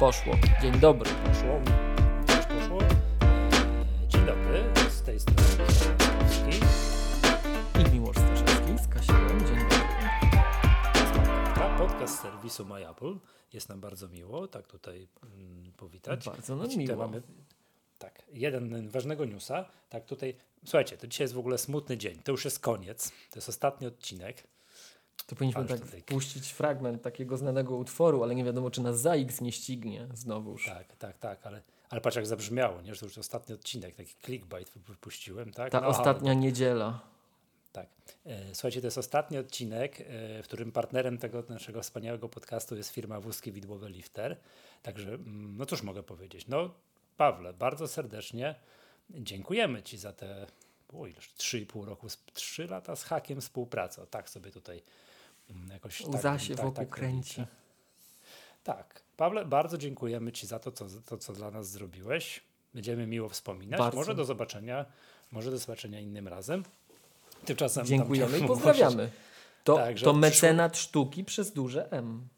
[0.00, 0.34] Poszło.
[0.62, 1.10] Dzień dobry.
[1.10, 1.60] Poszło.
[2.26, 2.80] Też poszło.
[2.80, 5.40] Eee, Dzień dobry, z tej strony
[5.98, 6.60] Kowalski.
[7.80, 9.40] I Miłosz Staszewski z Kasiłem.
[9.46, 9.78] Dzień dobry.
[11.78, 13.14] Podcast serwisu MyApple.
[13.52, 16.24] Jest nam bardzo miło, tak tutaj mm, powitać.
[16.24, 16.96] Bardzo nam tutaj miło.
[16.96, 17.22] Mamy,
[17.98, 19.64] tak, jeden ważnego newsa.
[19.88, 22.18] Tak, tutaj, słuchajcie, to dzisiaj jest w ogóle smutny dzień.
[22.24, 23.08] To już jest koniec.
[23.10, 24.44] To jest ostatni odcinek.
[25.26, 29.14] To powinniśmy tak tutaj- puścić fragment takiego znanego utworu, ale nie wiadomo, czy nas za
[29.14, 30.66] X nie ścignie znowuż.
[30.66, 32.94] Tak, tak, tak, ale, ale patrz jak zabrzmiało, nie?
[32.94, 35.72] że to już ostatni odcinek, taki clickbait wy- wypuściłem, tak?
[35.72, 37.00] Ta No, ale- ostatnia niedziela.
[37.72, 37.86] Tak.
[38.26, 40.04] E, Słuchajcie, to jest ostatni odcinek, e,
[40.42, 44.36] w którym partnerem tego naszego wspaniałego podcastu jest firma Wózki Widłowe Lifter.
[44.82, 46.46] Także, mm, no cóż mogę powiedzieć.
[46.48, 46.70] No,
[47.16, 48.54] Pawle, bardzo serdecznie
[49.10, 50.46] dziękujemy Ci za te
[50.94, 54.02] o, ileż, 3,5 roku, 3 lata z hakiem współpracy.
[54.02, 54.82] O, tak sobie tutaj
[55.50, 56.02] mm, jakoś.
[56.22, 57.44] tak, się tak, wokół tak kręci.
[58.64, 59.02] Tak.
[59.16, 62.40] Pawle, bardzo dziękujemy Ci za to, co, to, co dla nas zrobiłeś.
[62.74, 63.78] Będziemy miło wspominać.
[63.78, 63.96] Bardzo.
[63.96, 64.84] Może do zobaczenia,
[65.32, 66.64] może do zobaczenia innym razem.
[67.44, 69.10] Tymczasem tam Dziękujemy i pozdrawiamy.
[69.64, 72.28] To, Tak, to mecenat sztuki przez duże M.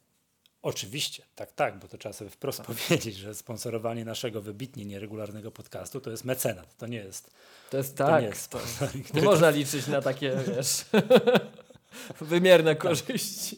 [0.62, 6.00] Oczywiście, tak, tak, bo to trzeba sobie wprost powiedzieć, że sponsorowanie naszego wybitnie nieregularnego podcastu
[6.00, 7.30] to jest mecenat, to nie jest,
[7.70, 8.22] To jest to tak.
[8.22, 10.84] nie jest to, sponsoring, nie można liczyć na takie, wiesz,
[12.20, 12.82] wymierne Tak.
[12.82, 13.56] korzyści.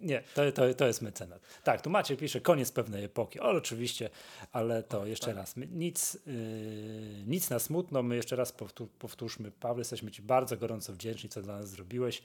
[0.00, 1.40] Nie, to, to, to jest mecenat.
[1.64, 4.10] Tak, tu Maciek pisze koniec pewnej epoki, ale oczywiście,
[4.52, 5.36] ale to jeszcze tak.
[5.36, 6.32] raz, my, nic, yy,
[7.26, 11.42] nic na smutno, my jeszcze raz powtó- powtórzmy, Paweł, jesteśmy Ci bardzo gorąco wdzięczni, co
[11.42, 12.22] dla nas zrobiłeś.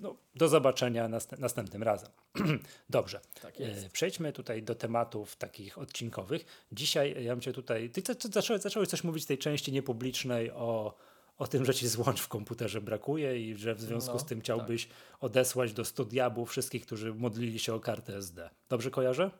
[0.00, 2.10] No, do zobaczenia nast- następnym razem.
[2.90, 3.20] Dobrze.
[3.42, 3.60] Tak.
[3.60, 6.44] E, Przejdźmy tutaj do tematów takich odcinkowych.
[6.72, 7.90] Dzisiaj ja bym cię tutaj.
[7.90, 10.94] Ty za- zacząłeś, zacząłeś coś mówić w tej części niepublicznej o,
[11.38, 14.40] o tym, że ci złącz w komputerze brakuje i że w związku No, z tym
[14.40, 14.88] chciałbyś
[15.20, 18.50] odesłać do studiabu wszystkich, którzy modlili się o kartę SD.
[18.68, 19.30] Dobrze kojarzę?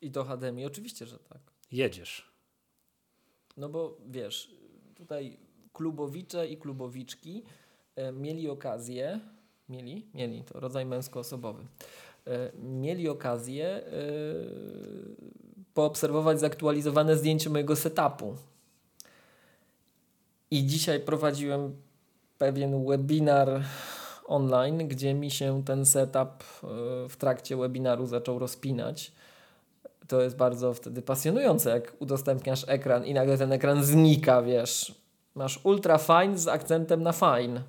[0.00, 1.40] I do HDMI, oczywiście, że tak.
[1.72, 2.32] Jedziesz.
[3.56, 4.50] No bo wiesz,
[4.94, 5.38] tutaj
[5.72, 7.42] klubowicze i klubowiczki
[7.96, 9.20] e, mieli okazję,
[9.68, 11.64] mieli, mieli, to rodzaj męskoosobowy,
[12.26, 13.82] e, mieli okazję e,
[15.74, 18.36] poobserwować zaktualizowane zdjęcie mojego setupu.
[20.52, 21.76] I dzisiaj prowadziłem
[22.38, 23.62] pewien webinar
[24.26, 26.66] online, gdzie mi się ten setup e,
[27.08, 29.12] w trakcie webinaru zaczął rozpinać
[30.08, 34.94] to jest bardzo wtedy pasjonujące, jak udostępniasz ekran i nagle ten ekran znika, wiesz.
[35.34, 37.62] Masz ultra fine z akcentem na fine.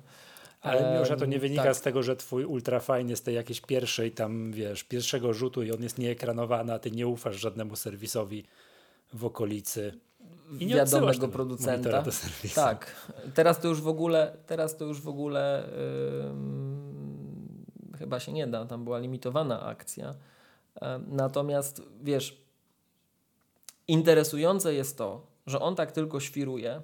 [0.60, 1.76] Ale że to nie wynika tak.
[1.76, 5.82] z tego, że twój ultrafine jest tej jakiejś pierwszej tam, wiesz, pierwszego rzutu i on
[5.82, 8.44] jest nieekranowany, a ty nie ufasz żadnemu serwisowi
[9.12, 9.94] w okolicy.
[10.60, 12.02] I nie wiadomego producenta.
[12.02, 12.54] do serwisu.
[12.54, 13.10] Tak.
[13.34, 15.68] Teraz to już w ogóle, teraz to już w ogóle
[16.30, 17.64] ym,
[17.98, 20.14] chyba się nie da, tam była limitowana akcja.
[20.80, 22.42] Em, Natomiast wiesz,
[23.88, 26.82] interesujące jest to, że on tak tylko świruje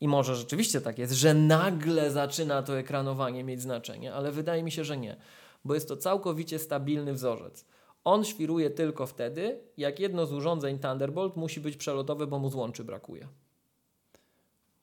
[0.00, 4.70] i może rzeczywiście tak jest, że nagle zaczyna to ekranowanie mieć znaczenie, ale wydaje mi
[4.72, 5.16] się, że nie,
[5.64, 7.64] bo jest to całkowicie stabilny wzorzec.
[8.04, 12.84] On świruje tylko wtedy, jak jedno z urządzeń Thunderbolt musi być przelotowe, bo mu złączy
[12.84, 13.28] brakuje.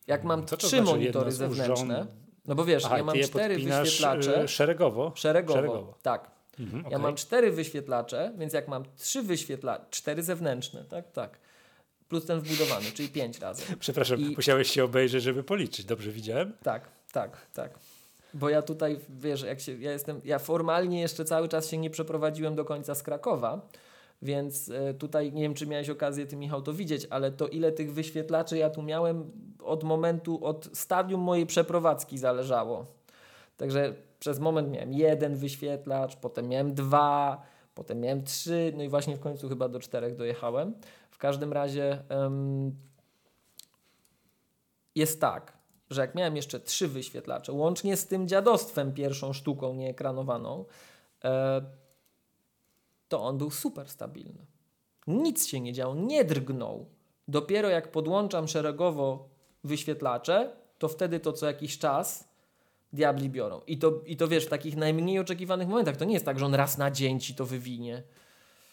[0.08, 2.08] Jak mam Co trzy znaczy monitory zewnętrzne, urząd-
[2.46, 5.12] no bo wiesz, Aha, ja mam cztery podpinasz, wyświetlacze y, szeregowo?
[5.16, 5.98] szeregowo, szeregowo.
[6.02, 6.32] tak.
[6.59, 7.00] Mhm, Ja okej.
[7.00, 11.38] mam cztery wyświetlacze, więc jak mam trzy wyświetlacze, cztery zewnętrzne, tak, tak,
[12.09, 13.64] plus ten wbudowany, czyli pięć razy.
[13.80, 15.86] Przepraszam, i- musiałeś się obejrzeć, żeby policzyć.
[15.86, 16.53] Dobrze widziałem?
[16.64, 17.80] Tak, tak, tak.
[18.34, 21.90] Bo ja tutaj, wiesz, jak się, ja jestem, ja formalnie jeszcze cały czas się nie
[21.90, 23.69] przeprowadziłem do końca z Krakowa,
[24.22, 27.72] więc e, tutaj nie wiem, czy miałeś okazję ty, Michał, to widzieć, ale to ile
[27.72, 29.31] tych wyświetlaczy ja tu miałem
[29.64, 32.86] od momentu, od stadium mojej przeprowadzki zależało.
[33.58, 37.41] Także przez moment miałem jeden wyświetlacz, potem miałem dwa,
[37.75, 40.74] potem miałem trzy, no i właśnie w końcu chyba do czterech dojechałem.
[41.12, 42.75] W każdym razie em,
[44.96, 45.60] jest tak,
[45.91, 50.66] że jak miałem jeszcze trzy wyświetlacze, łącznie z tym dziadostwem, pierwszą sztuką nieekranowaną,
[51.24, 51.62] e,
[53.08, 54.46] to on był super stabilny.
[55.08, 56.85] Nic się nie działo, nie drgnął.
[57.28, 59.29] Dopiero jak podłączam szeregowo
[59.64, 62.29] wyświetlacze, to wtedy to co jakiś czas
[62.93, 63.61] diabli biorą.
[63.67, 65.97] I to, I to wiesz, w takich najmniej oczekiwanych momentach.
[65.97, 68.03] To nie jest tak, że on raz na dzień ci to wywinie.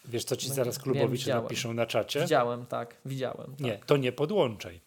[0.05, 2.21] Wiesz, co ci No zaraz klubowicze napiszą na czacie?
[2.21, 3.51] Widziałem, tak, widziałem.
[3.51, 3.59] Tak.
[3.59, 4.81] Nie, to nie podłączaj.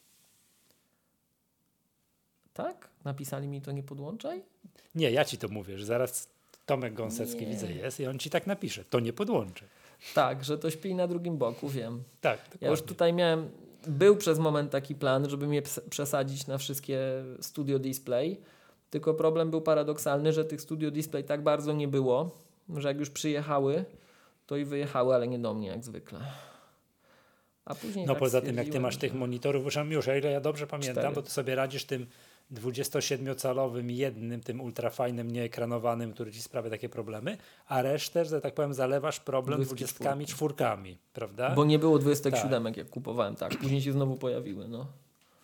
[2.54, 2.88] Tak?
[3.04, 4.42] Napisali mi to nie podłączaj?
[4.94, 6.28] Nie, ja ci to mówię, że zaraz
[6.66, 7.46] Tomek Gąsecki Nie.
[7.46, 8.84] widzę jest i on ci tak napisze.
[8.84, 9.68] To nie podłączaj.
[10.14, 12.02] Tak, że to śpi na drugim boku, wiem.
[12.20, 12.86] Tak, Ja już dokładnie.
[12.88, 13.50] tutaj miałem,
[13.86, 16.98] był przez moment taki plan, żeby mnie przesadzić na wszystkie
[17.40, 18.40] studio display,
[18.90, 22.38] tylko problem był paradoksalny, że tych studio display tak bardzo nie było,
[22.76, 23.84] że jak już przyjechały,
[24.46, 26.20] to i wyjechały, ale nie do mnie jak zwykle.
[27.64, 30.14] A później No tak poza tym, jak ty masz tych że- monitorów, już, już o
[30.16, 31.14] ile ja dobrze pamiętam, Cztery.
[31.14, 32.06] bo ty sobie radzisz tym
[32.52, 38.24] 27-calowym jednym, tym 27-calowym jednym, tym ultrafajnym, nieekranowanym, który ci sprawia takie problemy, a resztę,
[38.24, 40.04] że tak powiem, zalewasz problem 24.
[40.04, 41.50] 24 czwórkami, prawda?
[41.50, 43.56] Bo nie było 27, jak kupowałem, tak.
[43.56, 44.86] Później się znowu pojawiły, no.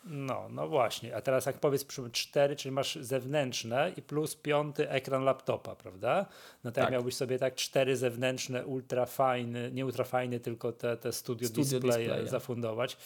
[0.05, 1.17] No, no właśnie.
[1.17, 6.27] A teraz jak powiedz przy 4, czyli masz zewnętrzne i plus piąty ekran laptopa, prawda?
[6.65, 6.93] No to jak Tak.
[6.93, 12.97] miałbyś sobie tak cztery zewnętrzne, ultrafajny, nie ultrafajny, tylko te, te studio, Studio display zafundować,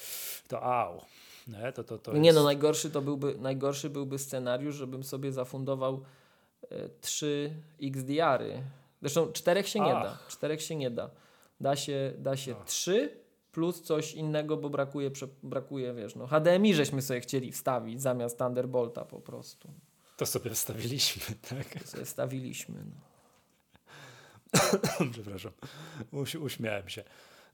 [0.48, 1.00] to au.
[1.48, 2.38] Nie, to, to, to Nie jest...
[2.38, 6.04] no, najgorszy to byłby, najgorszy byłby scenariusz, żebym sobie zafundował
[6.70, 8.62] e, trzy XDR-y.
[9.00, 10.02] Zresztą czterech się nie Ach.
[10.02, 10.18] da.
[10.28, 11.10] Czterech się nie da.
[11.60, 12.66] Da się, da się Ach.
[12.66, 13.22] trzy
[13.52, 15.10] plus coś innego, bo brakuje,
[15.42, 19.68] brakuje wiesz, no HDMI żeśmy sobie chcieli wstawić zamiast Thunderbolta po prostu.
[20.16, 21.82] To sobie wstawiliśmy, tak?
[21.82, 22.74] To sobie wstawiliśmy.
[22.84, 23.00] No.
[25.12, 25.52] Przepraszam,
[26.12, 27.04] Uś, uśmiałem się.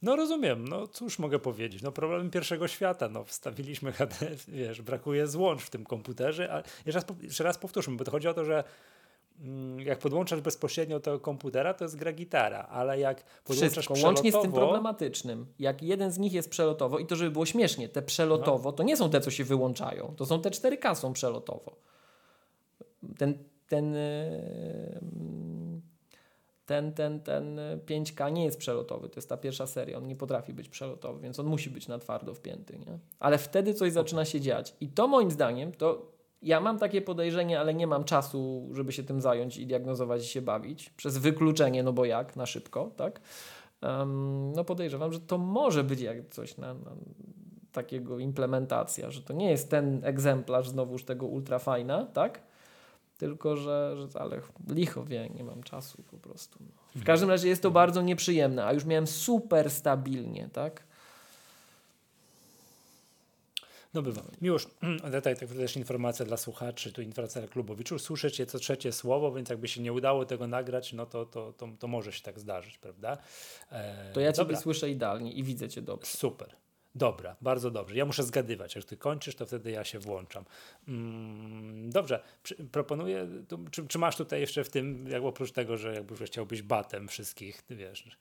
[0.02, 4.14] No rozumiem, no cóż mogę powiedzieć, no problem pierwszego świata, no wstawiliśmy HD,
[4.48, 8.28] wiesz, brakuje złącz w tym komputerze, a jeszcze raz, jeszcze raz powtórzmy, bo to chodzi
[8.28, 8.64] o to, że
[9.40, 14.30] mm, jak podłączasz bezpośrednio do komputera, to jest gra gitara, ale jak podłączasz Wszystko, łącznie
[14.30, 15.46] z tym przelotowo, problematycznym.
[15.58, 18.96] Jak jeden z nich jest przelotowo, i to żeby było śmiesznie, te przelotowo to nie
[18.96, 21.76] są te, co się wyłączają, to są te 4K są przelotowo.
[23.18, 25.67] Ten, ten, yy,
[26.68, 30.52] ten, ten, ten 5K nie jest przelotowy, to jest ta pierwsza seria, on nie potrafi
[30.52, 32.78] być przelotowy, więc on musi być na twardo wpięty.
[32.78, 32.98] Nie?
[33.18, 34.74] Ale wtedy coś zaczyna się dziać.
[34.80, 36.12] I to moim zdaniem, to
[36.42, 40.28] ja mam takie podejrzenie, ale nie mam czasu, żeby się tym zająć i diagnozować i
[40.28, 40.90] się bawić.
[40.90, 43.20] Przez wykluczenie, no bo jak, na szybko, tak?
[43.80, 46.90] Em, no podejrzewam, że to może być jak coś na, na
[47.72, 52.47] takiego implementacja, że to nie jest ten egzemplarz znowuż tego ultrafajna, tak?
[53.18, 56.58] Tylko, że, że ale licho wie, nie mam czasu po prostu.
[56.60, 57.00] No.
[57.00, 60.82] W każdym razie jest to bardzo nieprzyjemne, a już miałem super stabilnie, tak?
[63.94, 64.22] No bywa.
[64.42, 64.66] Miłosz,
[65.14, 68.02] tutaj tak też informacja dla słuchaczy, tu informacja dla klubowiczów.
[68.02, 71.68] Słyszycie co trzecie słowo, więc jakby się nie udało tego nagrać, no to, to, to,
[71.78, 73.18] to może się tak zdarzyć, prawda?
[73.70, 74.60] E, To ja Ciebie dobra.
[74.60, 76.10] słyszę idealnie i widzę Cię dobrze.
[76.10, 76.56] Super.
[76.94, 77.96] Dobra, bardzo dobrze.
[77.96, 78.76] Ja muszę zgadywać.
[78.76, 80.44] Jak ty kończysz, to wtedy ja się włączam.
[80.88, 83.28] Mm, dobrze, Przy, proponuję.
[83.48, 86.62] Tu, czy, czy masz tutaj jeszcze w tym, jak oprócz tego, że jakby że chciałbyś
[86.62, 88.18] batem wszystkich, ty wiesz,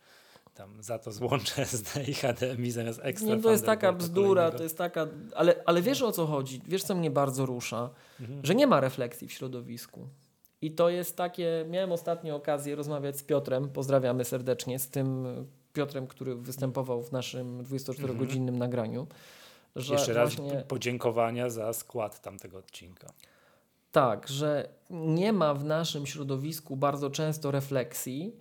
[0.53, 1.65] tam za to złączę
[2.07, 3.35] i HDMI zamiast ekstra.
[3.35, 5.07] Nie, to jest taka bzdura, to jest taka.
[5.35, 6.61] Ale, ale wiesz o co chodzi?
[6.67, 7.89] Wiesz, co mnie bardzo rusza?
[8.19, 8.45] Mhm.
[8.45, 10.07] Że nie ma refleksji w środowisku.
[10.61, 11.65] I to jest takie.
[11.69, 15.27] Miałem ostatnio okazję rozmawiać z Piotrem, pozdrawiamy serdecznie, z tym
[15.73, 19.07] Piotrem, który występował w naszym 24-godzinnym nagraniu.
[19.75, 23.13] Że Jeszcze raz właśnie, podziękowania za skład tamtego odcinka.
[23.91, 28.35] Tak, że nie ma w naszym środowisku bardzo często refleksji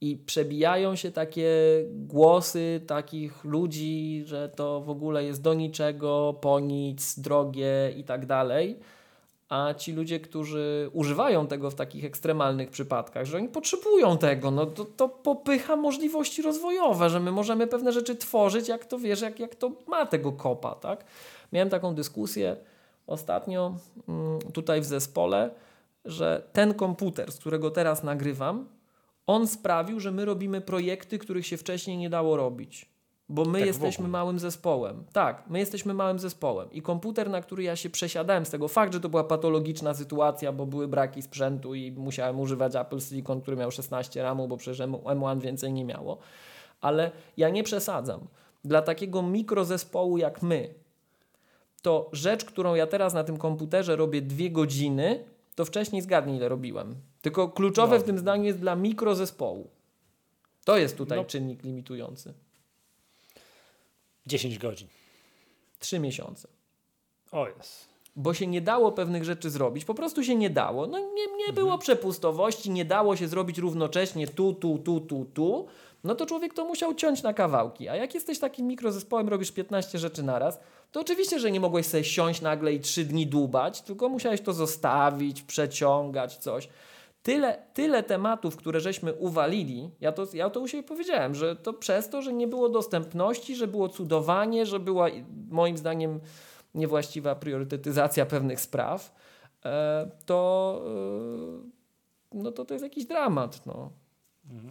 [0.00, 1.50] i przebijają się takie
[1.90, 8.26] głosy takich ludzi, że to w ogóle jest do niczego, po nic, drogie i tak
[8.26, 8.78] dalej.
[9.48, 14.66] A ci ludzie, którzy używają tego w takich ekstremalnych przypadkach, że oni potrzebują tego, no
[14.66, 19.40] to, to popycha możliwości rozwojowe, że my możemy pewne rzeczy tworzyć, jak to wiesz, jak,
[19.40, 21.04] jak to ma tego kopa, tak?
[21.52, 22.56] Miałem taką dyskusję
[23.06, 23.76] ostatnio
[24.08, 25.50] mm, tutaj w zespole,
[26.04, 28.68] że ten komputer, z którego teraz nagrywam,
[29.26, 32.97] on sprawił, że my robimy projekty, których się wcześniej nie dało robić.
[33.30, 35.04] Bo my Tak jesteśmy małym zespołem.
[35.12, 36.72] Tak, my jesteśmy małym zespołem.
[36.72, 40.52] I komputer, na który ja się przesiadałem z tego fakt, że to była patologiczna sytuacja,
[40.52, 44.86] bo były braki sprzętu i musiałem używać Apple Silicon, który miał 16 RAMu, bo przecież
[44.86, 46.18] M1 więcej nie miało.
[46.80, 48.20] Ale ja nie przesadzam.
[48.64, 50.74] Dla takiego mikrozespołu jak my,
[51.82, 56.48] to rzecz, którą ja teraz na tym komputerze robię dwie godziny, to wcześniej zgadnij ile
[56.48, 56.94] robiłem.
[57.22, 58.02] Tylko kluczowe No.
[58.02, 59.70] w tym zdaniu jest dla mikrozespołu.
[60.64, 61.24] To jest tutaj No.
[61.24, 62.34] czynnik limitujący.
[64.28, 64.88] 10 godzin.
[65.78, 66.48] Trzy miesiące.
[67.32, 67.88] O jest.
[68.16, 70.86] Bo się nie dało pewnych rzeczy zrobić, po prostu się nie dało.
[70.86, 71.54] No nie, nie Mhm.
[71.54, 75.66] było przepustowości, nie dało się zrobić równocześnie tu, tu, tu, tu, tu.
[76.04, 77.88] No to człowiek to musiał ciąć na kawałki.
[77.88, 80.58] A jak jesteś takim mikrozespołem, robisz 15 rzeczy naraz,
[80.92, 84.52] to oczywiście, że nie mogłeś sobie siąść nagle i trzy dni dłubać, tylko musiałeś to
[84.52, 86.68] zostawić, przeciągać coś.
[87.28, 91.72] Tyle, tyle tematów, które żeśmy uwalili, ja to, ja to u siebie powiedziałem, że to
[91.72, 95.06] przez to, że nie było dostępności, że było cudowanie, że była
[95.50, 96.20] moim zdaniem
[96.74, 99.14] niewłaściwa priorytetyzacja pewnych spraw,
[99.64, 100.82] e, to,
[102.32, 103.66] e, no to to jest jakiś dramat.
[103.66, 103.90] No.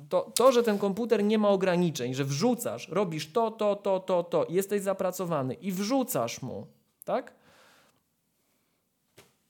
[0.09, 4.23] To, to, że ten komputer nie ma ograniczeń, że wrzucasz, robisz to, to, to, to,
[4.23, 6.67] to, jesteś zapracowany i wrzucasz mu,
[7.05, 7.33] tak?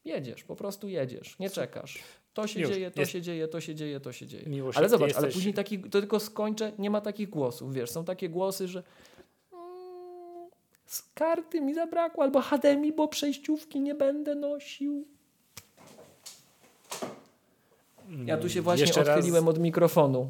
[0.05, 2.03] Jedziesz, po prostu jedziesz, nie czekasz.
[2.37, 4.43] To się Już, dzieje, to jest- się dzieje, to się dzieje, to się dzieje.
[4.45, 7.89] Miłość, ale zobacz, ale jesteś- później taki, to tylko skończę, nie ma takich głosów, wiesz,
[7.91, 8.83] są takie głosy, że
[9.53, 10.49] mm,
[10.85, 15.05] Z karty mi zabrakło, albo HDMI, bo przejściówki nie będę nosił.
[18.25, 20.29] Ja tu się właśnie Jeszcze raz- odchyliłem od mikrofonu.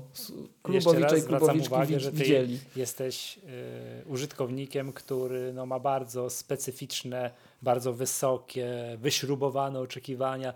[0.64, 2.60] Klubowicze raz i klubowiczki uwagę, że ty widzieli.
[2.76, 10.54] jesteś y, użytkownikiem, który no, ma bardzo specyficzne, bardzo wysokie, wyśrubowane oczekiwania.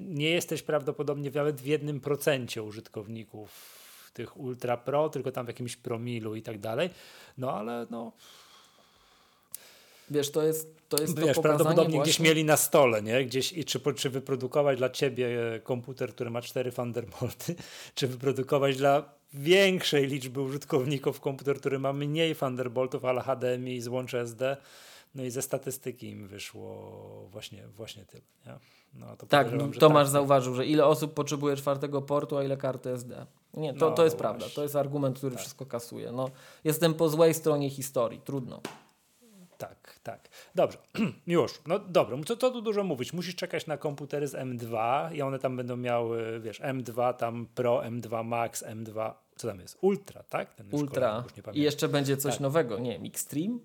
[0.00, 3.76] Nie jesteś prawdopodobnie nawet w jednym procencie użytkowników
[4.14, 6.90] tych Ultra Pro, tylko tam w jakimś promilu i tak dalej.
[7.38, 8.12] No ale no,
[10.10, 12.12] Wiesz, to jest to, jest to wiesz, pokazanie prawdopodobnie właśnie...
[12.12, 13.24] gdzieś mieli na stole, nie?
[13.24, 17.54] Gdzieś, i czy, czy wyprodukować dla ciebie e, komputer, który ma cztery Thunderbolty,
[17.94, 24.56] czy wyprodukować dla większej liczby użytkowników komputer, który ma mniej Thunderboltów, ale HDMI, złącze SD.
[25.14, 28.22] No i ze statystyki im wyszło właśnie, właśnie tyle.
[28.46, 28.52] Nie?
[28.98, 29.48] No, to Tak,
[29.78, 30.12] Tomasz tak.
[30.12, 33.26] zauważył, że ile osób potrzebuje czwartego portu, a ile karty SD.
[33.54, 34.46] Nie, to, No to jest prawda.
[34.54, 35.40] To jest argument, który Tak.
[35.40, 36.12] wszystko kasuje.
[36.12, 36.30] No,
[36.64, 38.20] jestem po złej stronie historii.
[38.20, 38.60] Trudno.
[39.58, 40.28] Tak, tak.
[40.54, 40.78] Dobrze.
[41.26, 43.12] Miłosz, no dobra, co, co tu dużo mówić?
[43.12, 47.80] Musisz czekać na komputery z M2 i one tam będą miały, wiesz, M2 tam Pro,
[47.80, 49.78] M2 Max, M2, co tam jest?
[49.80, 50.56] Ultra, tak?
[50.72, 51.24] Już Ultra.
[51.46, 52.40] już I jeszcze będzie coś Tak.
[52.40, 52.78] nowego.
[52.78, 53.58] Nie wiem, Extreme?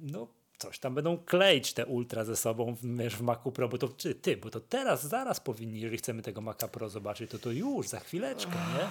[0.00, 0.26] no
[0.60, 3.88] coś tam będą kleić te ultra ze sobą w, wiesz, w Macu Pro, bo to
[3.88, 7.50] ty, ty, bo to teraz, zaraz powinni, jeżeli chcemy tego Maca Pro zobaczyć, to to
[7.50, 8.90] już, za chwileczkę, nie?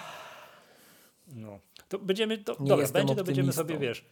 [1.41, 1.59] No,
[1.89, 4.05] to będziemy, to, Nie dobra, będzie, to będziemy sobie, wiesz,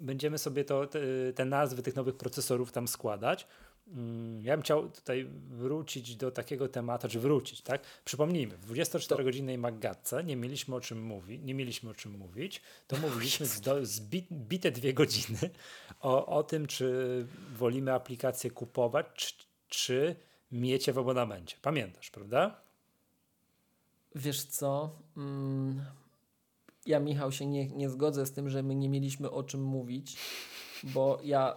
[0.00, 1.00] będziemy sobie to, te,
[1.34, 3.46] te nazwy tych nowych procesorów tam składać.
[3.90, 7.82] Mm, Ja bym chciał tutaj wrócić do takiego tematu, czy wrócić, tak?
[8.04, 12.96] Przypomnijmy, w 24-godzinnej Maggatce nie mieliśmy o czym mówić, nie mieliśmy o czym mówić, to
[12.96, 15.38] mówiliśmy zdo, zbi, bite dwie godziny
[16.00, 19.34] o, o tym, czy wolimy aplikację kupować, czy,
[19.68, 20.16] czy
[20.52, 21.56] mieć je w abonamencie.
[21.62, 22.60] Pamiętasz, prawda?
[24.14, 24.90] Wiesz co?
[25.16, 25.84] Mm,
[26.86, 30.16] ja, Michał, się nie, nie zgodzę z tym, że my nie mieliśmy o czym mówić,
[30.84, 31.56] bo ja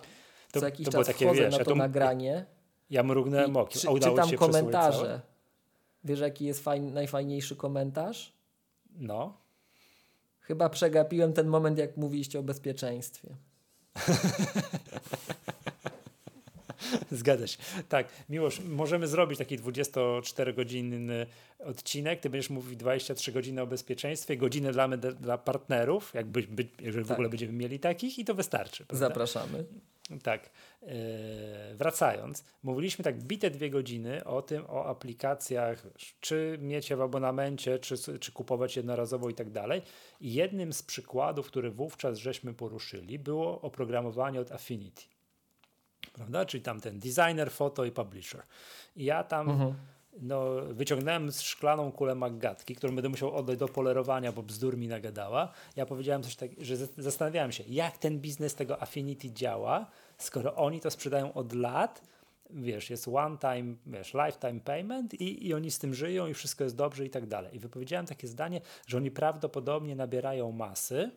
[0.53, 2.45] To- co jakiś to czas takie, wchodzę wiesz, na to to- nagranie
[2.89, 5.21] Ja mrugnąłem okiem, czy, czytam się komentarze.
[6.03, 8.33] Wiesz, jaki jest fajn, najfajniejszy komentarz?
[8.95, 9.37] No.
[10.39, 13.29] Chyba przegapiłem ten moment, jak mówiliście o bezpieczeństwie.
[17.11, 17.57] Zgadza się.
[17.89, 21.25] Tak, Miłosz, możemy zrobić taki 24-godzinny
[21.59, 22.19] odcinek.
[22.19, 27.07] Ty będziesz mówił 23 godziny o bezpieczeństwie, godzinę dla, dla partnerów, jakby, by, jeżeli w
[27.07, 27.15] Tak.
[27.15, 28.85] ogóle będziemy mieli takich i to wystarczy.
[28.85, 29.07] Prawda?
[29.07, 29.65] Zapraszamy.
[30.19, 30.49] Tak.
[30.81, 30.85] E,
[31.75, 35.87] wracając, mówiliśmy tak bite dwie godziny o tym, o aplikacjach,
[36.19, 39.81] czy mieć je w abonamencie, czy, czy kupować jednorazowo i tak dalej.
[40.21, 45.03] I jednym z przykładów, które wówczas żeśmy poruszyli, było oprogramowanie od Affinity.
[46.13, 46.45] Prawda?
[46.45, 48.43] Czyli tam ten designer, foto i publisher.
[48.95, 49.73] I ja tam Mhm.
[50.21, 54.87] no, wyciągnąłem z szklaną kulę Maggatki, którą będę musiał oddać do polerowania, bo bzdur mi
[54.87, 55.51] nagadała.
[55.75, 59.91] Ja powiedziałem coś takiego, że zastanawiałem się, jak ten biznes tego Affinity działa,
[60.23, 62.01] skoro oni to sprzedają od lat,
[62.49, 66.63] wiesz, jest one time, wiesz, lifetime payment i, i oni z tym żyją i wszystko
[66.63, 67.55] jest dobrze i tak dalej.
[67.55, 71.11] I wypowiedziałem takie zdanie, że oni prawdopodobnie nabierają masy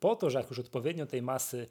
[0.00, 1.66] po to, że jak już odpowiednio tej masy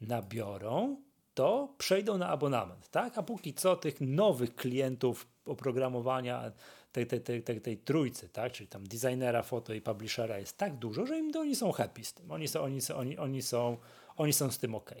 [0.00, 0.96] nabiorą,
[1.34, 3.18] to przejdą na abonament, tak?
[3.18, 6.52] A póki co tych nowych klientów oprogramowania
[6.92, 8.52] tej, tej, tej, tej, tej trójcy, tak?
[8.52, 12.14] Czyli tam designera, foto i publishera jest tak dużo, że im oni są happy z
[12.14, 12.30] tym.
[12.30, 13.76] Oni są, oni są, oni, oni są,
[14.16, 14.94] oni są z tym ok.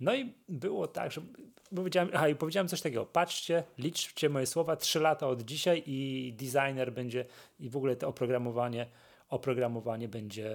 [0.00, 1.20] No i było tak, że
[1.76, 6.32] powiedziałem, aha, i powiedziałem coś takiego, patrzcie, liczcie moje słowa, trzy lata od dzisiaj i
[6.36, 7.24] designer będzie
[7.60, 8.86] i w ogóle to oprogramowanie
[9.32, 10.50] oprogramowanie będzie,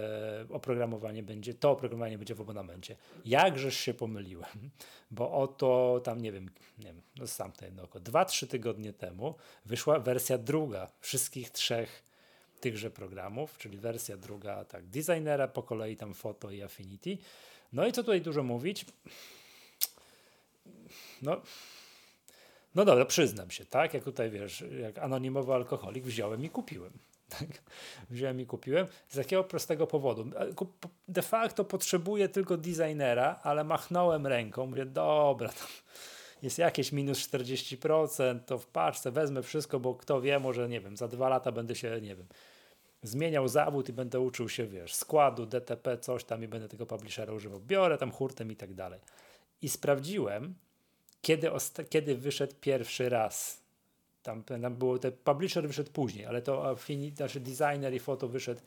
[0.49, 2.95] oprogramowanie będzie, to oprogramowanie będzie w abonamencie.
[3.25, 4.69] Jakżeż się pomyliłem,
[5.11, 8.93] bo oto tam, nie wiem, nie wiem, no sam to jedno oko, dwa, trzy tygodnie
[8.93, 12.03] temu wyszła wersja druga wszystkich trzech
[12.59, 17.17] tychże programów, czyli wersja druga, tak, designera, po kolei tam foto i Affinity.
[17.73, 18.85] No i co tutaj dużo mówić?
[21.21, 21.41] No,
[22.75, 23.93] no dobra, przyznam się, tak?
[23.93, 26.91] Jak tutaj wiesz, jak anonimowy alkoholik wziąłem i kupiłem.
[27.39, 27.47] Tak?
[28.09, 30.29] Wziąłem i kupiłem z takiego prostego powodu.
[31.07, 35.65] De facto potrzebuję tylko designera, ale machnąłem ręką, mówię, dobra, to
[36.41, 40.97] jest jakieś minus 40%, to w paczce wezmę wszystko, bo kto wie, może nie wiem,
[40.97, 42.27] za dwa lata będę się, nie wiem,
[43.03, 47.33] zmieniał zawód i będę uczył się, wiesz, składu, DTP, coś tam i będę tego publishera
[47.33, 47.59] używał.
[47.59, 48.99] Biorę tam hurtem i tak dalej.
[49.61, 50.55] I sprawdziłem,
[51.21, 51.51] kiedy,
[51.89, 53.61] kiedy wyszedł pierwszy raz.
[54.23, 58.61] Tam, tam było, ten publisher wyszedł później, ale to Affinity, znaczy designer i foto wyszedł,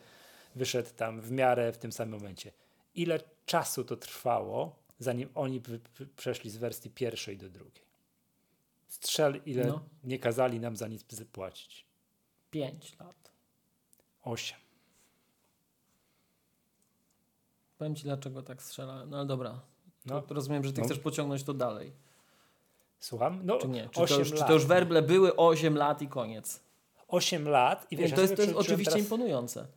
[0.55, 2.51] wyszedł tam w miarę w tym samym momencie.
[2.95, 5.61] Ile czasu to trwało, zanim oni
[6.15, 7.85] przeszli z wersji pierwszej do drugiej?
[8.87, 9.85] Strzel, ile no.
[10.03, 11.85] nie kazali nam za nic płacić?
[12.51, 13.20] Pięć lat.
[14.23, 14.59] Osiem.
[17.77, 19.09] Powiem ci, dlaczego tak strzelałem.
[19.09, 19.59] No ale dobra.
[20.05, 20.21] No.
[20.21, 20.87] To rozumiem, że ty no.
[20.87, 21.91] chcesz pociągnąć to dalej.
[22.99, 23.39] Słucham?
[23.43, 23.89] No, czy nie?
[23.89, 26.59] Czy, to już, czy to już werble były 8 lat i koniec?
[27.07, 29.05] 8 lat i wiesz, to jest, to jest oczywiście teraz...
[29.05, 29.67] imponujące.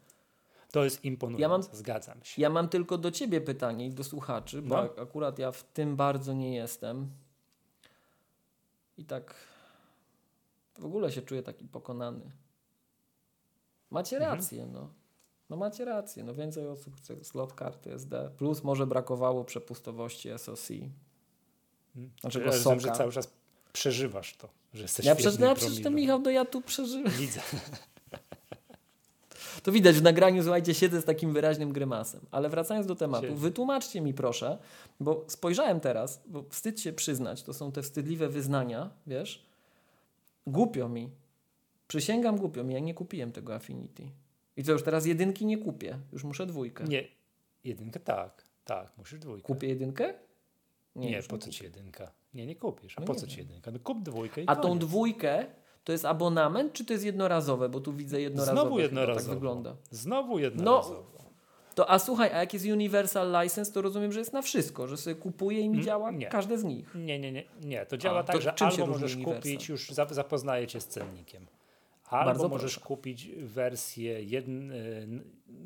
[0.72, 2.42] To jest imponujące, ja mam, zgadzam się.
[2.42, 5.02] Ja mam tylko do ciebie pytanie i do słuchaczy, bo no.
[5.02, 7.10] akurat ja w tym bardzo nie jestem.
[8.98, 9.34] I tak
[10.78, 12.30] w ogóle się czuję taki pokonany.
[13.94, 14.34] Macie mhm.
[14.34, 14.82] rację, mhm.
[14.82, 14.90] no.
[15.50, 20.68] No macie rację, no więcej osób chce slot karty SD, plus może brakowało przepustowości SOC.
[21.94, 22.10] Hmm.
[22.20, 23.30] Znaczy ja rozumiem, że cały czas
[23.72, 27.12] przeżywasz to, że jesteś Ja przecież, ja przecież ten Michał, no ja tu przeżywam.
[27.12, 27.40] Widzę.
[29.62, 32.20] To widać w nagraniu, słuchajcie, siedzę z takim wyraźnym grymasem.
[32.30, 34.58] Ale wracając do tematu, wytłumaczcie mi proszę,
[35.00, 39.46] bo spojrzałem teraz, bo wstyd się przyznać, to są te wstydliwe wyznania, wiesz,
[40.46, 41.10] głupio mi,
[41.86, 44.02] przysięgam głupio mi, ja nie kupiłem tego Affinity.
[44.56, 46.84] I co, już teraz jedynki nie kupię, już muszę dwójkę.
[46.84, 47.08] Nie,
[47.64, 49.46] jedynkę tak, tak, musisz dwójkę.
[49.46, 50.14] Kupię jedynkę?
[50.96, 52.12] Nie, nie po co ci jedynka?
[52.34, 52.98] Nie, nie kupisz.
[52.98, 53.70] A no po co ci jedynka?
[53.70, 54.62] No kup dwójkę i A koniec.
[54.62, 55.46] tą dwójkę
[55.84, 57.68] to jest abonament, czy to jest jednorazowe?
[57.68, 58.60] Bo tu widzę jednorazowe.
[58.60, 59.26] Znowu jednorazowo.
[59.26, 59.76] Tak wygląda.
[59.90, 61.14] Znowu jednorazowo.
[61.18, 61.24] No,
[61.74, 64.96] to, a słuchaj, a jak jest Universal License, to rozumiem, że jest na wszystko, że
[64.96, 66.26] sobie kupuje i mi mm, działa nie.
[66.26, 66.94] każde z nich.
[66.94, 67.44] Nie, nie, nie.
[67.62, 67.86] nie.
[67.86, 71.46] To działa a, tak, to że albo możesz kupić, już zapoznaje cię z cennikiem.
[72.14, 72.86] Albo Bardzo możesz proszę.
[72.86, 75.06] kupić wersję, jedn, y,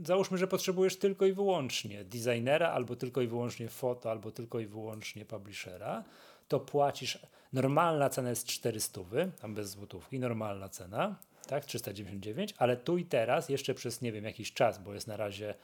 [0.05, 4.67] załóżmy, że potrzebujesz tylko i wyłącznie designera, albo tylko i wyłącznie foto, albo tylko i
[4.67, 6.05] wyłącznie publishera,
[6.49, 7.19] to płacisz,
[7.53, 9.01] normalna cena jest 400,
[9.41, 14.25] tam bez złotówki, normalna cena, tak, 399, ale tu i teraz, jeszcze przez, nie wiem,
[14.25, 15.55] jakiś czas, bo jest na razie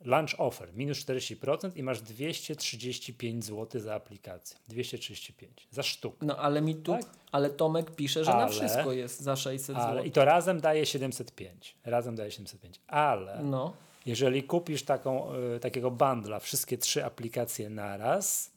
[0.00, 4.56] Lunch offer minus 40% i masz 235 zł za aplikację.
[4.68, 6.26] 235 za sztukę.
[6.26, 7.02] No ale mi tu, tak?
[7.32, 10.04] ale Tomek pisze, że ale, na wszystko jest za 600 zł.
[10.04, 11.76] I to razem daje 705.
[11.84, 12.80] Razem daje 705.
[12.86, 13.72] Ale no.
[14.06, 18.50] jeżeli kupisz taką, y, takiego bundla, wszystkie trzy aplikacje naraz,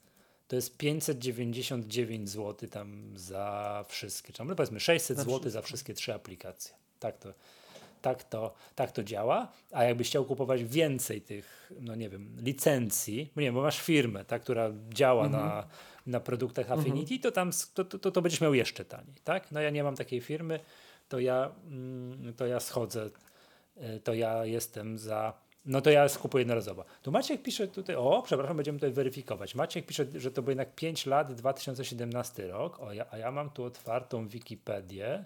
[0.47, 4.34] to jest 599 zł tam za wszystkie.
[4.34, 6.75] Czy powiedzmy 600 zł za wszystkie trzy aplikacje.
[6.99, 7.34] Tak to
[8.01, 13.31] tak to, tak to działa, a jakbyś chciał kupować więcej tych, no nie wiem, licencji,
[13.35, 15.45] bo nie bo masz firmę, ta, która działa mhm.
[15.45, 15.67] na,
[16.07, 16.79] na produktach mhm.
[16.79, 19.51] Affinity, to tam to, to, to będziesz miał jeszcze taniej, tak?
[19.51, 20.59] No ja nie mam takiej firmy,
[21.09, 23.09] to ja, mm, to ja schodzę,
[23.77, 25.33] e, to ja jestem za,
[25.65, 26.85] no to ja skupuję jednorazowo.
[27.01, 29.55] Tu Maciek pisze tutaj, o, przepraszam, będziemy tutaj weryfikować.
[29.55, 33.49] Maciek pisze, że to był jednak 5 lat, 2017 rok, o, ja, a ja mam
[33.49, 35.25] tu otwartą Wikipedię,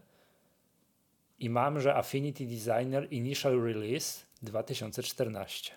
[1.43, 5.71] i mam, że Affinity Designer Initial Release 2014.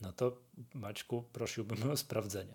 [0.00, 0.36] No to
[0.74, 2.54] Maćku, prosiłbym o sprawdzenie.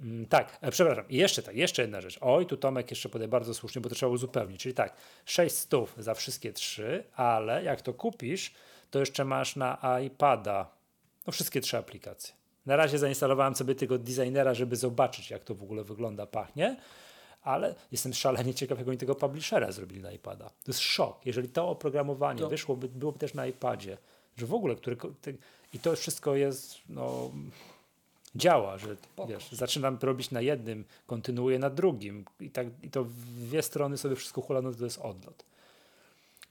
[0.00, 2.18] Mm, tak, e, przepraszam, jeszcze tak, jeszcze jedna rzecz.
[2.20, 4.60] Oj, tu Tomek jeszcze podaje bardzo słusznie, bo to trzeba uzupełnić.
[4.60, 8.52] Czyli tak, 6 stów za wszystkie trzy, ale jak to kupisz,
[8.90, 10.70] to jeszcze masz na iPada
[11.26, 12.34] no wszystkie trzy aplikacje.
[12.66, 16.76] Na razie zainstalowałem sobie tego designera, żeby zobaczyć, jak to w ogóle wygląda, pachnie
[17.42, 20.48] ale jestem szalenie ciekaw, jak oni tego publishera zrobili na iPada.
[20.48, 21.26] To jest szok.
[21.26, 22.48] Jeżeli to oprogramowanie to...
[22.48, 23.98] wyszłoby, byłoby też na iPadzie,
[24.36, 24.96] że w ogóle, który,
[25.74, 27.30] i to wszystko jest, no,
[28.34, 28.96] działa, że
[29.28, 33.98] wiesz, zaczynam robić na jednym, kontynuuję na drugim i, tak, i to w dwie strony
[33.98, 35.44] sobie wszystko hula, no to jest odlot.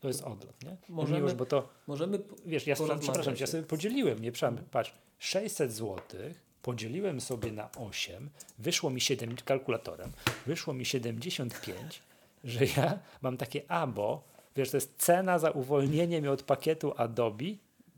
[0.01, 0.77] To jest odlot, nie?
[0.89, 4.31] Możemy, Miłość, bo to, możemy wiesz, ja przepraszam, ja sobie podzieliłem, nie,
[4.71, 10.11] patrz, 600 złotych podzieliłem sobie na 8, wyszło mi 7 kalkulatorem,
[10.45, 12.01] wyszło mi 75,
[12.43, 14.23] że ja mam takie abo,
[14.55, 17.45] wiesz, to jest cena za uwolnienie mnie od pakietu Adobe,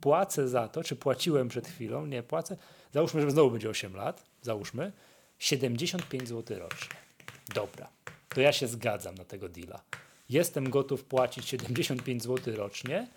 [0.02, 2.58] płacę za to, czy płaciłem przed chwilą, nie płacę,
[2.94, 4.92] załóżmy, że znowu będzie 8 lat, załóżmy,
[5.40, 6.96] 75 zł rocznie.
[7.56, 7.90] Dobra,
[8.30, 9.84] to ja się zgadzam na tego deala.
[10.30, 13.08] Jestem gotów płacić 75 zł rocznie,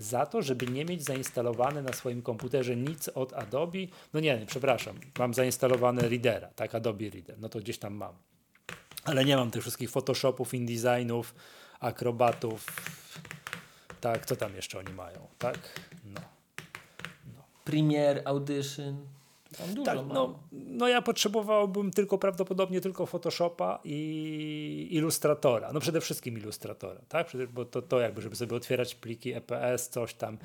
[0.00, 3.78] za to, żeby nie mieć zainstalowane na swoim komputerze nic od Adobe.
[4.12, 8.14] No nie, przepraszam, mam zainstalowane Readera, tak, Adobe Reader, no to gdzieś tam mam.
[9.04, 11.34] Ale nie mam tych wszystkich Photoshopów, InDesignów,
[11.80, 12.66] Acrobatów,
[14.00, 15.58] tak, co tam jeszcze oni mają, tak?
[16.04, 16.20] No.
[17.36, 17.42] no.
[17.64, 19.19] Premiere, Audition.
[19.58, 25.72] Tam dużo tak, no, no ja potrzebowałbym tylko prawdopodobnie tylko Photoshopa i Illustratora.
[25.72, 27.26] No przede wszystkim Illustratora, tak?
[27.52, 30.38] Bo to, to jakby, żeby sobie otwierać pliki EPS, coś tam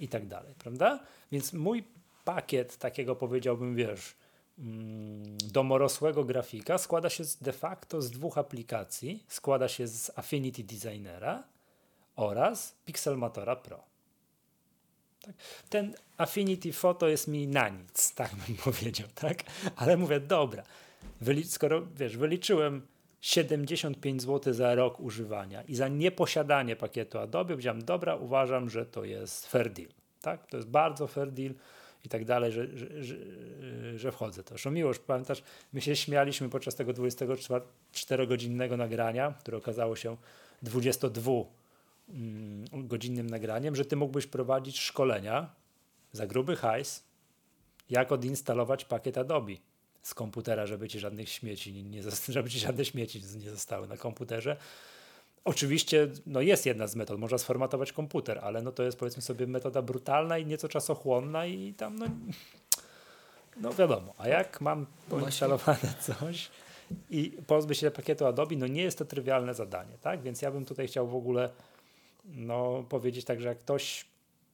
[0.00, 1.00] i tak dalej, prawda?
[1.32, 1.84] Więc mój
[2.24, 4.14] pakiet takiego powiedziałbym, wiesz,
[4.58, 9.24] mm, domorosłego grafika składa się de facto z dwóch aplikacji.
[9.28, 11.42] Składa się z Affinity Designera
[12.16, 13.89] oraz Pixelmatora Pro.
[15.22, 15.34] Tak?
[15.70, 19.42] Ten Affinity Photo jest mi na nic, tak bym powiedział, tak?
[19.76, 20.62] Ale mówię, dobra,
[21.44, 22.86] skoro wiesz, wyliczyłem
[23.20, 29.04] 75 zł za rok używania i za nieposiadanie pakietu Adobe, powiedziałem, dobra, uważam, że to
[29.04, 29.88] jest fair deal.
[30.20, 30.46] Tak?
[30.46, 31.54] To jest bardzo fair deal
[32.04, 33.16] i tak dalej, że, że, że,
[33.98, 34.44] że wchodzę.
[34.44, 40.16] To już miłość, pamiętasz, my się śmialiśmy podczas tego 24-godzinnego nagrania, które okazało się
[40.64, 41.59] 22-godzinnym
[42.10, 45.50] mm, nagraniem, że ty mógłbyś prowadzić szkolenia
[46.12, 47.04] za gruby hajs,
[47.90, 49.52] jak odinstalować pakiet Adobe
[50.02, 54.56] z komputera, żeby ci żadnych śmieci nie, żeby ci żadne śmieci nie zostały na komputerze.
[55.44, 59.46] Oczywiście no jest jedna z metod, można sformatować komputer, ale no to jest powiedzmy sobie
[59.46, 62.06] metoda brutalna i nieco czasochłonna i tam no,
[63.60, 66.50] no wiadomo, a jak mam poinstalowane coś
[67.10, 70.22] i pozbyć się pakietu Adobe, no nie jest to trywialne zadanie, tak?
[70.22, 71.50] Więc ja bym tutaj chciał w ogóle
[72.24, 74.06] no, powiedzieć tak, że jak ktoś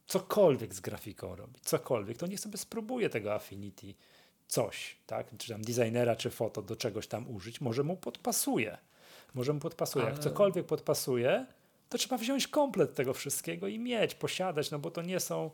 [0.06, 3.94] cokolwiek z grafiką robi, cokolwiek, to niech sobie spróbuje tego Affinity
[4.46, 5.36] coś, tak?
[5.38, 8.78] Czy tam designera, czy foto do czegoś tam użyć, może mu podpasuje.
[9.34, 10.04] Może mu podpasuje.
[10.04, 11.46] Jak cokolwiek podpasuje,
[11.88, 15.50] to trzeba wziąć komplet tego wszystkiego i mieć, posiadać, no bo to nie są,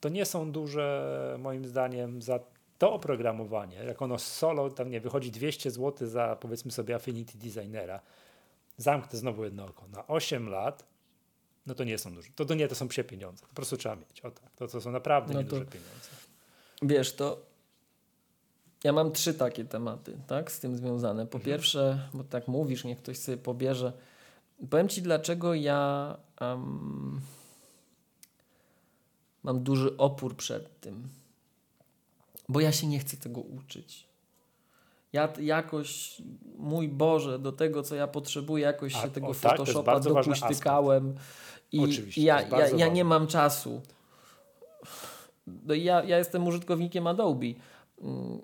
[0.00, 2.40] to nie są duże, moim zdaniem, za
[2.78, 8.00] to oprogramowanie, jak ono solo, tam nie, wychodzi 200 zł za powiedzmy sobie Affinity Designera,
[8.76, 10.91] zamknę znowu jedno oko, na 8 lat,
[11.66, 13.76] no to nie są duże, to, to nie, to są psie pieniądze, to po prostu
[13.76, 16.08] trzeba mieć, o tak, to, to są naprawdę no nieduże pieniądze.
[16.82, 17.52] Wiesz, to
[18.84, 21.26] ja mam trzy takie tematy, tak, z tym związane.
[21.26, 21.44] Po mhm.
[21.44, 23.92] pierwsze, bo tak mówisz, niech ktoś sobie pobierze.
[24.70, 27.20] Powiem Ci, dlaczego ja um,
[29.42, 31.08] mam duży opór przed tym.
[32.48, 34.11] Bo ja się nie chcę tego uczyć.
[35.12, 36.22] Ja jakoś,
[36.58, 41.14] mój Boże, do tego, co ja potrzebuję, jakoś A, się tego o, tak, Photoshopa dokuśtykałem.
[41.72, 43.82] I, i ja, ja, ja nie mam czasu.
[45.46, 47.46] No ja, ja jestem użytkownikiem Adobe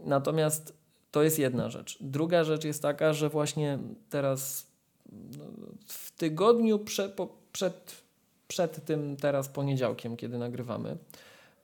[0.04, 0.78] Natomiast
[1.10, 1.98] to jest jedna rzecz.
[2.00, 3.78] Druga rzecz jest taka, że właśnie
[4.10, 4.66] teraz
[5.12, 5.44] no,
[5.86, 8.02] w tygodniu prze, po, przed,
[8.48, 10.96] przed tym teraz poniedziałkiem, kiedy nagrywamy,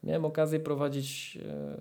[0.02, 1.76] miałem okazję prowadzić e,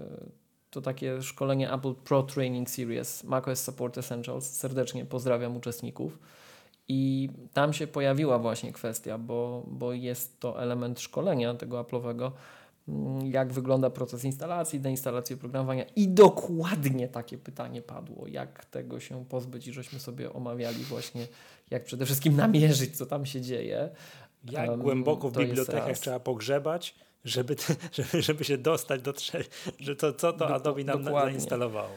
[0.74, 4.46] to takie szkolenie Apple Pro Training Series macOS Support Essentials.
[4.46, 6.20] Serdecznie pozdrawiam uczestników.
[6.88, 12.32] I tam się pojawiła właśnie kwestia, bo, bo jest to element szkolenia tego Apple'owego,
[12.88, 19.26] Mm, jak wygląda proces instalacji, deinstalacji oprogramowania i dokładnie takie pytanie padło, jak tego się
[19.26, 21.28] pozbyć i żeśmy sobie omawiali właśnie,
[21.72, 23.90] jak przede wszystkim namierzyć, co tam się dzieje.
[24.52, 27.56] Jak um, głęboko w bibliotekach trzeba pogrzebać, żeby,
[27.98, 31.32] żeby, żeby się dostać do trzech, że to co to Adobe nam dokładnie.
[31.32, 31.90] zainstalowało.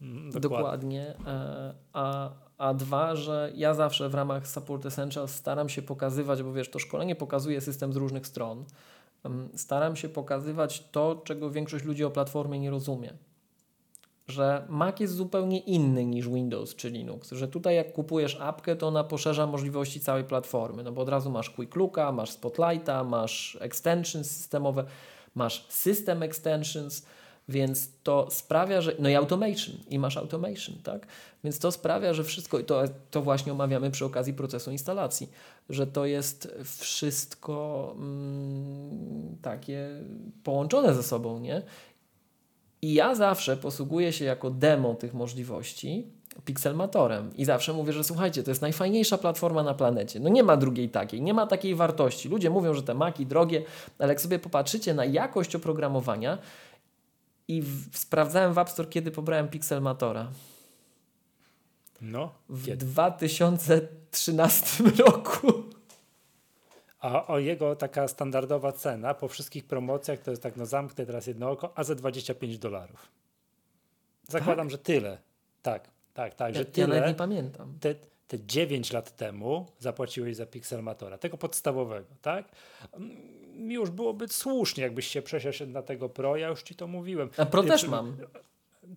[0.00, 0.40] Mm, dokładnie.
[0.40, 1.14] dokładnie.
[1.26, 6.52] E, a, a dwa, że ja zawsze w ramach Support Essentials staram się pokazywać, bo
[6.52, 8.64] wiesz, to szkolenie pokazuje system z różnych stron
[9.54, 13.12] staram się pokazywać to, czego większość ludzi o platformie nie rozumie.
[14.30, 18.88] Że Mac jest zupełnie inny niż Windows czy Linux, że tutaj jak kupujesz apkę, to
[18.88, 23.58] ona poszerza możliwości całej platformy, no bo od razu masz Quick Looka, masz Spotlighta, masz
[23.60, 24.84] extensions systemowe,
[25.34, 27.06] masz system extensions,
[27.48, 28.94] więc to sprawia, że.
[28.98, 31.06] No i automation, i masz automation, tak?
[31.44, 35.30] Więc to sprawia, że wszystko, i to, to właśnie omawiamy przy okazji procesu instalacji,
[35.68, 39.88] że to jest wszystko mm, takie
[40.44, 41.62] połączone ze sobą, nie?
[42.82, 46.06] I ja zawsze posługuję się jako demo tych możliwości
[46.44, 50.20] Pixelmatorem i zawsze mówię, że słuchajcie, to jest najfajniejsza platforma na planecie.
[50.20, 52.28] No nie ma drugiej takiej, nie ma takiej wartości.
[52.28, 53.62] Ludzie mówią, że te maki drogie,
[53.98, 56.38] ale jak sobie popatrzycie na jakość oprogramowania,
[57.50, 60.30] i w, sprawdzałem w App Store, kiedy pobrałem Pixelmatora.
[62.00, 62.30] No.
[62.48, 62.86] W kiedy?
[62.86, 65.52] 2013 roku.
[67.00, 71.26] A o jego taka standardowa cena po wszystkich promocjach to jest tak, no zamknę teraz
[71.26, 73.08] jedno oko, a za 25 dolarów.
[74.28, 74.70] Zakładam, tak?
[74.70, 75.18] że tyle.
[75.62, 76.96] Tak, tak, tak, ja, że tyle.
[76.96, 77.78] Ja nie pamiętam.
[77.80, 77.94] Te,
[78.28, 82.44] te 9 lat temu zapłaciłeś za Pixelmatora, tego podstawowego, tak?
[83.60, 87.30] mi już byłoby słusznie, jakbyś się przesiadł na tego Pro, ja już ci to mówiłem.
[87.36, 88.16] A Pro też mam.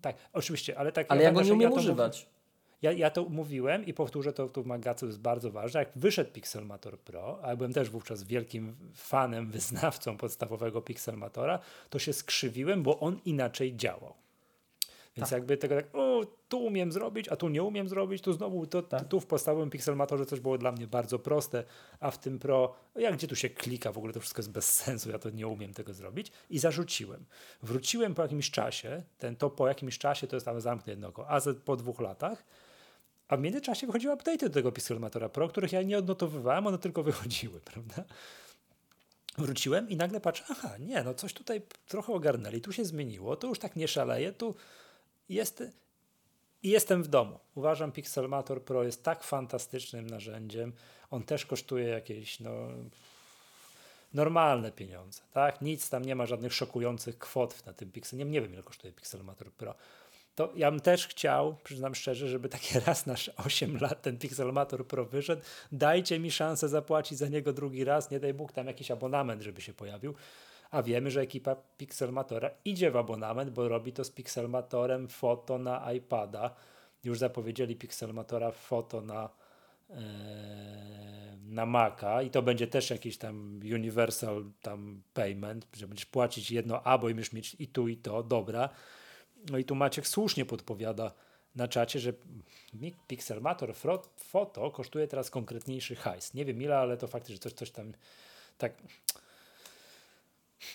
[0.02, 1.06] Tak, oczywiście, ale tak.
[1.08, 2.26] Ale ja, ja go nie umiem ja używać.
[2.84, 5.80] Ja, ja to mówiłem i powtórzę to tu w Magacu, jest bardzo ważne.
[5.80, 11.58] Jak wyszedł Pixelmator Pro, a ja byłem też wówczas wielkim fanem, wyznawcą podstawowego Pixelmatora,
[11.90, 14.14] to się skrzywiłem, bo on inaczej działał.
[15.16, 15.38] Więc tak.
[15.38, 18.82] jakby tego tak, o, tu umiem zrobić, a tu nie umiem zrobić, tu znowu, to,
[18.82, 19.08] tak.
[19.08, 21.64] tu w podstawowym Pixelmatorze coś było dla mnie bardzo proste,
[22.00, 24.72] a w tym Pro, jak gdzie tu się klika, w ogóle to wszystko jest bez
[24.84, 27.24] sensu, ja to nie umiem tego zrobić i zarzuciłem.
[27.62, 31.30] Wróciłem po jakimś czasie, ten to po jakimś czasie to jest tam zamknę jedno oko,
[31.30, 32.44] a po dwóch latach,
[33.34, 37.02] a w międzyczasie wychodziły update do tego Pixelmatora Pro, których ja nie odnotowywałem, one tylko
[37.12, 38.04] wychodziły, prawda?
[39.38, 43.46] Wróciłem i nagle patrzę, aha, nie, no coś tutaj trochę ogarnęli, tu się zmieniło, to
[43.46, 44.54] już tak nie szaleje, tu
[45.28, 45.62] jest,
[46.62, 47.38] i jestem w domu.
[47.54, 50.72] Uważam, Pixelmator Pro jest tak fantastycznym narzędziem.
[51.10, 52.50] On też kosztuje jakieś no,
[54.14, 55.60] normalne pieniądze, tak?
[55.60, 58.18] Nic tam nie ma żadnych szokujących kwot na tym Pixel.
[58.18, 59.74] Nie, nie wiem ile kosztuje Pixelmator Pro.
[60.34, 64.86] To ja bym też chciał, przyznam szczerze, żeby takie raz na 8 lat ten Pixelmator
[64.86, 65.42] Pro wyszedł.
[65.72, 69.60] Dajcie mi szansę zapłacić za niego drugi raz, nie daj Bóg tam jakiś abonament, żeby
[69.60, 70.14] się pojawił.
[70.70, 75.92] A wiemy, że ekipa Pixelmatora idzie w abonament, bo robi to z Pixelmatorem foto na
[75.92, 76.54] iPada.
[77.04, 79.28] Już zapowiedzieli Pixelmatora foto na
[81.46, 86.82] na Maca i to będzie też jakiś tam universal tam payment, że będziesz płacić jedno
[86.82, 88.68] A, bo będziesz mieć i tu i to, dobra.
[89.50, 91.12] No i tu Maciek słusznie podpowiada
[91.56, 92.12] na czacie, że
[93.06, 93.74] Pixelmator
[94.16, 96.34] Foto kosztuje teraz konkretniejszy hajs.
[96.34, 97.92] Nie wiem ile, ale to faktycznie coś, coś tam
[98.58, 98.72] tak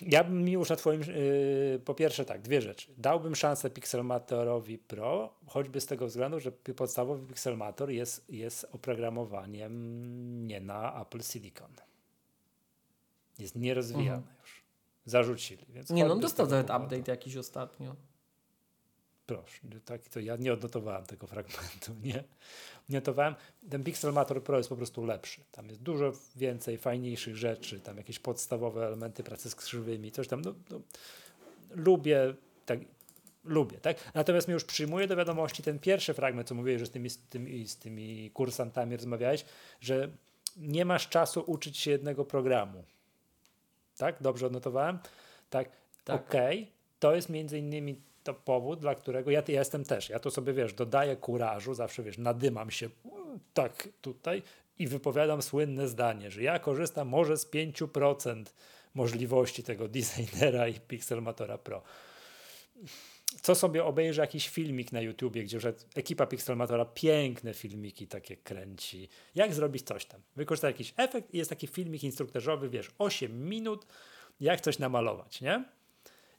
[0.00, 2.94] ja bym już na Twoim, yy, po pierwsze tak, dwie rzeczy.
[2.98, 10.60] Dałbym szansę Pixelmatorowi Pro, choćby z tego względu, że podstawowy Pixelmator jest, jest oprogramowaniem nie
[10.60, 11.70] na Apple Silicon.
[13.38, 14.36] Jest nierozwijany mhm.
[14.40, 14.62] już.
[15.04, 15.66] Zarzucili.
[15.68, 17.96] Więc nie no, dostał nawet update jakiś ostatnio.
[19.30, 22.24] Proszę, tak, to ja nie odnotowałem tego fragmentu, nie?
[22.88, 23.34] Nie odnotowałem.
[23.70, 25.40] Ten Pixelmator Pro jest po prostu lepszy.
[25.52, 30.42] Tam jest dużo więcej fajniejszych rzeczy, tam jakieś podstawowe elementy pracy z krzywymi, coś tam.
[30.42, 30.80] No, no,
[31.70, 32.34] lubię,
[32.66, 32.78] tak,
[33.44, 33.96] lubię, tak?
[34.14, 37.18] Natomiast mi już przyjmuję do wiadomości ten pierwszy fragment, co mówiłeś, że z tymi, z
[37.18, 39.44] tymi, z tymi kursantami rozmawiałeś,
[39.80, 40.08] że
[40.56, 42.84] nie masz czasu uczyć się jednego programu.
[43.96, 44.22] Tak?
[44.22, 44.98] Dobrze odnotowałem?
[45.50, 45.70] Tak.
[46.04, 46.20] tak.
[46.20, 46.62] Okej.
[46.62, 46.72] Okay.
[47.00, 50.52] To jest między innymi to powód, dla którego ja, ja jestem też, ja to sobie,
[50.52, 52.88] wiesz, dodaję kurażu, zawsze, wiesz, nadymam się
[53.54, 54.42] tak tutaj
[54.78, 58.44] i wypowiadam słynne zdanie, że ja korzystam może z 5%
[58.94, 61.82] możliwości tego designera i Pixelmatora Pro.
[63.42, 69.08] Co sobie obejrzę jakiś filmik na YouTubie, gdzie że ekipa Pixelmatora piękne filmiki takie kręci.
[69.34, 70.20] Jak zrobić coś tam?
[70.36, 73.86] Wykorzystać jakiś efekt i jest taki filmik instruktażowy, wiesz, 8 minut,
[74.40, 75.64] jak coś namalować, nie?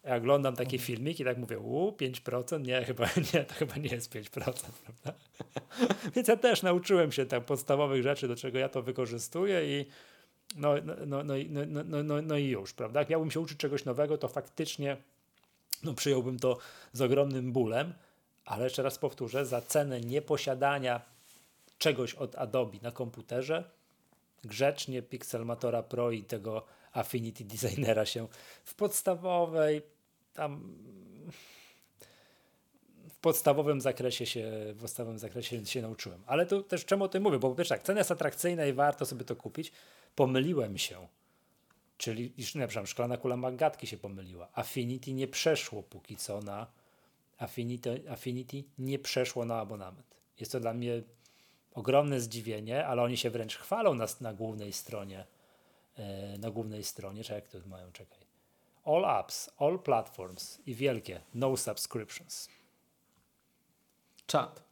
[0.04, 0.88] Ja oglądam takie mhm.
[0.88, 2.62] filmiki i tak mówię, u 5%?
[2.62, 5.20] Nie, chyba nie, to chyba nie jest 5%, prawda?
[6.16, 9.86] Więc ja też nauczyłem się tak podstawowych rzeczy, do czego ja to wykorzystuję i
[10.56, 13.00] no, no, no, no, no, no, no, no i już, prawda?
[13.00, 14.98] Jak miałbym się uczyć czegoś nowego, to faktycznie
[15.84, 16.58] no, przyjąłbym to
[16.94, 17.94] z ogromnym bólem,
[18.46, 21.02] ale jeszcze raz powtórzę, za cenę nieposiadania
[21.78, 23.64] czegoś od Adobe na komputerze,
[24.44, 28.28] grzecznie Pixelmatora Pro i tego Affinity Designera się
[28.64, 29.82] w podstawowej
[30.34, 30.76] tam
[33.10, 36.24] w podstawowym zakresie się, w podstawowym zakresie się nauczyłem.
[36.26, 37.40] Ale to też czemu o tym mówię?
[37.40, 39.72] Bo po pierwsze tak, cena jest atrakcyjna i warto sobie to kupić.
[40.16, 41.08] Pomyliłem się.
[41.98, 44.50] Czyli, nie szklana kula Magatki się pomyliła.
[44.54, 46.68] Affinity nie przeszło póki co na
[47.38, 50.16] Affinity, Affinity nie przeszło na abonament.
[50.40, 51.02] Jest to dla mnie
[51.74, 55.26] ogromne zdziwienie, ale oni się wręcz chwalą nas na głównej stronie
[56.40, 58.20] na głównej stronie, czy jak to mają, czekaj.
[58.86, 62.50] All apps, all platforms i wielkie no subscriptions.
[64.26, 64.64] Czat.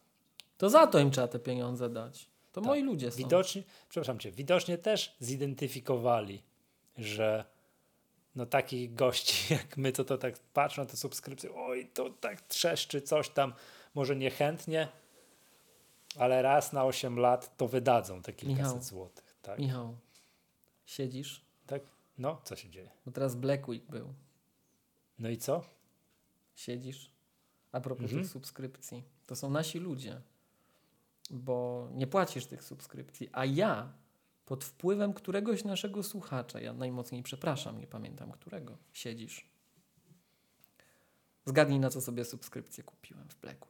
[0.58, 2.28] To za to im trzeba te pieniądze dać.
[2.52, 2.68] To tak.
[2.68, 3.16] moi ludzie są.
[3.16, 6.42] Widocznie, przepraszam cię, widocznie też zidentyfikowali,
[6.98, 7.44] że
[8.34, 12.40] no takich gości jak my, co to tak patrzą na te subskrypcje, oj, to tak
[12.40, 13.52] trzeszczy coś tam,
[13.94, 14.88] może niechętnie,
[16.18, 19.36] ale raz na 8 lat to wydadzą te kilkaset Michał, złotych.
[19.42, 19.58] Tak?
[19.58, 19.96] Michał,
[20.90, 21.44] Siedzisz?
[21.66, 21.82] Tak?
[22.18, 22.90] No, co się dzieje?
[23.06, 24.14] Bo teraz Black Week był.
[25.18, 25.64] No i co?
[26.54, 27.10] Siedzisz?
[27.72, 28.22] A propos mhm.
[28.22, 29.02] tych subskrypcji.
[29.26, 30.20] To są nasi ludzie.
[31.30, 33.28] Bo nie płacisz tych subskrypcji.
[33.32, 33.92] A ja
[34.46, 39.46] pod wpływem któregoś naszego słuchacza, ja najmocniej przepraszam, nie pamiętam którego, siedzisz.
[41.44, 43.66] Zgadnij, na co sobie subskrypcję kupiłem w Black.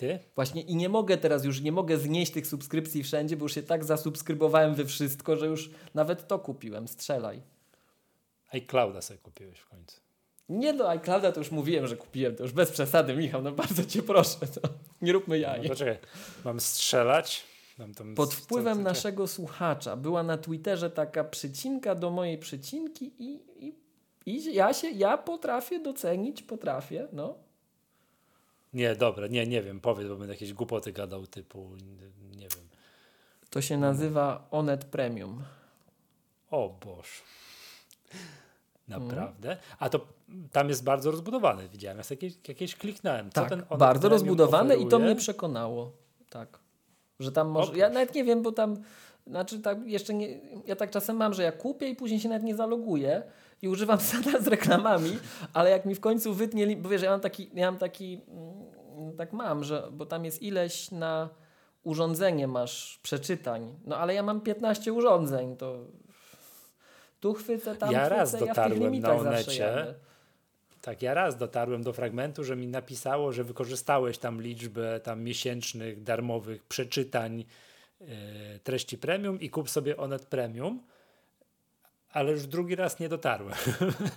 [0.00, 0.18] Ty?
[0.34, 3.62] Właśnie i nie mogę teraz już, nie mogę znieść tych subskrypcji wszędzie, bo już się
[3.62, 6.88] tak zasubskrybowałem we wszystko, że już nawet to kupiłem.
[6.88, 7.42] Strzelaj.
[8.52, 10.00] iClouda sobie kupiłeś w końcu.
[10.48, 12.36] Nie do no, iClouda to już mówiłem, że kupiłem.
[12.36, 13.42] To już bez przesady, Michał.
[13.42, 14.46] No bardzo cię proszę.
[14.46, 14.68] To
[15.02, 15.68] nie róbmy jaj.
[15.68, 15.98] No czekaj.
[16.44, 17.44] Mam strzelać?
[17.78, 23.12] Mam Pod wpływem co, co, naszego słuchacza była na Twitterze taka przycinka do mojej przycinki
[23.18, 23.74] i, i,
[24.26, 27.49] i ja się, ja potrafię docenić, potrafię, no.
[28.72, 31.70] Nie, dobra, nie, nie wiem, powiedz, bo będę jakieś głupoty gadał typu,
[32.36, 32.68] nie wiem.
[33.50, 35.42] To się nazywa Onet Premium.
[36.50, 37.22] O Boż.
[38.88, 39.56] Naprawdę?
[39.78, 40.06] A to
[40.52, 43.30] tam jest bardzo rozbudowany, widziałem, ja jakieś, jakieś kliknąłem.
[43.30, 45.92] Co tak, bardzo rozbudowane i to mnie przekonało.
[46.30, 46.58] Tak.
[47.20, 48.76] Że tam może, ja nawet nie wiem, bo tam,
[49.26, 52.42] znaczy tak jeszcze nie, ja tak czasem mam, że ja kupię i później się nawet
[52.42, 53.22] nie zaloguję
[53.62, 55.18] i używam sada z reklamami,
[55.52, 59.16] ale jak mi w końcu wytnie, bo wiesz, ja mam taki, ja mam taki, mm,
[59.16, 61.28] tak mam, że, bo tam jest ileś na
[61.82, 65.78] urządzenie masz przeczytań, no ale ja mam 15 urządzeń, to
[67.20, 69.94] Tu chwycę, tam Ja chwycę, raz ja dotarłem na limitach zawsze Onecie.
[70.80, 76.02] Tak, ja raz dotarłem do fragmentu, że mi napisało, że wykorzystałeś tam liczbę tam miesięcznych,
[76.02, 77.44] darmowych przeczytań
[78.00, 78.04] e,
[78.58, 80.82] treści premium i kup sobie Onet Premium,
[82.12, 83.54] ale już drugi raz nie dotarłem.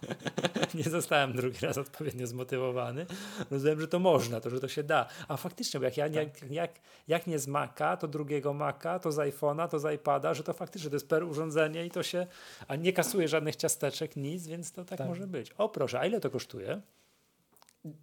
[0.74, 3.06] nie zostałem drugi raz odpowiednio zmotywowany.
[3.52, 5.08] Rozumiem, że to można, to, że to się da.
[5.28, 6.72] A faktycznie, bo jak, ja, jak, jak,
[7.08, 10.54] jak nie z Maca, to drugiego Maca, to z iPhone'a, to z iPada, że to
[10.54, 12.28] faktycznie to jest per urządzenie i to się,
[12.68, 15.08] a nie kasuje żadnych ciasteczek, nic, więc to tak, Tak.
[15.08, 15.52] może być.
[15.52, 16.82] O proszę, a ile to kosztuje?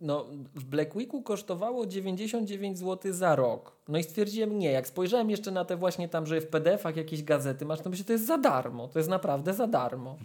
[0.00, 3.76] No, w Black Weeku kosztowało 99 zł za rok.
[3.88, 4.72] No i stwierdziłem nie.
[4.72, 8.04] Jak spojrzałem jeszcze na te właśnie tam, że w PDF-ach jakieś gazety masz, to myślę,
[8.04, 8.88] to jest za darmo.
[8.88, 10.16] To jest naprawdę za darmo.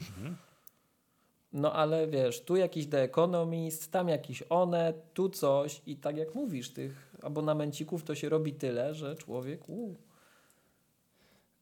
[1.54, 6.36] No ale wiesz, tu jakiś The Economist, tam jakiś Onet, tu coś i tak jak
[6.36, 9.70] mówisz, tych abonamencików to się robi tyle, że człowiek...
[9.70, 9.96] Uu.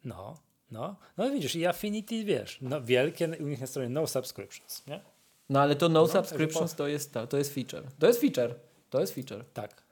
[0.05, 0.37] No,
[0.71, 5.12] no, no widzisz, i Affinity, wiesz, no wielkie, u nich na stronie no subscriptions, nie?
[5.53, 7.83] No ale to no, No, subscriptions po- to jest, to, to jest feature.
[7.99, 8.55] To jest feature.
[8.89, 9.45] To jest feature.
[9.53, 9.83] Tak.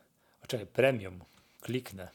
[0.44, 1.20] O, czekaj, premium,
[1.62, 2.08] kliknę.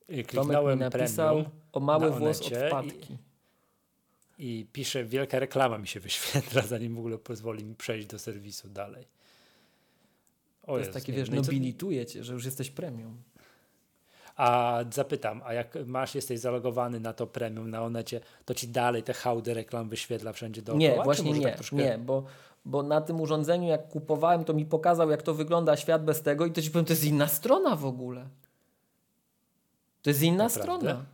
[0.00, 3.16] I Tomek mi Kliknąłem napisał premium o mały na włos od i- wpadki.
[4.38, 8.68] i pisze, wielka reklama mi się wyświetla, zanim w ogóle pozwoli mi przejść do serwisu
[8.68, 9.06] dalej.
[10.62, 11.30] O To jest takie, wiesz.
[11.30, 13.22] No nobilituje cię, że już jesteś premium.
[14.36, 19.02] A zapytam, a jak masz, jesteś zalogowany na to premium na Onecie, to ci dalej
[19.02, 20.80] te hałdy reklam wyświetla wszędzie dookoła?
[20.80, 21.76] Nie, właśnie może nie, tak troszkę...
[21.76, 22.24] nie, bo,
[22.64, 26.46] bo na tym urządzeniu jak kupowałem, to mi pokazał jak to wygląda świat bez tego
[26.46, 28.28] i to ci powiem, to jest inna strona w ogóle.
[30.02, 30.86] To jest inna Naprawdę?
[30.88, 31.04] strona.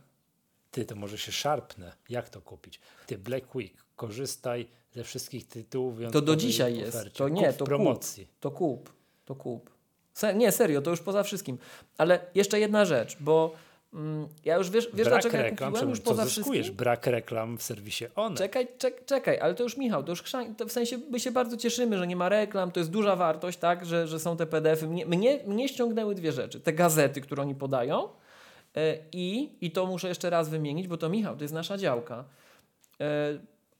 [0.71, 1.91] Ty, to może się szarpnę.
[2.09, 2.79] Jak to kupić?
[3.07, 5.95] Ty, Black Week, korzystaj ze wszystkich tytułów.
[6.11, 7.13] To do dzisiaj jest.
[7.13, 8.25] To nie, Kup to promocji.
[8.25, 8.39] kup.
[8.39, 8.93] To kup.
[9.25, 9.69] To kup.
[10.13, 11.57] Se, nie, serio, to już poza wszystkim.
[11.97, 13.53] Ale jeszcze jedna rzecz, bo
[13.93, 16.47] mm, ja już wiesz, wiesz Brak dlaczego ja reklam, kupiłem już poza zyskujesz?
[16.65, 16.77] wszystkim?
[16.77, 18.35] Brak reklam w serwisie One.
[18.37, 21.31] Czekaj, czek, czekaj, ale to już Michał, to już chrzan- to w sensie my się
[21.31, 24.45] bardzo cieszymy, że nie ma reklam, to jest duża wartość, tak, że, że są te
[24.45, 24.87] PDF-y.
[24.87, 26.59] Mnie, mnie, mnie ściągnęły dwie rzeczy.
[26.59, 28.09] Te gazety, które oni podają
[28.75, 32.25] e, i, i to muszę jeszcze raz wymienić, bo to Michał, to jest nasza działka.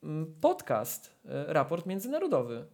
[0.03, 2.65] M, podcast, e, raport międzynarodowy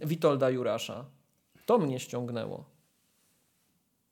[0.00, 1.04] Witolda Jurasza.
[1.66, 2.76] To mnie ściągnęło.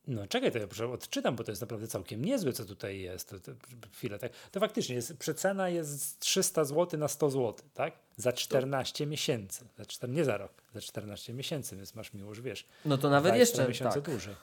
[0.07, 3.29] No czekaj, to ja odczytam, bo to jest naprawdę całkiem niezłe, co tutaj jest.
[3.29, 3.51] To, to,
[3.93, 4.31] chwilę, tak.
[4.51, 7.93] to faktycznie jest, przecena jest 300 zł na 100 zł, tak?
[8.17, 9.65] Za 14 miesięcy.
[9.77, 12.65] Za czter, nie za rok, za 14 miesięcy, więc masz miłość, wiesz.
[12.85, 14.09] No to nawet 20 jeszcze miesiące tak.
[14.11, 14.35] dłużej.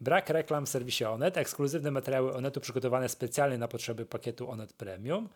[0.00, 5.28] Brak reklam w serwisie Onet, ekskluzywne materiały Onetu przygotowane specjalnie na potrzeby pakietu Onet Premium,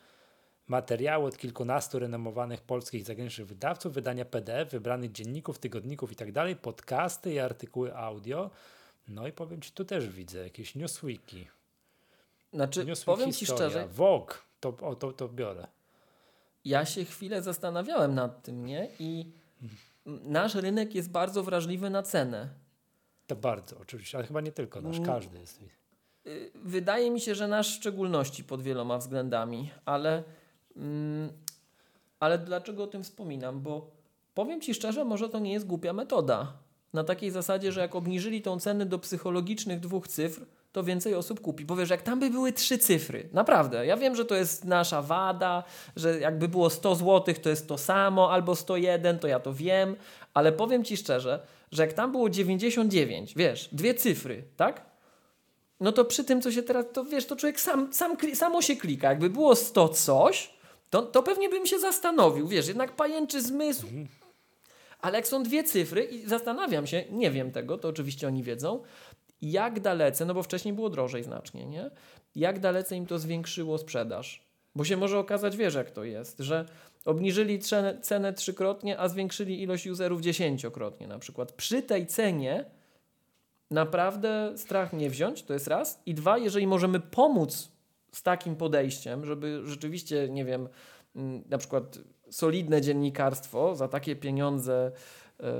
[0.66, 6.32] materiały od kilkunastu renomowanych polskich i zagranicznych wydawców, wydania PDF, wybranych dzienników, tygodników i tak
[6.32, 8.50] dalej, podcasty i artykuły audio.
[9.08, 11.48] No i powiem Ci, tu też widzę jakieś newsweeki.
[12.52, 15.66] Znaczy, Newsweek powiem Ci historia, szczerze, Vogue, to, o, to, to biorę.
[16.64, 18.88] ja się chwilę zastanawiałem nad tym, nie?
[18.98, 19.32] I
[20.06, 22.48] nasz rynek jest bardzo wrażliwy na cenę.
[23.26, 25.06] To bardzo, oczywiście, ale chyba nie tylko nasz, Mm.
[25.08, 25.60] każdy jest.
[26.26, 30.22] Y, Wydaje mi się, że nasz w szczególności pod wieloma względami, ale,
[32.20, 33.60] ale dlaczego o tym wspominam?
[33.60, 33.90] Bo
[34.34, 36.52] powiem Ci szczerze, może to nie jest głupia metoda.
[36.92, 40.40] Na takiej zasadzie, że jak obniżyli tą cenę do psychologicznych dwóch cyfr,
[40.72, 41.66] to więcej osób kupi.
[41.66, 43.86] Powiesz, jak tam by były trzy cyfry, naprawdę.
[43.86, 45.64] Ja wiem, że to jest nasza wada,
[45.96, 49.96] że jakby było 100 zł, to jest to samo, albo 101, to ja to wiem,
[50.34, 54.86] ale powiem Ci szczerze, że jak tam było 99, wiesz, dwie cyfry, tak?
[55.80, 58.76] No to przy tym, co się teraz, to wiesz, to człowiek sam, sam samo się
[58.76, 59.08] klika.
[59.08, 60.54] Jakby było 100 coś,
[60.92, 63.86] to, to pewnie bym się zastanowił, wiesz, jednak pajęczy zmysł.
[65.00, 68.82] Ale jak są dwie cyfry i zastanawiam się, nie wiem tego, to oczywiście oni wiedzą,
[69.42, 71.90] jak dalece, no bo wcześniej było drożej znacznie, nie?
[72.34, 74.46] Jak dalece im to zwiększyło sprzedaż?
[74.74, 76.66] Bo się może okazać, wiesz jak to jest, że
[77.04, 81.52] obniżyli cenę, cenę trzykrotnie, a zwiększyli ilość userów dziesięciokrotnie na przykład.
[81.52, 82.64] Przy tej cenie
[83.70, 86.02] naprawdę strach nie wziąć, to jest raz.
[86.06, 87.71] I dwa, jeżeli możemy pomóc
[88.12, 90.68] z takim podejściem, żeby rzeczywiście, nie wiem,
[91.16, 91.98] mm, na przykład
[92.30, 94.92] solidne dziennikarstwo za takie pieniądze
[95.40, 95.52] e,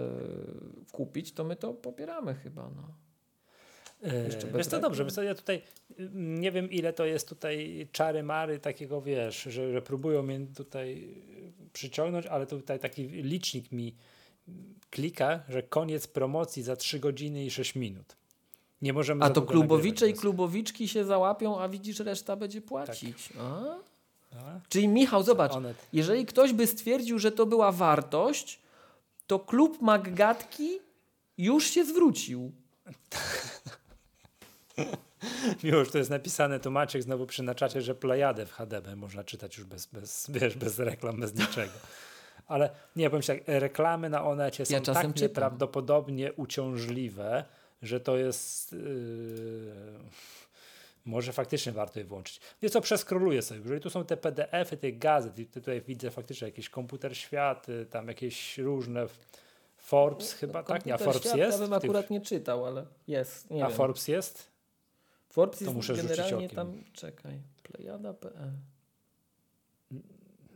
[0.92, 2.70] kupić, to my to popieramy chyba.
[2.76, 2.94] No.
[4.24, 5.62] Jeszcze Yy, bez wiesz co, dobrze, wiesz co, ja tutaj
[6.00, 10.46] y, nie wiem ile to jest tutaj czary mary takiego, wiesz, że, że próbują mnie
[10.56, 11.04] tutaj
[11.66, 13.96] y, przyciągnąć, ale tutaj taki licznik mi
[14.48, 18.16] mm, klika, że koniec promocji za 3 godziny i 6 minut.
[18.82, 23.28] Nie możemy A to klubowicze i klubowiczki się załapią, a widzisz, reszta będzie płacić.
[23.34, 23.42] Więc-
[24.44, 24.60] A?
[24.68, 25.52] Czyli Michał, zobacz,
[25.92, 28.60] jeżeli ktoś by stwierdził, że to była wartość,
[29.26, 30.78] to klub Maggatki
[31.38, 32.52] już się zwrócił.
[35.64, 39.24] Miłoż, to jest napisane, tu Maciek znowu przy na czacie, że Plejadę w HDB można
[39.24, 41.72] czytać już bez, bez, wiesz, bez reklam, bez niczego.
[42.46, 45.12] Ale nie, powiem tak, reklamy na Onecie są Ja tak czytam.
[45.22, 47.44] nieprawdopodobnie uciążliwe,
[47.82, 48.72] że to jest...
[48.72, 48.78] Yy,
[51.04, 52.40] może faktycznie warto je włączyć.
[52.62, 53.60] Wiesz co, przeskroluję sobie.
[53.60, 57.86] Jeżeli tu są te PDF-y tych gazet i tutaj widzę faktycznie jakiś komputer świat, y,
[57.86, 59.06] tam jakieś różne
[59.76, 60.86] Forbes chyba, tak?
[60.86, 61.60] Nie, a Forbes świat jest?
[61.60, 63.50] Ja bym akurat nie czytał, ale jest.
[63.50, 63.76] Nie a wiem.
[63.76, 64.50] Forbes jest?
[65.28, 68.52] Forbes to jest muszę generalnie tam, czekaj, plejada.pl.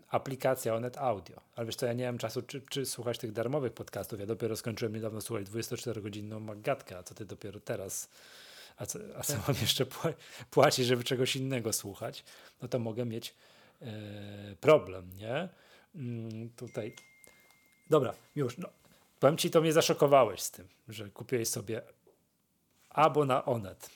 [0.09, 1.41] aplikacja Onet Audio.
[1.57, 4.21] Ale wiesz co, ja nie mam czasu czy, czy słuchać tych darmowych podcastów.
[4.21, 8.09] Ja dopiero skończyłem niedawno słuchać 24-godzinną Magatkę, a co ty dopiero teraz?
[8.77, 9.49] A co, a co Tak.
[9.49, 10.13] mam jeszcze pła-
[10.51, 12.25] płacić, żeby czegoś innego słuchać?
[12.63, 13.35] No to mogę mieć
[13.83, 13.87] e,
[14.61, 15.49] problem, nie?
[15.95, 16.95] Mm, tutaj.
[17.91, 18.59] Dobra, już.
[18.59, 18.69] No,
[19.21, 21.83] powiem ci, to mnie zaszokowałeś z tym, że kupiłeś sobie
[22.91, 23.91] abo na Onet.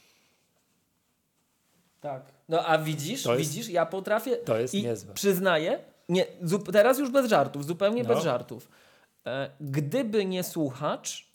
[2.01, 2.23] Tak.
[2.49, 4.37] No a widzisz, jest- widzisz, ja potrafię.
[4.37, 5.15] to jest i niezłe.
[5.15, 6.27] Przyznaję, nie,
[6.73, 8.09] teraz już bez żartów, zupełnie No.
[8.15, 8.69] bez żartów.
[9.27, 11.30] E, gdyby nie słuchacz,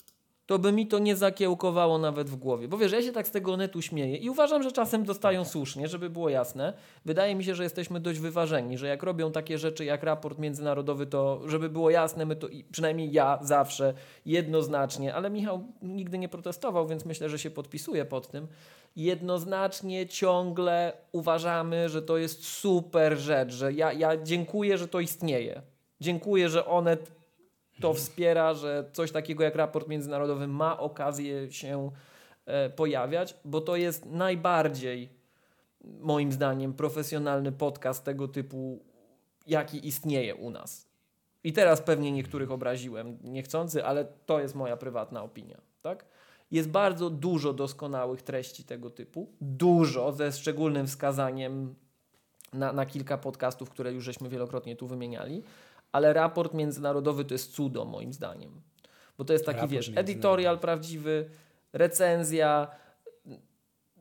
[0.46, 2.68] to by mi to nie zakiełkowało nawet w głowie.
[2.68, 5.88] Bo wiesz, ja się tak z tego netu śmieję i uważam, że czasem dostają słusznie,
[5.88, 6.72] żeby było jasne.
[7.04, 11.06] Wydaje mi się, że jesteśmy dość wyważeni, że jak robią takie rzeczy jak raport międzynarodowy,
[11.06, 13.94] to żeby było jasne, my to, przynajmniej ja zawsze
[14.26, 18.46] jednoznacznie, ale Michał nigdy nie protestował, więc myślę, że się podpisuje pod tym.
[18.96, 25.62] Jednoznacznie ciągle uważamy, że to jest super rzecz, że ja, ja dziękuję, że to istnieje.
[26.00, 26.96] Dziękuję, że one
[27.80, 31.90] to wspiera, że coś takiego jak raport międzynarodowy ma okazję się
[32.46, 35.08] e, pojawiać, bo to jest najbardziej,
[35.84, 38.80] moim zdaniem, profesjonalny podcast tego typu,
[39.46, 40.86] jaki istnieje u nas.
[41.44, 45.60] I teraz pewnie niektórych obraziłem niechcący, ale to jest moja prywatna opinia.
[45.82, 46.04] Tak?
[46.50, 49.28] Jest bardzo dużo doskonałych treści tego typu.
[49.40, 51.74] Dużo, ze szczególnym wskazaniem
[52.52, 55.42] na, na kilka podcastów, które już żeśmy wielokrotnie tu wymieniali.
[55.92, 58.60] Ale raport międzynarodowy to jest cudo, moim zdaniem.
[59.18, 61.30] Bo to jest taki, Raport wiesz, editorial prawdziwy,
[61.72, 62.68] recenzja,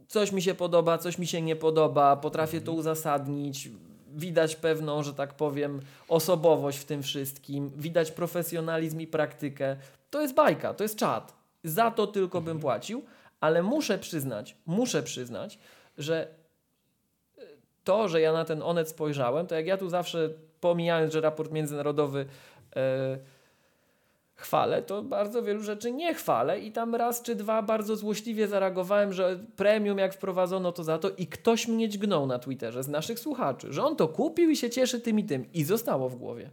[0.08, 3.70] coś mi się podoba, coś mi się nie podoba, potrafię to uzasadnić.
[4.16, 9.78] Widać pewną, że tak powiem, osobowość w tym wszystkim, widać profesjonalizm i praktykę.
[10.10, 11.36] To jest bajka, to jest czat.
[11.64, 13.04] Za to tylko bym płacił,
[13.40, 15.60] ale muszę przyznać, muszę przyznać,
[15.98, 16.28] że
[17.84, 20.30] to, że ja na ten onet spojrzałem, to jak ja tu zawsze
[20.62, 22.26] pomijając, że raport międzynarodowy
[22.76, 23.18] e,
[24.36, 29.14] chwalę, to bardzo wielu rzeczy nie chwalę i tam raz czy dwa bardzo złośliwie zareagowałem,
[29.14, 33.20] że premium jak wprowadzono to za to i ktoś mnie dźgnął na Twitterze z naszych
[33.20, 36.50] słuchaczy, że on to kupił i się cieszy tym i tym i zostało w głowie.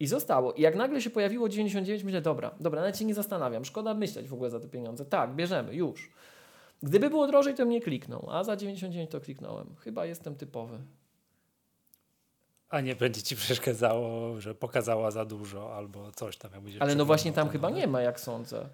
[0.00, 0.52] I zostało.
[0.52, 4.28] I jak nagle się pojawiło 99, myślę, dobra, dobra, nawet się nie zastanawiam, szkoda myśleć
[4.28, 5.04] w ogóle za te pieniądze.
[5.04, 6.10] Tak, bierzemy, już.
[6.82, 9.74] Gdyby było drożej, to mnie kliknął, a za 99 to kliknąłem.
[9.80, 10.78] Chyba jestem typowy.
[12.72, 16.50] A nie będzie ci przeszkadzało, że pokazała za dużo albo coś tam.
[16.52, 18.68] Jak Ale no właśnie tam chyba nie ma, jak sądzę.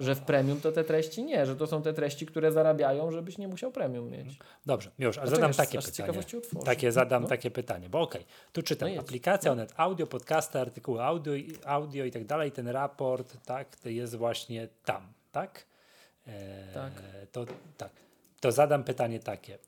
[0.00, 3.38] Że w premium to te treści nie, że to są te treści, które zarabiają, żebyś
[3.38, 4.38] nie musiał premium mieć.
[4.66, 6.18] Dobrze, już, a zadam takie aż pytanie.
[6.64, 7.28] Takie zadam No.
[7.28, 12.10] takie pytanie, bo okej, tu czytam No aplikacja Onet Audio, podcasty, artykuły audio, audio i
[12.10, 15.66] tak dalej, ten raport, tak, to jest właśnie tam, tak?
[16.26, 16.92] E, Tak.
[17.32, 17.46] To,
[17.76, 17.90] tak.
[18.40, 19.58] To zadam pytanie takie,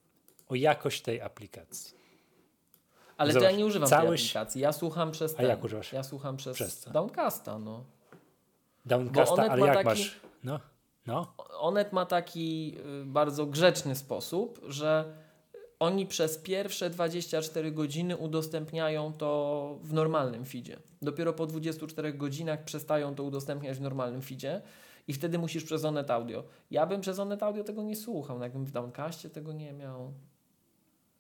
[0.49, 2.04] o jakość tej aplikacji.
[3.17, 4.61] Ale to Zobacz, ja nie używam cały tej aplikacji.
[4.61, 5.93] Ja słucham przez A ten, jak używasz?
[5.93, 6.91] Ja słucham przez, Przez co?
[6.91, 7.85] Downcasta, no.
[8.87, 10.21] Downcasta, ale jak taki- masz?
[10.45, 10.61] No,
[11.07, 11.35] no.
[11.59, 15.15] Onet ma taki y, bardzo grzeczny sposób, że
[15.79, 20.77] oni przez pierwsze 24 godziny udostępniają to w normalnym feedzie.
[21.03, 24.63] Dopiero po 24 godzinach przestają to udostępniać w normalnym feedzie
[25.09, 26.45] i wtedy musisz przez Onet Audio.
[26.71, 30.13] Ja bym przez Onet Audio tego nie słuchał, no jakbym w Downcastie tego nie miał.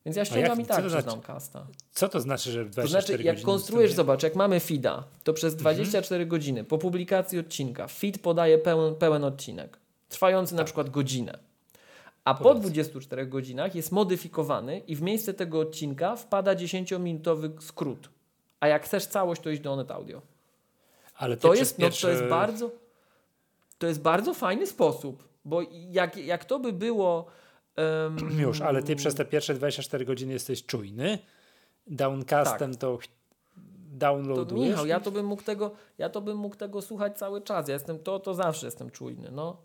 [0.04, 1.06] Więc ja ściągam jak- i tak przez znaczy?
[1.06, 1.66] Downcasta.
[1.92, 5.56] Co to znaczy, że 24 To znaczy, jak konstruujesz, zobacz, jak mamy feeda, to przez
[5.56, 9.78] 24 godziny po publikacji odcinka feed podaje pełen, pełen odcinek,
[10.08, 11.38] trwający na przykład godzinę.
[12.24, 12.62] A po Powiedz.
[12.62, 18.08] 24 godzinach jest modyfikowany i w miejsce tego odcinka wpada 10-minutowy skrót.
[18.60, 20.22] A jak chcesz całość, to iść do Onet Audio.
[21.16, 22.06] Ale To jest, no, pierwsze...
[22.06, 22.70] to jest bardzo
[23.78, 27.26] to jest bardzo fajny sposób, bo jak, jak to by było
[27.76, 31.18] em, Już, ale ty przez te pierwsze 24 godziny jesteś czujny.
[31.86, 33.10] Downcastem to ch- To
[33.98, 34.70] downloadujesz.
[34.70, 37.68] Michał, ja to bym mógł tego, ja to bym mógł tego słuchać cały czas.
[37.68, 39.30] Ja jestem to, to zawsze jestem czujny.
[39.32, 39.56] No.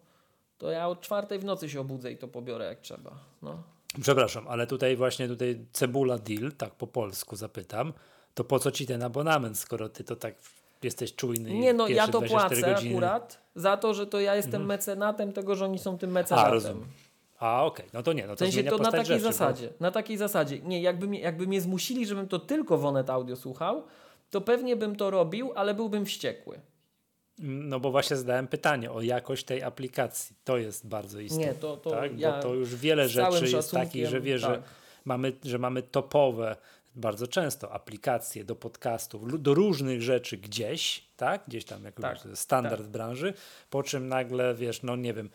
[0.58, 3.12] To ja o czwartej w nocy się obudzę i to pobiorę jak trzeba.
[3.42, 3.64] No.
[4.02, 7.94] Przepraszam, ale tutaj właśnie tutaj cebula deal, tak po polsku zapytam,
[8.34, 10.36] to po co ci ten abonament, skoro ty to tak
[10.84, 12.96] jesteś czujny i Nie no, ja to 24 płacę godziny...
[12.96, 16.54] akurat za to, że to ja jestem mecenatem tego, że oni są tym A, mecenatem.
[16.54, 16.86] rozumiem.
[17.40, 17.90] A, okej, okay.
[17.94, 19.70] no to nie, no to w sensie to na takiej rzeczy, zasadzie.
[19.80, 20.60] Na takiej zasadzie.
[20.60, 23.84] Nie, jakby mnie, jakby mnie zmusili, żebym to tylko w Onet Audio słuchał,
[24.30, 26.60] to pewnie bym to robił, ale byłbym wściekły.
[27.42, 30.36] No bo właśnie zadałem pytanie o jakość tej aplikacji.
[30.44, 31.48] To jest bardzo istotne.
[31.48, 32.20] Nie, to, to tak?
[32.20, 34.52] ja Bo to już wiele rzeczy jest takich, że wiesz, tak.
[34.52, 34.62] że,
[35.06, 36.56] mamy, że mamy topowe
[36.96, 41.44] bardzo często aplikacje do podcastów, do różnych rzeczy gdzieś, tak?
[41.48, 43.34] Gdzieś tam jako Tak, standard branży,
[43.70, 45.30] po czym nagle, wiesz, no nie wiem,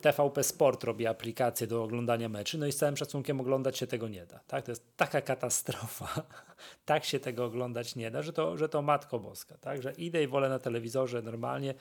[0.00, 4.08] TVP Sport robi aplikację do oglądania meczy, no i z całym szacunkiem oglądać się tego
[4.08, 4.40] nie da.
[4.46, 4.64] Tak?
[4.64, 6.22] To jest taka katastrofa.
[6.84, 9.58] tak się tego oglądać nie da, że to, że to matko boska.
[9.60, 9.82] Tak?
[9.82, 11.74] Że idę i wolę na telewizorze normalnie.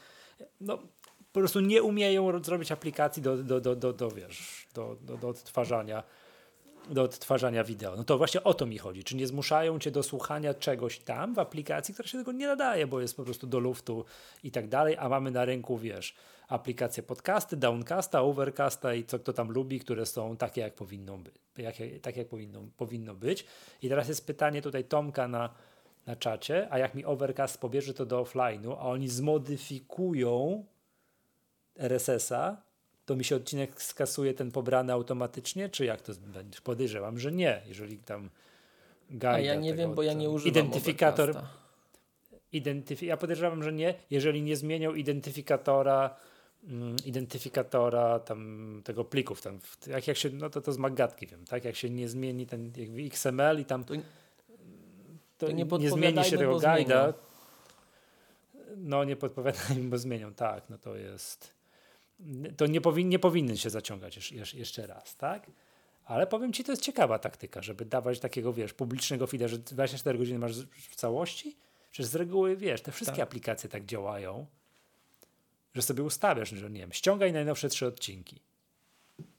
[0.61, 0.77] No,
[1.31, 5.17] po prostu nie umieją ro- zrobić aplikacji do, do, do, do, do, wiesz, do, do,
[5.17, 6.03] do odtwarzania
[6.89, 7.95] do odtwarzania wideo.
[7.95, 9.03] No to właśnie o to mi chodzi.
[9.03, 12.87] Czy nie zmuszają cię do słuchania czegoś tam w aplikacji, która się tego nie nadaje,
[12.87, 14.05] bo jest po prostu do luftu
[14.43, 16.15] i tak dalej, a mamy na rynku, wiesz,
[16.47, 21.35] aplikacje podcasty, downcasta, overcasta i co kto tam lubi, które są takie, jak powinno być.
[21.57, 23.45] Jak, tak, jak powinno, powinno być.
[23.81, 25.49] I teraz jest pytanie tutaj Tomka na,
[26.05, 30.65] na czacie, a jak mi overcast pobierze to do offline'u, a oni zmodyfikują
[31.77, 32.57] RSS-a,
[33.05, 36.61] to mi się odcinek skasuje ten pobrany automatycznie, czy jak to będzie?
[36.61, 38.29] Podejrzewam, że nie, jeżeli tam
[39.09, 41.35] A guide ja nie wiem, bo ja nie używam Identyfikator,
[42.53, 46.15] identyfi- ja podejrzewam, że nie, jeżeli nie zmienią identyfikatora
[47.05, 51.66] identyfikatora tam tego plików tam, jak, jak się, no to to z magatki wiem, tak,
[51.66, 53.93] jak się nie zmieni ten jakby XML i tam To-
[55.38, 57.13] to, nie nie, zmieni się tego guida,
[58.78, 61.53] no nie podpowiadajmy, bo zmienią, tak, no to jest
[62.57, 65.47] to nie, powin, nie powinny się zaciągać jeszcze, jeszcze- raz, tak?
[66.05, 70.18] Ale powiem ci, to jest ciekawa taktyka, żeby dawać takiego, wiesz, publicznego feeda, że 24
[70.18, 71.55] godziny masz w całości.
[71.91, 73.28] Przecież z reguły, wiesz, te wszystkie Tak.
[73.28, 74.45] aplikacje tak działają,
[75.76, 78.41] że sobie ustawiasz, że nie wiem, ściągaj najnowsze trzy odcinki.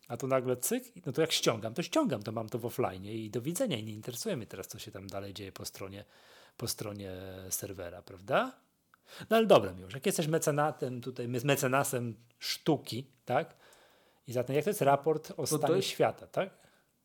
[0.09, 3.05] A tu nagle cyk, no to jak ściągam, to ściągam, to mam to w offline
[3.05, 6.05] i do widzenia i nie interesuje mnie teraz, co się tam dalej dzieje po stronie,
[6.57, 7.12] po stronie
[7.51, 8.53] serwera, prawda?
[9.30, 13.57] No ale dobra, już jak jesteś mecenatem, tutaj me- mecenasem sztuki, tak?
[14.28, 16.51] I zatem jak to jest raport o stanie jest- świata, tak?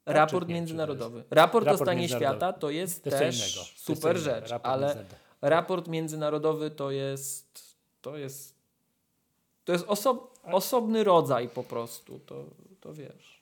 [0.03, 0.55] Tak, Raport nie?
[0.55, 1.23] Międzynarodowy.
[1.29, 3.67] Raport, Raport o stanie świata to jest To jest też innego.
[3.75, 5.05] Super rzecz, ale
[5.41, 8.60] raport międzynarodowy to jest to jest
[9.65, 12.45] to jest oso osobny rodzaj po prostu, to,
[12.79, 13.41] to wiesz.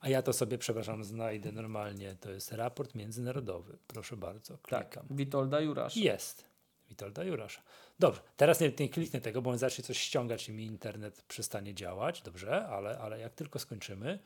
[0.00, 2.16] A ja to sobie, przepraszam, znajdę normalnie.
[2.20, 3.78] To jest raport międzynarodowy.
[3.86, 5.06] Proszę bardzo, Tak, klikam.
[5.10, 5.96] Witolda Jurasz.
[5.96, 6.44] Jest.
[6.88, 7.62] Witolda Jurasza.
[7.98, 11.74] Dobrze, teraz nie, nie kliknę tego, bo on zacznie coś ściągać i mi internet przestanie
[11.74, 12.22] działać.
[12.22, 14.18] Dobrze, ale, ale jak tylko skończymy,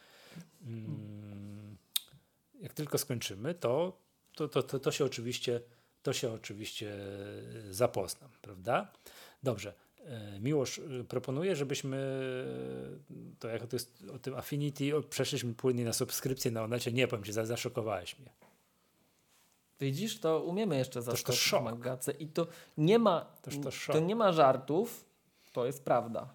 [0.66, 1.76] mm,
[2.60, 3.98] jak tylko skończymy, to,
[4.34, 5.60] to, to, to, to się oczywiście
[6.04, 6.94] to się oczywiście
[7.68, 8.92] e, zapoznam, prawda?
[9.42, 9.74] Dobrze.
[10.04, 11.96] E, Miłosz, e, proponuję, żebyśmy
[13.10, 16.92] e, to jak to jest o tym Affinity, przeszliśmy płynnie na subskrypcję na Onecie.
[16.92, 18.30] Nie powiem ci, za- zaszokowałeś mnie.
[19.80, 21.64] Widzisz, to umiemy jeszcze to zaskoczyć szok.
[21.64, 22.46] Magacę i to
[22.78, 23.96] nie ma Toż to szok.
[23.96, 25.04] to nie ma żartów,
[25.52, 26.28] to jest prawda.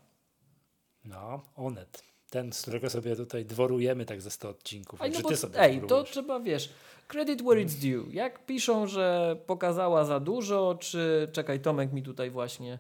[1.06, 2.04] No, Onet.
[2.30, 5.02] Ten, z którego sobie tutaj dworujemy tak ze 100 odcinków.
[5.02, 6.70] Ej, no bo, ty sobie ej, to trzeba, wiesz,
[7.08, 8.14] credit where it's due.
[8.14, 12.80] Jak piszą, że pokazała za dużo, czy czekaj, Tomek mi tutaj właśnie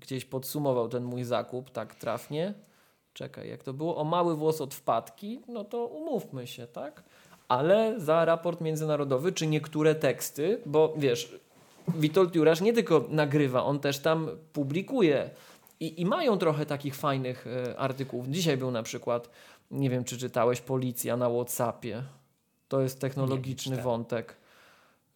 [0.00, 2.54] gdzieś podsumował ten mój zakup tak trafnie.
[3.12, 3.96] Czekaj, jak to było?
[3.96, 7.02] O mały włos od wpadki, no to umówmy się, tak?
[7.48, 11.38] Ale za raport międzynarodowy, czy niektóre teksty, bo wiesz,
[11.88, 15.30] Witold Jurasz nie tylko nagrywa, on też tam publikuje.
[15.80, 18.28] I, I mają trochę takich fajnych e, artykułów.
[18.28, 19.30] Dzisiaj był na przykład,
[19.70, 22.02] nie wiem czy czytałeś, policja na WhatsAppie.
[22.68, 24.36] To jest technologiczny wątek,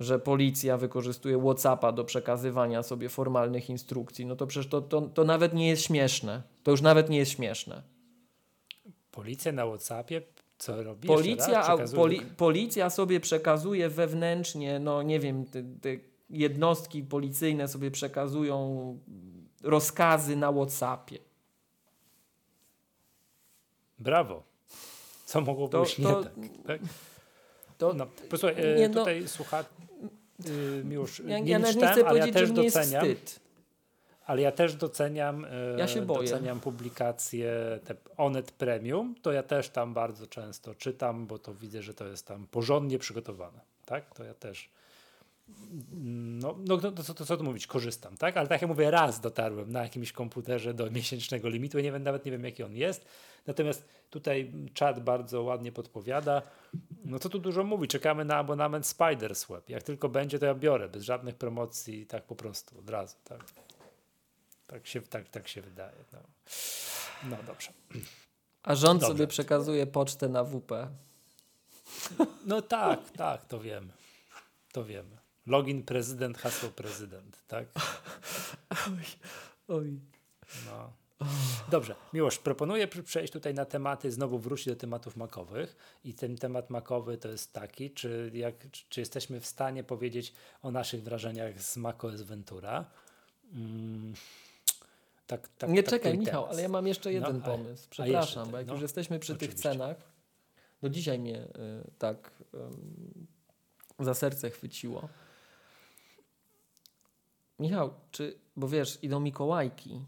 [0.00, 4.26] że policja wykorzystuje WhatsAppa do przekazywania sobie formalnych instrukcji.
[4.26, 6.42] No to przecież to, to, to nawet nie jest śmieszne.
[6.62, 7.82] To już nawet nie jest śmieszne.
[9.10, 10.22] Policja na Whatsappie
[10.58, 11.08] co robi?
[11.08, 15.88] Policja, a, poli, policja sobie przekazuje wewnętrznie, no nie wiem, te, te
[16.30, 18.98] jednostki policyjne sobie przekazują
[19.62, 21.18] rozkazy na WhatsAppie.
[23.98, 24.42] Brawo.
[25.24, 26.32] Co mogło To- być to- nie tak?
[26.66, 26.80] tak?
[27.78, 29.64] To, No, posłuchaj, e, nie, no- tutaj słucha...
[30.46, 32.76] y, Miłosz, ja, nie, ja nawet nie chcę ale ja powiedzieć, też że mnie jest
[32.76, 33.40] doceniam, wstyd.
[34.26, 36.30] ale ja też doceniam, e, Ja się boję.
[36.30, 37.52] doceniam publikacje
[37.84, 42.06] te Onet Premium, to ja też tam bardzo często czytam, bo to widzę, że to
[42.06, 44.14] jest tam porządnie przygotowane, tak?
[44.14, 44.70] To ja też
[46.40, 48.36] no, no to, to, to co tu mówić, korzystam, tak?
[48.36, 52.24] Ale tak jak mówię, raz dotarłem na jakimś komputerze do miesięcznego limitu, nie wiem, nawet
[52.24, 53.04] nie wiem jaki on jest,
[53.46, 56.42] natomiast tutaj czat bardzo ładnie podpowiada,
[57.04, 60.54] no co tu dużo mówi, czekamy na abonament Spiders Web, jak tylko będzie to ja
[60.54, 63.44] biorę, bez żadnych promocji, tak po prostu, od razu, tak?
[64.66, 65.96] Tak się, tak, tak się wydaje.
[66.12, 66.18] No,
[67.30, 67.72] no dobrze.
[68.62, 69.14] A rząd Dobrze.
[69.14, 70.72] sobie przekazuje pocztę na WP.
[72.46, 73.92] No tak, tak, to wiemy.
[74.72, 75.17] To wiemy.
[75.48, 77.66] Login prezydent, hasło prezydent, tak?
[79.68, 80.00] Oj.
[80.66, 80.92] No.
[81.70, 86.36] Dobrze, Miłosz, proponuję pr- przejść tutaj na tematy, znowu wrócić do tematów makowych i ten
[86.36, 88.54] temat makowy to jest taki, czy, jak,
[88.88, 90.32] czy, jesteśmy w stanie powiedzieć
[90.62, 92.84] o naszych wrażeniach z macOS Ventura.
[93.52, 94.14] Mm,
[95.26, 96.54] tak, tak, nie tak czekaj, Michał, teraz.
[96.54, 97.86] ale ja mam jeszcze jeden No, pomysł.
[97.90, 98.72] Przepraszam, ten, bo jak no.
[98.72, 99.70] już jesteśmy przy tych Oczywiście.
[99.70, 99.96] cenach,
[100.82, 101.48] do dzisiaj mnie y,
[101.98, 103.26] tak ym,
[103.98, 105.08] za serce chwyciło.
[107.58, 110.00] Michał, czy, bo wiesz, idą Mikołajki.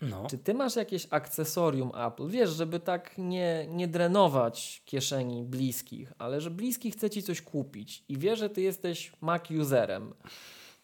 [0.00, 2.28] No, Czy ty masz jakieś akcesorium Apple?
[2.28, 8.04] Wiesz, żeby tak nie, nie drenować kieszeni bliskich, ale że bliski chce ci coś kupić
[8.08, 10.14] i wie, że ty jesteś Mac userem.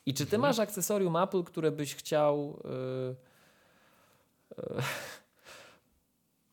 [0.07, 0.41] I czy ty Mhm.
[0.51, 3.17] masz akcesorium Apple, które byś chciał yy,
[4.59, 4.83] yy,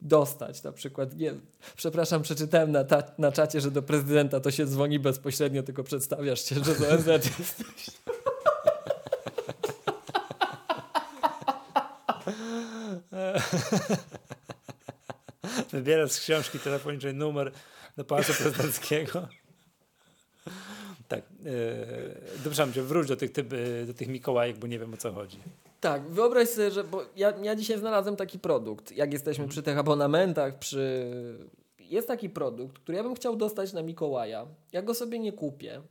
[0.02, 0.64] dostać?
[0.64, 1.34] Na przykład, nie,
[1.76, 6.46] przepraszam, przeczytałem na, ta, na czacie, że do prezydenta to się dzwoni bezpośrednio, tylko przedstawiasz
[6.46, 7.92] się, że do ONZ jesteś.
[15.72, 17.52] wybierasz z książki telefonicznej numer
[17.98, 19.28] do Pałacu Prezydenckiego.
[21.08, 24.94] Tak, yy, dobrze, cię, wróć do tych, typ, yy, do tych Mikołajek, bo nie wiem
[24.94, 25.40] o co chodzi.
[25.80, 28.92] Tak, wyobraź sobie, że bo ja, ja dzisiaj znalazłem taki produkt.
[28.92, 31.08] Jak jesteśmy przy tych abonamentach, przy.
[31.80, 34.48] Jest taki produkt, który ja bym chciał dostać na Mikołaja.
[34.72, 35.82] Ja go sobie nie kupię.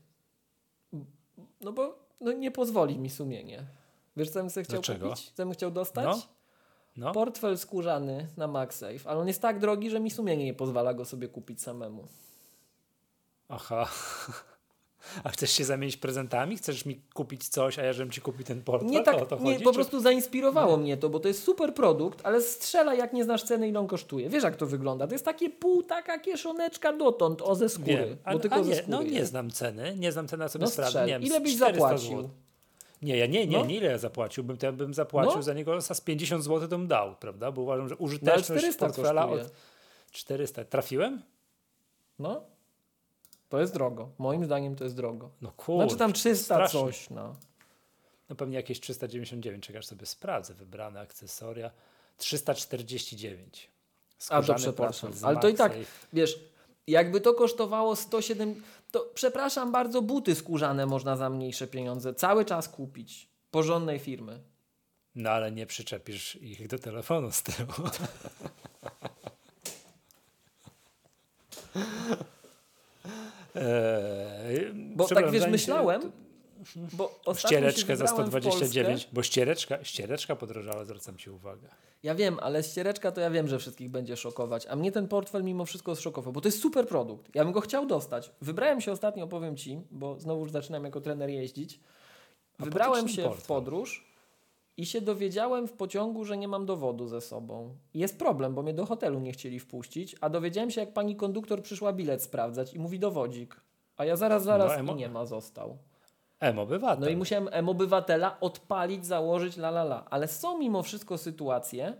[1.61, 3.65] No bo no nie pozwoli mi sumienie.
[4.17, 5.09] Wiesz, co bym sobie chciał Dlaczego?
[5.09, 5.31] kupić?
[5.31, 6.07] Co bym chciał dostać?
[6.07, 6.23] No.
[6.97, 10.95] No, Portfel skórzany na MagSafe, ale on jest tak drogi, że mi sumienie nie pozwala
[10.95, 12.09] go sobie kupić samemu.
[13.49, 13.89] aha.
[15.25, 16.57] A chcesz się zamienić prezentami?
[16.57, 18.91] Chcesz mi kupić coś, a ja żebym ci kupił ten portfel?
[18.91, 19.65] Nie tak, to nie, chodzi?
[19.65, 23.25] po Czy- prostu zainspirowało mnie to, bo to jest super produkt, ale strzela jak nie
[23.25, 24.29] znasz ceny, ile on kosztuje.
[24.29, 25.07] Wiesz jak to wygląda?
[25.07, 27.87] To jest takie pół taka kieszoneczka dotąd, o ze skóry.
[27.97, 29.31] Wiem, a, bo tylko a ze nie, skóry no nie jest.
[29.31, 31.01] znam ceny, nie znam ceny, a sobie No sprawdzę.
[31.01, 32.11] Nie wiem, Ile byś 400 zapłacił?
[32.11, 32.31] złotych.
[33.03, 33.67] Nie, ja nie, nie, No.
[33.67, 35.43] nie ile ja zapłaciłbym, to ja bym zapłacił No.
[35.43, 37.53] za niego za z 50 zł to bym dał, prawda?
[37.53, 39.43] Bo uważam, że No użyteczność 400 portfela kosztuje.
[39.45, 39.53] od
[40.13, 40.65] 400.
[40.65, 41.23] Trafiłem?
[42.19, 42.43] No.
[43.49, 44.09] To jest drogo.
[44.19, 45.31] Moim zdaniem to jest drogo.
[45.43, 45.85] No kurde.
[45.85, 46.81] Znaczy tam 300 strasznie.
[46.81, 47.37] coś, no.
[48.29, 51.71] No pewnie jakieś 399, czekasz sobie sprawdzę, wybrane akcesoria.
[52.17, 53.71] 349.
[54.19, 55.13] A to Skórzany przepraszam.
[55.23, 55.73] Ale to i tak,
[56.13, 56.41] wiesz,
[56.87, 62.69] jakby to kosztowało 107, to przepraszam bardzo, buty skórzane można za mniejsze pieniądze cały czas
[62.69, 63.29] kupić.
[63.51, 64.41] Porządnej firmy.
[65.15, 67.73] No ale nie przyczepisz ich do telefonu z tyłu.
[73.57, 76.13] Eee, Bo tak wiesz, myślałem,
[76.93, 79.11] bo ostatnio się Ściereczkę za wybrałem w 129, Polskę.
[79.13, 81.69] bo ściereczka, ściereczka podrożała, zwracam ci uwagę.
[82.03, 85.45] Ja wiem, ale ściereczka to ja wiem, że wszystkich będzie szokować, a mnie ten portfel
[85.45, 87.35] mimo wszystko zszokował, bo to jest super produkt.
[87.35, 88.33] Ja bym go chciał dostać.
[88.41, 91.81] Wybrałem się ostatnio, powiem Ci, bo znowu już zaczynam jako trener jeździć.
[92.59, 93.47] Wybrałem się ten w portfel?
[93.57, 94.16] podróż
[94.77, 97.75] i się dowiedziałem w pociągu, że nie mam dowodu ze sobą.
[97.95, 101.63] Jest problem, bo mnie do hotelu nie chcieli wpuścić, a dowiedziałem się, jak pani konduktor
[101.63, 103.61] przyszła bilet sprawdzać i mówi dowodzik.
[103.97, 105.79] A ja zaraz, zaraz No, i emo- nie ma, został.
[106.41, 107.01] M-obywatel.
[107.05, 110.05] No i musiałem M-Obywatela odpalić, założyć, la la la.
[110.11, 111.95] Ale są mimo wszystko sytuacje,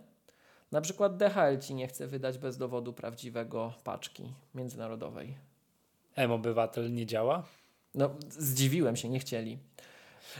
[0.71, 4.23] na przykład DHL ci nie chce wydać bez dowodu prawdziwego paczki
[4.55, 5.37] międzynarodowej.
[6.15, 7.43] M-obywatel nie działa?
[7.95, 9.57] No, zdziwiłem się, nie chcieli.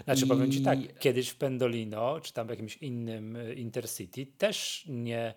[0.04, 4.26] Znaczy I- powiem ci tak, kiedyś w Pendolino, czy tam w jakimś innym y, Intercity
[4.26, 5.34] też nie,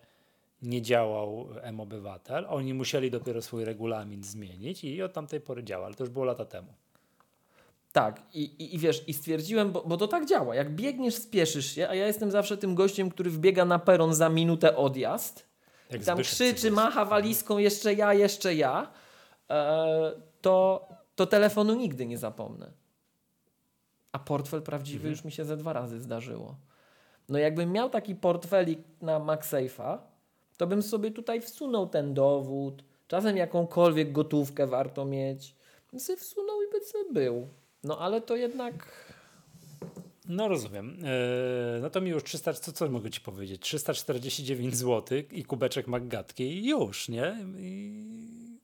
[0.63, 2.47] nie działał M-obywatel.
[2.49, 6.25] Oni musieli dopiero swój regulamin zmienić i od tamtej pory działa, ale to już było
[6.25, 6.73] lata temu.
[7.93, 10.55] Tak, i, i, i wiesz, i stwierdziłem, bo, bo to tak działa.
[10.55, 14.29] Jak biegniesz, spieszysz się, a ja jestem zawsze tym gościem, który wbiega na peron za
[14.29, 15.47] minutę odjazd.
[15.91, 18.91] Jak tam krzyczy, macha walizką, jeszcze ja, jeszcze ja,
[19.51, 22.71] e, to, to telefonu nigdy nie zapomnę.
[24.13, 25.11] A portfel prawdziwy Mhm.
[25.11, 26.57] już mi się ze dwa razy zdarzyło.
[27.29, 29.99] No jakbym miał taki portfelik na MagSafe'a,
[30.57, 35.55] to bym sobie tutaj wsunął ten dowód, czasem jakąkolwiek gotówkę warto mieć.
[35.91, 37.49] Bym sobie wsunął i by sobie był.
[37.85, 38.75] No ale to jednak...
[40.29, 40.97] No rozumiem.
[41.05, 43.61] Eee, no to mi już 300, co, co mogę ci powiedzieć?
[43.63, 47.37] 349 zł i kubeczek Maggatki i już, nie?
[47.59, 48.59] I...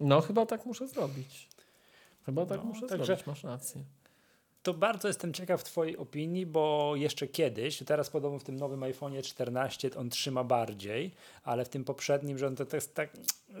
[0.00, 1.48] No chyba tak muszę zrobić.
[2.26, 3.80] Chyba tak No, muszę także- zrobić, masz rację.
[4.64, 9.22] To bardzo jestem ciekaw Twojej opinii, bo jeszcze kiedyś, teraz podobno w tym nowym iPhone'ie
[9.22, 11.10] 14 on trzyma bardziej,
[11.42, 13.10] ale w tym poprzednim, że on to, jest tak,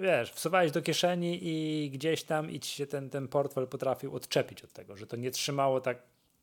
[0.00, 4.64] wiesz, wsuwałeś do kieszeni i gdzieś tam i ci się ten, ten portfel potrafił odczepić
[4.64, 5.98] od tego, że to nie trzymało tak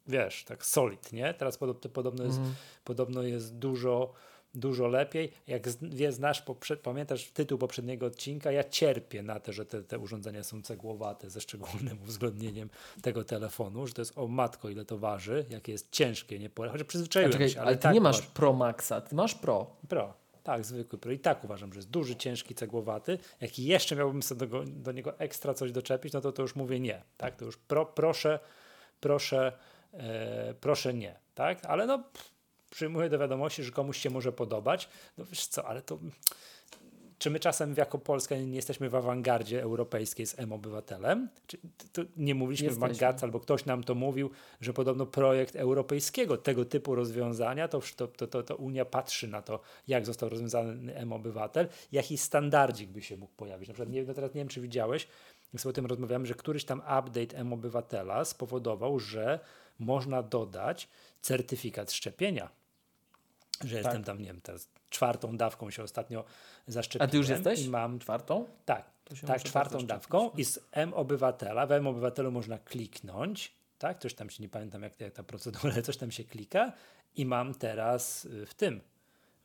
[0.07, 1.34] wiesz, tak solid, nie?
[1.34, 2.55] Teraz podobno, podobno, jest, Mhm.
[2.84, 4.14] podobno jest dużo,
[4.56, 5.32] dużo lepiej.
[5.47, 6.43] Jak wie, znasz,
[6.84, 11.41] pamiętasz tytuł poprzedniego odcinka, ja cierpię na to, że te, te urządzenia są cegłowate ze
[11.41, 12.70] szczególnym uwzględnieniem
[13.02, 16.72] tego telefonu, że to jest o matko, ile to waży, jakie jest ciężkie, nie pora.
[16.72, 19.36] Chociaż przyzwyczaiłem czekaj, się, ale, ale ty tak nie masz uważam- Pro Maxa, ty masz
[19.36, 19.76] Pro.
[19.89, 20.14] Pro.
[20.43, 21.12] Tak, zwykły Pro.
[21.12, 23.18] I tak uważam, że jest duży, ciężki, cegłowaty.
[23.41, 26.80] Jak jeszcze miałbym sobie do, do niego ekstra coś doczepić, no to to już mówię
[26.80, 27.04] nie.
[27.18, 28.39] Tak, to już pro, proszę,
[28.99, 29.52] proszę,
[29.93, 31.20] e, proszę nie.
[31.36, 32.30] Tak, ale no pff,
[32.72, 34.89] przyjmuję do wiadomości, że komuś się może podobać.
[35.17, 35.99] No wiesz co, ale to
[37.22, 41.30] czy my czasem jako Polska nie jesteśmy w awangardzie europejskiej z M-Obywatelem?
[41.47, 41.57] Czy
[41.93, 42.88] to nie mówiliśmy Jesteśmy.
[42.88, 44.30] w Magac, albo ktoś nam to mówił,
[44.61, 49.41] że podobno projekt europejskiego tego typu rozwiązania, to, to, to, to, to Unia patrzy na
[49.41, 53.67] to, jak został rozwiązany M-Obywatel, jaki standardzik by się mógł pojawić.
[53.67, 55.07] Na przykład, nie, no teraz nie wiem, czy widziałeś,
[55.53, 59.39] jak sobie o tym rozmawiamy, że któryś tam update M-Obywatela spowodował, że
[59.80, 60.88] można dodać
[61.22, 62.61] certyfikat szczepienia.
[63.64, 66.24] Że jestem tam, nie wiem, teraz czwartą dawką się ostatnio
[66.68, 67.09] zaszczepiłem.
[67.09, 67.66] A ty już jesteś?
[67.66, 68.45] I mam Czwartą?
[68.66, 68.86] tak,
[69.28, 74.43] tak czwartą dawką szczepić, i z M-Obywatela, w M-Obywatelu można kliknąć, tak, coś tam się,
[74.43, 76.72] nie pamiętam jak, jak ta procedura, ale coś tam się klika
[77.16, 78.82] i mam teraz y, w tym,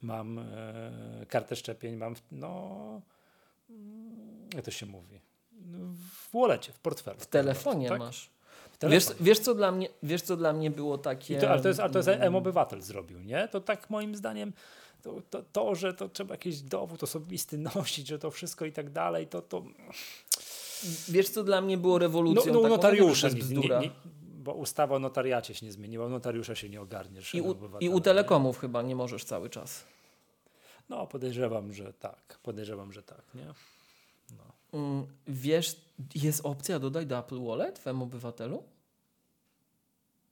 [0.02, 3.02] mam e, kartę szczepień, mam, w, no,
[4.54, 5.20] jak to się mówi,
[5.52, 7.20] No, w wallecie, w portfelu.
[7.20, 7.98] W telefonie tak?
[7.98, 8.30] masz.
[8.82, 11.38] Wiesz, wiesz, co dla mnie, wiesz, co dla mnie było takie...
[11.38, 13.48] To, ale to jest, ale to jest mm, M-Obywatel zrobił, nie?
[13.48, 14.52] To tak moim zdaniem
[15.02, 18.90] to, to, to, że to trzeba jakiś dowód osobisty nosić, że to wszystko i tak
[18.90, 19.62] dalej, to, to
[21.08, 22.52] Wiesz, co dla mnie było No, rewolucją?
[22.52, 22.68] no taką?
[22.68, 23.90] notariusze, nie, nie, nie,
[24.38, 27.34] bo ustawa o notariacie się nie zmieniła, notariusza się nie ogarniesz.
[27.34, 28.00] I, u, I u nie?
[28.00, 29.84] telekomów chyba nie możesz cały czas.
[30.88, 33.46] No podejrzewam, że tak, podejrzewam, że tak, nie?
[34.72, 35.76] Mm, wiesz,
[36.14, 38.62] jest opcja dodaj do Apple Wallet w M-Obywatelu?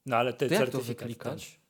[0.07, 1.51] No ale ty To jak to certyfikat wyklikać?
[1.51, 1.61] Ten,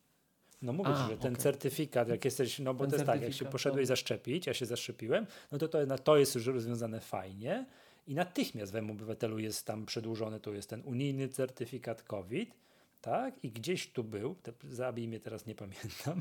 [0.63, 1.43] no mówię A, ci, że ten okej.
[1.43, 4.55] certyfikat, jak jesteś, no bo Ten to jest tak, jak się poszedłeś to- zaszczepić, ja
[4.55, 7.67] się zaszczepiłem, no to to, to jest już rozwiązane fajnie
[8.07, 12.55] i natychmiast w obywatelu jest tam przedłużony, tu jest ten unijny certyfikat COVID,
[13.01, 13.45] tak?
[13.45, 16.21] I gdzieś tu był, te, zabij mnie teraz, nie pamiętam,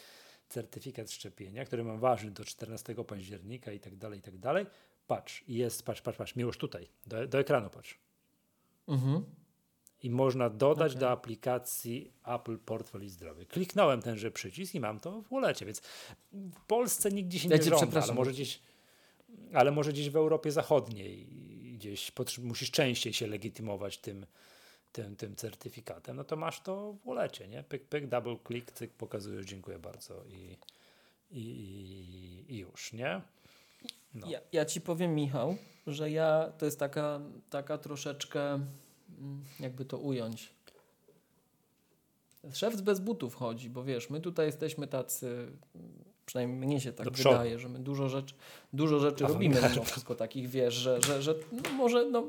[0.48, 4.66] certyfikat szczepienia, który mam ważny do 14 października i tak dalej, i tak dalej.
[5.06, 7.98] Patrz, jest, patrz, patrz, patrz, miłość tutaj, do, do ekranu patrz.
[8.88, 9.24] Mhm.
[10.02, 11.00] I można dodać Okej.
[11.00, 13.46] do aplikacji Apple Portfel i Zdrowie.
[13.46, 15.82] Kliknąłem tenże przycisk i mam to w walecie, więc
[16.32, 18.60] w Polsce nigdzie się Ja nie żąda, ale może gdzieś,
[19.52, 21.26] ale może gdzieś w Europie Zachodniej
[21.74, 24.26] gdzieś musisz częściej się legitymować tym,
[24.92, 27.62] tym, tym certyfikatem, no to masz to w walecie, nie?
[27.62, 30.56] Pyk, pyk, double click, cyk, pokazujesz, dziękuję bardzo i,
[31.30, 33.20] i, i już, nie?
[34.14, 34.30] No.
[34.30, 35.56] Ja, ja ci powiem, Michał,
[35.86, 40.54] że ja to jest taka, taka troszeczkę, mm, jakby to ująć.
[42.52, 45.52] Szef bez butów chodzi, bo wiesz, my tutaj jesteśmy tacy,
[46.26, 48.34] przynajmniej mnie się tak wydaje, że my dużo rzeczy,
[48.72, 49.74] dużo rzeczy robimy Awangarda.
[49.74, 52.24] mimo wszystko takich, wiesz, że, że, że no może, no,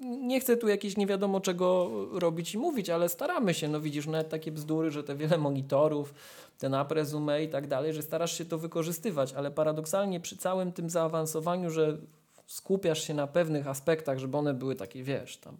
[0.00, 4.06] nie chcę tu jakieś nie wiadomo czego robić i mówić, ale staramy się, no widzisz,
[4.06, 6.14] nawet takie bzdury, że te wiele monitorów,
[6.58, 10.72] ten app resume i tak dalej, że starasz się to wykorzystywać, ale paradoksalnie przy całym
[10.72, 11.98] tym zaawansowaniu, że
[12.46, 15.56] skupiasz się na pewnych aspektach, żeby one były takie, wiesz, tam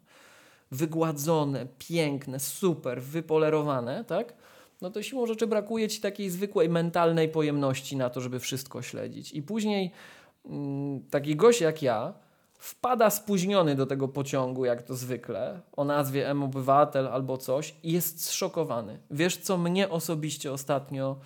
[0.71, 4.35] wygładzone, piękne, super, wypolerowane, tak?
[4.83, 9.33] No to siłą rzeczy brakuje ci takiej zwykłej mentalnej pojemności na to, żeby wszystko śledzić.
[9.33, 9.91] I później
[10.45, 12.15] mm, taki gość jak ja
[12.59, 18.25] wpada spóźniony do tego pociągu, jak to zwykle, o nazwie M-Obywatel albo coś i jest
[18.25, 18.99] zszokowany.
[19.11, 21.17] Wiesz, co mnie osobiście ostatnio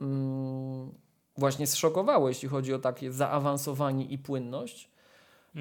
[0.00, 0.92] mm,
[1.36, 4.90] właśnie zszokowało, jeśli chodzi o takie zaawansowanie i płynność?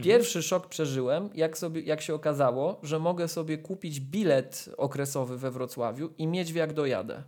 [0.04, 5.52] Pierwszy szok przeżyłem, jak, sobie, jak się okazało, że mogę sobie kupić bilet okresowy we
[5.52, 7.24] Wrocławiu i mieć w jak dojadę.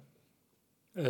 [0.96, 1.02] E,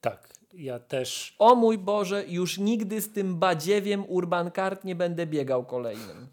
[0.00, 5.26] tak, ja też O mój Boże, już nigdy z tym badziewiem Urban Card nie będę
[5.26, 6.28] biegał kolejnym.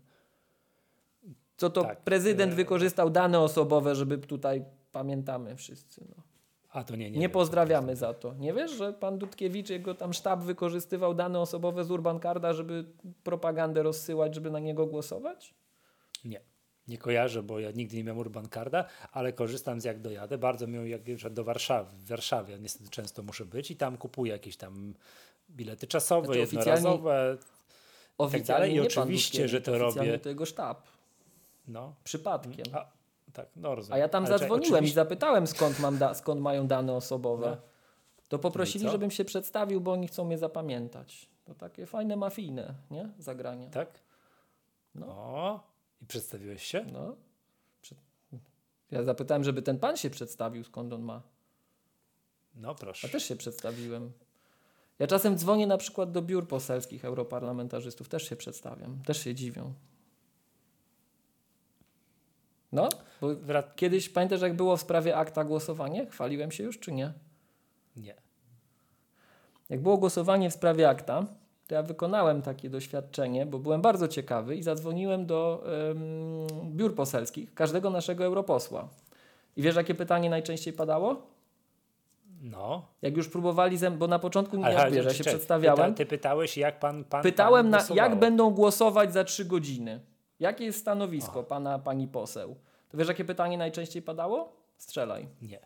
[1.57, 6.05] Co to Tak, prezydent e- wykorzystał dane osobowe, żeby tutaj pamiętamy wszyscy.
[6.09, 6.23] No.
[6.69, 7.19] A to nie, nie.
[7.19, 8.33] Nie, pozdrawiamy za to.
[8.33, 12.85] Nie wiesz, że pan Dudkiewicz, jego tam sztab wykorzystywał dane osobowe z Urban Carda, żeby
[13.23, 15.53] propagandę rozsyłać, żeby na niego głosować?
[16.87, 16.97] Nie.
[16.97, 20.37] Kojarzę, bo ja nigdy nie miałem Urban Carda, ale korzystam z jak dojadę.
[20.37, 21.01] Bardzo miło, jak
[21.33, 24.93] do Warszawy, w Warszawie niestety często muszę być i tam kupuję jakieś tam
[25.51, 27.37] bilety czasowe, Znaczy jednorazowe.
[28.47, 28.71] Dalej.
[28.71, 30.19] I nie pan oczywiście, że to robię.
[30.19, 30.87] to jego sztab.
[31.67, 32.65] No, Przypadkiem.
[32.75, 32.85] a,
[33.33, 33.95] tak, no rozumiem.
[33.95, 36.93] A ja tam Ale czekaj, zadzwoniłem i oczywiście- zapytałem, skąd, mam da- skąd mają dane
[36.93, 37.49] osobowe.
[37.49, 37.57] No.
[38.29, 41.29] To poprosili, No i żebym się przedstawił, bo oni chcą mnie zapamiętać.
[41.45, 43.09] To takie fajne, mafijne, nie?
[43.19, 43.69] Zagrania.
[43.69, 43.99] Tak?
[44.95, 45.05] No.
[45.07, 45.59] O,
[46.03, 46.85] i przedstawiłeś się?
[46.91, 47.15] No.
[48.91, 51.21] Ja zapytałem, żeby ten pan się przedstawił, skąd on ma.
[52.55, 53.07] No proszę.
[53.07, 54.11] Ja też się przedstawiłem.
[54.99, 59.73] Ja czasem dzwonię na przykład do biur poselskich europarlamentarzystów, też się przedstawiam, też się dziwią.
[62.71, 62.89] No,
[63.21, 66.05] bo Wrac- kiedyś pamiętasz, jak było w sprawie akta głosowanie?
[66.05, 67.13] Chwaliłem się już, czy nie?
[67.95, 68.15] nie.
[69.69, 71.25] Jak było głosowanie w sprawie akta,
[71.67, 77.53] to ja wykonałem takie doświadczenie, bo byłem bardzo ciekawy i zadzwoniłem do em, biur poselskich
[77.53, 78.87] każdego naszego europosła.
[79.55, 81.21] I wiesz, jakie pytanie najczęściej padało?
[82.41, 82.85] No.
[83.01, 85.85] Jak już próbowali ze bo na początku nie Ale wiesz, ja się przedstawiałem.
[85.85, 87.03] Pyta, ty pytałeś, jak pan.
[87.03, 88.09] pan Pytałem, pan na, głosowało.
[88.09, 89.99] jak będą głosować za trzy godziny.
[90.39, 91.43] Jakie jest stanowisko O.
[91.43, 92.55] pana, pani poseł?
[92.89, 94.53] To wiesz, jakie pytanie najczęściej padało?
[94.77, 95.27] Strzelaj.
[95.41, 95.59] Nie.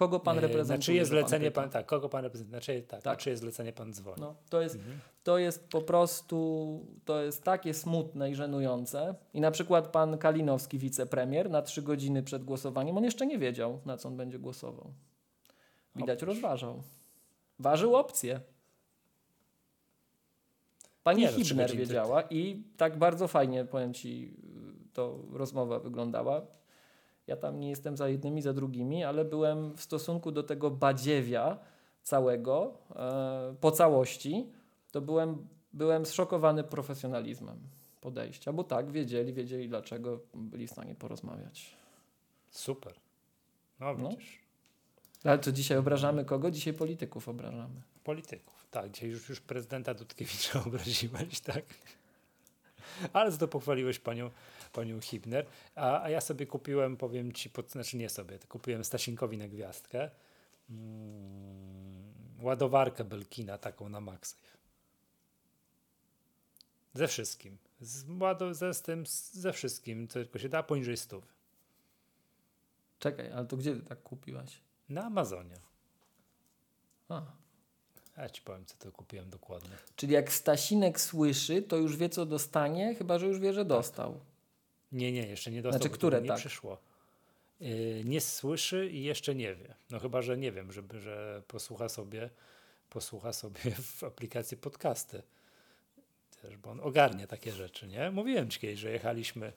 [0.00, 0.78] Kogo pan E, reprezentuje?
[0.78, 1.60] Na czyje zlecenie pyta?
[1.60, 2.60] pan, tak, kogo pan reprezentuje?
[2.60, 3.12] Znaczy, tak, Tak.
[3.18, 4.20] Na czyje zlecenie pan dzwoni?
[4.20, 4.98] No, to, jest, Mhm.
[5.24, 9.14] to jest po prostu, to jest takie smutne i żenujące.
[9.34, 13.80] I na przykład pan Kalinowski, wicepremier, na trzy godziny przed głosowaniem, on jeszcze nie wiedział,
[13.86, 14.92] na co on będzie głosował.
[15.96, 16.82] Widać, rozważał.
[17.58, 18.40] Ważył opcje.
[21.02, 24.34] Pani Nie, no, Hibner wiedziała i tak bardzo fajnie, powiem Ci,
[24.92, 26.42] to rozmowa wyglądała.
[27.26, 31.58] Ja tam nie jestem za jednymi, za drugimi, ale byłem w stosunku do tego badziewia
[32.02, 34.46] całego, e, po całości,
[34.92, 37.58] to byłem, byłem zszokowany profesjonalizmem
[38.00, 41.76] podejścia, bo tak, wiedzieli, wiedzieli dlaczego, byli w stanie porozmawiać.
[42.50, 42.94] Super.
[43.80, 44.08] No No.
[44.10, 44.40] widzisz.
[45.24, 46.50] Ale to dzisiaj obrażamy kogo?
[46.50, 47.82] Dzisiaj polityków obrażamy.
[48.04, 48.66] Polityków.
[48.70, 51.64] Tak, dzisiaj już, już prezydenta Dudkiewicza obraziłeś, tak?
[53.12, 54.30] Ale za to pochwaliłeś panią,
[54.72, 55.46] panią Hibner.
[55.74, 60.10] A, a ja sobie kupiłem, powiem ci, pod, znaczy nie sobie, kupiłem Stasinkowi na gwiazdkę
[60.70, 64.50] mm, ładowarkę Belkina taką na MagSafe.
[66.94, 67.58] Ze wszystkim.
[67.80, 68.04] Z,
[68.52, 71.26] ze, z tym, ze wszystkim, co tylko się da, poniżej stówy.
[72.98, 74.60] Czekaj, ale to gdzie ty tak kupiłaś?
[74.88, 75.56] Na Amazonie.
[77.08, 77.22] A.
[78.16, 79.76] Ja ci powiem, co to kupiłem dokładnie.
[79.96, 84.20] Czyli jak Stasinek słyszy, to już wie, co dostanie, chyba że już wie, że dostał.
[84.92, 85.80] Nie, nie, jeszcze nie dostał.
[85.80, 86.38] Znaczy, które nie tak?
[86.38, 86.78] przyszło.
[87.60, 89.74] Yy, nie słyszy i jeszcze nie wie.
[89.90, 92.30] No chyba, że nie wiem, żeby, że posłucha sobie,
[92.90, 93.60] posłucha sobie
[93.98, 95.22] w aplikacji podcasty.
[96.42, 98.10] Też, bo on ogarnia takie rzeczy, nie?
[98.10, 99.52] Mówiłem ci kiedyś, że jechaliśmy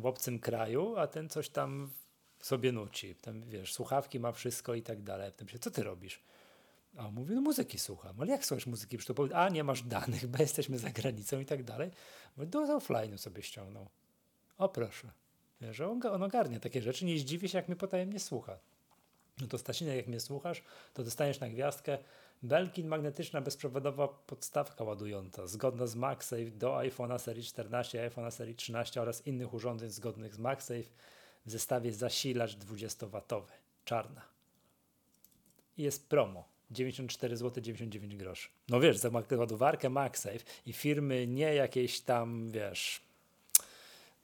[0.00, 1.90] w obcym kraju, a ten coś tam
[2.40, 3.14] sobie nuci.
[3.14, 5.32] Tam, wiesz, słuchawki ma wszystko i tak dalej.
[5.32, 6.22] Potem się, co ty robisz?
[6.96, 8.20] A on mówi, no muzyki słucham.
[8.20, 8.98] Ale jak słuchasz muzyki?
[8.98, 11.90] Przecież to powie, a nie masz danych, bo jesteśmy za granicą i tak dalej.
[12.36, 13.88] Mówię, do offline'u sobie ściągnął.
[14.58, 15.10] O proszę.
[15.70, 16.30] Że on, on
[16.60, 18.58] takie rzeczy, nie zdziwi się, jak mnie potajemnie słucha.
[19.40, 20.62] No to Stasinek, jak mnie słuchasz,
[20.94, 21.98] to dostaniesz na gwiazdkę
[22.42, 29.02] Belkin magnetyczna bezprzewodowa podstawka ładująca, zgodna z MagSafe do iPhone'a serii 14, iPhone'a serii 13
[29.02, 30.82] oraz innych urządzeń zgodnych z MagSafe
[31.46, 33.42] w zestawie zasilacz 20W,
[33.84, 34.22] czarna.
[35.76, 36.54] I jest promo.
[36.70, 38.48] 94 zł 99 groszy.
[38.68, 43.00] No wiesz, za ładowarkę MagSafe i firmy nie jakieś tam, wiesz,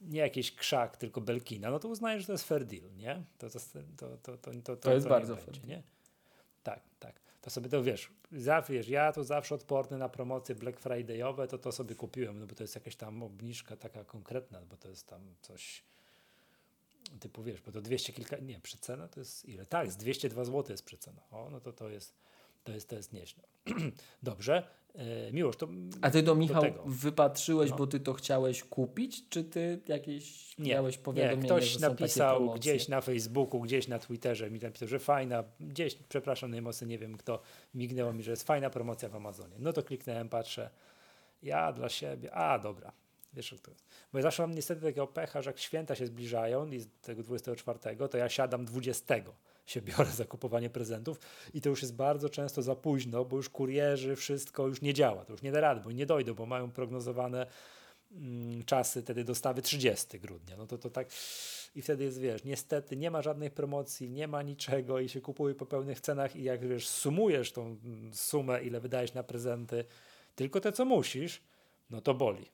[0.01, 3.23] nie jakiś krzak, tylko Belkina, no to uznajesz, że to jest fair deal, nie?
[3.37, 3.59] To, to,
[3.97, 5.83] to, to, to, to, to, jest niech bardzo będzie, fair nie?
[6.63, 7.21] Tak, tak.
[7.41, 11.57] To sobie to wiesz, zawsze, wiesz, ja tu zawsze odporny na promocje Black Friday'owe, to
[11.57, 15.07] to sobie kupiłem, no bo to jest jakaś tam obniżka taka konkretna, bo to jest
[15.07, 15.83] tam coś
[17.19, 19.65] typu, wiesz, bo to 200 kilka, nie, przecena to jest ile?
[19.65, 21.21] Tak, z 202 zł jest przecena.
[21.31, 22.13] O, no to to jest,
[22.63, 23.43] to jest, to jest nieźle.
[24.23, 24.67] Dobrze.
[24.95, 25.67] E, Miłosz, to
[26.01, 27.77] A ty to, Michał, wypatrzyłeś, No.
[27.77, 31.79] bo ty to chciałeś kupić, czy ty jakieś Nie, miałeś nie, powiadomienie, ktoś że są
[31.79, 36.87] takie napisał gdzieś na Facebooku, gdzieś na Twitterze, mi napisał, że fajna, gdzieś, przepraszam najmocniej,
[36.87, 37.41] nie wiem kto,
[37.73, 39.55] mignęło mi, że jest fajna promocja w Amazonie.
[39.59, 40.69] No to kliknąłem, patrzę,
[41.43, 42.91] ja dla siebie, a dobra,
[43.33, 43.85] wiesz jak to jest.
[44.13, 47.23] Bo ja zawsze mam niestety takiego pecha, że jak święta się zbliżają i z tego
[47.23, 49.15] 24, to ja siadam 20
[49.71, 51.19] się biorę za kupowanie prezentów
[51.53, 55.25] i to już jest bardzo często za późno, bo już kurierzy, wszystko już nie działa,
[55.25, 57.47] to już nie da rady, bo nie dojdą, bo mają prognozowane
[58.11, 60.57] mm, czasy wtedy dostawy 30 grudnia.
[60.57, 61.07] No to, to tak
[61.75, 65.55] i wtedy jest, wiesz, niestety nie ma żadnej promocji, nie ma niczego i się kupuje
[65.55, 69.85] po pełnych cenach i jak wiesz, sumujesz tą mm, sumę, ile wydajesz na prezenty,
[70.35, 71.41] tylko te, co musisz,
[71.89, 72.45] no to boli.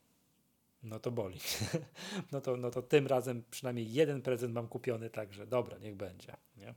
[0.84, 1.40] No to boli.
[2.32, 6.34] no, to, no to tym razem przynajmniej jeden prezent mam kupiony, także dobra, niech będzie.
[6.58, 6.74] Nie?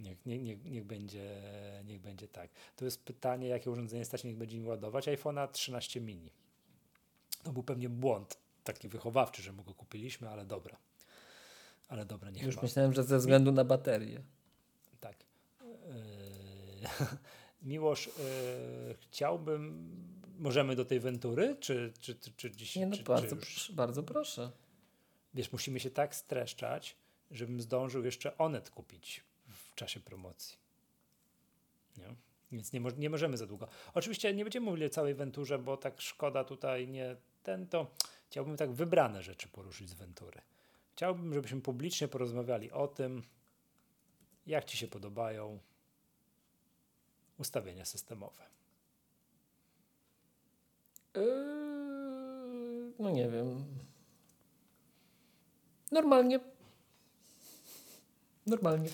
[0.00, 1.42] Niech, niech, niech, niech, będzie,
[1.84, 2.50] niech będzie tak.
[2.76, 5.06] To jest pytanie, jakie urządzenie stać niech będzie mi ładować.
[5.08, 6.30] iPhone'a 13 mini.
[7.42, 10.78] To był pewnie błąd taki wychowawczy, że mu go kupiliśmy, ale dobra.
[11.88, 12.62] Ale dobra, niech Już ma.
[12.62, 14.22] myślałem, że ze względu na baterię.
[15.00, 15.16] Tak.
[15.60, 15.68] Yy,
[17.70, 19.90] Miłosz, yy, chciałbym,
[20.38, 22.76] możemy do tej wentury, czy, czy, czy, czy dziś?
[22.76, 24.50] Nie, no czy, bardzo, czy proszę, bardzo proszę.
[25.34, 26.96] wiesz, musimy się tak streszczać,
[27.30, 29.24] żebym zdążył jeszcze Onet kupić
[29.80, 30.58] czasie promocji.
[31.96, 32.14] Nie?
[32.52, 33.68] Więc nie, mo nie możemy za długo.
[33.94, 37.90] Oczywiście nie będziemy mówili o całej Venturze, bo tak szkoda tutaj nie ten to.
[38.26, 40.40] Chciałbym tak wybrane rzeczy poruszyć z Ventury.
[40.92, 43.22] Chciałbym, żebyśmy publicznie porozmawiali o tym,
[44.46, 45.58] jak Ci się podobają
[47.38, 48.44] ustawienia systemowe.
[51.14, 53.64] Yy, no nie wiem.
[55.92, 56.40] Normalnie.
[58.46, 58.90] Normalnie.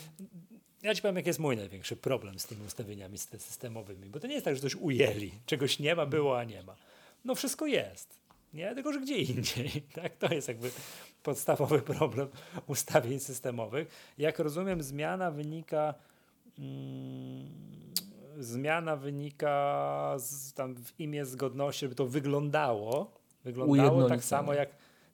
[0.87, 4.35] Ja ci powiem, jaki jest mój największy problem z tymi ustawieniami systemowymi, bo to nie
[4.35, 6.77] jest tak, że coś ujęli, czegoś nie ma, było, a nie ma.
[7.25, 8.21] No wszystko jest,
[8.55, 8.75] nie?
[8.75, 9.71] Tylko, że gdzie indziej,
[10.03, 10.17] tak?
[10.17, 10.71] To jest jakby
[11.23, 12.29] podstawowy problem
[12.67, 14.13] ustawień systemowych.
[14.19, 15.95] Jak rozumiem, zmiana wynika
[16.59, 17.51] mm,
[18.39, 23.11] zmiana wynika z, tam w imię zgodności, żeby to wyglądało,
[23.45, 24.69] wyglądało tak samo jak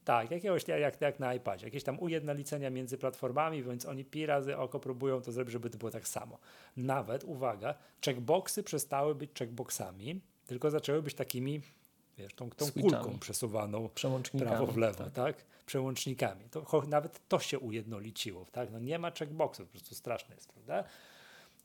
[0.04, 4.56] tak, jakiegoś, jak, jak na iPadzie, jakieś tam ujednolicenia między platformami, więc oni pi razy
[4.56, 6.38] oko próbują to zrobić, żeby to było tak samo.
[6.76, 7.74] Nawet, uwaga,
[8.04, 11.60] checkboxy przestały być checkboxami, tylko zaczęły być takimi,
[12.18, 13.88] wiesz, tą, tą kulką przesuwaną
[14.38, 15.12] prawo w lewo, tak?
[15.12, 15.44] tak?
[15.66, 16.44] Przełącznikami.
[16.50, 18.72] To, nawet to się ujednoliciło, tak?
[18.72, 20.84] No nie ma checkboxów, po prostu straszne jest, prawda?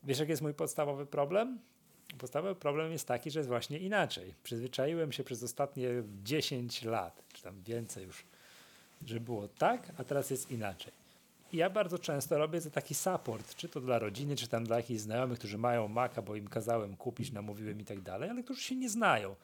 [0.03, 1.59] Wiesz, jaki jest mój podstawowy problem?
[2.17, 4.33] Podstawowy problem jest taki, że jest właśnie inaczej.
[4.43, 5.89] Przyzwyczaiłem się przez ostatnie
[6.23, 8.23] 10 lat, czy tam więcej już,
[9.05, 10.93] że było tak, a teraz jest inaczej.
[11.53, 14.77] I ja bardzo często robię za taki support, czy to dla rodziny, czy tam dla
[14.77, 18.61] jakichś znajomych, którzy mają Maca, bo im kazałem kupić, namówiłem i tak dalej, ale którzy
[18.61, 19.35] się nie znają,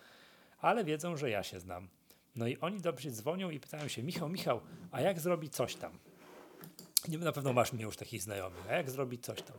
[0.61, 1.87] ale wiedzą, że ja się znam.
[2.35, 4.61] No i oni dobrze dzwonią i pytają się, Michał, Michał,
[4.91, 5.91] a jak zrobić coś tam?
[7.07, 9.57] Nie, na pewno masz mnie już takich znajomych, a jak zrobić coś tam?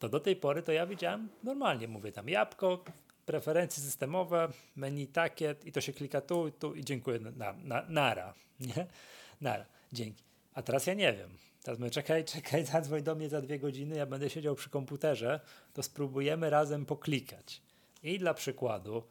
[0.00, 2.84] To do tej pory to ja widziałem normalnie, mówię tam jabłko,
[3.26, 8.34] preferencje systemowe, menu takie i to się klika tu, tu i dziękuję, na, na, nara,
[8.60, 8.86] nie?
[9.40, 10.24] Nara, dzięki.
[10.54, 11.30] A teraz ja nie wiem.
[11.62, 15.40] Teraz mówię, czekaj, czekaj, zadzwoń do mnie za dwie godziny, ja będę siedział przy komputerze,
[15.74, 17.62] to spróbujemy razem poklikać.
[18.02, 19.02] I dla przykładu,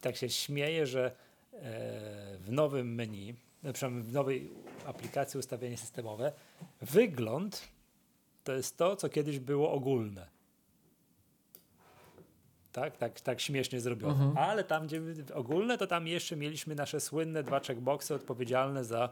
[0.00, 1.12] tak się śmieję, że e,
[2.38, 4.50] w nowym menu, w nowej
[4.86, 6.32] aplikacji ustawienie systemowe,
[6.80, 7.68] wygląd
[8.46, 10.26] to jest to, co kiedyś było ogólne.
[12.72, 14.12] Tak, tak, tak śmiesznie zrobione.
[14.12, 14.38] Mhm.
[14.38, 15.00] Ale tam, gdzie
[15.34, 19.08] ogólne, to tam jeszcze mieliśmy nasze słynne dwa checkboxy odpowiedzialne za,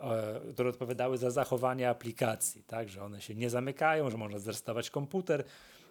[0.00, 4.90] e, które odpowiadały za zachowanie aplikacji, tak, że one się nie zamykają, że można zresetować
[4.90, 5.44] komputer,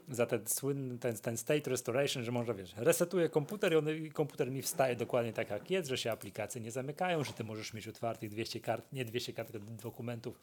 [0.08, 4.12] za ten słynny, ten, ten state restoration, że można, wiesz, resetuję komputer i, on, i
[4.12, 7.74] komputer mi wstaje dokładnie tak jak jest, że się aplikacje nie zamykają, że ty możesz
[7.74, 10.40] mieć otwartych 200 kart, nie 200 kart, dokumentów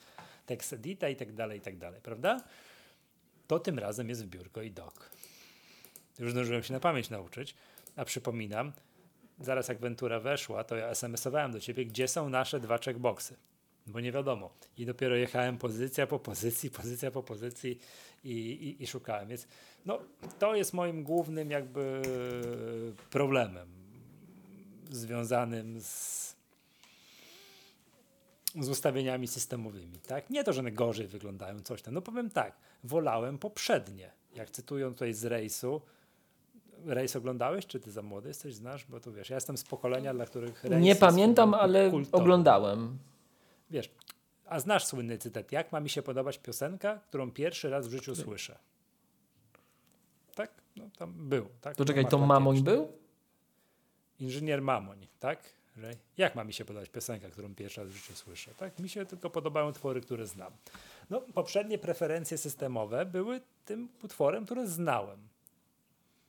[0.47, 2.45] text edita i tak dalej, i tak dalej, prawda?
[3.47, 4.95] To tym razem jest w biurko i doc.
[6.19, 7.55] Już zdążyłem się na pamięć nauczyć,
[7.97, 8.73] a przypominam,
[9.41, 13.37] zaraz jak Ventura weszła, to ja SMS-owałem do ciebie, gdzie są nasze dwa checkboxy
[13.87, 14.51] bo nie wiadomo.
[14.79, 17.79] I dopiero jechałem pozycja po pozycji, pozycja po pozycji
[18.25, 19.29] i, i, i szukałem.
[19.29, 19.47] Więc
[19.87, 19.99] no,
[20.39, 22.03] to jest moim głównym jakby
[23.11, 23.69] problemem
[24.91, 26.37] związanym z,
[28.61, 29.99] z ustawieniami systemowymi.
[29.99, 30.31] Tak?
[30.31, 31.95] Nie to, że one gorzej wyglądają, coś tam.
[31.95, 34.11] No powiem tak, wolałem poprzednie.
[34.35, 35.81] Jak cytują tutaj z rejsu,
[36.85, 38.85] rejs oglądałeś, czy ty za młody jesteś, znasz?
[38.85, 42.23] Bo tu wiesz, ja jestem z pokolenia, dla których rejs Nie pamiętam, ale kultowy.
[42.23, 42.99] oglądałem.
[43.71, 43.91] Wiesz,
[44.55, 48.17] a znasz słynny cytat, jak ma mi się podobać piosenka, którą pierwszy raz w życiu
[48.17, 48.59] słyszę?
[50.35, 50.51] Tak?
[50.77, 51.49] No tam był.
[51.61, 51.77] Tak?
[51.77, 52.93] To czekaj, to Mamoń był?
[54.21, 55.53] Inżynier Mamoń, tak?
[55.77, 58.51] Że jak ma mi się podobać piosenka, którą pierwszy raz w życiu słyszę?
[58.57, 58.79] Tak?
[58.79, 60.53] Mi się tylko podobają utwory, które znam.
[61.11, 65.29] No, poprzednie preferencje systemowe były tym utworem, który znałem.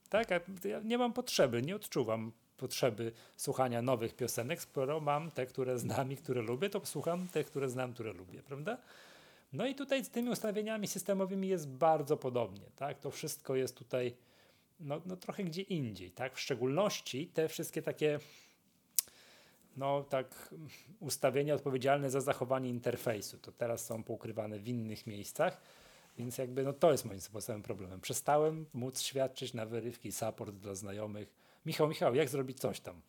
[0.09, 0.30] Tak?
[0.63, 6.12] Ja nie mam potrzeby, nie odczuwam potrzeby słuchania nowych piosenek, skoro mam te, które znam
[6.12, 8.78] i które lubię, to słucham te, które znam, które lubię, prawda?
[9.53, 12.99] No i tutaj z tymi ustawieniami systemowymi jest bardzo podobnie, tak?
[12.99, 14.16] To wszystko jest tutaj
[14.80, 16.36] no, no trochę gdzie indziej, tak?
[16.36, 18.20] W szczególności te wszystkie takie
[19.78, 20.53] no tak
[20.99, 25.62] ustawienia odpowiedzialne za zachowanie interfejsu, to teraz są poukrywane w innych miejscach,
[26.18, 28.01] więc jakby no to jest moim podstawowym problemem.
[28.01, 33.01] Przestałem móc świadczyć na wyrywki support dla znajomych, Michał, Michał, jak zrobić coś tam?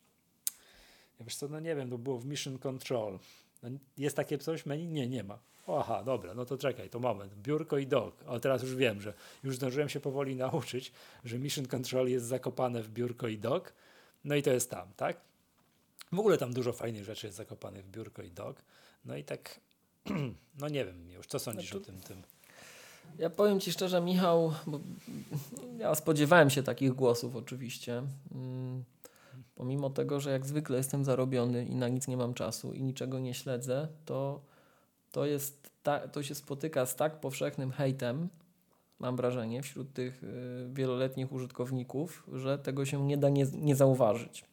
[1.19, 3.19] Ja wiesz co, no nie wiem, to było w Mission Control.
[3.63, 4.87] No, jest takie coś menu?
[4.87, 5.39] Nie, nie ma.
[5.67, 7.35] Aha, dobra, no to czekaj, to moment.
[7.35, 8.23] Biurko i dock.
[8.27, 10.91] A teraz już wiem, że już zdążyłem się powoli nauczyć,
[11.25, 13.73] że Mission Control jest zakopane w biurko i dock.
[14.25, 15.17] No i to jest tam, tak?
[16.11, 18.61] W ogóle tam dużo fajnych rzeczy jest zakopanych w biurko i dock.
[19.05, 19.59] No i tak,
[20.61, 22.23] no nie wiem już, co sądzisz znaczy, o tym, tym?
[23.19, 24.79] Ja powiem Ci szczerze, Michał, bo
[25.79, 28.03] ja spodziewałem się takich głosów oczywiście.
[28.31, 28.83] Mm,
[29.55, 33.19] pomimo tego, że jak zwykle jestem zarobiony i na nic nie mam czasu i niczego
[33.19, 34.41] nie śledzę, to,
[35.11, 38.29] to, jest ta, to się spotyka z tak powszechnym hejtem,
[38.99, 44.45] mam wrażenie, wśród tych y, wieloletnich użytkowników, że tego się nie da nie, nie zauważyć.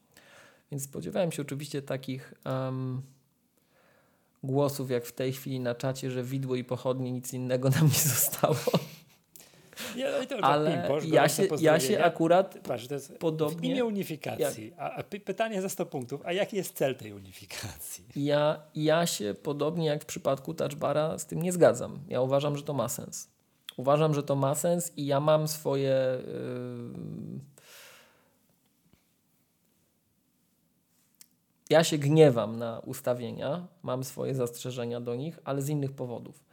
[0.70, 3.02] Więc spodziewałem się oczywiście takich um,
[4.44, 8.10] głosów, jak w tej chwili na czacie, że widło i pochodnie nic innego nam nie
[8.10, 8.56] zostało.
[9.96, 13.60] Nie, no i to Ale pimposz, ja się, ja się akurat Patrz, to jest podobnie...
[13.60, 14.72] W imię unifikacji.
[14.78, 16.20] A, a pytanie za 100 punktów.
[16.24, 18.04] A jaki jest cel tej unifikacji?
[18.16, 22.00] Ja, ja się podobnie jak w przypadku touchbara z tym nie zgadzam.
[22.08, 23.28] Ja uważam, że to ma sens.
[23.76, 26.18] Uważam, że to ma sens i ja mam swoje...
[26.26, 27.53] Yy...
[31.74, 36.44] Ja się gniewam na ustawienia, mam swoje zastrzeżenia do nich, ale z innych powodów.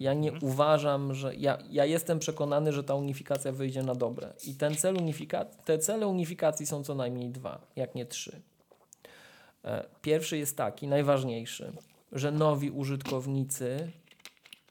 [0.00, 0.52] Ja nie mhm.
[0.52, 1.34] uważam, że.
[1.34, 4.32] Ja, ja jestem przekonany, że ta unifikacja wyjdzie na dobre.
[4.46, 8.40] I ten cel unifika te cele unifikacji są co najmniej dwa, jak nie trzy.
[9.64, 11.72] E, pierwszy jest taki, najważniejszy,
[12.12, 13.90] że nowi użytkownicy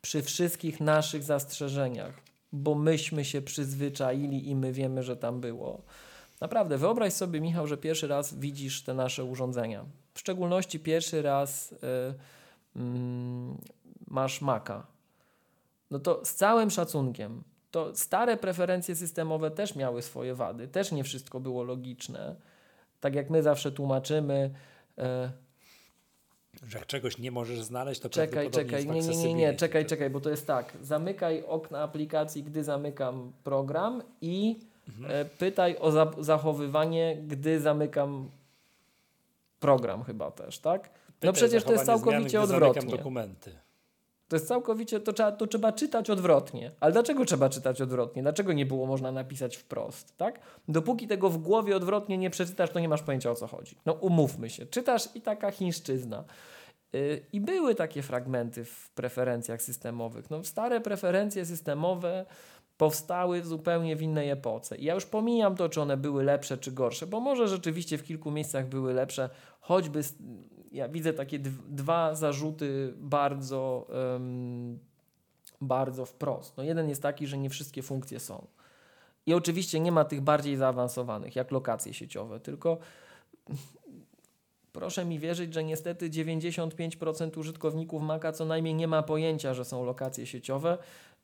[0.01, 2.13] przy wszystkich naszych zastrzeżeniach,
[2.51, 5.81] bo myśmy się przyzwyczaili i my wiemy, że tam było.
[6.43, 9.85] Naprawdę, wyobraź sobie, Michał, że pierwszy raz widzisz te nasze urządzenia.
[10.13, 12.79] W szczególności pierwszy raz y, y,
[14.07, 14.93] masz Maca
[15.93, 21.03] no to z całym szacunkiem, to stare preferencje systemowe też miały swoje wady, też nie
[21.03, 22.35] wszystko było logiczne.
[22.99, 24.53] Tak jak my zawsze tłumaczymy.
[24.97, 25.31] E,
[26.67, 30.09] że jak czegoś nie możesz znaleźć, to czekaj, czekaj, nie, nie, nie, nie, czekaj, czekaj,
[30.09, 30.73] bo to jest tak.
[30.81, 34.59] Zamykaj okna aplikacji, gdy zamykam program i
[34.89, 35.11] mhm.
[35.11, 38.29] e, pytaj o za zachowywanie, gdy zamykam
[39.59, 40.89] program chyba też, tak?
[41.21, 42.97] No przecież to jest całkowicie zmian, odwrotnie.
[42.97, 43.51] dokumenty.
[44.27, 46.71] To jest całkowicie, to trzeba, to trzeba czytać odwrotnie.
[46.79, 48.21] Ale dlaczego trzeba czytać odwrotnie?
[48.21, 50.39] Dlaczego nie było można napisać wprost, tak?
[50.67, 53.75] Dopóki tego w głowie odwrotnie nie przeczytasz, to nie masz pojęcia o co chodzi.
[53.85, 54.65] No umówmy się.
[54.65, 56.23] Czytasz i taka chińszczyzna.
[56.93, 60.29] Yy, I były takie fragmenty w preferencjach systemowych.
[60.29, 62.25] No, stare preferencje systemowe
[62.77, 64.75] powstały zupełnie w innej epoce.
[64.77, 68.03] I ja już pomijam to, czy one były lepsze, czy gorsze, bo może rzeczywiście w
[68.03, 70.01] kilku miejscach były lepsze, choćby
[70.71, 74.79] ja widzę takie dwa zarzuty bardzo, um,
[75.61, 76.57] bardzo wprost.
[76.57, 78.47] No jeden jest taki, że nie wszystkie funkcje są.
[79.25, 82.77] I oczywiście nie ma tych bardziej zaawansowanych, jak lokacje sieciowe, tylko
[84.73, 89.85] proszę mi wierzyć, że niestety 95% użytkowników Maca co najmniej nie ma pojęcia, że są
[89.85, 90.77] lokacje sieciowe.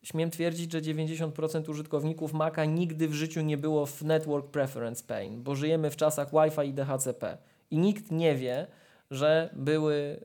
[0.04, 5.38] Śmiem twierdzić, że 90% użytkowników Maca nigdy w życiu nie było w Network Preference Pane,
[5.38, 7.38] bo żyjemy w czasach Wi-Fi i DHCP.
[7.72, 8.68] I nikt nie wie,
[9.12, 10.20] że, były,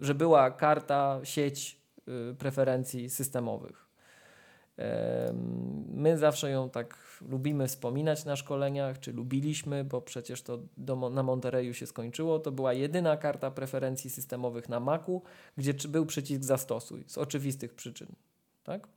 [0.00, 1.80] że była karta, sieć
[2.30, 3.86] y, preferencji systemowych.
[5.88, 11.22] My zawsze ją tak lubimy wspominać na szkoleniach, czy lubiliśmy, bo przecież to do, na
[11.22, 12.38] Monterey się skończyło.
[12.38, 15.22] To była jedyna karta preferencji systemowych na Macu,
[15.56, 18.06] gdzie był przycisk zastosuj z oczywistych przyczyn.
[18.66, 18.88] Tak?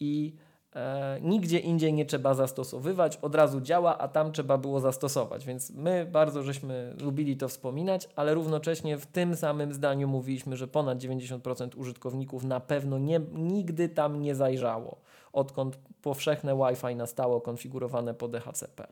[0.00, 0.36] I
[0.78, 5.46] E, nigdzie indziej nie trzeba zastosowywać, od razu działa, a tam trzeba było zastosować.
[5.46, 10.68] Więc my bardzo żeśmy lubili to wspominać, ale równocześnie w tym samym zdaniu mówiliśmy, że
[10.68, 14.96] ponad 90% użytkowników na pewno nie, nigdy tam nie zajrzało,
[15.32, 18.86] odkąd powszechne Wi-Fi nastało konfigurowane po DHCP.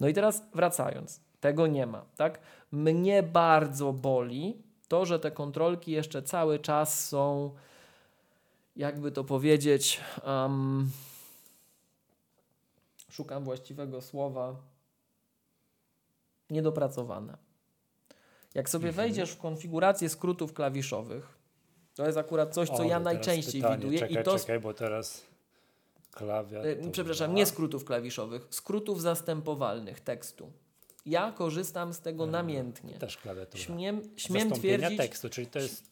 [0.00, 2.04] No i teraz wracając, tego nie ma.
[2.16, 2.40] Tak?
[2.72, 7.50] Mnie bardzo boli to, że te kontrolki jeszcze cały czas są,
[8.76, 10.90] jakby to powiedzieć, um,
[13.10, 14.56] szukam właściwego słowa,
[16.50, 17.36] niedopracowane.
[18.54, 19.06] Jak sobie mhm.
[19.06, 21.38] wejdziesz w konfigurację skrótów klawiszowych,
[21.94, 23.76] to jest akurat coś, co o, ja najczęściej pytanie.
[23.76, 23.98] widuję.
[23.98, 24.38] Czekaj, i to...
[24.38, 25.26] czekaj, bo teraz
[26.10, 26.88] klawiatura...
[26.88, 30.52] E, przepraszam, nie skrótów klawiszowych, skrótów zastępowalnych tekstu.
[31.06, 32.98] Ja korzystam z tego hmm, namiętnie.
[32.98, 33.64] Też klawiatura.
[33.64, 34.96] Śmiem, śmiem twierdzić...
[34.96, 35.91] tekstu, czyli to jest...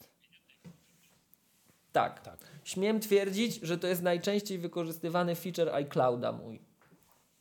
[1.92, 2.20] Tak.
[2.20, 2.38] tak.
[2.64, 6.60] Śmiem twierdzić, że to jest najczęściej wykorzystywany feature iClouda mój.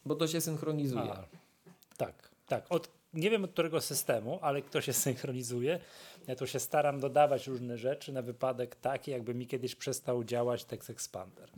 [0.06, 1.12] Bo to się synchronizuje.
[1.12, 1.24] A,
[1.98, 2.66] tak, tak.
[2.70, 5.80] Od, nie wiem od którego systemu, ale kto się synchronizuje.
[6.28, 10.66] Ja tu się staram dodawać różne rzeczy na wypadek taki, jakby mi kiedyś przestał działać
[10.66, 11.50] Text Expander.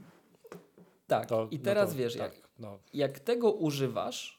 [1.08, 2.80] Tak, to, i no teraz no to, wiesz, tak, jak, no.
[2.94, 4.38] jak tego używasz,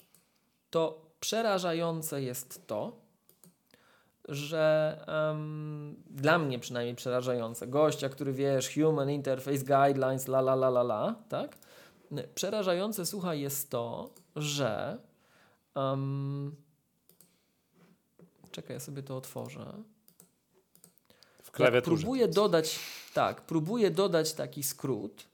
[0.70, 3.01] to przerażające jest to,
[4.28, 10.68] że um, dla mnie przynajmniej przerażające, gościa, który wiesz, Human Interface Guidelines, la la la
[10.68, 11.58] la la, tak?
[12.34, 14.98] Przerażające, słuchaj, jest to, że.
[15.74, 16.56] Um,
[18.50, 19.72] czekaj, ja sobie to otworzę.
[21.42, 21.96] W klawiaturze.
[21.96, 22.78] próbuję dodać,
[23.14, 25.31] tak, próbuję dodać taki skrót.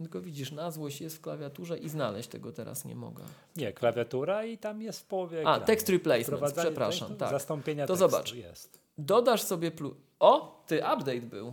[0.00, 3.24] Tylko widzisz, na złość jest w klawiaturze i znaleźć tego teraz nie mogę.
[3.56, 5.42] Nie, klawiatura i tam jest w połowie.
[5.46, 7.16] A, text replacement, przepraszam.
[7.16, 7.30] tak.
[7.30, 8.34] Zastąpienia to tekstu zobacz.
[8.34, 8.80] jest.
[8.98, 9.94] Dodasz sobie plus.
[10.20, 11.52] O, ty update był.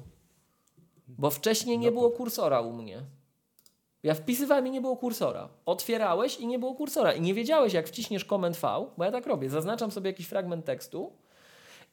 [1.08, 3.02] Bo wcześniej nie No było kursora u mnie.
[4.04, 5.50] Ja wpisywałem i nie było kursora.
[5.66, 7.14] Otwierałeś i nie było kursora.
[7.14, 9.50] I nie wiedziałeś, jak wciśniesz Command V, bo ja tak robię.
[9.50, 11.14] Zaznaczam sobie jakiś fragment tekstu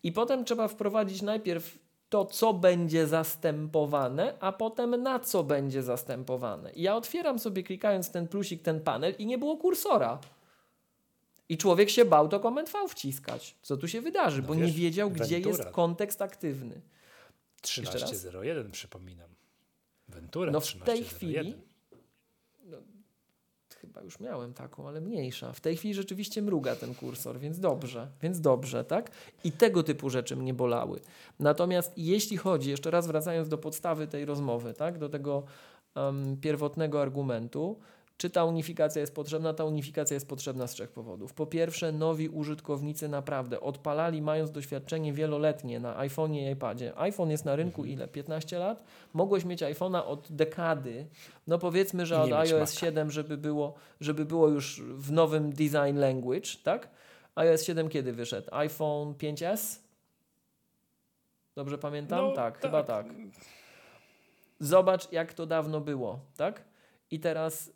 [0.02, 1.78] i potem trzeba wprowadzić najpierw
[2.14, 6.72] to, co będzie zastępowane, a potem na co będzie zastępowane.
[6.72, 10.18] I ja otwieram sobie, klikając ten plusik, ten panel i nie było kursora.
[11.48, 13.56] I człowiek się bał to Command V wciskać.
[13.62, 15.56] Co tu się wydarzy, No bo wiesz, nie wiedział, gdzie Ventura.
[15.56, 16.80] jest kontekst aktywny.
[17.62, 18.12] Jeszcze raz?
[18.12, 19.30] 13.01 przypominam.
[20.08, 21.04] Ventura No w tej 13.01.
[21.04, 21.54] chwili
[23.94, 25.52] chyba już miałem taką, ale mniejsza.
[25.52, 29.10] W tej chwili rzeczywiście mruga ten kursor, więc dobrze, więc dobrze, tak?
[29.44, 31.00] I tego typu rzeczy mnie bolały.
[31.40, 34.98] Natomiast jeśli chodzi, jeszcze raz wracając do podstawy tej rozmowy, tak?
[34.98, 35.42] Do tego
[35.94, 37.78] em, pierwotnego argumentu,
[38.16, 39.54] czy ta unifikacja jest potrzebna?
[39.54, 41.32] Ta unifikacja jest potrzebna z trzech powodów.
[41.32, 46.98] Po pierwsze, nowi użytkownicy naprawdę odpalali, mając doświadczenie wieloletnie na iPhone'ie i iPadzie.
[46.98, 48.08] iPhone jest na rynku ile?
[48.08, 48.84] 15 lat?
[49.12, 51.06] Mogłeś mieć iPhone'a od dekady.
[51.46, 52.80] No powiedzmy, że od iOS Maca.
[52.80, 56.88] 7, żeby było, żeby było już w nowym design language, tak?
[57.34, 58.48] iOS 7 kiedy wyszedł?
[58.52, 59.78] iPhone 5S?
[61.54, 62.24] Dobrze pamiętam?
[62.24, 62.62] No, tak, tak.
[62.62, 63.06] chyba tak.
[64.60, 66.64] Zobacz, jak to dawno było, tak?
[67.10, 67.70] I teraz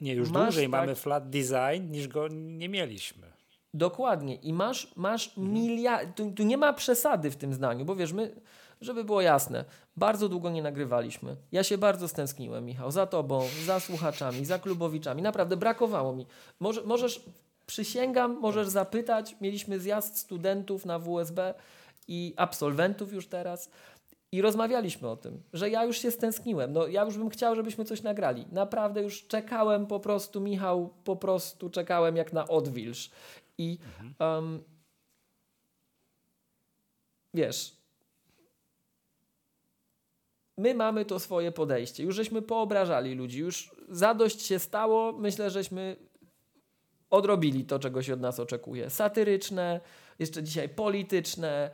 [0.00, 3.26] Nie, już Masz dłużej tak- mamy flat design niż go nie mieliśmy.
[3.74, 4.34] Dokładnie.
[4.34, 6.16] I masz, masz miliard.
[6.16, 8.40] Tu, tu nie ma przesady w tym zdaniu, bo wiesz, my,
[8.80, 9.64] żeby było jasne,
[9.96, 11.36] bardzo długo nie nagrywaliśmy.
[11.52, 15.22] Ja się bardzo stęskniłem, Michał, za tobą, za słuchaczami, za klubowiczami.
[15.22, 16.26] Naprawdę brakowało mi.
[16.60, 17.20] Może, możesz,
[17.66, 19.36] przysięgam, możesz zapytać.
[19.40, 21.54] Mieliśmy zjazd studentów na WSB
[22.08, 23.70] i absolwentów już teraz.
[24.32, 26.72] I rozmawialiśmy o tym, że ja już się stęskniłem.
[26.72, 28.46] No, ja już bym chciał, żebyśmy coś nagrali.
[28.52, 33.10] Naprawdę już czekałem po prostu, Michał, po prostu czekałem jak na odwilż.
[33.58, 33.78] I
[34.18, 34.62] em,
[37.34, 37.76] wiesz,
[40.58, 42.04] my mamy to swoje podejście.
[42.04, 45.12] Już żeśmy poobrażali ludzi, już zadość się stało.
[45.12, 45.96] Myślę, żeśmy
[47.10, 48.90] odrobili to, czego się od nas oczekuje.
[48.90, 49.80] Satyryczne,
[50.18, 51.70] jeszcze dzisiaj polityczne,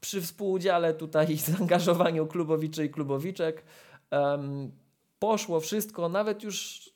[0.00, 3.64] przy współudziale tutaj i zaangażowaniu klubowiczy i klubowiczek.
[4.10, 4.70] em,
[5.18, 6.88] poszło wszystko, nawet już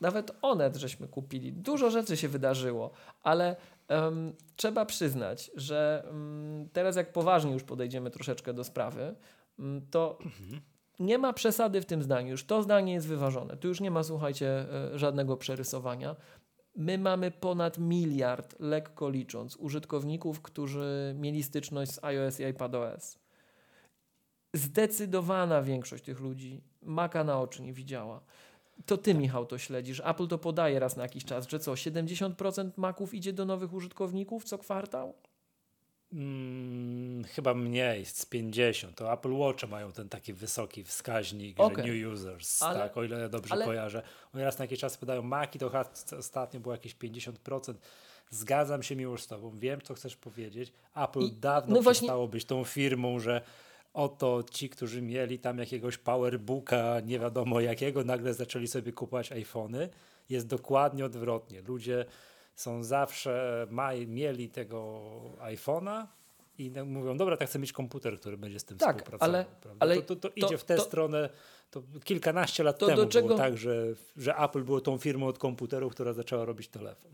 [0.00, 1.52] nawet Onet żeśmy kupili.
[1.52, 2.90] Dużo rzeczy się wydarzyło,
[3.22, 3.56] ale
[3.88, 9.14] em, trzeba przyznać, że em, teraz jak poważnie już podejdziemy troszeczkę do sprawy,
[9.90, 10.18] to
[11.00, 12.30] nie ma przesady w tym zdaniu.
[12.30, 13.56] Już to zdanie jest wyważone.
[13.56, 14.48] Tu już nie ma, słuchajcie,
[14.94, 16.16] e, żadnego przerysowania.
[16.78, 23.18] My mamy ponad miliard, lekko licząc, użytkowników, którzy mieli styczność z iOS i iPadOS.
[24.54, 28.20] Zdecydowana większość tych ludzi Maca na oczy nie widziała.
[28.86, 30.02] To ty, Michał, to śledzisz.
[30.04, 34.44] Apple to podaje raz na jakiś czas, że co, 70% Maców idzie do nowych użytkowników
[34.44, 35.14] co kwartał?
[36.12, 38.96] Mm, chyba mniej, z 50.
[38.96, 41.86] To Apple Watch mają ten taki wysoki wskaźnik, Okej.
[41.86, 44.02] że new users, Ale- tak, o ile dobrze ale- kojarzę.
[44.34, 45.70] Oni raz na jakiś czas podają Maki, to
[46.18, 47.74] ostatnio było jakieś 50%.
[48.30, 50.72] Zgadzam się miło z tobą, wiem co chcesz powiedzieć.
[50.96, 53.40] Apple I- dawno no właśnie- przestało być tą firmą, że
[53.94, 59.88] oto ci, którzy mieli tam jakiegoś powerbooka, nie wiadomo jakiego, nagle zaczęli sobie kupować iPhony.
[60.30, 61.62] Jest dokładnie odwrotnie.
[61.62, 62.04] Ludzie
[62.58, 63.66] są zawsze,
[64.06, 65.00] mieli tego
[65.40, 66.06] iPhone'a
[66.58, 69.34] i na- mówią, dobra, tak chcę mieć komputer, który będzie z tym Tak, współpracował.
[69.34, 69.76] ale- prawda?
[69.80, 71.28] ale to, to, to to- idzie w tę stronę.
[71.70, 73.86] To kilkanaście lat temu do było czego- tak, że,
[74.16, 77.10] że Apple było tą firmą od komputerów, która zaczęła robić telefon.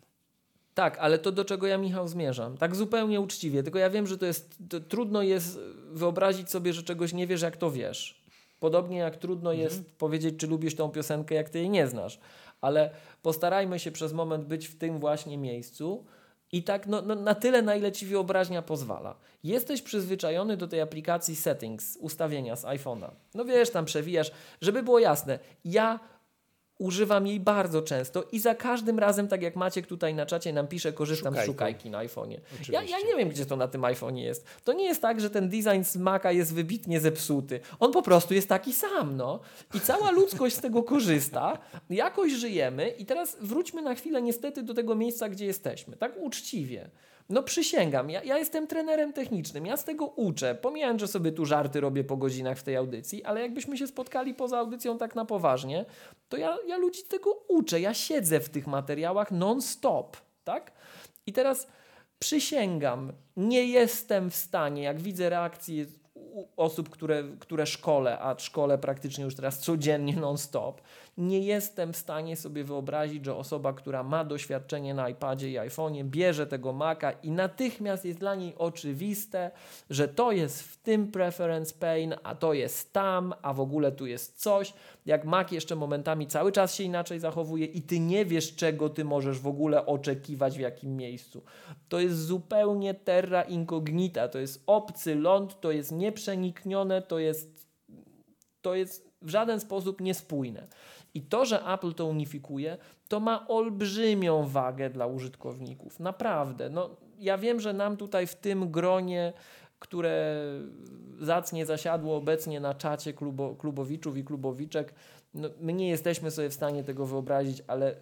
[0.75, 2.57] Tak, ale to do czego ja, Michał, zmierzam.
[2.57, 3.62] Tak zupełnie uczciwie.
[3.62, 4.59] Tylko ja wiem, że to jest.
[4.71, 5.59] To trudno jest
[5.93, 8.25] wyobrazić sobie, że czegoś nie wiesz, jak to wiesz.
[8.61, 12.19] Podobnie jak trudno jest powiedzieć, czy lubisz tą piosenkę, jak ty jej nie znasz.
[12.65, 12.91] Ale
[13.23, 16.05] postarajmy się przez moment być w tym właśnie miejscu.
[16.53, 19.16] I tak no, no, na tyle, na ile ci wyobraźnia pozwala.
[19.43, 23.11] Jesteś przyzwyczajony do tej aplikacji settings, ustawienia z iPhone'a.
[23.35, 24.31] No wiesz, tam przewijasz.
[24.61, 26.01] Żeby było jasne, ja
[26.79, 30.67] używam jej bardzo często i za każdym razem, tak jak Maciek tutaj na czacie nam
[30.67, 32.41] pisze, korzystam z szukajki na iPhone'ie.
[32.69, 34.47] Ja, ja nie wiem, gdzie to na tym iPhone'ie jest.
[34.65, 37.61] To nie jest tak, że ten design z Maca jest wybitnie zepsuty.
[37.81, 39.41] On po prostu jest taki sam, no.
[39.75, 41.59] I cała ludzkość z tego korzysta.
[41.91, 45.97] Jakoś żyjemy i teraz wróćmy na chwilę niestety do tego miejsca, gdzie jesteśmy.
[45.97, 46.91] Tak uczciwie.
[47.29, 50.55] No przysięgam, ja, ja jestem trenerem technicznym, ja z tego uczę.
[50.55, 54.35] Pomijając, że sobie tu żarty robię po godzinach w tej audycji, ale jakbyśmy się spotkali
[54.35, 55.85] poza audycją tak na poważnie,
[56.29, 57.81] to ja, ja ludzi tego uczę.
[57.81, 60.73] Ja siedzę w tych materiałach non-stop, tak?
[61.27, 61.67] I teraz
[62.19, 65.87] przysięgam, nie jestem w stanie, jak widzę reakcje
[66.57, 70.81] osób, które, które szkole, a szkole praktycznie już teraz codziennie non-stop,
[71.16, 76.05] Nie jestem w stanie sobie wyobrazić, że osoba, która ma doświadczenie na iPadzie i iPhone'ie,
[76.05, 79.51] bierze tego Maca i natychmiast jest dla niej oczywiste,
[79.91, 84.07] że to jest w tym preference pane, a to jest tam, a w ogóle tu
[84.07, 84.74] jest coś.
[85.07, 89.05] Jak Mac jeszcze momentami cały czas się inaczej zachowuje i ty nie wiesz, czego ty
[89.05, 91.43] możesz w ogóle oczekiwać w jakim miejscu.
[91.89, 97.69] To jest zupełnie terra incognita, to jest obcy ląd, to jest nieprzeniknione, to jest,
[98.62, 100.66] to jest w żaden sposób niespójne.
[101.15, 102.78] I to, że Apple to unifikuje,
[103.09, 106.01] to ma olbrzymią wagę dla użytkowników.
[106.01, 106.70] Naprawdę.
[106.70, 109.32] No, ja wiem, że nam tutaj w tym gronie,
[109.78, 110.36] które
[111.20, 114.95] zacnie zasiadło obecnie na czacie klubo, klubowiczów i klubowiczek,
[115.35, 117.97] no, my nie jesteśmy sobie w stanie tego wyobrazić, ale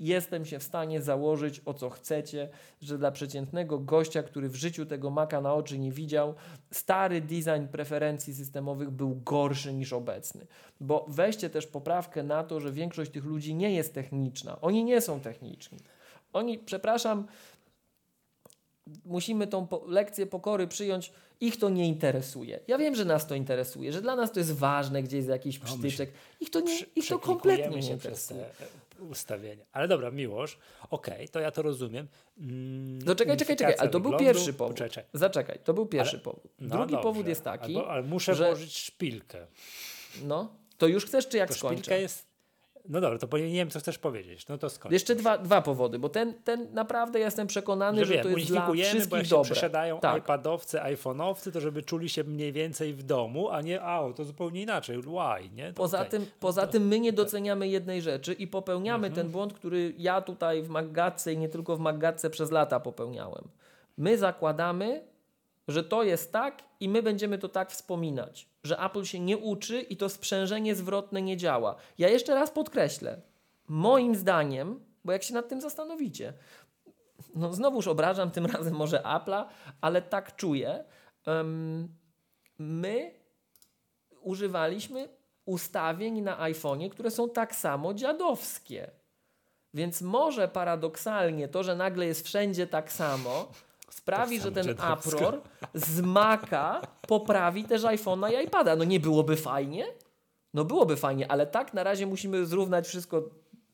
[0.00, 2.48] jestem się w stanie założyć o co chcecie,
[2.82, 6.34] że dla przeciętnego gościa, który w życiu tego Maca na oczy nie widział,
[6.70, 10.46] stary design preferencji systemowych był gorszy niż obecny.
[10.80, 14.60] Bo weźcie też poprawkę na to, że większość tych ludzi nie jest techniczna.
[14.60, 15.78] Oni nie są techniczni.
[16.32, 17.26] Oni, przepraszam,
[19.04, 21.12] musimy tą po lekcję pokory przyjąć.
[21.40, 22.60] Ich to nie interesuje.
[22.68, 25.58] Ja wiem, że nas to interesuje, że dla nas to jest ważne, gdzie jest jakiś
[25.58, 26.12] psztyczek.
[26.40, 28.44] Ich to, nie, ich to kompletnie nie interesuje
[29.00, 29.64] ustawienia.
[29.72, 30.58] Ale dobra, Miłosz,
[30.90, 32.08] okej, okay, to ja to rozumiem.
[32.38, 34.76] Mm, no czekaj, czekaj, czekaj, ale to był pierwszy powód.
[34.76, 35.04] Poczekaj.
[35.12, 36.52] Zaczekaj, to był pierwszy ale, powód.
[36.60, 38.46] No Drugi dobrze, powód jest taki, albo, ale muszę że...
[38.46, 39.46] włożyć szpilkę.
[40.22, 41.82] No, to już chcesz, czy jak to skończę?
[41.82, 42.27] Szpilka jest
[42.88, 44.48] no dobra, to nie wiem, co chcesz powiedzieć.
[44.48, 44.92] No to skończ.
[44.92, 48.72] Jeszcze dwa, dwa powody, bo ten, ten naprawdę jestem przekonany, że, że to jest dla
[48.72, 49.44] wszystkich bo jak dobre.
[49.44, 50.22] przesiadają tak.
[50.22, 54.62] iPadowcy, iPhone'owcy, to żeby czuli się mniej więcej w domu, a nie a, to zupełnie
[54.62, 54.98] inaczej.
[54.98, 55.72] Why, nie?
[55.72, 56.10] poza okay.
[56.10, 56.72] tym, poza to...
[56.72, 59.14] tym my nie doceniamy jednej rzeczy i popełniamy mhm.
[59.14, 63.48] ten błąd, który ja tutaj w Maggatce i nie tylko w Maggatce przez lata popełniałem.
[63.98, 65.02] My zakładamy,
[65.68, 69.80] że to jest tak i my będziemy to tak wspominać, że Apple się nie uczy
[69.80, 71.76] i to sprzężenie zwrotne nie działa.
[71.98, 73.20] Ja jeszcze raz podkreślę,
[73.68, 76.32] moim zdaniem, bo jak się nad tym zastanowicie,
[77.34, 79.44] no znowuż obrażam tym razem może Apple'a,
[79.80, 80.84] ale tak czuję,
[81.26, 81.88] um,
[82.58, 83.14] my
[84.20, 85.08] używaliśmy
[85.44, 88.90] ustawień na iPhone'ie, które są tak samo dziadowskie.
[89.74, 93.52] Więc może paradoksalnie to, że nagle jest wszędzie tak samo,
[94.08, 95.40] sprawi, że ten Apror
[95.74, 98.76] z Maca poprawi też iPhone'a i iPada.
[98.76, 99.84] No nie byłoby fajnie?
[100.54, 103.22] No byłoby fajnie, ale tak na razie musimy zrównać wszystko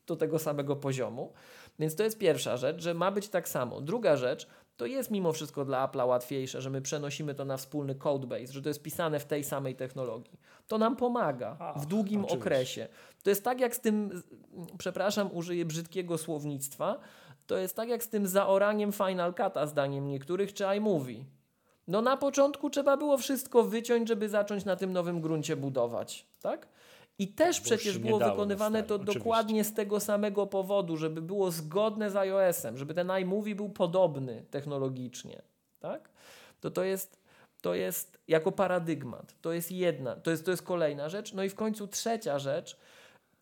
[0.07, 1.33] do tego samego poziomu.
[1.79, 3.81] Więc to jest pierwsza rzecz, że ma być tak samo.
[3.81, 4.47] Druga rzecz,
[4.77, 8.61] to jest mimo wszystko dla Apple'a łatwiejsze, że my przenosimy to na wspólny codebase, że
[8.61, 10.39] to jest pisane w tej samej technologii.
[10.67, 12.39] To nam pomaga A, w długim oczywiście.
[12.39, 12.87] okresie.
[13.23, 14.23] To jest tak jak z tym,
[14.77, 16.99] przepraszam, użyję brzydkiego słownictwa,
[17.47, 21.25] to jest tak jak z tym zaoraniem Final Cut'a zdaniem niektórych czy iMovie.
[21.87, 26.67] No na początku trzeba było wszystko wyciąć, żeby zacząć na tym nowym gruncie budować, tak?
[27.19, 29.19] I też przecież było wykonywane to oczywiście.
[29.19, 34.45] dokładnie z tego samego powodu, żeby było zgodne z iOS-em, żeby ten iMovie był podobny
[34.51, 35.41] technologicznie,
[35.79, 36.09] tak?
[36.61, 37.19] To to jest,
[37.61, 39.35] to jest jako paradygmat.
[39.41, 41.33] To jest jedna, to jest, to jest kolejna rzecz.
[41.33, 42.77] No i w końcu trzecia rzecz,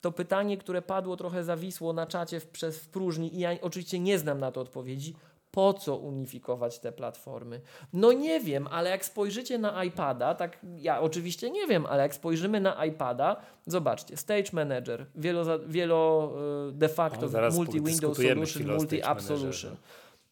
[0.04, 4.00] to pytanie, które padło trochę zawisło na czacie w, przez w próżni i ja oczywiście
[4.00, 5.16] nie znam na to odpowiedzi.
[5.52, 7.62] Po co unifikować te platformy?
[7.94, 12.16] No nie wiem, ale jak spojrzycie na iPada, tak ja oczywiście nie wiem, ale jak
[12.16, 13.36] spojrzymy na iPada,
[13.66, 16.32] zobaczcie, Stage Manager, wielo, wielo
[16.70, 19.76] e, de facto multi-window solution, multi-app solution.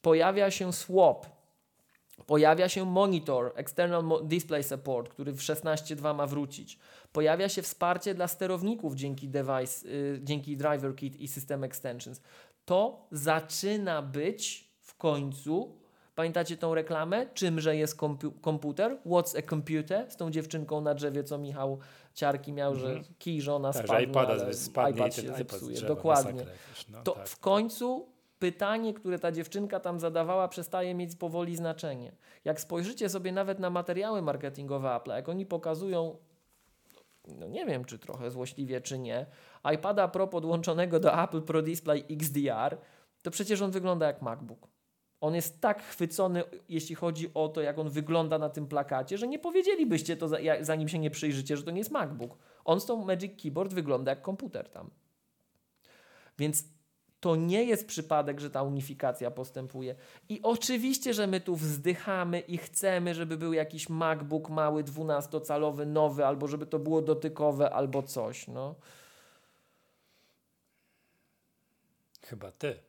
[0.02, 1.26] Pojawia się swap,
[2.28, 6.80] Pojawia się monitor, external display support, który w 16.2 ma wrócić.
[7.12, 12.22] Pojawia się wsparcie dla sterowników dzięki device, yy, dzięki driver kit i system extensions.
[12.66, 15.76] To zaczyna być w końcu,
[16.16, 17.28] pamiętacie tą reklamę?
[17.34, 17.98] Czymże jest
[18.42, 18.98] komputer?
[19.06, 20.12] What's a computer?
[20.12, 21.80] Z tą dziewczynką na drzewie, co Michał
[22.14, 23.16] Ciarki miał, że mhm.
[23.20, 25.82] kij żona tak, spadła, ale spadnie iPad się zepsuje.
[25.82, 26.46] Dokładnie.
[26.90, 27.30] No, to tak.
[27.30, 28.08] w końcu
[28.42, 32.12] pytanie, które ta dziewczynka tam zadawała, przestaje mieć powoli znaczenie.
[32.46, 36.18] Jak spojrzycie sobie nawet na materiały marketingowe Apple, jak oni pokazują,
[37.28, 39.26] no nie wiem czy trochę złośliwie, czy nie,
[39.76, 42.78] iPada Pro podłączonego do Apple Pro Display XDR,
[43.22, 44.68] to przecież on wygląda jak MacBook.
[45.22, 49.28] On jest tak chwycony, jeśli chodzi o to, jak on wygląda na tym plakacie, że
[49.28, 50.30] nie powiedzielibyście to,
[50.62, 52.38] zanim się nie przyjrzycie, że to nie jest MacBook.
[52.66, 54.90] On z tą Magic Keyboard wygląda jak komputer tam.
[56.38, 56.64] Więc
[57.22, 59.96] to nie jest przypadek, że ta unifikacja postępuje.
[60.30, 66.26] I oczywiście, że my tu wzdychamy i chcemy, żeby był jakiś MacBook mały, 12-calowy, nowy,
[66.26, 68.48] albo żeby to było dotykowe, albo coś.
[68.48, 68.76] No.
[72.22, 72.80] Chyba ty.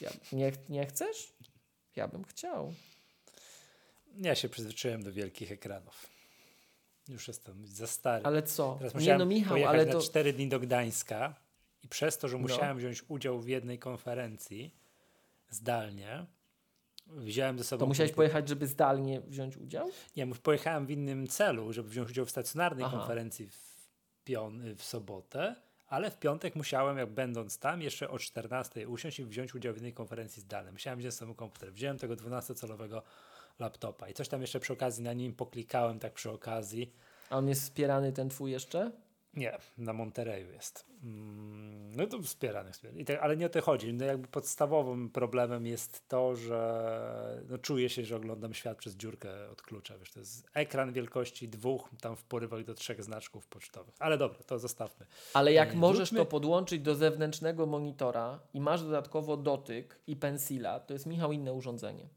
[0.00, 1.32] Ja, nie, nie chcesz?
[1.96, 2.74] Ja bym chciał.
[4.16, 6.06] Ja się przyzwyczaiłem do wielkich ekranów.
[7.08, 8.24] Już jestem za stary.
[8.24, 8.74] Ale co?
[8.78, 10.00] Teraz Nie musiałem no Michał, pojechać ale na to...
[10.00, 11.43] 4 dni do Gdańska
[11.84, 12.42] i przez to, że No.
[12.42, 14.74] musiałem wziąć udział w jednej konferencji
[15.50, 16.26] zdalnie,
[17.06, 17.80] wziąłem ze sobą...
[17.80, 18.16] To musiałeś komputer.
[18.16, 19.90] pojechać, żeby zdalnie wziąć udział?
[20.16, 22.98] Nie, pojechałem w innym celu, żeby wziąć udział w stacjonarnej Aha.
[22.98, 23.88] konferencji w,
[24.24, 25.54] pion, w sobotę,
[25.86, 29.78] ale w piątek musiałem, jak będąc tam, jeszcze o 14 usiąść i wziąć udział w
[29.78, 30.72] innej konferencji zdalnej.
[30.72, 31.72] Musiałem wziąć ze sobą komputer.
[31.72, 33.02] Wziąłem tego 12-calowego
[33.58, 36.92] laptopa i coś tam jeszcze przy okazji na nim poklikałem, tak przy okazji.
[37.30, 38.90] A on jest wspierany, ten twój jeszcze?
[39.36, 40.86] Nie, na Monterey jest.
[41.02, 43.04] Mm, No to wspierany, wspierany.
[43.04, 43.92] Tak, ale nie o to chodzi.
[43.94, 49.50] No jakby podstawowym problemem jest to, że no czuję się, że oglądam świat przez dziurkę
[49.50, 49.98] od klucza.
[49.98, 53.94] Wiesz, to jest ekran wielkości dwóch, tam w porywach do trzech znaczków pocztowych.
[53.98, 55.06] Ale dobra, to zostawmy.
[55.34, 60.80] Ale jak Nie, możesz to podłączyć do zewnętrznego monitora i masz dodatkowo dotyk i pensila,
[60.80, 62.08] to jest Michał inne urządzenie.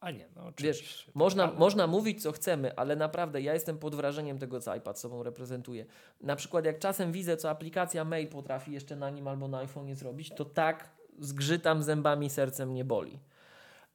[0.00, 0.82] A nie, no oczywiście.
[0.84, 4.74] Wiesz, można, Ale- można mówić co chcemy, ale naprawdę ja jestem pod wrażeniem tego, co
[4.74, 5.86] iPad sobą reprezentuje.
[6.20, 9.94] Na przykład jak czasem widzę, co aplikacja mail potrafi jeszcze na nim albo na iPhone'ie
[9.94, 10.88] zrobić, to tak
[11.18, 13.18] zgrzytam zębami, sercem nie boli.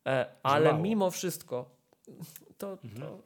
[0.08, 0.84] E, ale mało.
[0.84, 1.70] mimo wszystko
[2.58, 3.20] to, to,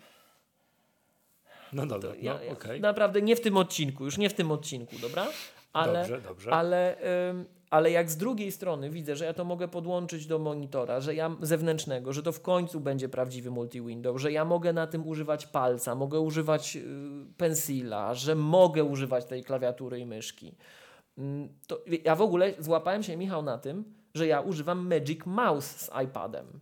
[1.73, 2.81] No dobra, ja, no okej.
[2.81, 5.27] naprawdę nie w tym odcinku, już nie w tym odcinku, dobra?
[5.73, 6.51] Ale, Dobrze, dobrze.
[6.53, 6.97] ale,
[7.29, 11.15] ym, ale jak z drugiej strony widzę, że ja to mogę podłączyć do monitora, że
[11.15, 15.45] ja zewnętrznego, że to w końcu będzie prawdziwy multi-window, że ja mogę na tym używać
[15.47, 16.83] palca, mogę używać y,
[17.37, 20.55] pensila, że mogę używać tej klawiatury i myszki.
[21.17, 23.83] Ym, To ja w ogóle złapałem się, Michał, na tym,
[24.13, 26.59] że ja używam Magic Mouse z iPadem.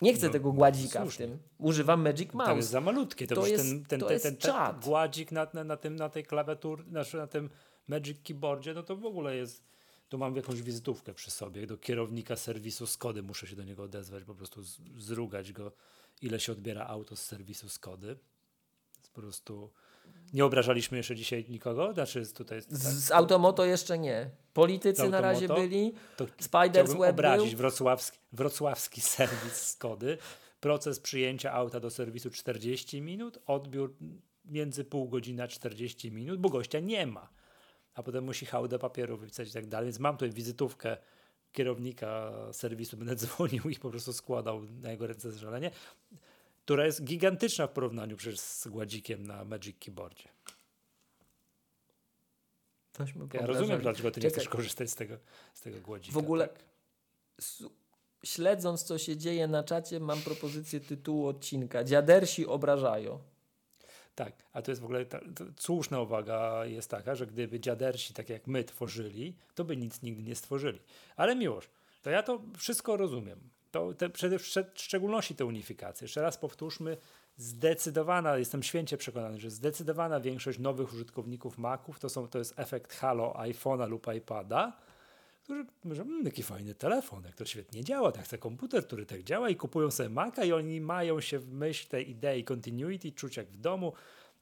[0.00, 1.38] Nie chcę No, tego gładzika w tym.
[1.58, 2.56] Używam Magic To Mouse.
[2.56, 3.26] jest za malutkie.
[3.26, 6.08] To, To jest- ten, ten, to ten, ten, ten gładzik na, na, na, tym, na
[6.08, 7.50] tej klawiaturze, znaczy na tym
[7.88, 9.73] Magic Keyboardzie, no to w ogóle jest.
[10.14, 13.22] Tu mam jakąś wizytówkę przy sobie do kierownika serwisu Skody.
[13.22, 15.72] Muszę się do niego odezwać, po prostu z, zrugać go,
[16.22, 18.16] ile się odbiera auto z serwisu Skody.
[19.12, 19.70] Po prostu.
[20.32, 21.92] Nie obrażaliśmy jeszcze dzisiaj nikogo?
[21.92, 22.60] Znaczy tutaj.
[22.60, 24.30] Z, tak, z Automoto jeszcze nie.
[24.52, 25.92] Politycy Z na razie byli.
[26.16, 27.58] to Spiders Web obrazić był.
[27.58, 30.18] wrocławski, wrocławski serwis Skody.
[30.60, 33.94] Proces przyjęcia auta do serwisu 40 minut, odbiór
[34.44, 37.28] między pół godziny a 40 minut, bo gościa nie ma.
[37.94, 39.86] A potem musi hałdę papieru wypisać i tak dalej.
[39.86, 40.96] Więc mam tutaj wizytówkę
[41.52, 45.70] kierownika serwisu, będę dzwonił i po prostu składał na jego ręce zżalenie,
[46.64, 50.28] która jest gigantyczna w porównaniu przecież z gładzikiem na Magic Keyboardzie.
[53.32, 54.40] Ja rozumiem, dlaczego ty nie Czekaj.
[54.40, 55.18] chcesz korzystać z tego,
[55.54, 56.14] z tego gładzika.
[56.14, 56.64] W ogóle tak?
[58.24, 61.84] śledząc co się dzieje na czacie mam propozycję tytułu odcinka.
[61.84, 63.18] Dziadersi obrażają.
[64.14, 65.20] Tak, a to jest w ogóle ta,
[65.56, 70.22] słuszna uwaga jest taka, że gdyby dziadersi tak jak my tworzyli, to by nic nigdy
[70.22, 70.78] nie stworzyli.
[71.16, 71.68] Ale miłość,
[72.02, 73.40] to ja to wszystko rozumiem.
[73.70, 76.04] To te, przede, w szczególności te unifikacje.
[76.04, 76.96] Jeszcze raz powtórzmy,
[77.36, 82.92] zdecydowana, jestem święcie przekonany, że zdecydowana większość nowych użytkowników Maców to, są, to jest efekt
[82.92, 84.76] halo iPhone'a lub iPada,
[85.44, 89.22] którzy mówią, mmm, jaki fajny telefon, jak to świetnie działa, tak chcę komputer, który tak
[89.22, 93.36] działa i kupują sobie Maca i oni mają się w myśl tej idei continuity, czuć
[93.36, 93.92] jak w domu.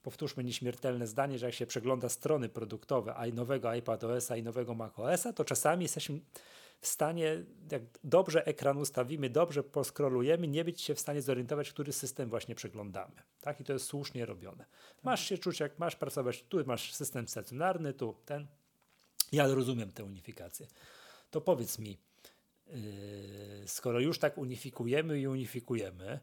[0.03, 5.33] Powtórzmy nieśmiertelne zdanie, że jak się przegląda strony produktowe i nowego iPadOS-a i nowego macOS-a,
[5.33, 6.19] to czasami jesteśmy
[6.79, 11.93] w stanie, jak dobrze ekran ustawimy, dobrze poskrolujemy, nie być się w stanie zorientować, który
[11.93, 13.15] system właśnie przeglądamy.
[13.41, 13.61] Tak?
[13.61, 14.65] I to jest słusznie robione.
[15.03, 18.47] Masz się czuć, jak masz pracować, tu masz system stacjonarny, tu ten.
[19.31, 20.67] Ja rozumiem tę unifikację.
[21.31, 21.97] To powiedz mi,
[22.67, 22.75] yy,
[23.65, 26.19] skoro już tak unifikujemy i unifikujemy,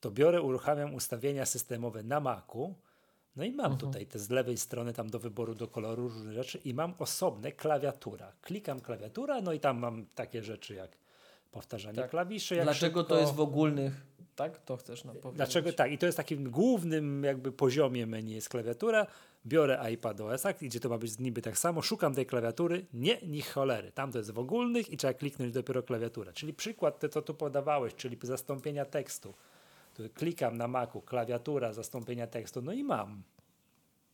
[0.00, 2.74] to biorę, uruchamiam ustawienia systemowe na Macu,
[3.36, 6.58] no i mam tutaj te z lewej strony tam do wyboru do koloru różne rzeczy
[6.58, 8.32] i mam osobne klawiatura.
[8.42, 10.98] Klikam klawiatura, no i tam mam takie rzeczy jak
[11.50, 12.10] powtarzanie Tak.
[12.10, 12.54] klawiszy.
[12.54, 14.06] Jak Dlaczego szybko, to jest w ogólnych,
[14.38, 14.58] tak?
[14.58, 15.36] To chcesz nam powiedzieć.
[15.36, 15.92] Dlaczego tak?
[15.92, 19.06] I to jest takim głównym jakby poziomie menu jest klawiatura.
[19.46, 23.42] Biorę iPad OS, gdzie to ma być niby tak samo, szukam tej klawiatury, nie, ni
[23.42, 23.92] cholery.
[23.92, 26.32] Tam to jest w ogólnych i trzeba kliknąć dopiero klawiaturę.
[26.32, 29.34] Czyli przykład, te co tu podawałeś, czyli zastąpienia tekstu.
[29.94, 33.22] Tu klikam na Macu, klawiatura, zastąpienia tekstu, no i mam.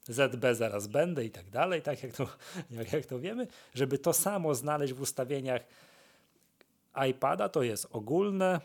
[0.09, 2.29] ZB zaraz będę i tak dalej, tak jak to,
[2.79, 5.63] jak, jak to wiemy, żeby to samo znaleźć w ustawieniach
[7.11, 8.61] iPada, to jest ogólne,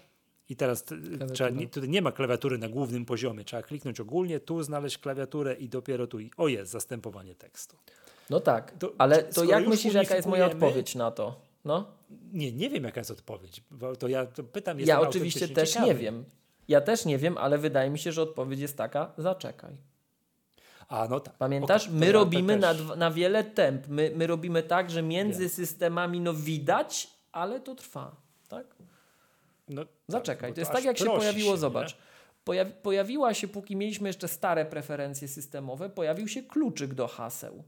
[0.49, 0.85] i teraz
[1.33, 3.43] trzeba, nie, tutaj nie ma klawiatury na głównym poziomie.
[3.43, 6.17] Trzeba kliknąć ogólnie, tu znaleźć klawiaturę i dopiero tu.
[6.37, 7.77] O jest, zastępowanie tekstu.
[8.29, 11.41] No tak, To- ale to jak myślisz, jaka jest moja odpowiedź na to?
[11.65, 11.85] No?
[12.33, 13.63] Nie, nie wiem jaka jest odpowiedź.
[13.71, 15.87] Bo to ja to pytam, Ja oczywiście też ciekawy.
[15.93, 16.25] nie wiem.
[16.67, 19.77] Ja też nie wiem, ale wydaje mi się, że odpowiedź jest taka, zaczekaj.
[20.87, 21.33] A, no tak.
[21.37, 23.87] Pamiętasz, to my robimy na, na wiele temp.
[23.87, 25.49] My, my robimy tak, że między Wiem.
[25.49, 28.15] systemami no widać, ale to trwa.
[28.47, 28.65] Tak?
[29.69, 31.57] No, Zaczekaj, bo to jest tak, jak się pojawiło, nie?
[31.57, 31.97] zobacz.
[32.43, 37.63] Pojawi, pojawiła się, póki mieliśmy jeszcze stare preferencje systemowe, pojawił się kluczyk do haseł.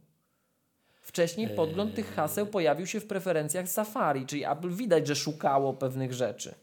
[1.01, 6.13] Wcześniej podgląd tych haseł pojawił się w preferencjach Safari, czyli Apple widać, że szukało pewnych
[6.13, 6.55] rzeczy.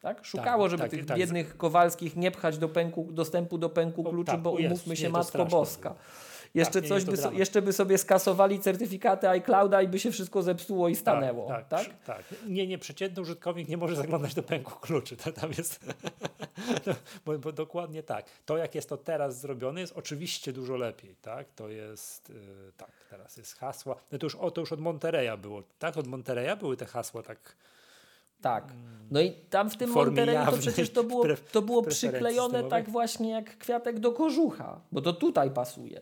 [0.00, 0.24] Tak?
[0.24, 1.18] Szukało, Tak, żeby tak, tych tak.
[1.18, 4.96] biednych Kowalskich nie pchać do pęku, dostępu do pęku kluczy, tak, bo o Jezus, umówmy
[4.96, 5.94] się, Matko Boska.
[6.54, 10.42] Jeszcze, Tak, coś by so, jeszcze by sobie skasowali certyfikaty iClouda i by się wszystko
[10.42, 11.48] zepsuło i stanęło.
[11.48, 12.24] Tak, Tak, tak, tak.
[12.46, 15.16] Nie, nie, przeciętny użytkownik nie może zaglądać do pęku kluczy.
[15.16, 15.80] To tam jest.
[16.86, 16.94] no,
[17.26, 18.26] bo, bo dokładnie tak.
[18.46, 21.16] To, jak jest to teraz zrobione, jest oczywiście dużo lepiej.
[21.22, 21.46] Tak?
[21.54, 22.28] To jest.
[22.28, 22.36] Yy,
[22.76, 23.96] tak, teraz jest hasła.
[24.12, 25.62] No to już, o, to już od Montereya było.
[25.78, 27.56] Tak, od Montereya były te hasła tak.
[28.40, 28.72] Tak.
[29.10, 33.30] No i tam w tym Monterey to przecież to było, to było przyklejone tak właśnie
[33.30, 36.00] jak kwiatek do kożucha, bo to tutaj pasuje.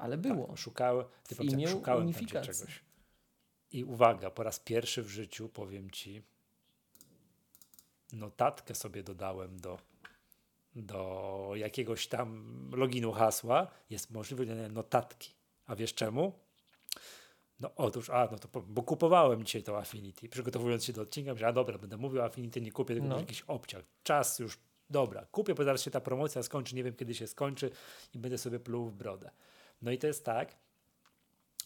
[0.00, 0.46] Ale było.
[0.46, 2.52] Tak, szukałem, ty W imię szukałem unifikacji.
[2.54, 2.84] czegoś.
[3.72, 6.22] I uwaga, po raz pierwszy w życiu powiem ci,
[8.12, 9.78] notatkę sobie dodałem do,
[10.76, 13.66] do jakiegoś tam loginu hasła.
[13.90, 15.34] Jest możliwe notatki.
[15.66, 16.32] A wiesz czemu?
[17.60, 21.46] No otóż, a no to bo kupowałem dzisiaj to Affinity, przygotowując się do odcinka, że
[21.46, 23.18] a dobra, będę mówił Affinity, nie kupię, tylko No.
[23.18, 23.82] jakiś obciach.
[24.02, 24.58] Czas już,
[24.90, 27.70] dobra, kupię, bo zaraz się ta promocja skończy, nie wiem kiedy się skończy
[28.14, 29.30] i będę sobie pluł w brodę.
[29.82, 30.56] No i to jest tak,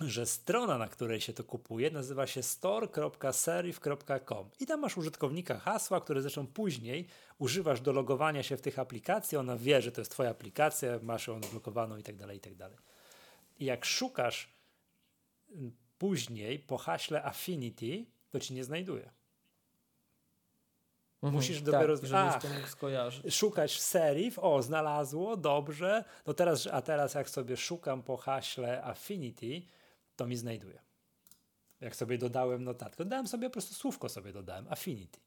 [0.00, 6.00] że strona, na której się to kupuje, nazywa się store.serif.com i tam masz użytkownika hasła,
[6.00, 7.06] które zresztą później
[7.38, 11.26] używasz do logowania się w tych aplikacji, ona wie, że to jest twoja aplikacja, masz
[11.26, 12.82] ją odblokowaną i tak dalej, i tak.
[13.58, 14.48] I jak szukasz
[15.50, 19.10] mm, później po haśle Affinity, to ci nie znajduje.
[21.24, 22.42] Mhm, musisz dopiero- Tak, Ach.
[22.42, 23.34] to mógł skojarzyć.
[23.34, 26.04] Szukać serif, o, znalazło, dobrze.
[26.26, 29.62] No teraz, a teraz jak sobie szukam po haśle Affinity,
[30.16, 30.82] to mi znajduje.
[31.80, 35.20] Jak sobie dodałem notatkę, dałem sobie po prostu słówko sobie dodałem, Affinity.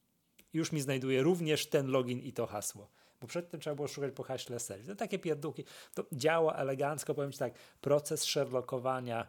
[0.53, 2.89] Już mi znajduje również ten login i to hasło.
[3.21, 4.87] Bo przedtem trzeba było szukać po haśle serif.
[4.87, 5.63] To takie pierdółki.
[5.93, 9.27] To działa elegancko, powiem Ci tak, proces sherlockowania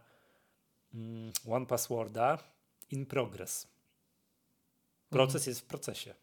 [0.95, 2.39] mm, One Passworda
[2.90, 3.69] in progress.
[5.11, 6.15] Proces jest w procesie.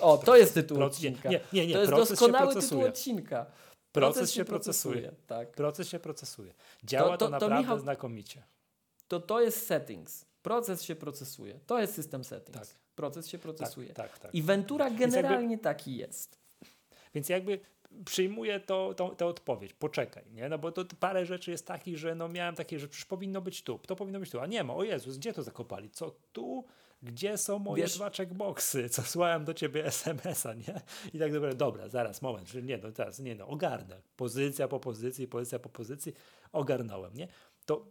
[0.00, 1.28] O, to jest tytuł Proces- odcinka.
[1.28, 2.86] nie, nie, nie, to jest proces się doskonały tytuł procesuje.
[2.88, 3.46] odcinka.
[3.92, 5.12] Proces się procesuje.
[5.26, 5.50] Tak.
[5.52, 6.54] Proces się procesuje.
[6.84, 8.42] Działa to, To- to- to naprawdę Michał- znakomicie.
[9.08, 10.24] To to jest settings.
[10.42, 11.60] Proces się procesuje.
[11.66, 12.68] To jest system settings.
[12.68, 12.78] Tak.
[12.94, 13.88] Proces się Tak, procesuje.
[13.94, 14.34] tak, tak.
[14.34, 16.38] I Ventura Więc jakby- generalnie taki jest.
[17.14, 17.60] Więc jakby
[18.04, 20.48] przyjmuję to, to, tę odpowiedź, poczekaj, nie?
[20.48, 23.62] No bo to parę rzeczy jest takich, że no miałem takie, że przecież powinno być
[23.62, 25.90] tu, to powinno być tu, a nie ma, o Jezus, gdzie to zakopali?
[25.90, 26.64] Co tu?
[27.02, 28.88] Gdzie są moje Wiesz- dwa checkboxy?
[28.94, 30.80] Co słałem do ciebie SMS-a, nie?
[31.12, 34.02] I tak dobra, dobra, zaraz, moment, że nie, no teraz, nie no, ogarnę.
[34.16, 36.12] Pozycja po pozycji, pozycja po pozycji,
[36.52, 37.28] ogarnąłem, nie?
[37.66, 37.86] To,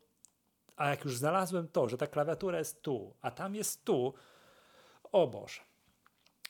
[0.76, 4.14] a jak już znalazłem to, że ta klawiatura jest tu, a tam jest tu,
[5.12, 5.62] o Boże.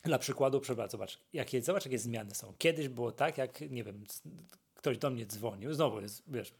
[0.03, 2.53] Dla przykładu, przepraszam, zobacz, jakie, zobacz, jakie zmiany są.
[2.57, 4.03] Kiedyś było tak, jak, nie wiem,
[4.75, 6.53] ktoś do mnie dzwonił, znowu jest, wiesz,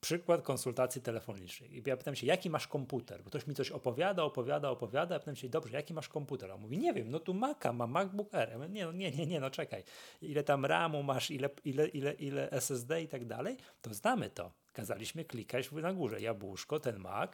[0.00, 1.78] przykład konsultacji telefonicznej.
[1.78, 3.22] I ja pytam się, jaki masz komputer?
[3.22, 6.50] Bo ktoś mi coś opowiada, opowiada, opowiada, a pytam się, dobrze, jaki masz komputer?
[6.50, 8.48] A on mówi, nie wiem, no tu Maca, ma MacBook Air.
[8.50, 9.84] Ja mówię, nie, no, nie, nie, nie, no czekaj.
[10.22, 13.56] Ile tam RAMu masz, ile, ile, ile, ile SSD i tak dalej?
[13.82, 14.52] To znamy to.
[14.72, 17.30] Kazaliśmy klikać na górze, jabłuszko, ten Mac,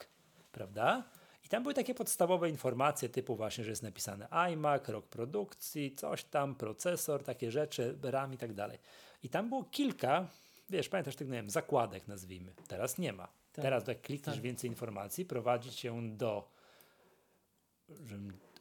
[0.52, 1.04] prawda?
[1.44, 6.24] I tam były takie podstawowe informacje typu właśnie, że jest napisane iMac, rok produkcji, coś
[6.24, 8.78] tam, procesor, takie rzeczy, RAM i tak dalej.
[9.22, 10.28] I tam było kilka,
[10.70, 12.54] wiesz, pamiętasz tych, nie wiem, zakładek nazwijmy.
[12.68, 13.28] Teraz nie ma.
[13.52, 14.44] Teraz jak klikniesz tak.
[14.44, 16.48] więcej informacji, prowadzi cię do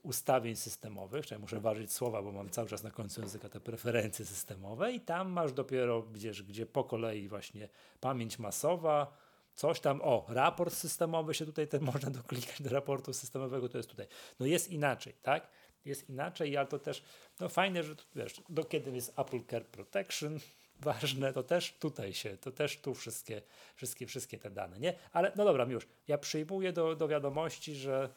[0.04, 4.26] ustawień systemowych, czyli muszę ważyć słowa, bo mam cały czas na końcu języka te preferencje
[4.26, 7.70] systemowe i tam masz dopiero, gdzieś, gdzie po kolei właśnie
[8.00, 9.18] pamięć masowa,
[9.56, 13.90] coś tam, o, raport systemowy się tutaj ten można doklikać do raportu systemowego, to jest
[13.90, 14.08] tutaj.
[14.40, 15.48] No jest inaczej, tak?
[15.86, 17.04] Jest inaczej, ale to też,
[17.40, 20.40] no fajne, że wiesz, do kiedy jest Apple Care Protection,
[20.80, 23.42] ważne, to też tutaj się, to też tu wszystkie,
[23.76, 24.94] wszystkie, wszystkie te dane, nie?
[25.12, 28.10] Ale no dobra, już, ja przyjmuję do, do wiadomości, że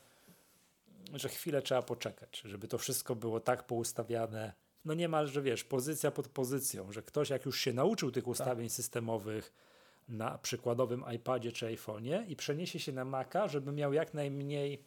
[1.15, 4.53] że chwilę trzeba poczekać, żeby to wszystko było tak poustawiane,
[4.85, 8.69] no niemal, że wiesz, pozycja pod pozycją, że ktoś jak już się nauczył tych ustawień
[8.69, 9.53] systemowych
[10.09, 14.85] na przykładowym iPadzie czy iPhone'ie i przeniesie się na Maca, żeby miał jak najmniej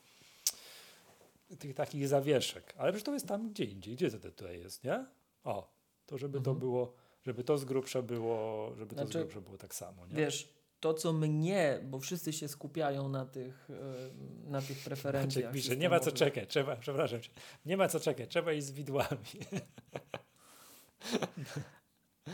[1.59, 2.73] tych takich zawieszek.
[2.77, 3.95] Ale przecież to jest tam gdzie indziej.
[3.95, 5.05] Gdzie to tutaj jest, nie?
[5.43, 5.71] O,
[6.05, 6.93] to żeby to było,
[7.25, 10.15] żeby to z grubsza było, żeby to z Znaczy, grubsza było tak samo, nie?
[10.15, 15.45] Wiesz, to co mnie, bo wszyscy się skupiają na tych, e, na tych preferencjach.
[15.45, 17.19] Maciek pisze, nie ma co czekać, trzeba, przepraszam
[17.65, 19.29] nie ma co czekać, trzeba iść z widłami.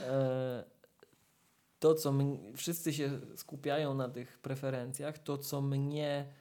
[0.02, 0.64] E,
[1.80, 6.34] to, co mnie, wszyscy się skupiają na tych preferencjach, to, co mnie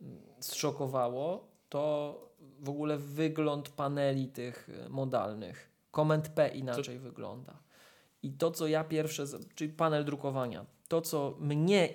[0.00, 2.14] mm, zszokowało, to
[2.60, 5.70] w ogóle wygląd paneli tych modalnych.
[5.92, 7.02] Command P inaczej to...
[7.02, 7.61] wygląda.
[8.22, 9.24] I to, co ja pierwsze,
[9.54, 11.88] czyli panel drukowania, to, co mnie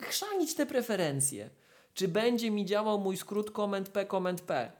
[0.00, 1.50] chrzanić te preferencje.
[1.94, 4.72] Czy będzie mi działał mój skrót Command P, Command P,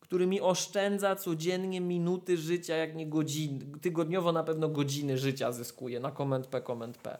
[0.00, 6.00] który mi oszczędza codziennie minuty życia, jak nie godziny, tygodniowo na pewno godziny życia zyskuje
[6.00, 7.18] na Command P, Command P.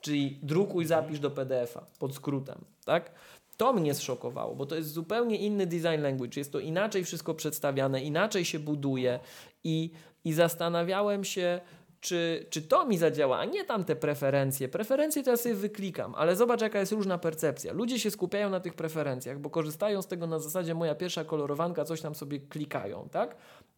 [0.00, 3.12] Czyli drukuj, zapisz do PDF-a pod skrótem, tak?
[3.56, 6.40] To mnie zszokowało, bo to jest zupełnie inny design language.
[6.40, 9.20] Jest to inaczej wszystko przedstawiane, inaczej się buduje
[9.64, 9.90] i,
[10.24, 11.60] i zastanawiałem się,
[12.02, 14.68] czy, czy to mi zadziała, a nie tamte preferencje.
[14.68, 17.72] Preferencje to ja sobie wyklikam, ale zobacz, jaka jest różna percepcja.
[17.72, 21.84] Ludzie się skupiają na tych preferencjach, bo korzystają z tego na zasadzie moja pierwsza kolorowanka,
[21.84, 23.36] coś tam sobie klikają, tak?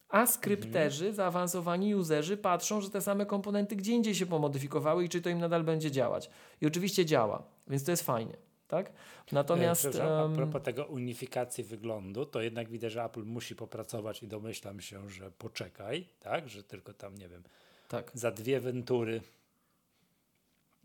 [0.08, 1.16] A skrypterzy, mhm.
[1.16, 5.38] zaawansowani userzy patrzą, że te same komponenty gdzie indziej się pomodyfikowały i czy to im
[5.38, 6.30] nadal będzie działać.
[6.60, 8.36] I oczywiście działa, więc to jest fajnie.
[8.68, 8.92] Tak?
[9.32, 9.84] Natomiast.
[9.84, 10.32] Um...
[10.32, 15.10] A propos tego unifikacji wyglądu, to jednak widać, że Apple musi popracować i domyślam się,
[15.10, 16.48] że poczekaj, tak?
[16.48, 17.42] Że tylko tam, nie wiem,
[17.88, 18.10] tak.
[18.14, 19.20] za dwie wentury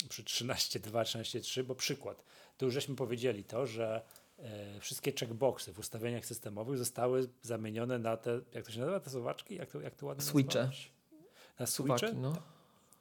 [0.10, 2.24] przy 13.2, 13.3, bo przykład.
[2.58, 4.02] Tu już żeśmy powiedzieli to, że
[4.40, 9.10] e, wszystkie checkboxy w ustawieniach systemowych zostały zamienione na te, jak to się nazywa, te
[9.10, 9.56] suwaczki?
[9.56, 10.60] Jak to, jak to ładnie Switche.
[10.60, 10.92] Nazwać?
[11.60, 11.98] Na switche?
[11.98, 12.34] Suwaki, no.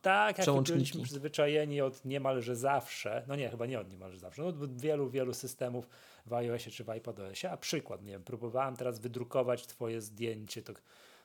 [0.02, 4.48] Tak, jak byliśmy przyzwyczajeni od niemalże zawsze, no nie, chyba nie od niemalże zawsze, no
[4.48, 5.88] od wielu, wielu systemów
[6.26, 10.72] w iOSie czy w iPadOSie, a przykład, nie wiem, próbowałem teraz wydrukować twoje zdjęcie, to,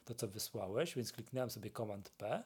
[0.05, 2.43] to co wysłałeś, więc kliknąłem sobie Command P,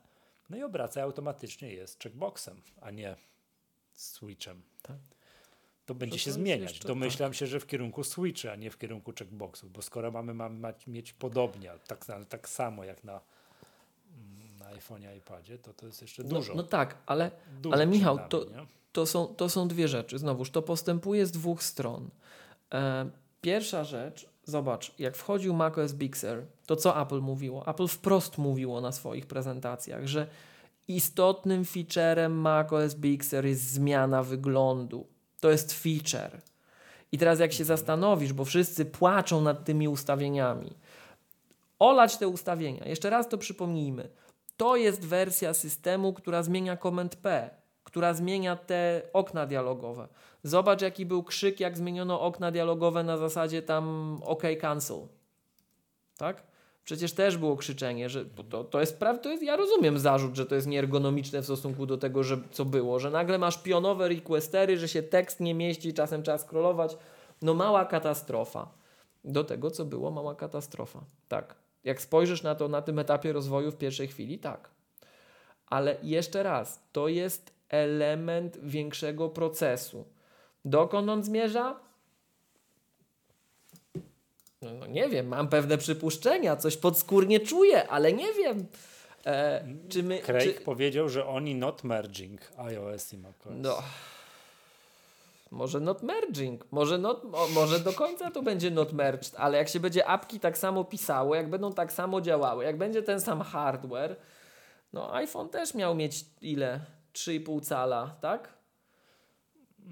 [0.50, 3.16] no i obraca automatycznie jest checkboxem, a nie
[3.94, 4.62] switchem.
[4.82, 4.98] Tak.
[5.86, 6.72] To będzie to się zmieniać.
[6.72, 7.38] Jeszcze, Domyślam tak.
[7.38, 11.14] się, że w kierunku switcha, a nie w kierunku checkboxów, bo skoro mamy, mamy mieć
[11.14, 13.22] podobnie, tak, tak samo jak na,
[14.60, 16.56] na iPhone'ie, iPadzie, to to jest jeszcze no, dużo.
[16.56, 17.32] No tak, ale,
[17.72, 18.46] ale Michał, to,
[18.92, 20.18] to, są, to są dwie rzeczy.
[20.18, 22.10] Znowuż, to postępuje z dwóch stron.
[22.74, 23.10] E,
[23.42, 27.68] pierwsza rzecz, Zobacz, jak wchodził macOS Big Sur, to co Apple mówiło?
[27.68, 30.28] Apple wprost mówiło na swoich prezentacjach, że
[30.88, 35.08] istotnym featurem macOS Big Sur jest zmiana wyglądu.
[35.40, 36.42] To jest feature.
[37.12, 40.74] I teraz jak się zastanowisz, bo wszyscy płaczą nad tymi ustawieniami,
[41.80, 42.86] olać te ustawienia.
[42.86, 44.10] Jeszcze raz to przypomnijmy.
[44.58, 47.50] To jest wersja systemu, która zmienia Command P,
[47.84, 50.08] która zmienia te okna dialogowe.
[50.48, 54.98] Zobacz, jaki był krzyk, jak zmieniono okna dialogowe na zasadzie tam OK cancel.
[56.18, 56.44] Tak?
[56.84, 60.68] Przecież też było krzyczenie, że to, to jest prawda, ja rozumiem zarzut, że to jest
[60.68, 65.04] nieergonomiczne w stosunku do tego, że, co było, że nagle masz pionowe requestery, że się
[65.04, 66.98] tekst nie mieści, czasem trzeba scrollować.
[67.42, 68.72] No mała katastrofa.
[69.24, 71.04] Do tego, co było, mała katastrofa.
[71.28, 71.56] Tak.
[71.84, 74.70] Jak spojrzysz na to na tym etapie rozwoju w pierwszej chwili, tak.
[75.68, 80.06] Ale jeszcze raz, to jest element większego procesu.
[80.68, 81.80] Dokąd on zmierza?
[84.62, 88.66] No, no, nie wiem, mam pewne przypuszczenia, coś podskórnie czuję, ale nie wiem.
[89.26, 90.64] E, czy my, Craig czy...
[90.64, 93.54] powiedział, że oni not merging iOS i macOS.
[93.56, 93.78] No.
[95.52, 97.24] Może not merging, może, not,
[97.54, 101.36] może do końca to będzie not merged, ale jak się będzie apki tak samo pisało,
[101.36, 104.16] jak będą tak samo działały, jak będzie ten sam hardware,
[104.94, 106.80] no iPhone też miał mieć ile?
[107.14, 108.57] 3,5 cala, tak?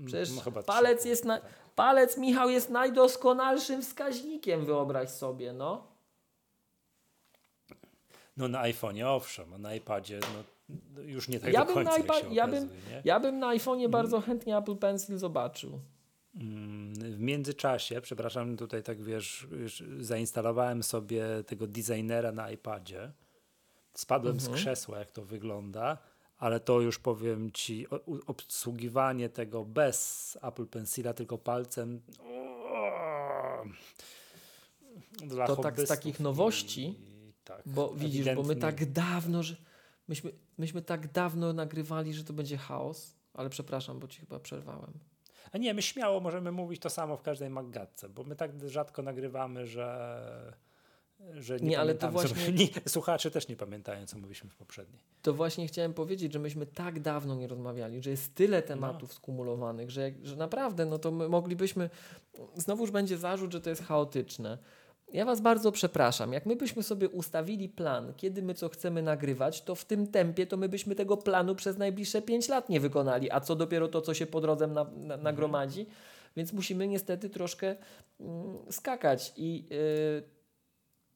[0.06, 1.42] Przecież no, palec jest na,
[1.76, 5.88] palec Michał jest najdoskonalszym wskaźnikiem, wyobraź sobie, no.
[8.38, 10.44] No na iPhone'ie owszem, a na iPadzie no,
[11.02, 12.70] już nie tak ja do końca na iPad, ja, bym,
[13.04, 13.92] ja bym na iPhone'ie mm.
[13.92, 15.80] bardzo chętnie Apple Pencil zobaczył.
[16.36, 19.48] Mm, w międzyczasie, przepraszam, tutaj tak wiesz,
[20.00, 23.12] zainstalowałem sobie tego designera na iPadzie.
[23.94, 24.54] Spadłem mhm.
[24.54, 25.98] z krzesła, jak to wygląda
[26.38, 27.88] ale to już powiem Ci,
[28.28, 32.02] obsługiwanie tego bez Apple Pencila, tylko palcem.
[35.28, 36.95] Dla to tak z takich nowości,
[37.44, 39.56] tak, bo widzisz, bo my tak dawno, że
[40.07, 44.94] myśmy, myśmy tak dawno nagrywali, że to będzie chaos, ale przepraszam, bo Ci chyba przerwałem.
[45.52, 49.02] A nie, my śmiało możemy mówić to samo w każdej Maggatce, bo my tak rzadko
[49.02, 50.65] nagrywamy, że
[51.34, 52.52] że nie, nie ale to właśnie.
[52.60, 55.02] Nie, słuchacze też nie pamiętają, co mówiliśmy w poprzedniej.
[55.22, 59.16] To właśnie chciałem powiedzieć, że myśmy tak dawno nie rozmawiali, że jest tyle tematów no.
[59.16, 61.90] skumulowanych, że, że naprawdę, no to my moglibyśmy.
[62.56, 64.58] Znowuż będzie zarzut, że to jest chaotyczne.
[65.14, 66.34] Ja Was bardzo przepraszam.
[66.34, 70.48] Jak my byśmy sobie ustawili plan, kiedy my co chcemy nagrywać, to w tym tempie
[70.48, 73.32] to my byśmy tego planu przez najbliższe 5 lat nie wykonali.
[73.32, 75.80] A co dopiero to, co się po drodze na, na, nagromadzi.
[75.80, 75.98] Mhm.
[76.36, 77.76] Więc musimy niestety troszkę
[78.20, 79.34] mm, skakać.
[79.38, 80.35] I yy,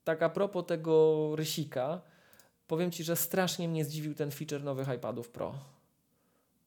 [0.10, 2.02] tak a propos tego rysika,
[2.68, 5.56] powiem Ci, że strasznie mnie zdziwił ten feature nowych iPadów Pro.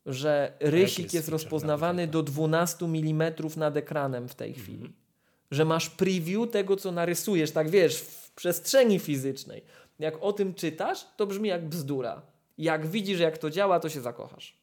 [0.07, 4.93] Że rysik jest, jest rozpoznawany do 12 mm nad ekranem w tej chwili.
[5.51, 9.63] że masz preview tego, co narysujesz, tak wiesz, w przestrzeni fizycznej.
[9.99, 12.23] Jak o tym czytasz, to brzmi jak bzdura.
[12.59, 14.57] Jak widzisz, jak to działa, to się zakochasz.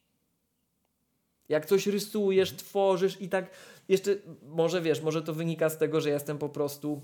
[1.50, 3.50] Jak coś rysujesz, tworzysz i tak
[3.90, 7.02] jeszcze, może wiesz, może to wynika z tego, że jestem po prostu,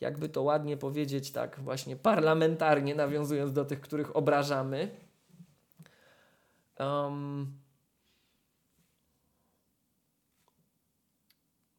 [0.00, 4.90] jakby to ładnie powiedzieć, tak właśnie parlamentarnie, nawiązując do tych, których obrażamy.
[6.78, 7.52] Um,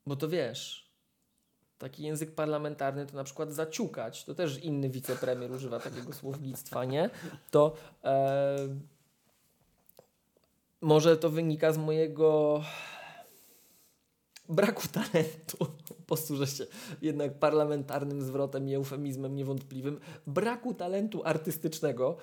[0.05, 0.91] bo to wiesz,
[1.77, 7.09] taki język parlamentarny to na przykład zaciukać, to też inny wicepremier używa takiego słownictwa, nie?
[7.51, 8.55] To e,
[10.81, 12.61] może to wynika z mojego
[14.51, 15.57] braku talentu.
[16.07, 16.65] Posłużę się
[17.01, 19.99] jednak parlamentarnym zwrotem i eufemizmem niewątpliwym.
[20.27, 22.17] Braku talentu artystycznego,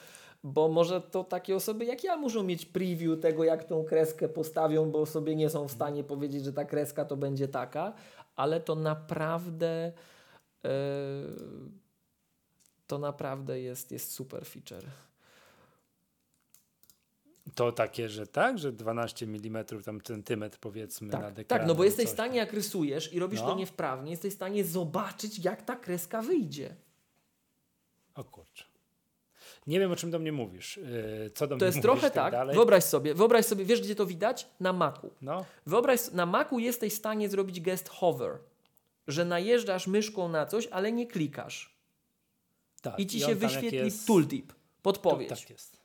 [0.44, 4.90] bo może to takie osoby jak ja muszą mieć preview tego, jak tą kreskę postawią,
[4.90, 7.92] bo sobie nie są w stanie powiedzieć, że ta kreska to będzie taka,
[8.36, 9.92] ale to naprawdę
[10.64, 10.70] yy,
[12.86, 14.84] to naprawdę jest, jest super feature.
[17.54, 21.46] To takie, że tak, że 12 mm, tam centymetr powiedzmy tak, nad ekranem.
[21.48, 23.46] Tak, no bo jesteś w stanie, jak rysujesz i robisz no.
[23.46, 26.74] to niewprawnie, jesteś w stanie zobaczyć, jak ta kreska wyjdzie.
[28.14, 28.64] O kurczę.
[29.66, 30.76] Nie wiem, o czym do mnie mówisz.
[30.76, 32.32] Yy, co do to mnie jest mówisz, trochę tak.
[32.32, 32.54] Dalej.
[32.54, 34.48] Wyobraź sobie, wyobraź sobie, wiesz gdzie to widać?
[34.60, 35.10] Na Macu.
[35.22, 35.44] No.
[35.66, 38.38] Wyobraź, na Macu jesteś w stanie zrobić gest hover,
[39.08, 41.78] że najeżdżasz myszką na coś, ale nie klikasz.
[42.82, 44.06] Tak, I ci i się wyświetli jest...
[44.06, 44.52] tooltip,
[44.82, 45.28] podpowiedź.
[45.28, 45.77] To, tak jest.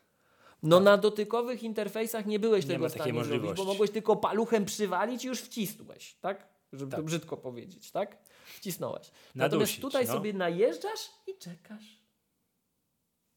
[0.64, 0.86] No tak.
[0.86, 5.26] na dotykowych interfejsach nie byłeś nie tego w stanie zrobić, bo mogłeś tylko paluchem przywalić
[5.26, 6.48] i już wcisnąłeś, tak?
[6.74, 7.00] Żeby tak.
[7.00, 8.18] to brzydko powiedzieć, tak?
[8.46, 9.12] Wcisnąłeś.
[9.36, 10.14] Natomiast tutaj no.
[10.14, 12.04] sobie najeżdżasz i czekasz.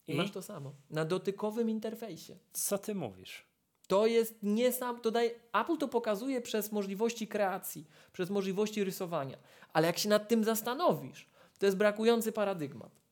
[0.07, 0.73] I, I masz to samo.
[0.90, 2.39] Na dotykowym interfejsie.
[2.53, 3.47] Co ty mówisz?
[3.86, 9.36] To jest nie sam, to daje, Apple to pokazuje przez możliwości kreacji, przez możliwości rysowania.
[9.73, 13.06] Ale jak się nad tym zastanowisz, to jest brakujący paradygmat.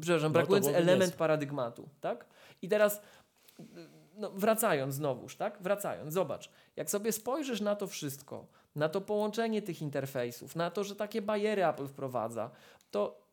[0.00, 1.16] Przepraszam, no, brakujący element jest.
[1.16, 2.26] paradygmatu, tak?
[2.62, 3.00] I teraz
[4.16, 5.58] no, wracając znowuż, tak?
[5.60, 8.46] Wracając, zobacz, jak sobie spojrzysz na to wszystko,
[8.76, 12.50] na to połączenie tych interfejsów, na to, że takie bariery Apple wprowadza,
[12.90, 13.24] to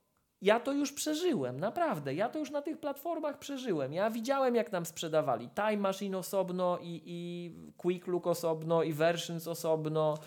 [0.41, 2.13] ja to już przeżyłem, naprawdę.
[2.13, 3.93] Ja to już na tych platformach przeżyłem.
[3.93, 9.47] Ja widziałem, jak nam sprzedawali Time Machine osobno i, i Quick Look osobno i Versions
[9.47, 10.17] osobno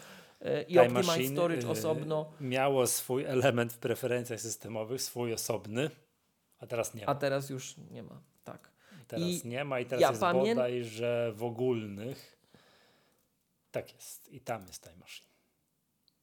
[0.41, 2.27] e, i Time Optimize Machine, Storage osobno.
[2.41, 5.91] Miało swój element w preferencjach systemowych, swój osobny,
[6.65, 7.13] a teraz nie ma.
[7.13, 8.71] A teraz już nie ma, tak.
[9.09, 10.55] Teraz I nie ma i teraz ja jest pamię...
[10.55, 12.39] bodaj, że w ogólnych
[13.71, 15.29] tak jest i tam jest Time Machine.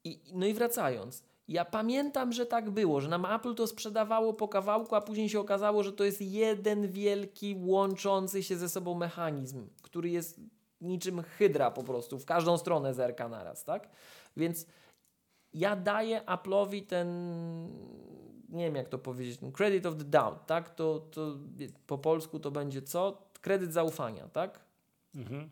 [0.04, 4.48] I, no i wracając, ja pamiętam, że tak było, że nam Apple to sprzedawało po
[4.48, 9.68] kawałku, a później się okazało, że to jest jeden wielki, łączący się ze sobą mechanizm,
[9.82, 10.40] który jest
[10.82, 13.90] niczym hydra po prostu, w każdą stronę zerka naraz, tak?
[14.38, 14.66] Więc
[15.54, 17.08] ja daję Apple'owi ten,
[18.52, 20.76] nie wiem jak to powiedzieć, credit of the doubt, tak?
[20.76, 21.38] To, to
[21.88, 23.28] po polsku to będzie co?
[23.42, 24.60] Kredyt zaufania, tak?
[25.16, 25.50] Mhm.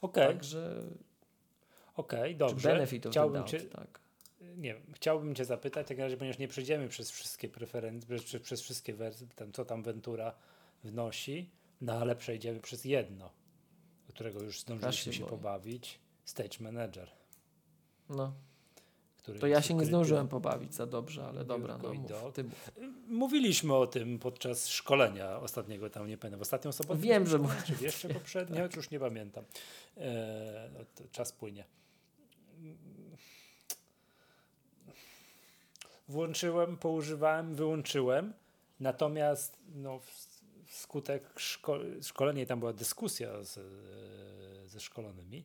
[0.00, 0.24] Okej.
[0.24, 0.26] Okay.
[0.26, 0.86] Także
[1.96, 2.68] Okej, okay, dobrze.
[2.68, 4.00] benefit of chciałbym the doubt, cię, tak.
[4.56, 8.60] Nie wiem, chciałbym Cię zapytać, tak razie, ponieważ nie przejdziemy przez wszystkie preferencje, przez, przez
[8.60, 10.34] wszystkie wersje, tam, co tam Ventura
[10.84, 11.50] wnosi,
[11.80, 13.30] no ale przejdziemy przez jedno,
[14.08, 16.00] którego już zdążyliśmy się, się pobawić.
[16.24, 17.10] Stage Manager.
[18.08, 18.34] No.
[19.40, 22.70] To ja się nie zdążyłem pobawić za dobrze, ale dobra, no mów, mów.
[23.08, 27.00] Mówiliśmy o tym podczas szkolenia ostatniego, tam nie pamiętam, w ostatnią sobotę.
[27.00, 27.38] Wiem, że...
[27.66, 28.76] Czy jeszcze poprzednio, tak.
[28.76, 29.44] już nie pamiętam.
[29.96, 31.64] E, no czas płynie.
[36.08, 38.32] włączyłem, poużywałem, wyłączyłem.
[38.80, 40.00] Natomiast no,
[40.66, 43.58] wskutek szko szkolenia, tam była dyskusja z,
[44.70, 45.44] ze szkolonymi,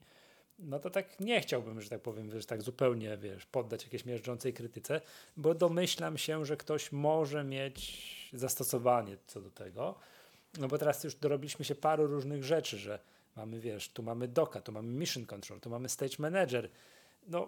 [0.61, 4.53] no to tak nie chciałbym, że tak powiem, wiesz, tak zupełnie, wiesz, poddać jakiejś miażdżącej
[4.53, 5.01] krytyce,
[5.37, 9.95] bo domyślam się, że ktoś może mieć zastosowanie co do tego,
[10.59, 12.99] no bo teraz już dorobiliśmy się paru różnych rzeczy, że
[13.35, 16.69] mamy, wiesz, tu mamy doka, tu mamy mission control, tu mamy stage manager,
[17.27, 17.47] no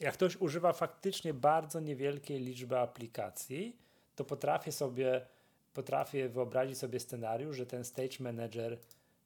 [0.00, 3.76] jak ktoś używa faktycznie bardzo niewielkiej liczby aplikacji,
[4.16, 5.26] to potrafię sobie,
[5.72, 8.78] potrafię wyobrazić sobie scenariusz, że ten stage manager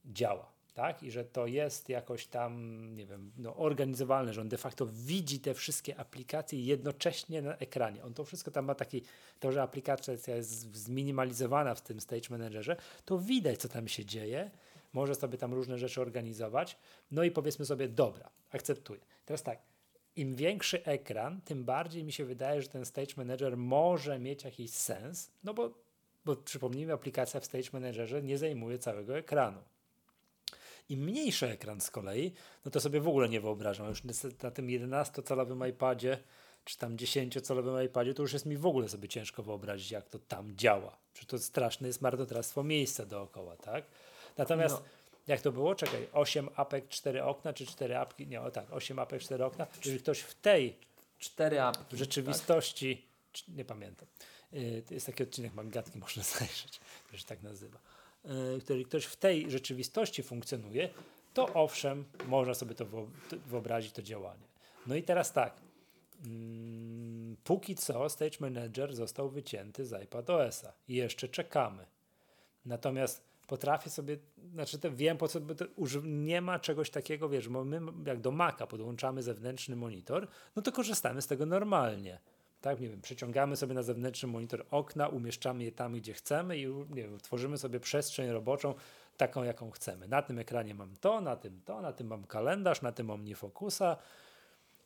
[0.05, 1.03] działa, tak?
[1.03, 5.41] I że to jest jakoś tam, nie wiem, no, organizowalne, że on de facto widzi
[5.41, 8.05] te wszystkie aplikacje jednocześnie na ekranie.
[8.05, 9.03] On to wszystko tam ma taki,
[9.41, 14.51] to, że aplikacja jest zminimalizowana w tym stage managerze, to widać, co tam się dzieje,
[14.93, 16.77] może sobie tam różne rzeczy organizować,
[17.11, 19.01] no i powiedzmy sobie, dobra, akceptuję.
[19.25, 19.59] Teraz tak,
[20.17, 24.71] im większy ekran, tym bardziej mi się wydaje, że ten Stage Manager może mieć jakiś
[24.71, 25.71] sens, no bo,
[26.25, 29.61] bo przypomnijmy, aplikacja w Stage Managerze nie zajmuje całego ekranu.
[30.89, 32.33] Im mniejszy ekran z kolei,
[32.65, 33.89] no to sobie w ogóle nie wyobrażam.
[33.89, 34.03] Już
[34.43, 36.19] na tym 11-calowym iPadzie
[36.67, 40.19] czy tam 10-calowym iPadzie, to już jest mi w ogóle sobie ciężko wyobrazić, jak to
[40.19, 40.97] tam działa.
[41.15, 43.85] Czy to straszne jest marnotrawstwo miejsca dookoła, tak?
[44.37, 44.83] Natomiast no.
[45.27, 45.75] jak to było?
[45.75, 48.27] Czekaj, 8 apek, 4 okna, czy 4 apki?
[48.27, 49.67] Nie, o tak, 8 apek, 4 okna.
[49.79, 50.77] Jeżeli ktoś w tej
[51.19, 53.57] 4 apki, w rzeczywistości, tak?
[53.57, 54.09] nie pamiętam,
[54.89, 56.81] to jest taki odcinek Magatki, można zajrzeć,
[57.13, 57.79] że tak nazywa.
[58.27, 60.89] Yy, jeżeli ktoś w tej rzeczywistości funkcjonuje,
[61.35, 62.87] to owszem, można sobie to
[63.47, 64.47] wyobrazić, to działanie.
[64.87, 65.61] No i teraz tak,
[66.25, 71.87] Mm, póki co Stage Manager został wycięty z iPadOS-a jeszcze czekamy.
[72.65, 74.19] Natomiast potrafię sobie,
[74.53, 75.55] znaczy to wiem po co, bo
[76.05, 80.73] nie ma czegoś takiego, wiesz, bo my jak do Maca podłączamy zewnętrzny monitor, no to
[80.73, 82.19] korzystamy z tego normalnie.
[82.67, 86.67] Tak, nie wiem, przyciągamy sobie na zewnętrzny monitor okna, umieszczamy je tam, gdzie chcemy i
[86.67, 88.75] nie wiem, tworzymy sobie przestrzeń roboczą
[89.17, 90.09] taką, jaką chcemy.
[90.09, 93.25] Na tym ekranie mam to, na tym to, na tym mam kalendarz, na tym mam
[93.25, 93.97] niefokusa,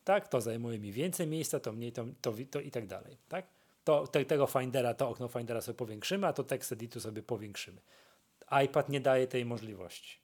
[0.04, 3.46] tak, to zajmuje mi więcej miejsca, to mniej, to, to, to i tak dalej, tak.
[3.84, 7.80] To, te, tego Findera, to okno Findera sobie powiększymy, a to tekst editu sobie powiększymy.
[8.64, 10.18] iPad nie daje tej możliwości.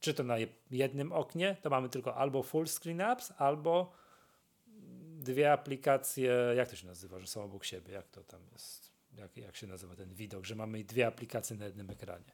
[0.00, 0.36] Czy to na
[0.70, 4.03] jednym oknie, to mamy tylko albo full screen apps, albo
[5.24, 9.36] dwie aplikacje, jak to się nazywa, że są obok siebie, jak to tam jest, jak,
[9.36, 12.32] jak się nazywa ten widok, że mamy dwie aplikacje na jednym ekranie.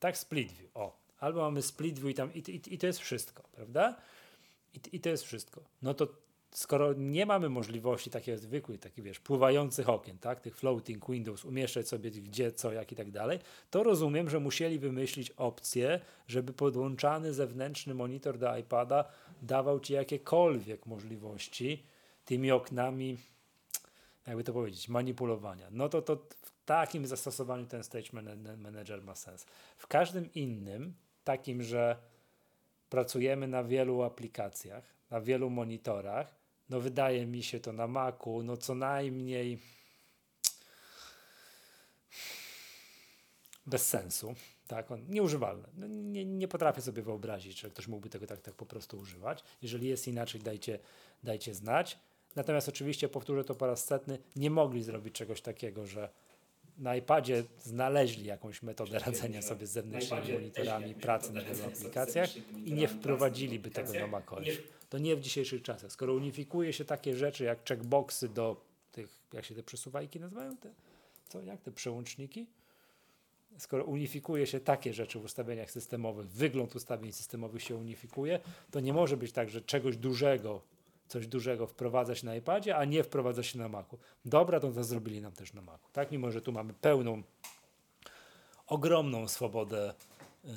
[0.00, 1.02] Tak, split view, o.
[1.18, 3.96] Albo mamy split view i, tam, i, i, i to jest wszystko, prawda?
[4.74, 5.64] I, I to jest wszystko.
[5.82, 6.08] No to
[6.52, 11.88] skoro nie mamy możliwości takich zwykłych, takich wiesz, pływających okien, tak, tych floating windows, umieszczać
[11.88, 13.38] sobie gdzie, co, jak i tak dalej,
[13.70, 19.04] to rozumiem, że musieli wymyślić opcję, żeby podłączany zewnętrzny monitor do iPada
[19.42, 21.82] dawał ci jakiekolwiek możliwości
[22.24, 23.18] tymi oknami,
[24.26, 25.68] jakby to powiedzieć, manipulowania.
[25.70, 28.08] No to, to w takim zastosowaniu ten Stage
[28.56, 29.46] Manager ma sens.
[29.76, 30.94] W każdym innym,
[31.24, 31.96] takim, że
[32.90, 36.34] pracujemy na wielu aplikacjach, na wielu monitorach.
[36.70, 39.58] No wydaje mi się to na Macu, no co najmniej
[43.66, 44.34] bez sensu.
[44.66, 45.68] Tak, on nieużywalny.
[45.74, 49.44] No nie, nie potrafię sobie wyobrazić, że ktoś mógłby tego tak, tak po prostu używać.
[49.62, 50.78] Jeżeli jest inaczej, dajcie,
[51.22, 51.98] dajcie znać.
[52.36, 56.08] Natomiast oczywiście, powtórzę to po raz setny, nie mogli zrobić czegoś takiego, że
[56.78, 62.36] na iPadzie znaleźli jakąś metodę radzenia sobie z zewnętrznymi monitorami, pracy na wielu aplikacjach
[62.66, 64.44] i nie wprowadziliby tego do macOS.
[64.90, 65.92] To nie w dzisiejszych czasach.
[65.92, 68.56] Skoro unifikuje się takie rzeczy jak checkboxy do
[68.92, 70.56] tych, jak się te przesuwajki nazywają?
[70.56, 70.70] Te,
[71.28, 72.46] co, jak te przełączniki?
[73.58, 78.40] Skoro unifikuje się takie rzeczy w ustawieniach systemowych, wygląd ustawień systemowych się unifikuje,
[78.70, 80.62] to nie może być tak, że czegoś dużego
[81.12, 83.98] coś dużego wprowadzać na iPadzie, a nie wprowadza się na Macu.
[84.24, 85.88] Dobra, to to zrobili nam też na Macu.
[85.92, 87.22] Tak, mimo że tu mamy pełną,
[88.66, 89.94] ogromną swobodę
[90.44, 90.52] yy,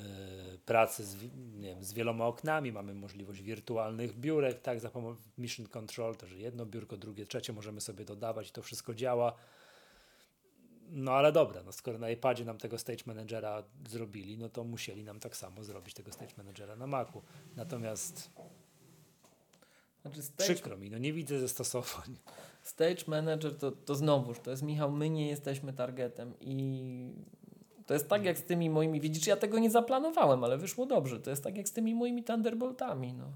[0.66, 1.16] pracy z,
[1.60, 6.36] wiem, z wieloma oknami, mamy możliwość wirtualnych biurek, tak, za pomocą Mission Control, to że
[6.36, 9.32] jedno biurko, drugie, trzecie możemy sobie dodawać i to wszystko działa.
[10.90, 15.04] No ale dobra, no skoro na iPadzie nam tego Stage Managera zrobili, no to musieli
[15.04, 17.22] nam tak samo zrobić tego Stage Managera na Macu.
[17.56, 18.30] Natomiast
[20.06, 20.54] znaczy stage...
[20.54, 22.16] Przykro mi, no nie widzę zastosowań.
[22.62, 27.14] Stage manager to, to znowuż, to jest Michał, my nie jesteśmy targetem i
[27.86, 31.20] to jest tak jak z tymi moimi, widzisz, ja tego nie zaplanowałem, ale wyszło dobrze.
[31.20, 33.32] To jest tak jak z tymi moimi Thunderboltami, no.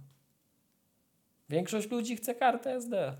[1.49, 3.17] Większość ludzi chce kartę SD.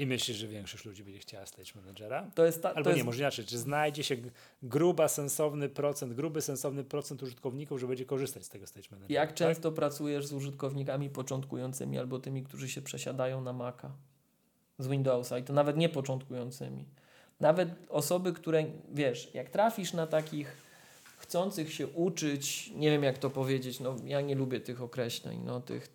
[0.00, 2.30] I myślisz, że większość ludzi będzie chciała stać menedżera?
[2.34, 3.06] To jest ta, Albo to nie, jest...
[3.06, 4.16] może inaczej, czy znajdzie się
[4.62, 9.20] gruba, sensowny procent, gruby, sensowny procent użytkowników, że będzie korzystać z tego stage managera.
[9.20, 9.36] Jak tak?
[9.36, 13.90] często pracujesz z użytkownikami początkującymi albo tymi, którzy się przesiadają na Maca
[14.78, 16.84] z Windowsa i to nawet nie początkującymi.
[17.40, 20.56] Nawet osoby, które, wiesz, jak trafisz na takich
[21.18, 25.60] chcących się uczyć, nie wiem jak to powiedzieć, no ja nie lubię tych określeń, no
[25.60, 25.88] tych,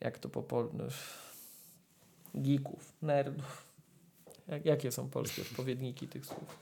[0.00, 0.78] jak to po polsku,
[2.34, 3.66] geeków, nerdów.
[4.48, 6.58] Jak, jakie są polskie odpowiedniki tych słów?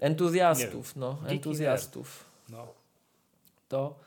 [0.00, 2.24] Entuzjastów, no, entuzjastów.
[2.48, 2.66] No.
[3.68, 3.98] To,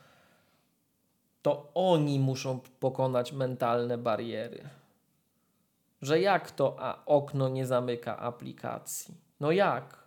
[1.42, 4.68] to oni muszą pokonać mentalne bariery.
[6.02, 9.14] Że jak to a okno nie zamyka aplikacji?
[9.40, 10.02] No jak?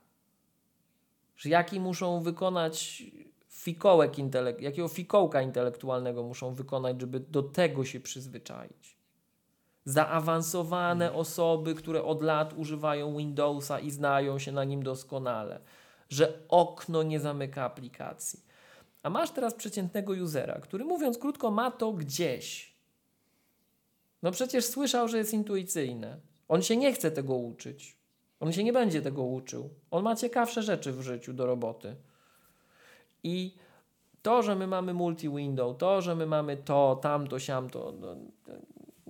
[1.37, 3.03] Że jaki muszą wykonać
[3.49, 8.94] fikołek intelekt, jakiego fikołka intelektualnego muszą wykonać, żeby do tego się przyzwyczaić?
[9.85, 11.21] Zaawansowane mhm.
[11.21, 15.59] osoby, które od lat używają Windowsa i znają się na nim doskonale,
[16.09, 18.45] że okno nie zamyka aplikacji.
[19.03, 22.75] A masz teraz przeciętnego usera, który mówiąc krótko ma to gdzieś.
[24.23, 26.19] No przecież słyszał, że jest intuicyjne.
[26.47, 27.97] On się nie chce tego uczyć.
[28.39, 29.69] On się nie będzie tego uczył.
[29.91, 31.95] On ma ciekawsze rzeczy w życiu do roboty.
[33.23, 33.55] I
[34.21, 38.15] to, że my mamy multi-window, to, że my mamy to, tamto, siamto, no,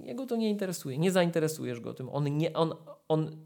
[0.06, 0.98] jego to nie interesuje.
[0.98, 2.10] Nie zainteresujesz go tym.
[2.10, 2.76] On nie, on,
[3.08, 3.38] on,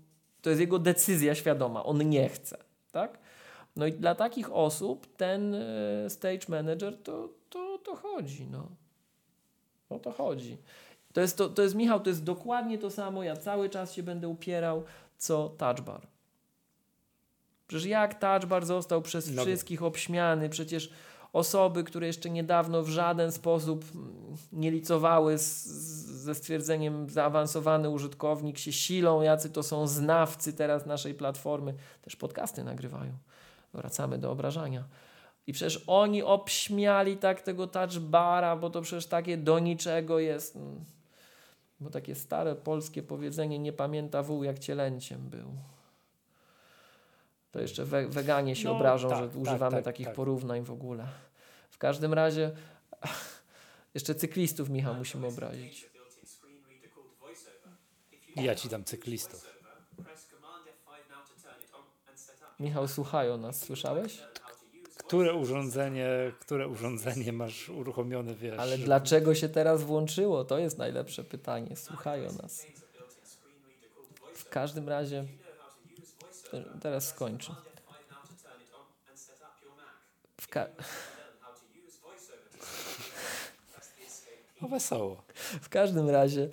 [0.41, 1.83] to jest jego decyzja świadoma.
[1.83, 2.57] On nie chce.
[2.91, 3.19] Tak?
[3.75, 8.47] No i dla takich osób ten e, stage manager to, to, to chodzi.
[8.51, 8.69] No.
[9.89, 10.57] O to chodzi.
[11.13, 13.23] To jest, to, to jest, Michał, to jest dokładnie to samo.
[13.23, 14.83] Ja cały czas się będę upierał,
[15.17, 16.07] co touch bar.
[17.67, 20.91] Przecież jak touch bar został przez wszystkich obśmiany, przecież
[21.33, 23.85] osoby, które jeszcze niedawno w żaden sposób
[24.51, 25.65] nie licowały z,
[26.19, 32.63] ze stwierdzeniem zaawansowany użytkownik się silą, jacy to są znawcy teraz naszej platformy, też podcasty
[32.63, 33.11] nagrywają.
[33.73, 34.83] Wracamy do obrażania.
[35.47, 40.55] I przecież oni obśmiali tak tego touch bara, bo to przecież takie do niczego jest.
[40.55, 40.85] Mm,
[41.79, 45.51] bo takie stare polskie powiedzenie nie pamięta wół jak cielęciem był.
[47.51, 50.15] To jeszcze we, weganie się no, obrażą, tak, że tak, używamy tak, takich tak.
[50.15, 51.07] porównań w ogóle.
[51.69, 52.51] W każdym razie
[53.95, 55.88] jeszcze cyklistów, Michał, musimy obrazić.
[58.39, 59.59] Ja ci dam cyklistów.
[62.59, 64.19] Michał, słuchają nas, słyszałeś?
[64.97, 66.09] Które urządzenie,
[66.39, 68.59] które urządzenie masz uruchomione, wiesz?
[68.59, 70.45] Ale dlaczego się teraz włączyło?
[70.45, 71.75] To jest najlepsze pytanie.
[71.75, 72.65] Słuchają nas.
[74.33, 75.25] W każdym razie
[76.81, 77.55] teraz skończę.
[80.41, 80.67] W ka
[84.61, 85.23] o wesoło.
[85.61, 86.49] W każdym razie,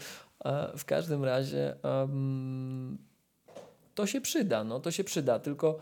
[0.77, 2.99] w każdym razie um,
[3.95, 5.79] to się przyda, no to się przyda, tylko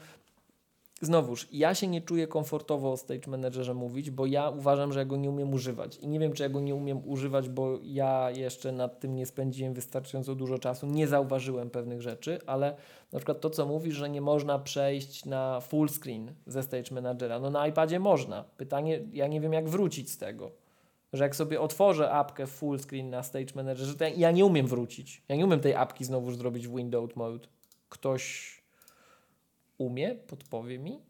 [1.01, 5.05] znowuż, ja się nie czuję komfortowo o Stage Managerze mówić, bo ja uważam, że ja
[5.05, 5.97] go nie umiem używać.
[5.97, 9.27] I nie wiem, czy ja go nie umiem używać, bo ja jeszcze nad tym nie
[9.27, 12.77] spędziłem wystarczająco dużo czasu, nie zauważyłem pewnych rzeczy, ale
[13.12, 17.39] na przykład to, co mówisz, że nie można przejść na full screen ze Stage Managera.
[17.39, 18.45] No na iPadzie można.
[18.57, 20.64] Pytanie, ja nie wiem, jak wrócić z tego.
[21.15, 24.66] Że jak sobie otworzę apkę full screen na Stage Managerze, to ja, ja nie umiem
[24.66, 25.23] wrócić.
[25.28, 27.49] Ja nie umiem tej apki znowu zrobić w Windows Mode.
[27.89, 28.55] Ktoś
[29.78, 30.15] umie?
[30.15, 31.01] Podpowie mi?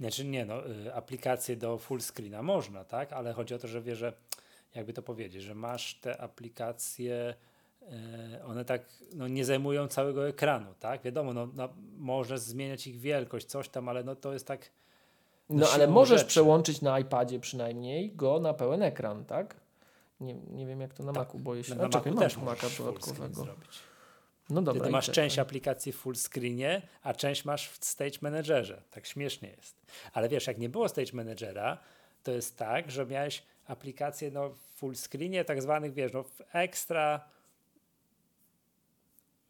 [0.00, 3.12] Znaczy nie, no, y, aplikacje do full screena można, tak?
[3.12, 4.12] Ale chodzi o to, że wie, że
[4.74, 7.34] jakby to powiedzieć, że masz te aplikacje,
[7.82, 8.82] y, one tak
[9.14, 11.02] no, nie zajmują całego ekranu, tak?
[11.02, 11.68] Wiadomo, no, no,
[11.98, 14.70] możesz zmieniać ich wielkość, coś tam, ale no to jest tak.
[15.50, 16.28] No, no ale możesz rzeczy.
[16.28, 19.56] przełączyć na iPadzie przynajmniej go na pełen ekran, tak?
[20.20, 21.26] Nie, nie wiem jak to na tak.
[21.26, 21.74] Macu, boję się.
[21.74, 23.34] Na, na Macu też Maca dodatkowego.
[23.34, 23.78] Zrobić.
[24.50, 24.84] No dobra.
[24.84, 28.82] Ty masz część aplikacji w full screenie, a część masz w Stage Managerze.
[28.90, 29.76] Tak śmiesznie jest.
[30.12, 31.78] Ale wiesz, jak nie było Stage Managera,
[32.22, 36.42] to jest tak, że miałeś aplikację no, w full screenie, tak zwanych, wiesz, no, w
[36.52, 37.20] ekstra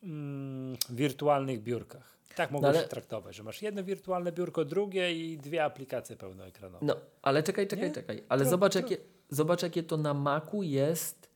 [0.02, 2.17] mm, wirtualnych biurkach.
[2.38, 2.82] Tak mogą no ale...
[2.82, 6.86] się traktować, że masz jedno wirtualne biurko, drugie i dwie aplikacje pełnoekranowe.
[6.86, 7.94] No, ale czekaj, czekaj, nie?
[7.94, 8.24] czekaj.
[8.28, 8.74] Ale zobacz.
[8.74, 8.96] Jakie,
[9.28, 11.30] zobacz, jakie to na Macu jest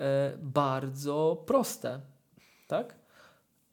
[0.00, 2.00] e, bardzo proste
[2.68, 2.94] tak?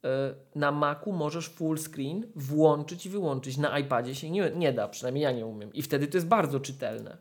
[0.04, 3.56] E, na Macu możesz full screen włączyć i wyłączyć.
[3.56, 5.72] Na iPadzie się nie, nie da, przynajmniej ja nie umiem.
[5.72, 7.16] I wtedy to jest bardzo czytelne.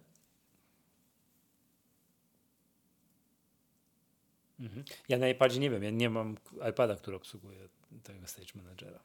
[4.60, 4.84] Mhm.
[5.10, 6.38] Ja na iPadzie nie wiem, ja nie mam
[6.70, 7.70] iPada, który obsługuje
[8.04, 9.00] tego Stage Managera.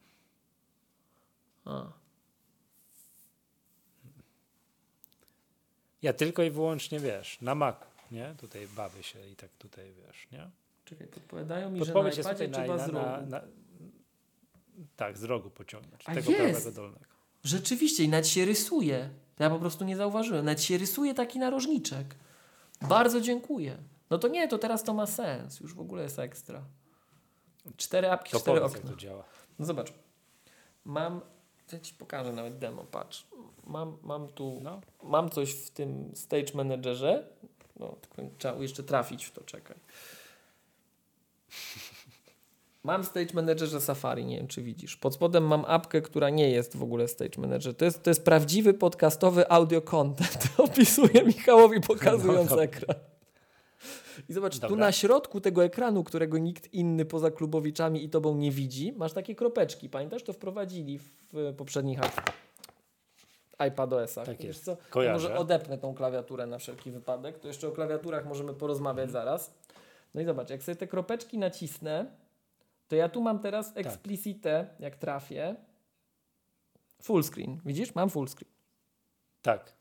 [1.67, 1.91] A.
[6.01, 8.35] Ja tylko i wyłącznie, wiesz, na Macu, nie?
[8.37, 10.49] Tutaj bawię się i tak tutaj, wiesz, nie?
[10.85, 13.05] Czekaj, podpowiadają mi, Podpowiedź że na iPadzie trzeba na, z rogu.
[13.05, 13.41] Na, na,
[14.95, 16.03] tak, z rogu pociągnąć.
[16.05, 16.61] A tego jest.
[16.61, 17.05] prawego dolnego.
[17.43, 19.09] Rzeczywiście i nawet się rysuje.
[19.39, 20.45] Ja po prostu nie zauważyłem.
[20.45, 22.15] Nawet się rysuje taki narożniczek.
[22.81, 23.77] Bardzo dziękuję.
[24.09, 25.59] No to nie, to teraz to ma sens.
[25.59, 26.63] Już w ogóle jest ekstra.
[27.77, 28.79] Cztery apki, to cztery okna.
[28.79, 29.23] Jak to działa.
[29.59, 29.93] No zobacz.
[30.85, 31.21] Mam,
[31.73, 33.27] ja ci pokażę nawet demo, patrz.
[33.67, 34.81] Mam, mam tu, no.
[35.03, 37.27] mam coś w tym Stage Managerze.
[37.79, 39.77] No, tylko trzeba jeszcze trafić w to, czekaj.
[42.83, 44.97] Mam Stage Managerze Safari, nie wiem czy widzisz.
[44.97, 47.75] Pod spodem mam apkę, która nie jest w ogóle Stage Manager.
[47.75, 50.47] To jest, to jest prawdziwy podcastowy audio content.
[50.57, 52.95] Opisuję Michałowi pokazując no, ekran.
[54.29, 54.69] I zobacz, Dobra.
[54.69, 59.13] tu na środku tego ekranu, którego nikt inny poza klubowiczami i tobą nie widzi, masz
[59.13, 59.89] takie kropeczki.
[59.89, 61.99] Pamiętasz, to wprowadzili w poprzednich
[63.59, 64.25] iPadOS-ach.
[64.25, 64.65] Tak jest.
[64.65, 64.77] Co?
[65.13, 67.39] Może odepnę tą klawiaturę na wszelki wypadek.
[67.39, 69.53] To jeszcze o klawiaturach możemy porozmawiać zaraz.
[70.15, 72.05] No i zobacz, jak sobie te kropeczki nacisnę,
[72.87, 73.85] to ja tu mam teraz tak.
[73.85, 75.55] explicite, jak trafię,
[77.01, 77.59] full screen.
[77.65, 77.95] Widzisz?
[77.95, 78.51] Mam full screen.
[79.41, 79.73] Tak.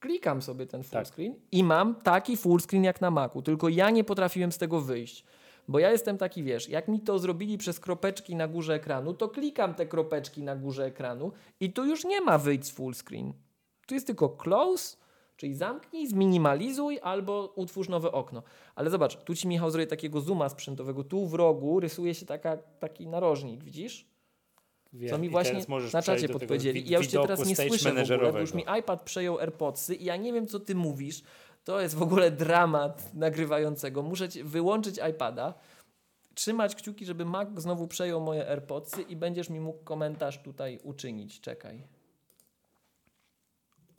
[0.00, 1.06] Klikam sobie ten full tak.
[1.06, 4.80] screen i mam taki full screen jak na Macu, tylko ja nie potrafiłem z tego
[4.80, 5.24] wyjść.
[5.68, 9.28] Bo ja jestem taki, wiesz, jak mi to zrobili przez kropeczki na górze ekranu, to
[9.28, 13.32] klikam te kropeczki na górze ekranu i tu już nie ma wyjść z full screen.
[13.86, 14.96] Tu jest tylko close,
[15.36, 18.42] czyli zamknij, zminimalizuj albo utwórz nowe okno.
[18.74, 21.04] Ale zobacz, tu ci Michał zrobi takiego zooma sprzętowego.
[21.04, 24.09] Tu w rogu rysuje się taka, taki narożnik, widzisz?
[24.92, 25.60] Wiem, Co mi właśnie
[25.92, 26.90] na czacie podpowiedzieli.
[26.90, 30.04] ja już cię teraz nie słyszę w ogóle, bo już mi iPad przejął AirPodsy i
[30.04, 31.22] ja nie wiem, co ty mówisz.
[31.64, 34.02] To jest w ogóle dramat nagrywającego.
[34.02, 35.54] Muszę wyłączyć iPada,
[36.34, 41.40] trzymać kciuki, żeby Mac znowu przejął moje AirPodsy i będziesz mi mógł komentarz tutaj uczynić.
[41.40, 41.86] Czekaj.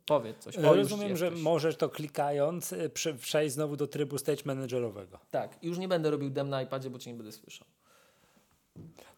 [0.06, 0.58] Powiedz coś.
[0.58, 5.20] O, już Rozumiem, że możesz to klikając prze- przejść znowu do trybu stage managerowego.
[5.32, 7.68] Tak, już nie będę robił dem na iPadzie, bo cię nie będę słyszał.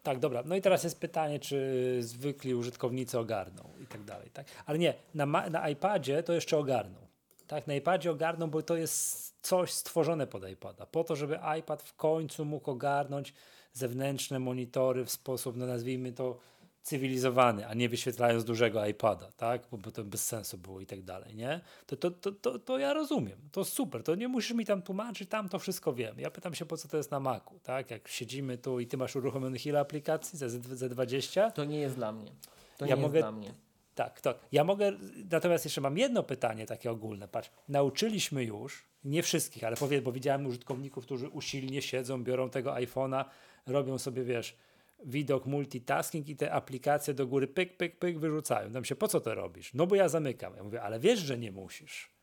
[0.02, 0.42] Tak, dobra.
[0.46, 4.30] No i teraz jest pytanie, czy zwykli użytkownicy ogarną i tak dalej.
[4.30, 4.46] Tak?
[4.66, 6.98] Ale nie, na, na iPadzie to jeszcze ogarną.
[7.46, 10.86] Tak, na iPadzie ogarną, bo to jest coś stworzone pod iPada.
[10.86, 13.34] Po to, żeby iPad w końcu mógł ogarnąć
[13.72, 16.38] zewnętrzne monitory w sposób, no nazwijmy to,
[16.84, 19.62] cywilizowany, a nie wyświetlając dużego iPada, tak?
[19.70, 21.60] Bo, bo to bez sensu było i tak dalej, nie?
[21.86, 23.38] To, to, to, to, to ja rozumiem.
[23.52, 24.02] To super.
[24.02, 26.20] To nie musisz mi tam tłumaczyć, tam to wszystko wiem.
[26.20, 27.90] Ja pytam się, po co to jest na Macu, tak?
[27.90, 30.38] Jak siedzimy tu i ty masz uruchomionych ile aplikacji?
[30.38, 31.50] Z, z 20?
[31.50, 32.32] To nie jest dla mnie.
[32.78, 33.54] To Ja nie mogę- jest dla mnie.
[33.94, 34.36] Tak, tak.
[34.52, 34.92] Ja mogę,
[35.30, 37.28] natomiast jeszcze mam jedno pytanie takie ogólne.
[37.28, 42.70] Patrz, nauczyliśmy już, nie wszystkich, ale powiedz, bo widziałem użytkowników, którzy usilnie siedzą, biorą tego
[42.70, 43.24] iPhone'a,
[43.66, 44.56] robią sobie, wiesz,
[45.04, 48.72] widok multitasking i te aplikacje do góry pyk, pyk, pyk wyrzucają.
[48.72, 49.74] Tam się, po co to robisz?
[49.74, 50.56] No bo ja zamykam.
[50.56, 52.14] Ja mówię, ale wiesz, że nie musisz.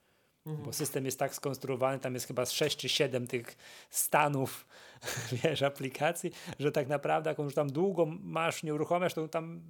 [0.45, 3.57] Bo system jest tak skonstruowany, tam jest chyba z 6 czy 7 tych
[3.89, 4.67] stanów,
[5.43, 9.61] wiesz, aplikacji, że tak naprawdę jak on już tam długo masz, nie uruchamiasz, to tam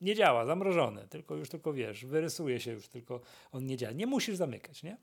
[0.00, 3.20] nie działa, zamrożone, tylko już tylko wiesz, wyrysuje się już, tylko
[3.52, 3.92] on nie działa.
[3.92, 4.96] Nie musisz zamykać, nie?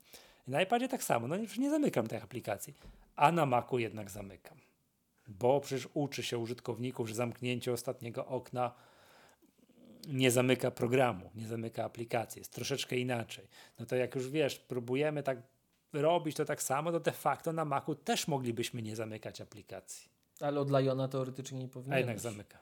[0.46, 2.74] Na iPadzie tak samo, no już nie zamykam tych aplikacji,
[3.16, 4.61] a na Macu jednak zamykam.
[5.38, 8.72] Bo przecież uczy się użytkowników, że zamknięcie ostatniego okna
[10.08, 13.48] nie zamyka programu, nie zamyka aplikacji, jest troszeczkę inaczej.
[13.78, 15.38] No to jak już wiesz, próbujemy tak
[15.92, 20.08] robić to tak samo, to de facto na Macu też moglibyśmy nie zamykać aplikacji,
[20.40, 22.58] Ale od Liona teoretycznie nie powinien a jednak zamyka.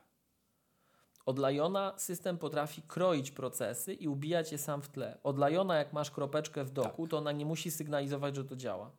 [1.27, 5.19] Od Liona system potrafi kroić procesy i ubijać je sam w tle.
[5.23, 7.11] Od Liona, jak masz kropeczkę w doku, Tak.
[7.11, 8.91] to ona nie musi sygnalizować, że to działa.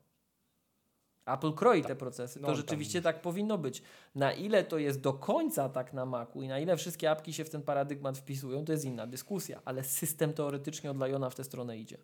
[1.25, 2.39] Apple kroi te procesy.
[2.39, 3.83] No, to tam rzeczywiście tak powinno być.
[4.15, 7.45] Na ile to jest do końca tak na Macu i na ile wszystkie apki się
[7.45, 11.43] w ten paradygmat wpisują, to jest inna dyskusja, ale system teoretycznie od Liona w tę
[11.43, 11.97] stronę idzie.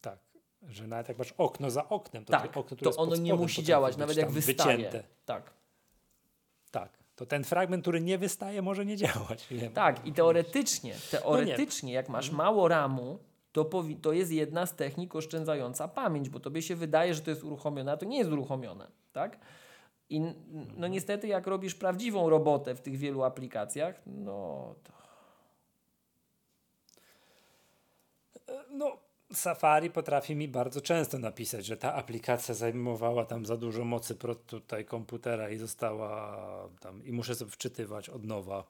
[0.00, 0.18] Tak,
[0.68, 3.96] że nawet jak masz okno za oknem, to, Tak, okno, to ono nie musi działać,
[3.96, 4.76] nawet jak wystaje.
[4.76, 5.04] Wycięte.
[5.24, 5.50] Tak.
[6.70, 9.46] Tak, to ten fragment, który nie wystaje, może nie działać.
[9.50, 9.72] Wiem.
[9.72, 13.18] Tak, i teoretycznie, No teoretycznie, jak masz mało ramu,
[13.52, 13.70] to,
[14.02, 17.92] to jest jedna z technik oszczędzająca pamięć, bo tobie się wydaje, że to jest uruchomione,
[17.92, 19.38] a to nie jest uruchomione, tak?
[20.10, 20.20] I
[20.76, 24.92] no niestety, jak robisz prawdziwą robotę w tych wielu aplikacjach, no to
[28.70, 28.98] No,
[29.32, 34.14] Safari potrafi mi bardzo często napisać, że ta aplikacja zajmowała tam za dużo mocy
[34.46, 38.64] tutaj komputera i została tam i muszę sobie wczytywać od nowa.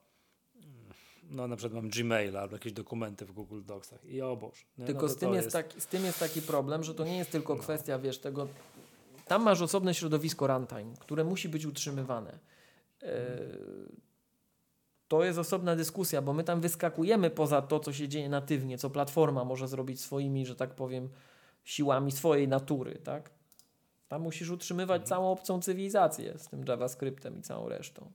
[1.32, 4.62] No na przykład mam Gmaila albo jakieś dokumenty w Google Docsach i o Boże.
[4.78, 4.86] nie?
[4.86, 7.04] Tylko no to z, tym jest tak- taki, z tym jest taki problem, że to
[7.04, 8.48] nie jest tylko kwestia, wiesz, tego.
[9.26, 12.38] Tam masz osobne środowisko runtime, które musi być utrzymywane.
[13.02, 13.38] E,
[15.08, 18.90] To jest osobna dyskusja, bo my tam wyskakujemy poza to, co się dzieje natywnie, co
[18.90, 21.08] platforma może zrobić swoimi, że tak powiem,
[21.64, 23.30] siłami swojej natury, tak?
[24.08, 28.12] Tam musisz utrzymywać całą obcą cywilizację z tym JavaScriptem i całą resztą.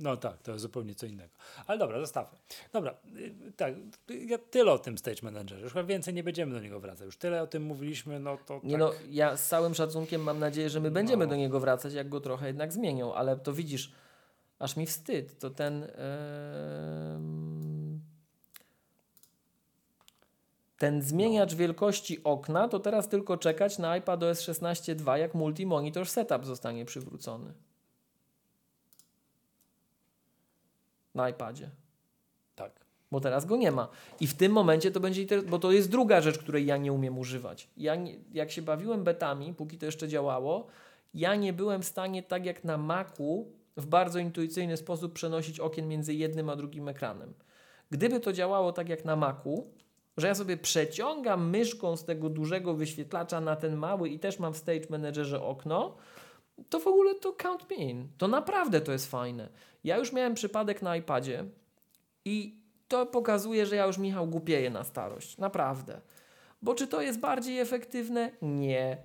[0.00, 1.32] No tak, to jest zupełnie co innego.
[1.66, 2.38] Ale dobra, zostawmy.
[2.72, 3.74] Dobra, y, tak,
[4.10, 5.62] y, ja tyle o tym Stage Managerze.
[5.62, 7.06] Już chyba więcej nie będziemy do niego wracać.
[7.06, 8.80] Już tyle o tym mówiliśmy, no to Nie tak.
[8.80, 11.30] no, ja z całym szacunkiem mam nadzieję, że my będziemy No.
[11.30, 13.92] do niego wracać, jak go trochę jednak zmienią, ale to widzisz,
[14.58, 18.00] aż mi wstyd, to ten em,
[20.78, 26.84] ten zmieniacz wielkości okna, to teraz tylko czekać na iPadOS 16.2, jak multi-monitor setup zostanie
[26.84, 27.52] przywrócony.
[31.14, 31.70] Na iPadzie.
[32.54, 32.80] tak.
[33.12, 33.88] Bo teraz go nie ma.
[34.20, 37.18] I w tym momencie to będzie, bo to jest druga rzecz, której ja nie umiem
[37.18, 37.68] używać.
[37.76, 40.66] Ja nie, jak się bawiłem betami, póki to jeszcze działało,
[41.14, 45.88] ja nie byłem w stanie, tak jak na Macu, w bardzo intuicyjny sposób przenosić okien
[45.88, 47.34] między jednym a drugim ekranem.
[47.90, 49.66] Gdyby to działało tak jak na Macu,
[50.16, 54.54] że ja sobie przeciągam myszką z tego dużego wyświetlacza na ten mały i też mam
[54.54, 55.96] w Stage Managerze okno,
[56.68, 58.08] to w ogóle to count me in.
[58.18, 59.48] To naprawdę to jest fajne.
[59.84, 61.44] Ja już miałem przypadek na iPadzie
[62.24, 65.38] i to pokazuje, że ja już Michał głupieję na starość.
[65.38, 66.00] Naprawdę.
[66.62, 68.30] Bo czy to jest bardziej efektywne?
[68.42, 68.96] Nie.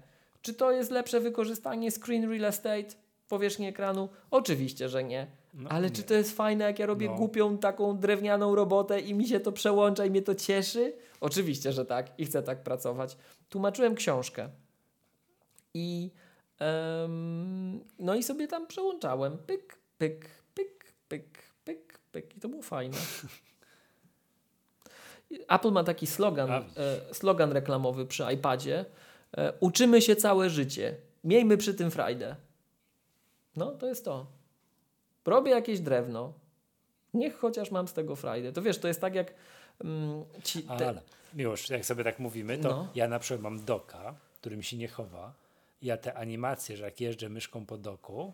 [0.42, 2.88] Czy to jest lepsze wykorzystanie screen real estate?
[3.30, 4.10] powierzchni ekranu?
[4.32, 5.28] Oczywiście, że nie.
[5.54, 5.96] No, Ale nie.
[5.96, 7.16] czy to jest fajne, jak ja robię No.
[7.16, 10.94] głupią taką drewnianą robotę i mi się to przełącza i mnie to cieszy?
[11.22, 13.18] Oczywiście, że tak i chcę tak pracować.
[13.50, 14.50] Tłumaczyłem książkę
[15.74, 16.12] i
[18.00, 19.38] no i sobie tam przełączałem.
[19.38, 22.98] Pyk, pyk, pyk, pyk, pyk, pyk i to było fajne.
[25.48, 26.64] Apple ma taki slogan, e,
[27.14, 28.86] slogan reklamowy przy iPadzie.
[29.38, 30.98] E, uczymy się całe życie.
[31.24, 32.36] Miejmy przy tym frajdę.
[33.56, 34.26] No, to jest to.
[35.26, 36.34] Robię jakieś drewno.
[37.14, 38.52] Niech chociaż mam z tego frajdę.
[38.54, 39.34] To wiesz, to jest tak jak
[39.84, 41.02] mm, ci, te, Ale
[41.36, 42.88] już, jak sobie tak mówimy, to No.
[42.96, 45.34] ja na przykład mam doka, którym się nie chowa.
[45.82, 48.34] Ja te animacje, że jak jeżdżę myszką po doku,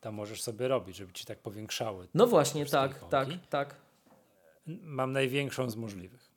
[0.00, 2.08] to możesz sobie robić, żeby ci tak powiększały.
[2.14, 3.76] No właśnie, tak, tak, tak.
[4.66, 6.32] Mam największą z możliwych.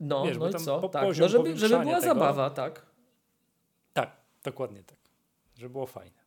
[0.00, 0.88] No, Wiesz, no i co?
[0.88, 1.02] Tak.
[1.02, 2.86] No, żeby, żeby była tego- zabawa, tak.
[3.92, 4.98] Tak, dokładnie tak.
[5.56, 6.24] Żeby było fajne.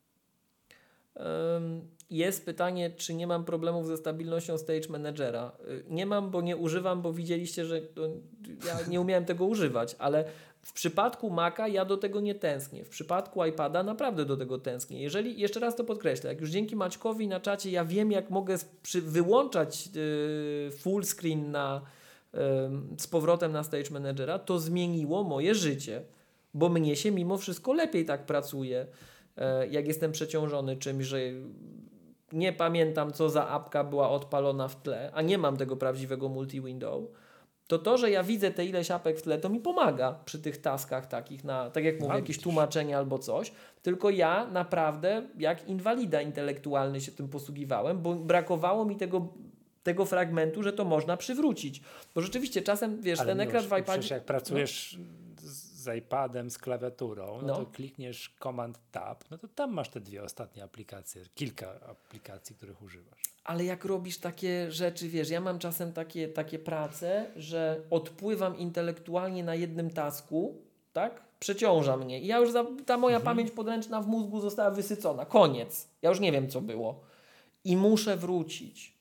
[2.09, 5.51] Jest pytanie, czy nie mam problemów ze stabilnością Stage Managera.
[5.69, 7.81] Y, Nie mam, bo nie używam, bo widzieliście, że
[8.65, 10.25] ja nie umiałem tego używać, ale
[10.67, 12.85] w przypadku Maca ja do tego nie tęsknię.
[12.85, 15.01] W przypadku iPada naprawdę do tego tęsknię.
[15.01, 18.55] Jeżeli, jeszcze raz to podkreślę, jak już dzięki Maćkowi na czacie ja wiem, jak mogę
[18.83, 21.81] przy, wyłączać y, full screen na,
[22.97, 26.03] z powrotem na Stage Managera, to zmieniło moje życie,
[26.53, 28.87] bo mnie się mimo wszystko lepiej tak pracuje
[29.37, 31.19] e, jak jestem przeciążony czymś, że
[32.31, 37.07] nie pamiętam, co za apka była odpalona w tle, a nie mam tego prawdziwego multi-window,
[37.67, 40.57] to to, że ja widzę te ileś apek w tle, to mi pomaga przy tych
[40.57, 43.51] taskach takich, na, tak jak mówię, jakieś tłumaczenie albo coś.
[43.81, 49.27] Tylko ja naprawdę jak inwalida intelektualny się tym posługiwałem, bo brakowało mi tego,
[49.83, 51.81] tego fragmentu, że to można przywrócić.
[52.15, 54.15] Bo rzeczywiście czasem, wiesz, Ale ten ekran w iPadzie...
[54.15, 55.26] Jak pracujesz z
[55.87, 57.55] z iPadem, z klawiaturą, no, No.
[57.55, 62.81] to klikniesz Command Tab, no to tam masz te dwie ostatnie aplikacje, kilka aplikacji, których
[62.81, 63.21] używasz.
[63.43, 69.43] Ale jak robisz takie rzeczy, wiesz, ja mam czasem takie, takie prace, że odpływam intelektualnie
[69.43, 70.61] na jednym tasku,
[70.93, 71.21] tak?
[71.39, 72.19] Przeciąża mnie.
[72.21, 75.25] I ja już, za, ta moja pamięć podręczna w mózgu została wysycona.
[75.25, 75.87] Koniec.
[76.01, 76.99] Ja już nie wiem, co było.
[77.63, 78.96] I muszę wrócić.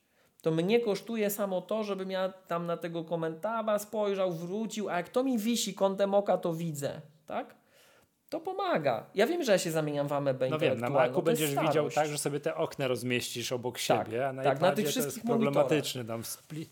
[0.47, 5.09] To mnie kosztuje samo to, żebym ja tam na tego komentarza spojrzał, wrócił, a jak
[5.09, 7.55] to mi wisi kątem oka, to widzę, tak?
[8.29, 9.05] To pomaga.
[9.15, 10.89] Ja wiem, że ja się zamieniam w amebę No wiem, na.
[10.89, 14.33] Macu to jest będziesz widział tak, że sobie te okna rozmieścisz obok Tak, siebie, a
[14.33, 15.53] na tak, na tych to wszystkich jest monitorach.
[15.53, 16.05] problematyczne.
[16.05, 16.69] Tam split,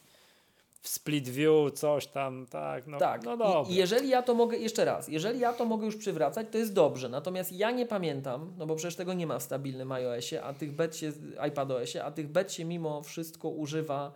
[0.85, 3.71] w split view coś tam, tak, no, Tak, no dobra.
[3.73, 6.73] i jeżeli ja to mogę, jeszcze raz, jeżeli ja to mogę już przywracać, to jest
[6.73, 7.09] dobrze.
[7.09, 10.75] Natomiast ja nie pamiętam, no bo przecież tego nie ma w stabilnym iOSie, a tych
[10.75, 11.11] bet się,
[11.47, 14.11] iPadOSie, a tych bet się mimo wszystko używa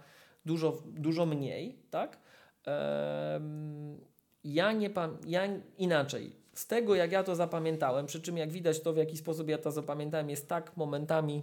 [0.45, 2.17] dużo, dużo mniej, tak?
[2.65, 3.97] Em,
[4.43, 5.41] ja nie pam, ja
[5.77, 6.35] inaczej.
[6.53, 9.57] Z tego, jak ja to zapamiętałem, przy czym jak widać to, w jaki sposób ja
[9.57, 11.41] to zapamiętałem, jest tak momentami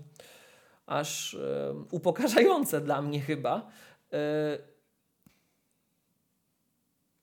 [0.86, 3.66] aż em, upokarzające dla mnie chyba,
[4.12, 4.75] e,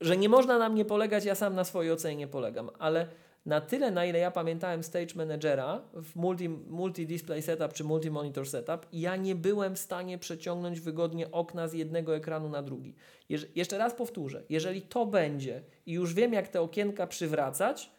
[0.04, 3.08] że nie można na mnie polegać, ja sam na swojej ocenie nie polegam, ale
[3.46, 8.86] na tyle, na ile ja pamiętałem Stage Managera w multi, multi-display setup czy multi-monitor setup,
[8.94, 12.96] ja nie byłem w stanie przeciągnąć wygodnie okna z jednego ekranu na drugi.
[13.30, 17.90] Jeż, jeszcze raz powtórzę, jeżeli to będzie i już wiem, jak te okienka przywracać,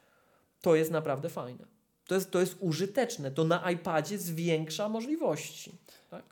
[0.60, 1.66] to jest naprawdę fajne.
[2.06, 3.30] To jest, to jest użyteczne.
[3.30, 5.72] To na iPadzie zwiększa możliwości.
[6.10, 6.24] Tak?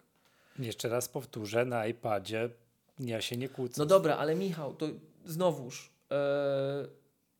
[0.59, 2.51] Jeszcze raz powtórzę, na iPadzie
[2.99, 3.75] ja się nie kłócę.
[3.79, 4.87] No dobra, ale Michał, to
[5.25, 6.89] znowuż e,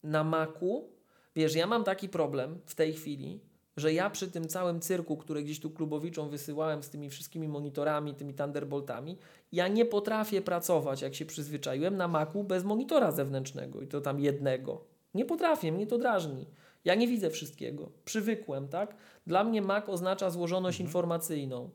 [0.03, 0.89] na Macu,
[1.35, 3.39] wiesz, ja mam taki problem w tej chwili,
[3.77, 8.15] że ja przy tym całym cyrku, który gdzieś tu klubowiczom wysyłałem z tymi wszystkimi monitorami,
[8.15, 9.17] tymi Thunderboltami,
[9.51, 14.19] ja nie potrafię pracować, jak się przyzwyczaiłem, na Macu bez monitora zewnętrznego i to tam
[14.19, 14.83] jednego.
[15.13, 16.47] Nie potrafię, mnie to drażni.
[16.85, 17.91] Ja nie widzę wszystkiego.
[18.05, 18.95] Przywykłem, tak?
[19.27, 21.69] Dla mnie Mac oznacza złożoność informacyjną.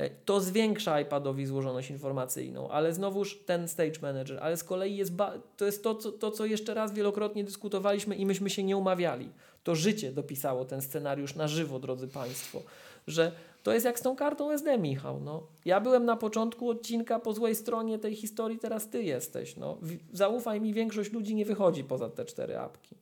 [0.00, 5.14] E, To zwiększa iPadowi złożoność informacyjną, ale znowuż ten Stage Manager, ale z kolei jest
[5.14, 8.76] ba- to jest to co, to, co jeszcze raz wielokrotnie dyskutowaliśmy i myśmy się nie
[8.76, 9.28] umawiali.
[9.64, 12.62] To życie dopisało ten scenariusz na żywo, drodzy Państwo,
[13.06, 13.32] że
[13.62, 15.20] to jest jak z tą kartą SD, Michał.
[15.20, 15.42] No.
[15.64, 19.56] Ja byłem na początku odcinka po złej stronie tej historii, teraz Ty jesteś.
[19.56, 19.78] No.
[20.12, 22.94] Zaufaj mi, większość ludzi nie wychodzi poza te cztery apki.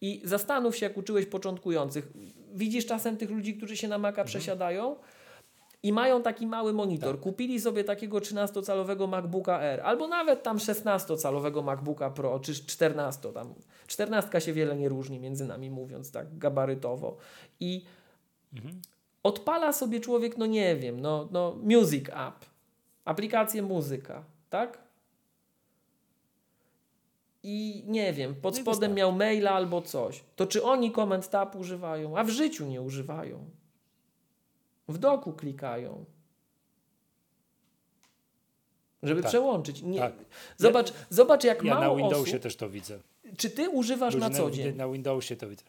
[0.00, 2.08] I zastanów się, jak uczyłeś początkujących.
[2.54, 4.96] Widzisz czasem tych ludzi, którzy się na Maca przesiadają
[5.82, 7.20] i mają taki mały monitor.
[7.20, 13.54] Kupili sobie takiego 13-calowego MacBooka Air, albo nawet tam 16-calowego MacBooka Pro, czy 14 tam.
[13.86, 17.16] 14 się wiele nie różni między nami mówiąc, tak gabarytowo.
[17.60, 17.84] I
[19.22, 22.44] odpala sobie człowiek, no nie wiem, no, no Music App,
[23.04, 24.86] aplikację muzyka, tak?
[27.48, 31.56] i nie wiem, pod No spodem miał maila albo coś, to czy oni Comment Tab
[31.56, 32.16] używają?
[32.16, 33.50] A w życiu nie używają.
[34.88, 36.04] W doku klikają.
[39.02, 39.28] Żeby Tak.
[39.28, 39.82] przełączyć.
[39.82, 39.98] Nie.
[39.98, 40.12] Tak.
[40.56, 42.42] Zobacz, zobacz, jak Ja na mało Windowsie osób...
[42.42, 42.98] też to widzę.
[43.36, 44.76] Czy ty używasz na co dzień?
[44.76, 45.64] Na Windowsie to widzę.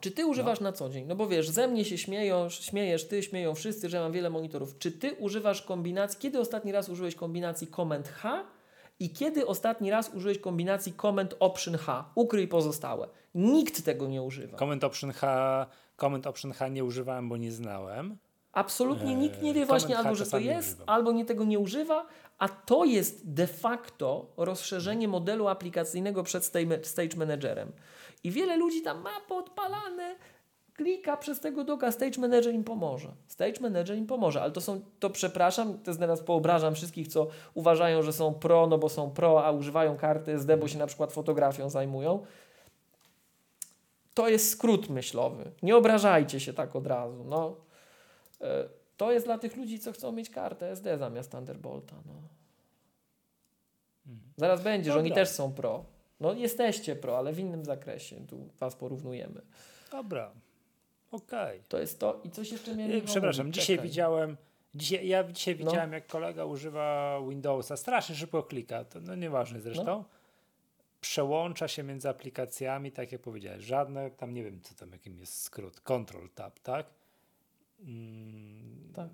[0.00, 1.04] Czy ty używasz na co dzień?
[1.06, 4.78] No bo wiesz, ze mnie się śmieją, śmiejesz ty, śmieją wszyscy, że mam wiele monitorów.
[4.78, 8.44] Czy ty używasz kombinacji, kiedy ostatni raz użyłeś kombinacji Command H
[9.00, 12.10] i kiedy ostatni raz użyłeś kombinacji Command Option H?
[12.14, 13.08] Ukryj pozostałe.
[13.34, 14.58] Nikt tego nie używa.
[14.58, 15.66] Comment Option H,
[15.96, 18.16] Comment Option H nie używałem, bo nie znałem.
[18.52, 22.06] Absolutnie nikt nie wie Eee, właśnie albo, że to jest, albo nie tego nie używa,
[22.38, 27.72] a to jest de facto rozszerzenie modelu aplikacyjnego przed Stage stage Managerem.
[28.24, 30.16] I wiele ludzi tam ma podpalane,
[30.74, 33.08] klika przez tego doka, Stage Manager im pomoże.
[33.26, 38.02] Stage Manager im pomoże, ale to są, to przepraszam, to teraz poobrażam wszystkich, co uważają,
[38.02, 41.12] że są pro, no bo są pro, a używają karty SD, bo się na przykład
[41.12, 42.26] fotografią zajmują.
[44.14, 45.52] To jest skrót myślowy.
[45.62, 47.24] Nie obrażajcie się tak od razu.
[47.24, 47.56] No.
[48.42, 51.96] E, To jest dla tych ludzi, co chcą mieć kartę SD zamiast Thunderbolta.
[52.06, 52.22] No.
[54.36, 55.84] Zaraz będzie, że oni też są pro.
[56.20, 58.26] No jesteście pro, ale w innym zakresie.
[58.26, 59.42] Tu was porównujemy.
[59.90, 60.32] Dobra.
[61.10, 61.62] Okej.
[61.68, 62.20] To jest to.
[62.24, 62.92] I coś jeszcze miałem.
[62.94, 63.60] Michał Przepraszam, mówić?
[63.60, 63.88] dzisiaj Czekaj.
[63.88, 64.36] widziałem.
[64.74, 65.70] Dzisiaj, ja dzisiaj No.
[65.70, 67.76] widziałem, jak kolega używa Windowsa.
[67.76, 68.84] Strasznie szybko klika.
[68.84, 69.84] To no nieważne zresztą.
[69.84, 70.04] No.
[71.00, 73.64] Przełącza się między aplikacjami, tak jak powiedziałeś.
[73.64, 75.80] Żadne, tam nie wiem, co tam, jakim jest skrót.
[75.80, 76.86] Control Tab, tak?
[77.82, 79.10] Mm, Tak.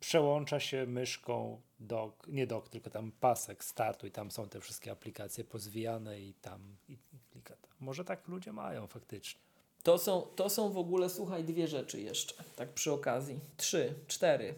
[0.00, 4.90] Przełącza się myszką dok, nie dok, tylko tam pasek startu i tam są te wszystkie
[4.92, 7.70] aplikacje pozwijane i tam i, i klika tam.
[7.80, 9.40] Może tak ludzie mają faktycznie.
[9.82, 13.40] To są, to są w ogóle, słuchaj, dwie rzeczy jeszcze, tak przy okazji.
[13.56, 14.54] Trzy, cztery,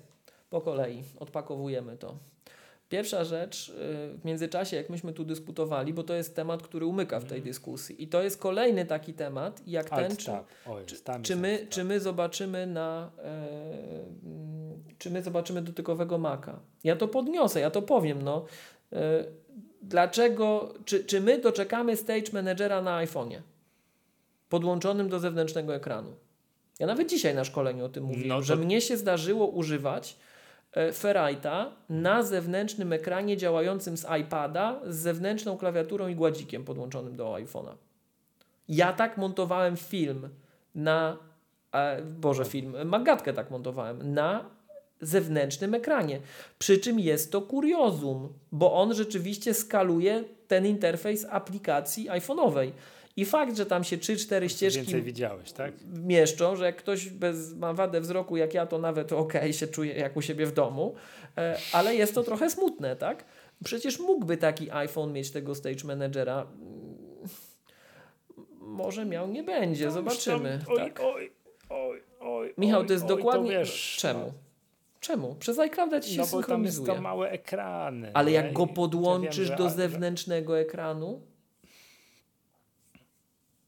[0.50, 2.18] po kolei, odpakowujemy to.
[2.88, 3.74] Pierwsza rzecz, yy,
[4.18, 8.02] w międzyczasie, jak myśmy tu dyskutowali, bo to jest temat, który umyka w tej dyskusji.
[8.02, 10.46] I to jest kolejny taki temat, jak ten, czy, Tab.
[10.66, 11.68] O, jest, tam czy, jest my, Tab.
[11.68, 13.22] czy my zobaczymy na, e,
[14.24, 16.60] mm, czy my zobaczymy dotykowego maka.
[16.84, 18.44] Ja to podniosę, ja to powiem, no.
[18.92, 19.24] E,
[19.82, 23.40] dlaczego, czy, czy my doczekamy Stage Managera na iPhone'ie?
[24.48, 26.12] Podłączonym do zewnętrznego ekranu.
[26.78, 30.16] Ja nawet dzisiaj na szkoleniu o tym mówiłem, No że mnie się zdarzyło używać
[30.76, 37.74] Ferrite'a na zewnętrznym ekranie działającym z iPada z zewnętrzną klawiaturą i gładzikiem podłączonym do iPhone'a.
[38.68, 40.28] Ja tak montowałem film
[40.74, 41.16] na,
[41.72, 44.44] e, Boże film, Magatkę tak montowałem, na
[45.00, 46.20] zewnętrznym ekranie.
[46.58, 52.70] Przy czym jest to kuriozum, bo on rzeczywiście skaluje ten interfejs aplikacji iPhone'owej.
[53.18, 55.72] I fakt, że tam się 3-4 ścieżki Więcej widziałeś, tak?
[56.04, 59.94] mieszczą, że jak ktoś bez, ma wadę wzroku jak ja, to nawet okej się czuje
[59.94, 60.94] jak u siebie w domu,
[61.38, 63.24] e, ale jest to trochę smutne, tak?
[63.64, 66.46] Przecież mógłby taki iPhone mieć tego Stage Managera.
[68.60, 70.60] Może miał, nie będzie, zobaczymy.
[70.68, 71.00] Oj, tak?
[71.04, 71.32] oj,
[71.70, 73.50] oj, oj, Michał, to jest oj, dokładnie...
[73.50, 74.20] wiesz, Czemu?
[74.20, 74.32] no.
[75.00, 75.34] Czemu?
[75.34, 76.96] Przez iClouda ci się No bo tam jest synchronizuje.
[76.96, 78.10] to małe ekrany.
[78.14, 81.20] Ale jak go podłączysz ja wiem, do zewnętrznego ekranu,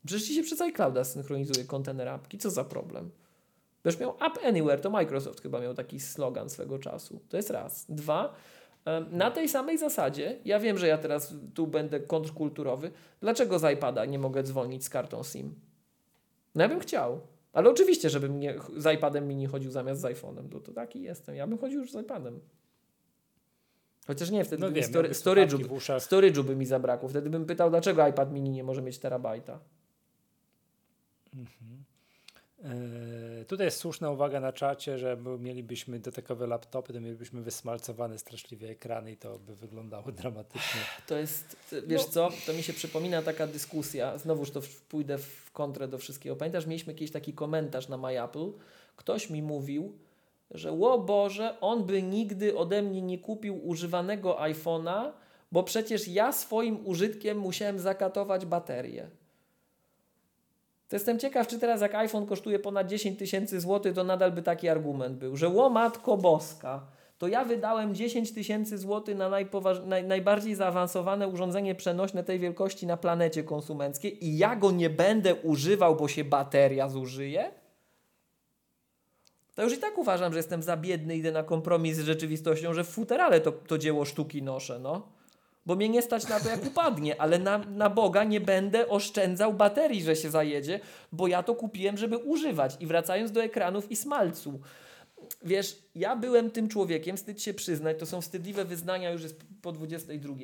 [0.06, 2.38] przecież ci się przez iClouda synchronizuje kontener apki.
[2.38, 3.10] Co za problem?
[3.82, 7.20] Będziesz miał App Anywhere, to Microsoft chyba miał taki slogan swego czasu.
[7.28, 7.86] To jest raz.
[7.88, 8.34] Dwa,
[9.10, 12.90] na tej samej zasadzie, ja wiem, że ja teraz tu będę kontrkulturowy,
[13.20, 15.54] dlaczego z iPada nie mogę dzwonić z kartą SIM?
[16.54, 17.20] No ja bym chciał.
[17.52, 21.34] Ale oczywiście, żebym nie, z iPadem mini chodził zamiast z iPhone'em, bo to taki jestem.
[21.34, 22.40] Ja bym chodził już z iPadem.
[24.06, 25.10] Chociaż nie, wtedy No by wiem, story,
[25.98, 27.08] storage'u by mi zabrakło.
[27.08, 29.60] Wtedy bym pytał, dlaczego iPad mini nie może mieć terabajta.
[32.64, 38.18] Yy, tutaj jest słuszna uwaga na czacie, że my mielibyśmy dotykowe laptopy, to mielibyśmy wysmalcowane
[38.18, 40.80] straszliwie ekrany i to by wyglądało dramatycznie.
[41.06, 42.08] To jest, wiesz No.
[42.12, 46.36] co, to mi się przypomina taka dyskusja, znowuż to pójdę w kontrę do wszystkiego.
[46.36, 48.52] Pamiętasz, mieliśmy jakiś taki komentarz na MyApple,
[48.96, 49.98] ktoś mi mówił,
[50.50, 55.10] że ło Boże, on by nigdy ode mnie nie kupił używanego iPhone'a,
[55.52, 59.10] bo przecież ja swoim użytkiem musiałem zakatować baterię.
[60.90, 64.42] To jestem ciekaw, czy teraz jak iPhone kosztuje ponad 10 tysięcy złotych, to nadal by
[64.42, 66.86] taki argument był, że ło matko boska,
[67.18, 69.46] to ja wydałem 10 tysięcy złotych na naj,
[70.04, 75.96] najbardziej zaawansowane urządzenie przenośne tej wielkości na planecie konsumenckiej i ja go nie będę używał,
[75.96, 77.50] bo się bateria zużyje?
[79.54, 82.84] To już i tak uważam, że jestem za biedny, idę na kompromis z rzeczywistością, że
[82.84, 85.19] w futerale to, to dzieło sztuki noszę, no.
[85.66, 89.54] Bo mnie nie stać na to, jak upadnie, ale na, na Boga nie będę oszczędzał
[89.54, 90.80] baterii, że się zajedzie,
[91.12, 92.76] bo ja to kupiłem, żeby używać.
[92.80, 94.60] I wracając do ekranów i smalcu.
[95.42, 99.72] Wiesz, ja byłem tym człowiekiem, wstyd się przyznać, to są wstydliwe wyznania, już jest po
[99.72, 100.34] 22.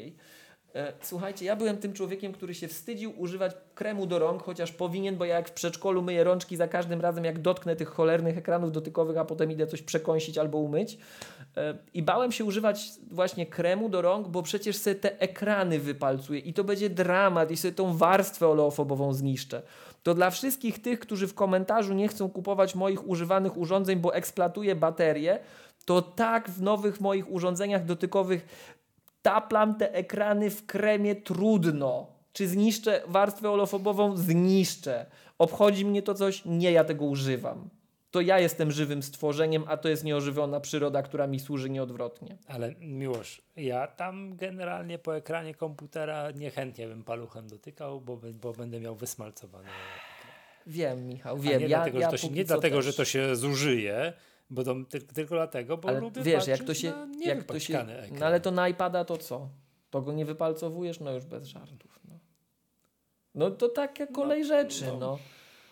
[0.77, 5.17] E, słuchajcie, ja byłem tym człowiekiem, który się wstydził używać kremu do rąk, chociaż powinien,
[5.17, 8.73] bo ja jak w przedszkolu myję rączki za każdym razem, jak dotknę tych cholernych ekranów
[8.73, 10.99] dotykowych, a potem idę coś przekąsić albo umyć.
[11.57, 16.41] E, I bałem się używać właśnie kremu do rąk, bo przecież sobie te ekrany wypalcuję
[16.41, 19.63] i to będzie dramat i sobie tą warstwę oleofobową zniszczę.
[20.03, 24.75] To dla wszystkich tych, którzy w komentarzu nie chcą kupować moich używanych urządzeń, bo eksploatuję
[24.75, 25.39] baterie,
[25.87, 28.47] to tak w nowych moich urządzeniach dotykowych
[29.27, 32.07] taplam te ekrany w kremie trudno.
[32.33, 34.17] Czy zniszczę warstwę olofobową?
[34.17, 35.07] Zniszczę.
[35.39, 36.45] Obchodzi mnie to coś?
[36.45, 37.69] Nie, ja tego używam.
[38.11, 42.37] To ja jestem żywym stworzeniem, a to jest nieożywiona przyroda, która mi służy nieodwrotnie.
[42.49, 48.81] Ale miłość, ja tam generalnie po ekranie komputera niechętnie bym paluchem dotykał, bo, bo będę
[48.81, 49.69] miał wysmalcowane.
[50.67, 51.61] Wiem, Michał, wiem.
[51.61, 52.85] nie ja, dlatego, ja że to się, nie dlatego, też.
[52.85, 54.13] że to się zużyje,
[54.51, 56.93] bo to, ty, tylko dlatego, bo ale lubię wiesz, jak to się,
[57.25, 58.19] jak to się, ekran.
[58.19, 59.49] no ale to na iPada to co?
[59.91, 61.01] To go nie wypalcowujesz?
[61.01, 62.01] No już bez żartów.
[62.09, 62.19] No,
[63.35, 64.99] no to takie kolej no, rzeczy, no.
[64.99, 65.19] no.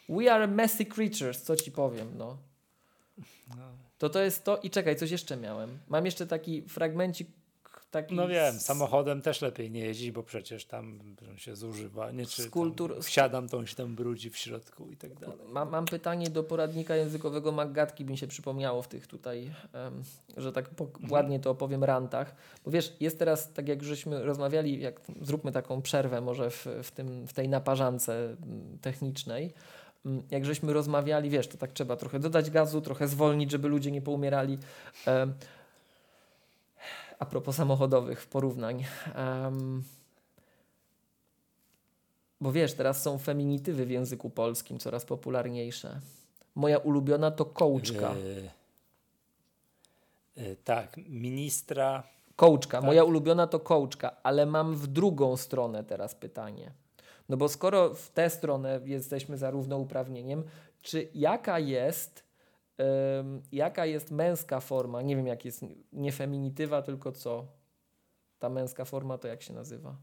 [0.09, 2.37] We are messy creatures, co ci powiem, no.
[3.49, 3.85] No.
[3.99, 5.79] To to jest to i czekaj, coś jeszcze miałem.
[5.89, 7.29] Mam jeszcze taki fragmencik
[7.95, 10.99] taki No wiem, samochodem też lepiej nie jeździć, bo przecież tam
[11.37, 12.27] się zużywa, nie?
[12.27, 15.37] Czy Z kultur- wsiadam, to on się tam brudzi w środku i tak dalej.
[15.49, 20.03] Mam, mam pytanie do poradnika językowego Maggatki, mi się przypomniało w tych tutaj, em,
[20.37, 22.35] że tak po, ładnie to opowiem, rantach.
[22.65, 26.91] Bo wiesz, jest teraz, tak jak żeśmy rozmawiali, jak zróbmy taką przerwę może w, w,
[26.91, 28.37] tym, w tej naparzance
[28.81, 29.53] technicznej.
[30.31, 34.03] Jak żeśmy rozmawiali, wiesz, to tak trzeba trochę dodać gazu, trochę zwolnić, żeby ludzie nie
[34.03, 34.59] poumierali.
[35.07, 35.35] Em,
[37.19, 38.85] a propos samochodowych porównań.
[39.15, 39.83] em,
[42.41, 46.01] bo wiesz, teraz są feminitywy w języku polskim coraz popularniejsze.
[46.55, 48.15] Moja ulubiona to kołczka.
[48.15, 48.51] Yy,
[50.45, 52.03] yy, tak, ministra.
[52.37, 52.79] Kołczka.
[52.79, 52.87] tak.
[52.87, 56.73] Moja ulubiona to kołczka, ale mam w drugą stronę teraz pytanie.
[57.29, 60.45] No bo skoro w tę stronę jesteśmy za równouprawnieniem,
[60.83, 62.25] czy jaka jest,
[63.53, 65.03] jaka jest męska forma?
[65.03, 67.47] Nie wiem, jak jest nie feminitywa, tylko co?
[68.39, 69.97] Ta męska forma to jak się nazywa?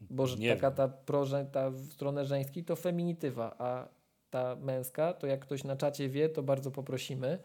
[0.00, 0.76] Bo że taka wiem.
[0.76, 3.88] ta, proże, ta w stronę żeńskiej to feminitywa, a
[4.30, 7.38] ta męska, to jak ktoś na czacie wie, to bardzo poprosimy.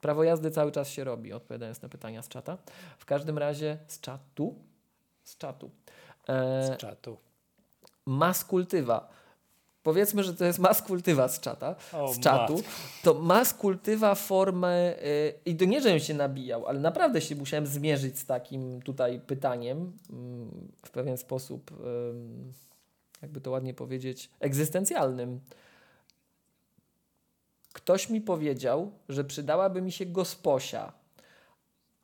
[0.00, 2.58] Prawo jazdy cały czas się robi, odpowiadając na pytania z czata.
[2.98, 4.54] W każdym razie z czatu.
[5.24, 5.70] Z czatu.
[6.28, 7.16] E, z czatu.
[8.06, 9.08] maskultywa.
[9.86, 12.62] Powiedzmy, że to jest maskultywa z czata, O, z czatu.
[13.02, 18.18] To maskultywa formę y, i to nie, żebym się nabijał, ale naprawdę się musiałem zmierzyć
[18.18, 20.50] z takim tutaj pytaniem mm,
[20.84, 21.70] w pewien sposób,
[23.22, 25.40] jakby to ładnie powiedzieć, egzystencjalnym.
[27.72, 30.92] Ktoś mi powiedział, że przydałaby mi się gosposia,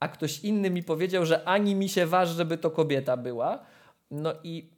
[0.00, 3.58] a ktoś inny mi powiedział, że ani mi się waż, żeby to kobieta była.
[4.10, 4.70] No i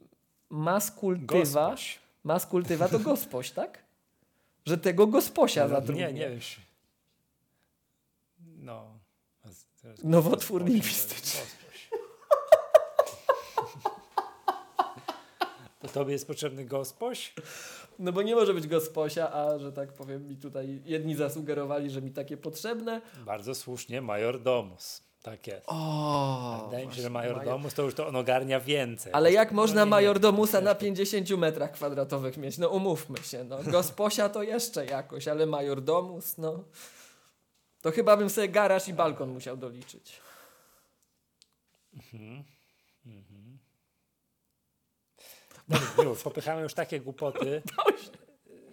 [0.49, 2.04] maskultywa, Gospoś.
[2.25, 3.83] Maskultywa to gospoś, tak?
[4.65, 6.07] Że tego gosposia zatrudnię.
[6.07, 6.39] Nie, nie wiem.
[8.39, 8.99] No.
[10.03, 11.41] Nowotwór gospoś, lingwistyczny.
[11.41, 11.89] gospoś.
[15.81, 17.33] To tobie jest potrzebny gospoś?
[17.99, 22.01] No bo nie może być gosposia, a że tak powiem mi tutaj jedni zasugerowali, że
[22.01, 23.01] mi takie potrzebne.
[23.25, 25.04] Bardzo słusznie, major domus.
[25.25, 25.63] Tak jest.
[25.67, 29.13] O, Wydaje mi się, że major domus to już to on ogarnia więcej.
[29.13, 32.57] Ale jak No można nie, nie, majordomusa na wiesz, 50 metrach kwadratowych mieć?
[32.57, 33.63] No umówmy się, no.
[33.63, 36.63] Gosposia to jeszcze jakoś, ale majordomus, no.
[37.81, 40.19] To chyba bym sobie garaż i balkon musiał doliczyć.
[41.93, 42.43] Mhm.
[43.05, 43.57] Mhm.
[45.69, 47.61] Dobra, już, popychamy już takie głupoty.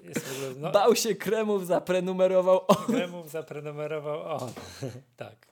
[0.02, 2.64] Ogóle, no, Bał się kremów, zaprenumerował.
[2.68, 4.52] O, Kremów zaprenumerował on.
[5.16, 5.51] tak.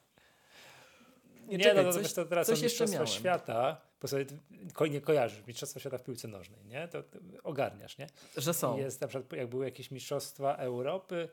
[1.51, 3.07] Nie, Nie, czekaj, no to coś, to teraz coś jeszcze miałem.
[3.07, 4.25] Świata, bo sobie
[4.73, 6.87] ko- nie kojarzysz, Mistrzostwa Świata w piłce nożnej, nie?
[6.87, 8.07] To, to ogarniasz, nie?
[8.37, 8.77] Że są.
[8.77, 11.29] I Jest na przykład, jak były jakieś Mistrzostwa Europy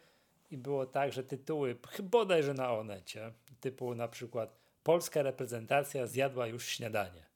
[0.50, 6.46] i było tak, że tytuły, chyba bodajże na Onecie, typu na przykład polska reprezentacja zjadła
[6.46, 7.28] już śniadanie.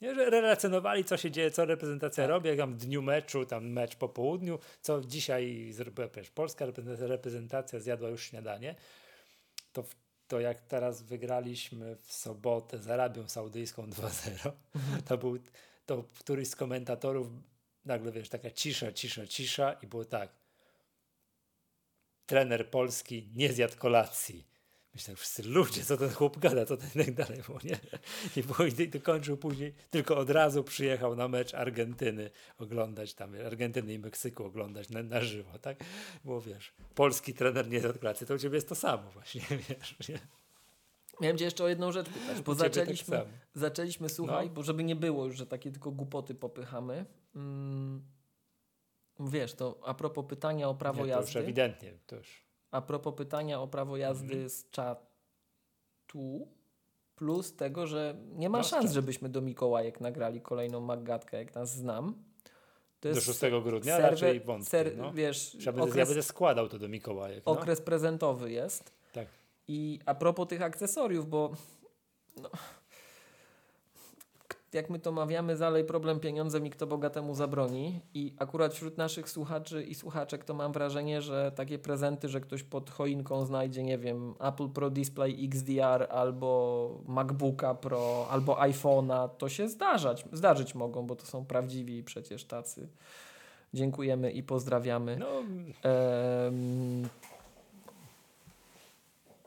[0.00, 2.30] Nie, że relacjonowali, co się dzieje, co reprezentacja Tak.
[2.30, 7.06] robi, jak tam w dniu meczu, tam mecz po południu, co dzisiaj zrobiła, polska reprezentacja,
[7.06, 8.74] reprezentacja zjadła już śniadanie,
[9.72, 9.94] to, w-
[10.32, 14.52] to jak teraz wygraliśmy w sobotę z Arabią Saudyjską 2-0,
[15.08, 15.38] to był,
[15.86, 17.26] to któryś z komentatorów
[17.84, 20.32] nagle, wiesz, taka cisza, cisza, cisza i było tak,
[22.26, 24.46] trener polski nie zjadł kolacji.
[24.94, 27.78] Myślę, wszyscy ludzie, co ten chłop gada, co ten tak dalej było, nie?
[28.36, 33.92] I, było, i dokończył później, tylko od razu przyjechał na mecz Argentyny oglądać tam, Argentyny
[33.92, 35.84] i Meksyku oglądać na, na żywo, tak?
[36.24, 40.08] Bo wiesz, polski trener nie zjadł kolacji, to u ciebie jest to samo właśnie, wiesz,
[40.08, 40.18] nie?
[41.20, 43.30] Miałem cię jeszcze o jedną rzecz pytać, bo tak zaczęliśmy, samo.
[43.54, 44.52] zaczęliśmy, słuchaj, No.
[44.54, 47.06] bo żeby nie było już, że takie tylko głupoty popychamy.
[47.36, 48.02] Mm,
[49.20, 52.42] wiesz, to a propos pytania o prawo Nie, to już jazdy, ewidentnie, to już.
[52.72, 54.48] A propos pytania o prawo jazdy Mhm.
[54.50, 56.48] z czatu,
[57.16, 58.94] plus tego, że nie ma No, szans, czatu.
[58.94, 62.14] żebyśmy do Mikołajek nagrali kolejną Maggatkę, jak nas znam.
[63.00, 64.70] To Do 6 grudnia serwer- raczej wątpię.
[64.70, 65.12] ser- no.
[65.12, 67.42] Wiesz, Ja, będę, ja okres, będę składał to do Mikołajek.
[67.46, 67.52] No.
[67.52, 68.92] okres prezentowy jest.
[69.12, 69.26] Tak.
[69.68, 71.52] I a propos tych akcesoriów, bo
[72.42, 72.50] no,
[74.74, 78.00] jak my to mawiamy, zalej problem pieniądzem i kto bogatemu zabroni.
[78.14, 82.62] I akurat wśród naszych słuchaczy i słuchaczek to mam wrażenie, że takie prezenty, że ktoś
[82.62, 89.48] pod choinką znajdzie, nie wiem, Apple Pro Display XDR albo MacBooka Pro albo iPhone'a, to
[89.48, 92.88] się zdarzać, zdarzyć mogą, bo to są prawdziwi przecież tacy.
[93.74, 95.16] Dziękujemy i pozdrawiamy.
[95.16, 95.42] No,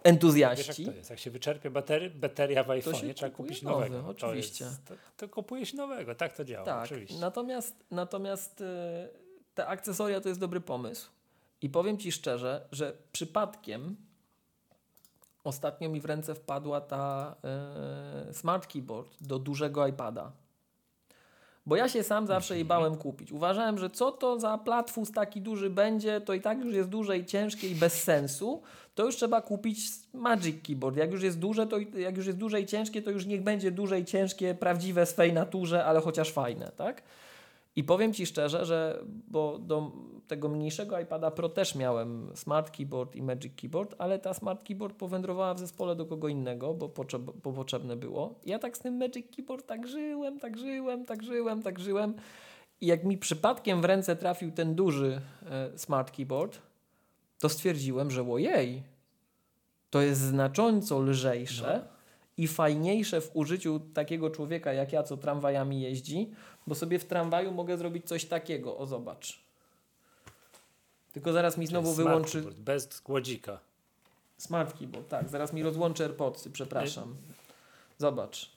[0.06, 0.86] Em, wiesz jak entuzjaści.
[0.86, 1.10] to jest.
[1.10, 4.10] Jak się wyczerpie batery, bateria w iPhone'ie, trzeba kupić nowy, nowego.
[4.10, 4.66] oczywiście.
[4.66, 6.66] To, jest, to, to kupujesz nowego, tak to działa.
[6.66, 7.20] Tak, Oczywiście.
[7.20, 8.66] natomiast, natomiast y,
[9.56, 11.10] te akcesoria to jest dobry pomysł.
[11.62, 13.96] I powiem Ci szczerze, że przypadkiem
[15.44, 17.36] ostatnio mi w ręce wpadła ta
[18.30, 20.32] y, smart keyboard do dużego iPada.
[21.66, 23.32] Bo ja się sam zawsze jej bałem kupić.
[23.32, 27.18] Uważałem, że co to za platfus taki duży będzie, to i tak już jest duże
[27.18, 28.62] i ciężkie i bez sensu.
[28.96, 29.80] To już trzeba kupić
[30.14, 30.98] Magic Keyboard.
[30.98, 33.72] Jak już jest duże, to jak już jest duże i ciężkie, to już niech będzie
[33.72, 37.02] duże i ciężkie, prawdziwe swej naturze, ale chociaż fajne, tak?
[37.76, 39.92] I powiem Ci szczerze, że bo do
[40.28, 44.96] tego mniejszego iPada Pro też miałem Smart Keyboard i Magic Keyboard, ale ta Smart Keyboard
[44.96, 48.40] powędrowała w zespole do kogo innego, bo, potrzeb, bo potrzebne było.
[48.46, 52.14] Ja tak z tym Magic Keyboard tak żyłem, tak żyłem, tak żyłem, tak żyłem.
[52.82, 56.62] I jak mi przypadkiem w ręce trafił ten duży e, Smart Keyboard,
[57.40, 58.84] to stwierdziłem, że ojej,
[59.90, 61.92] to jest znacząco lżejsze No.
[62.38, 66.32] i fajniejsze w użyciu takiego człowieka jak ja, co tramwajami jeździ,
[66.68, 68.78] bo sobie w tramwaju mogę zrobić coś takiego.
[68.78, 69.40] O, zobacz.
[71.14, 73.60] Tylko zaraz mi znowu wyłączy Bez głodzika.
[74.38, 75.08] smart keyboard.
[75.10, 77.16] Tak, zaraz mi rozłączy AirPodsy, przepraszam.
[77.98, 78.52] Zobacz,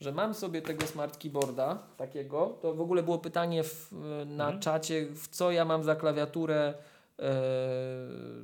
[0.00, 2.58] że mam sobie tego smart keyboarda takiego.
[2.62, 3.92] To w ogóle było pytanie w,
[4.26, 4.60] na Mhm.
[4.60, 6.74] czacie, w co ja mam za klawiaturę
[7.18, 7.32] e,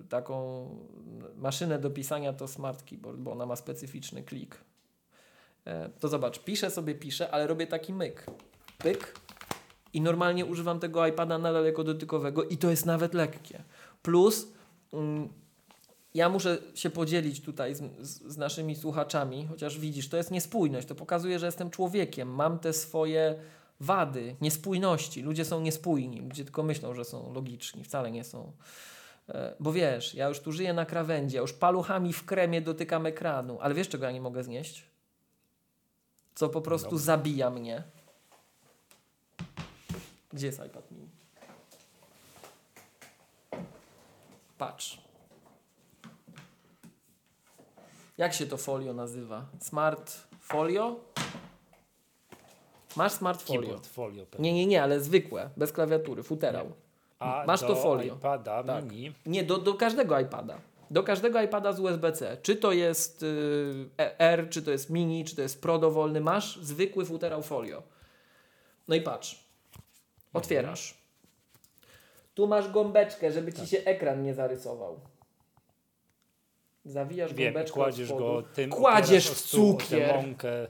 [0.08, 0.68] taką
[1.36, 4.56] maszynę do pisania to smart keyboard, bo ona ma specyficzny klik.
[5.64, 8.26] E, to zobacz, piszę sobie, piszę, ale robię taki myk.
[8.78, 9.14] Pyk.
[9.92, 13.62] I normalnie używam tego iPada nadal jako dotykowego i to jest nawet lekkie.
[14.02, 14.48] Plus
[14.92, 15.28] mm,
[16.14, 20.88] ja muszę się podzielić tutaj z, z, z naszymi słuchaczami, chociaż widzisz, to jest niespójność.
[20.88, 22.28] To pokazuje, że jestem człowiekiem.
[22.28, 23.34] Mam te swoje
[23.80, 25.22] wady, niespójności.
[25.22, 26.20] Ludzie są niespójni.
[26.20, 27.84] Ludzie tylko myślą, że są logiczni.
[27.84, 28.52] Wcale nie są.
[29.28, 33.06] E, Bo wiesz, ja już tu żyję na krawędzi, ja już paluchami w kremie dotykam
[33.06, 34.84] ekranu, ale wiesz, czego ja nie mogę znieść?
[36.34, 37.04] Co po prostu Dobra.
[37.04, 37.82] zabija mnie.
[40.32, 41.08] Gdzie jest iPad mini?
[44.58, 45.00] Patrz.
[48.18, 49.46] Jak się to folio nazywa?
[49.60, 50.96] Smart folio?
[52.96, 53.60] Masz smart folio?
[53.60, 54.26] Keyboard, folio.
[54.26, 54.52] pewnie.
[54.52, 56.72] Nie, nie, nie, ale zwykłe, bez klawiatury, futerał.
[57.18, 58.14] A masz do to folio.
[58.14, 58.84] iPada Tak.
[58.84, 59.12] mini.
[59.26, 60.58] Nie, do, do każdego iPada.
[60.90, 62.36] Do każdego iPada z USB-C.
[62.42, 66.56] Czy to jest y, R, czy to jest mini, czy to jest Pro dowolny, masz
[66.62, 67.82] zwykły futerał folio.
[68.88, 69.47] No i patrz.
[70.32, 70.94] Otwierasz.
[72.34, 73.60] Tu masz gąbeczkę, żeby Tak.
[73.64, 75.00] ci się ekran nie zarysował.
[76.84, 78.70] Zawijasz Wiem, gąbeczkę kładziesz go tym.
[78.70, 80.14] Kładziesz tę cukier.
[80.16, 80.68] mąkę.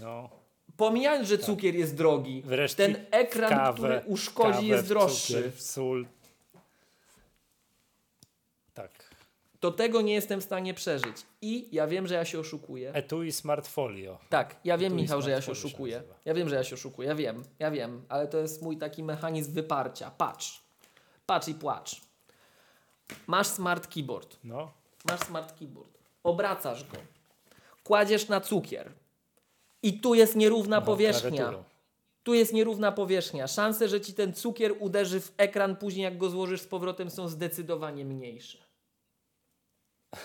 [0.00, 0.30] No.
[0.76, 5.34] Pomijając, że cukier jest drogi, Wreszcie ten ekran, kawę, który uszkodzi, jest w droższy.
[5.34, 6.06] Cukier, w sól.
[8.74, 8.90] Tak.
[9.66, 11.16] To tego nie jestem w stanie przeżyć.
[11.42, 12.92] I ja wiem, że ja się oszukuję.
[12.94, 14.18] Etui Smart Folio.
[14.28, 16.02] Tak, ja wiem, Tu jest Michał, że ja się oszukuję.
[16.24, 19.02] Ja wiem, że ja się oszukuję, ja wiem, ja wiem, ale to jest mój taki
[19.02, 20.10] mechanizm wyparcia.
[20.10, 20.62] Patrz,
[21.26, 22.00] patrz i płacz.
[23.26, 24.72] Masz smart keyboard, No.
[25.04, 26.96] masz smart keyboard, obracasz go,
[27.84, 28.92] kładziesz na cukier
[29.82, 31.30] i tu jest nierówna no, powierzchnia.
[31.30, 31.64] klawiaturą.
[32.22, 33.46] Tu jest nierówna powierzchnia.
[33.46, 37.28] Szanse, że ci ten cukier uderzy w ekran później, jak go złożysz z powrotem, są
[37.28, 38.65] zdecydowanie mniejsze.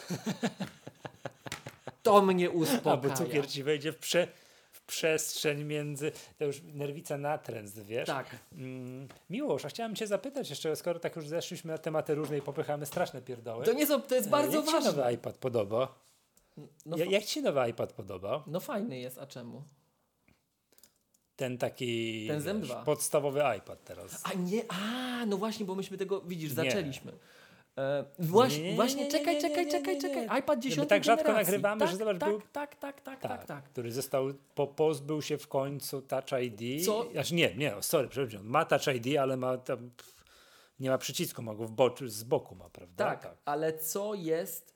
[2.03, 2.97] To mnie uspokaja.
[2.97, 4.27] bo cukier ci wejdzie w, prze,
[4.71, 6.11] w przestrzeń między.
[6.37, 8.07] To już nerwica natręt, wiesz?
[8.07, 8.35] Tak.
[8.53, 12.41] Mm, Miłosz, a chciałem cię zapytać jeszcze, skoro tak już zeszliśmy na tematy różne i
[12.41, 13.65] popychamy straszne pierdoły.
[13.65, 14.91] To nie są, to jest bardzo jak ważne.
[14.91, 15.95] się nowy iPad podoba?
[16.85, 18.43] No, Ja, jak ci się nowy iPad podoba?
[18.47, 19.63] no fajny jest, a czemu?
[21.35, 22.83] Ten taki Ten wiesz, M2.
[22.83, 24.21] podstawowy iPad teraz.
[24.23, 26.55] A nie, a no właśnie, bo myśmy tego, widzisz, Nie.
[26.55, 27.11] zaczęliśmy.
[27.11, 27.15] E,
[28.19, 30.39] właśnie, Nie, nie, nie, właśnie, nie, nie, czekaj, czekaj, czekaj, czekaj.
[30.39, 33.45] iPad My 10 tak rzadko nagrywamy, tak, że zobacz, tak, był- tak, tak, tak, tak,
[33.45, 33.63] tak.
[33.63, 36.85] który został, po, pozbył się w końcu Touch ID.
[36.85, 37.05] Co?
[37.19, 39.91] Aż nie, nie, sorry, przepraszam, ma Touch ID, ale ma tam,
[40.79, 43.05] nie ma przycisku, ma go w boczu, z boku ma, prawda?
[43.05, 44.75] Tak, ale co jest,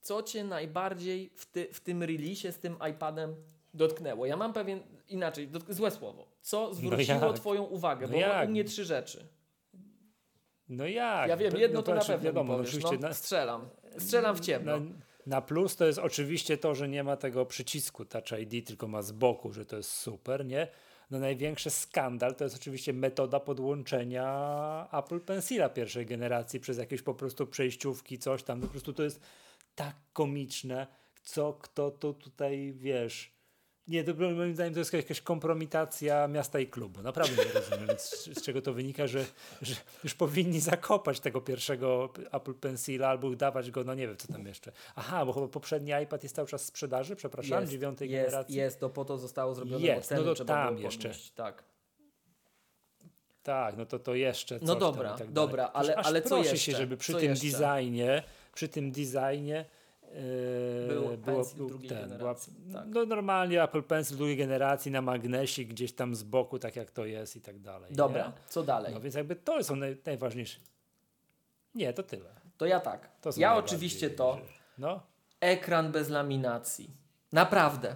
[0.00, 3.34] co cię najbardziej w, ty, w tym releasie z tym iPadem
[3.74, 4.26] dotknęło?
[4.26, 6.28] Ja mam pewien, inaczej, złe słowo.
[6.40, 8.06] Co zwróciło twoją uwagę?
[8.06, 8.48] No Bo jak?
[8.48, 9.37] u mnie trzy rzeczy.
[10.68, 11.28] No jak?
[11.28, 13.08] Ja wiem, No jedno to na znaczy, pewno wiadomo, no powiesz, oczywiście no.
[13.08, 13.68] na, Strzelam.
[13.98, 14.80] Strzelam w ciemno.
[14.80, 14.86] na,
[15.26, 19.02] na plus to jest oczywiście to, że nie ma tego przycisku Touch ID, tylko ma
[19.02, 20.68] z boku, że to jest super, nie?
[21.10, 27.14] No największy skandal to jest oczywiście metoda podłączenia Apple Pencila pierwszej generacji przez jakieś po
[27.14, 28.60] prostu przejściówki, coś tam.
[28.60, 29.20] Po prostu to jest
[29.74, 30.86] tak komiczne,
[31.22, 33.37] co kto to tutaj, wiesz...
[33.88, 37.02] Nie, to moim zdaniem to jest jakaś kompromitacja miasta i klubu.
[37.02, 39.24] Naprawdę nie rozumiem, z, z czego to wynika, że,
[39.62, 39.74] że
[40.04, 44.46] już powinni zakopać tego pierwszego Apple Pencila albo dawać go, no nie wiem, co tam
[44.46, 44.72] jeszcze.
[44.96, 48.56] Aha, bo chyba poprzedni iPad jest cały czas w sprzedaży, przepraszam, jest, dziewiątej jest, generacji.
[48.56, 51.08] jest, to po to zostało zrobione, Jest, no to tam jeszcze.
[51.08, 51.30] podnieść.
[51.30, 51.64] Tak.
[53.42, 56.58] Tak, no to to jeszcze coś No dobra, tak dobra, ale- ale co jeszcze?
[56.58, 57.46] się, żeby przy Co tym jeszcze?
[57.46, 58.22] designie,
[58.54, 59.64] przy tym designie
[60.88, 62.88] Był było, Pencil był drugiej ten, generacji, była, tak.
[62.94, 67.04] No normalnie Apple Pencil drugiej generacji na magnesie gdzieś tam z boku, tak jak to
[67.04, 67.92] jest i tak dalej.
[67.94, 68.32] Dobra, Nie?
[68.48, 68.94] co dalej?
[68.94, 70.60] No więc jakby to są naj, najważniejsze.
[71.74, 72.30] Nie, to tyle.
[72.56, 73.08] To ja tak.
[73.20, 74.38] To ja oczywiście to.
[74.78, 75.00] No,
[75.40, 76.90] Ekran bez laminacji.
[77.32, 77.94] Naprawdę.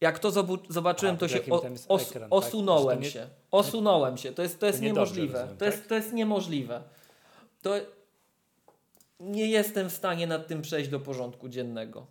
[0.00, 0.30] Jak to
[0.68, 2.32] zobaczyłem, A, to się o, os- ekran, tak?
[2.38, 3.26] osunąłem nie- się.
[3.50, 4.32] Osunąłem się.
[4.32, 5.32] To jest, to jest to niemożliwe.
[5.38, 5.86] rozumiem, to, jest, tak?
[5.86, 6.82] to jest niemożliwe.
[7.62, 7.76] To
[9.20, 12.06] nie jestem w stanie nad tym przejść do porządku dziennego.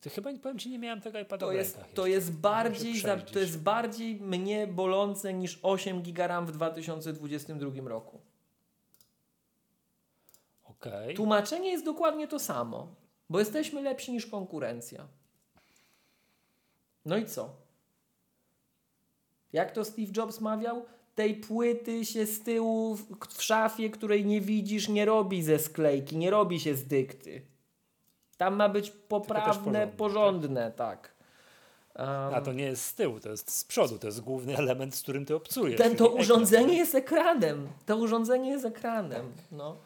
[0.00, 3.38] to chyba powiem ci, nie miałem tego iPada To jest, to jest bardziej za, to
[3.38, 8.20] jest bardziej mnie bolące niż 8 giga RAM w 2022 roku.
[10.64, 11.14] Okej.
[11.14, 12.94] Tłumaczenie jest dokładnie to samo,
[13.30, 15.08] bo jesteśmy lepsi niż konkurencja.
[17.04, 17.56] No i co?
[19.52, 20.86] Jak to Steve Jobs mawiał?
[21.16, 26.16] Tej płyty się z tyłu w, w szafie, której nie widzisz, nie robi ze sklejki,
[26.16, 27.42] nie robi się z dykty.
[28.36, 31.14] Tam ma być poprawne, porządne, porządne, tak.
[31.98, 34.94] Um, A to nie jest z tyłu, to jest z przodu, to jest główny element,
[34.94, 35.78] z którym ty obcujesz.
[35.78, 36.20] Ten, to ekran.
[36.20, 37.68] urządzenie jest ekranem.
[37.86, 39.32] To urządzenie jest ekranem.
[39.52, 39.76] No,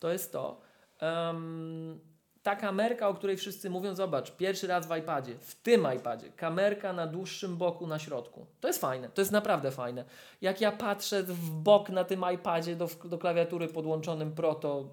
[0.00, 0.60] to jest to.
[1.00, 2.00] Em,
[2.42, 6.92] ta kamerka, o której wszyscy mówią, zobacz, pierwszy raz w iPadzie, w tym iPadzie, kamerka
[6.92, 8.46] na dłuższym boku, na środku.
[8.60, 10.04] To jest fajne, to jest naprawdę fajne.
[10.40, 14.84] Jak ja patrzę w bok na tym iPadzie do, do klawiatury podłączonym Pro, to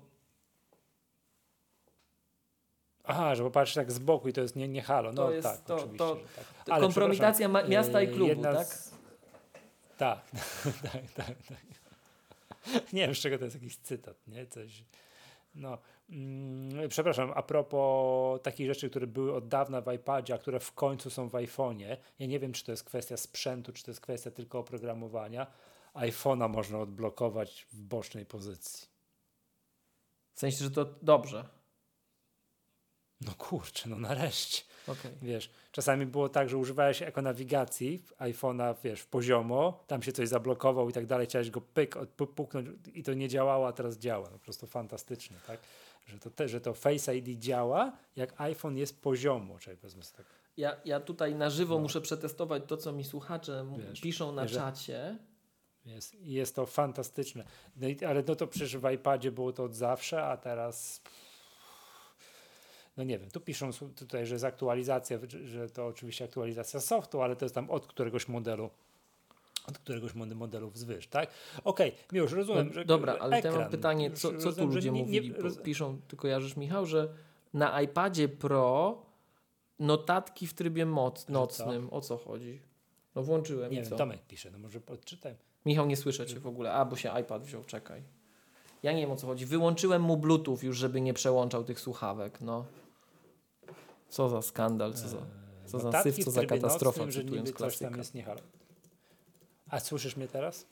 [3.10, 5.12] Aha, że popatrzysz tak z boku i to jest nie, nie halo.
[5.14, 5.98] No To jest- tak, to- oczywiście.
[5.98, 6.46] to- tak.
[6.70, 8.68] Ale kompromitacja miasta i e, klubu, tak?
[8.68, 8.94] z-
[9.98, 10.20] Tak,
[10.92, 11.58] tak, tak, tak.
[12.94, 14.46] Nie wiem, z czego to jest jakiś cytat, nie?
[14.48, 14.84] Coś.
[15.56, 15.78] No,
[16.90, 21.10] przepraszam, a propos takich rzeczy, które były od dawna w iPadzie, a które w końcu
[21.10, 21.98] są w iPhone'ie.
[22.20, 25.48] Ja nie wiem, czy to jest kwestia sprzętu, czy to jest kwestia tylko oprogramowania.
[25.94, 28.88] iPhone'a można odblokować w bocznej pozycji.
[30.34, 31.46] W sensie, że to dobrze.
[33.22, 34.64] No kurczę, no nareszcie.
[34.88, 35.12] Okej.
[35.22, 40.90] Wiesz, czasami było tak, że używałeś jako nawigacji iPhone'a, wiesz, poziomo, tam się coś zablokował
[40.90, 41.96] i tak dalej, chciałeś go pyk,
[42.36, 44.30] puknąć i to nie działało, a teraz działa.
[44.30, 45.60] No, po prostu fantastycznie, tak?
[46.08, 50.26] Że to, te, że to Face ID działa, jak iPhone jest poziomo, czyli powiedzmy tak.
[50.58, 51.82] Ja, ja tutaj na żywo No.
[51.82, 55.18] muszę przetestować to, co mi słuchacze Wiesz, piszą na wiesz, czacie.
[55.86, 57.44] Jest, jest to fantastyczne.
[57.76, 61.02] No i, ale no to przecież w iPadzie było to od zawsze, a teraz
[62.98, 67.36] no nie wiem, tu piszą tutaj, że jest aktualizacja, że to oczywiście aktualizacja softu, ale
[67.36, 68.70] to jest tam od któregoś modelu
[69.68, 71.30] od któregoś mod- modelu wzwyż, tak?
[71.64, 74.92] Okej, już rozumiem, No, że dobra, że ale ekran, mam pytanie, co, co tu ludzie
[74.92, 75.34] nie- mówili?
[75.34, 77.14] Roz- Piszą, ty kojarzysz Michał, że
[77.54, 78.98] na iPadzie Pro
[79.80, 81.90] notatki w trybie moc, nocnym.
[81.92, 82.62] O co chodzi?
[83.16, 83.96] No włączyłem Nie wiem, co?
[83.96, 85.36] Tomek pisze, no może odczytaj.
[85.66, 86.74] Michał, nie słyszę cię w ogóle.
[86.74, 88.04] A, bo się iPad wziął, czekaj.
[88.84, 89.46] Ja nie wiem o co chodzi.
[89.46, 92.66] Wyłączyłem mu Bluetooth już, żeby nie przełączał tych słuchawek, no.
[94.10, 95.18] Co za skandal, co za,
[95.66, 97.98] co za syf, co za katastrofa, nocnym, cytując coś tam klasyka.
[97.98, 98.40] jest niehalo.
[99.70, 100.66] A słyszysz mnie teraz?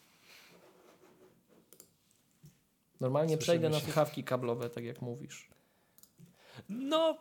[2.99, 3.85] Normalnie Słyszymy przejdę na się.
[3.85, 5.49] słuchawki kablowe, tak jak mówisz.
[6.69, 7.17] No,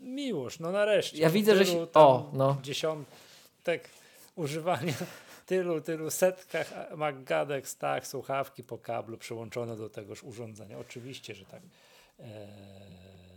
[0.00, 1.18] miłość, no nareszcie.
[1.18, 2.58] Ja widzę, że się- o, no.
[2.62, 3.88] Dziesiątek
[4.36, 4.94] używania,
[5.46, 10.78] tylu, tylu setkach magadek, tak, słuchawki po kablu przyłączone do tegoż urządzenia.
[10.78, 11.62] Oczywiście, że tak.
[12.18, 12.26] Eee,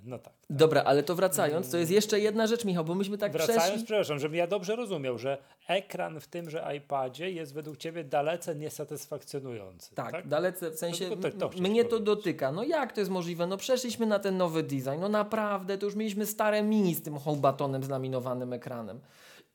[0.10, 0.34] no tak.
[0.34, 0.44] tak.
[0.58, 3.86] Dobra, ale to wracając, to jest jeszcze jedna rzecz, Michał, bo myśmy tak Wracając, przeszli.
[3.86, 9.96] przepraszam, żebym ja dobrze rozumiał, że ekran w tymże iPadzie jest według Ciebie dalece niesatysfakcjonujący.
[9.96, 12.52] Tak, Tak, dalece, w sensie tylko to- to chciałeś mnie to dotyka.
[12.52, 13.48] No jak to jest możliwe?
[13.48, 15.00] No przeszliśmy na ten nowy design.
[15.00, 19.00] No naprawdę, to już mieliśmy stare mini z tym homebatonem z laminowanym ekranem.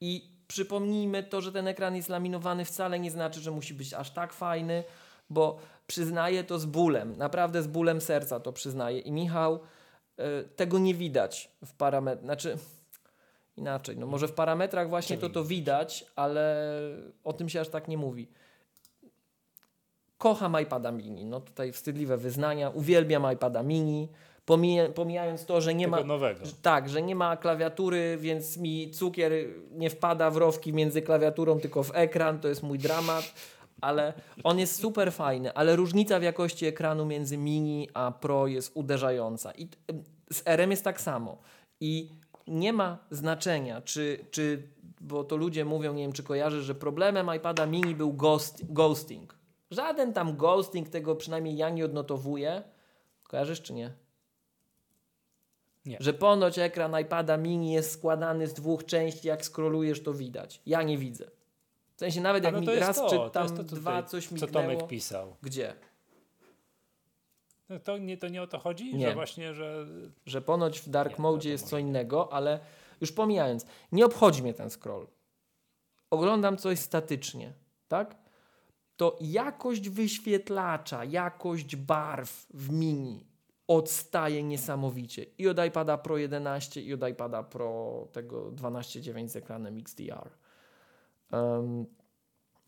[0.01, 4.11] I przypomnijmy to, że ten ekran jest laminowany wcale nie znaczy, że musi być aż
[4.11, 4.85] tak fajny,
[5.31, 8.99] bo przyznaję to z bólem, naprawdę z bólem serca to przyznaję.
[8.99, 9.59] I Michał,
[10.57, 12.59] tego nie widać w parametrach, znaczy
[13.57, 16.69] inaczej, no może w parametrach właśnie to to widać, ale
[17.25, 18.29] o tym się aż tak nie mówi.
[20.19, 24.09] Kocham iPada mini, no tutaj wstydliwe wyznania, uwielbiam iPada mini,
[24.45, 26.05] pomija, pomijając to, że nie ma...
[26.05, 26.41] nowego.
[26.63, 29.33] Tak, że nie ma klawiatury, więc mi cukier
[29.71, 33.35] nie wpada w rowki między klawiaturą, tylko w ekran, to jest mój dramat,
[33.85, 34.13] ale
[34.45, 39.53] on jest super fajny, ale różnica w jakości ekranu między mini a pro jest uderzająca.
[39.53, 39.69] I
[40.33, 41.39] z RM jest tak samo.
[41.81, 42.11] I
[42.47, 44.69] nie ma znaczenia, czy, czy
[45.01, 49.39] bo to ludzie mówią, nie wiem czy kojarzysz, że problemem iPada mini był ghost, ghosting.
[49.71, 52.63] Żaden tam ghosting, tego przynajmniej ja nie odnotowuję.
[53.23, 53.93] Kojarzysz czy nie?
[55.85, 55.97] Nie.
[56.01, 60.63] Że ponoć ekran iPada mini jest składany z dwóch części, jak scrollujesz to widać.
[60.67, 61.31] Ja nie widzę.
[61.97, 64.03] W sensie nawet jak no mi to raz to, to czytam jest to, co dwa
[64.03, 64.53] tutaj- coś Co mignęło.
[64.53, 65.37] Tomek pisał.
[65.43, 65.75] Gdzie?
[67.69, 68.95] No to, nie, to nie o to chodzi?
[68.95, 69.09] Nie.
[69.09, 69.87] Że właśnie, że...
[70.27, 72.61] Że ponoć w dark Nie, no mode to jest co innego, ale
[73.01, 75.07] już pomijając, nie obchodzi mnie ten scroll.
[76.11, 77.53] Oglądam coś statycznie,
[77.89, 78.17] tak?
[78.97, 83.27] To jakość wyświetlacza, jakość barw w mini
[83.69, 85.27] odstaje niesamowicie.
[85.39, 90.31] I od iPada Pro 11 i od iPada Pro tego 12.9 z ekranem XDR.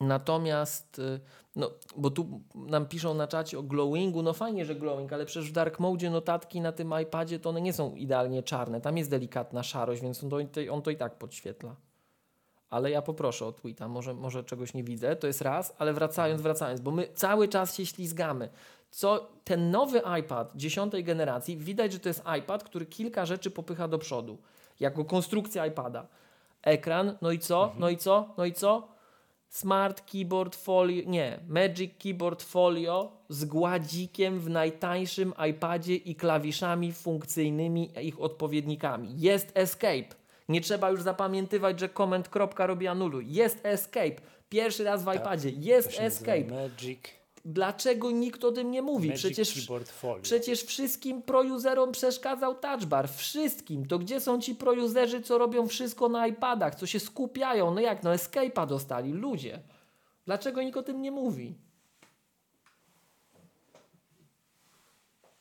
[0.00, 1.20] Natomiast, y,
[1.56, 5.50] no, bo tu nam piszą na czacie o glowingu, no fajnie, że glowing, ale przecież
[5.50, 9.10] w dark mode notatki na tym iPadzie to one nie są idealnie czarne, tam jest
[9.10, 10.38] delikatna szarość, więc on to,
[10.70, 11.76] on to i tak podświetla.
[12.70, 16.42] Ale ja poproszę o tweeta, może, może czegoś nie widzę, to jest raz, ale wracając,
[16.42, 18.48] wracając, bo my cały czas się ślizgamy.
[18.90, 23.88] Co ten nowy iPad dziesiątej generacji, widać, że to jest iPad, który kilka rzeczy popycha
[23.88, 24.38] do przodu.
[24.80, 26.06] Jako konstrukcja iPada.
[26.66, 27.72] Ekran, no i co?
[27.78, 28.34] No i co?
[28.38, 28.88] No i co?
[29.48, 37.90] Smart Keyboard Folio, nie, Magic Keyboard Folio z gładzikiem w najtańszym iPadzie i klawiszami funkcyjnymi,
[38.02, 39.20] ich odpowiednikami.
[39.20, 40.14] Jest Escape.
[40.48, 43.32] Nie trzeba już zapamiętywać, że comment kropka robi anuluj.
[43.32, 44.16] Jest Escape.
[44.48, 45.50] Pierwszy raz w iPadzie.
[45.50, 45.60] Tak.
[45.60, 46.44] To Jest Escape.
[46.44, 47.00] Magic,
[47.48, 49.08] Dlaczego nikt o tym nie mówi?
[49.08, 49.68] Magic Przecież.
[50.22, 53.08] Przecież wszystkim pro-userom przeszkadzał touch bar.
[53.08, 53.86] Wszystkim.
[53.86, 57.74] To gdzie są ci pro-userzy, co robią wszystko na iPadach, co się skupiają?
[57.74, 58.02] No jak?
[58.02, 59.12] No Escape'a dostali.
[59.12, 59.62] Ludzie.
[60.24, 61.54] Dlaczego nikt o tym nie mówi?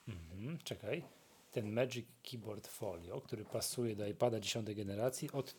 [0.07, 1.03] Mhm, czekaj.
[1.51, 5.55] Ten Magic Keyboard Folio, który pasuje do iPada 10 generacji od,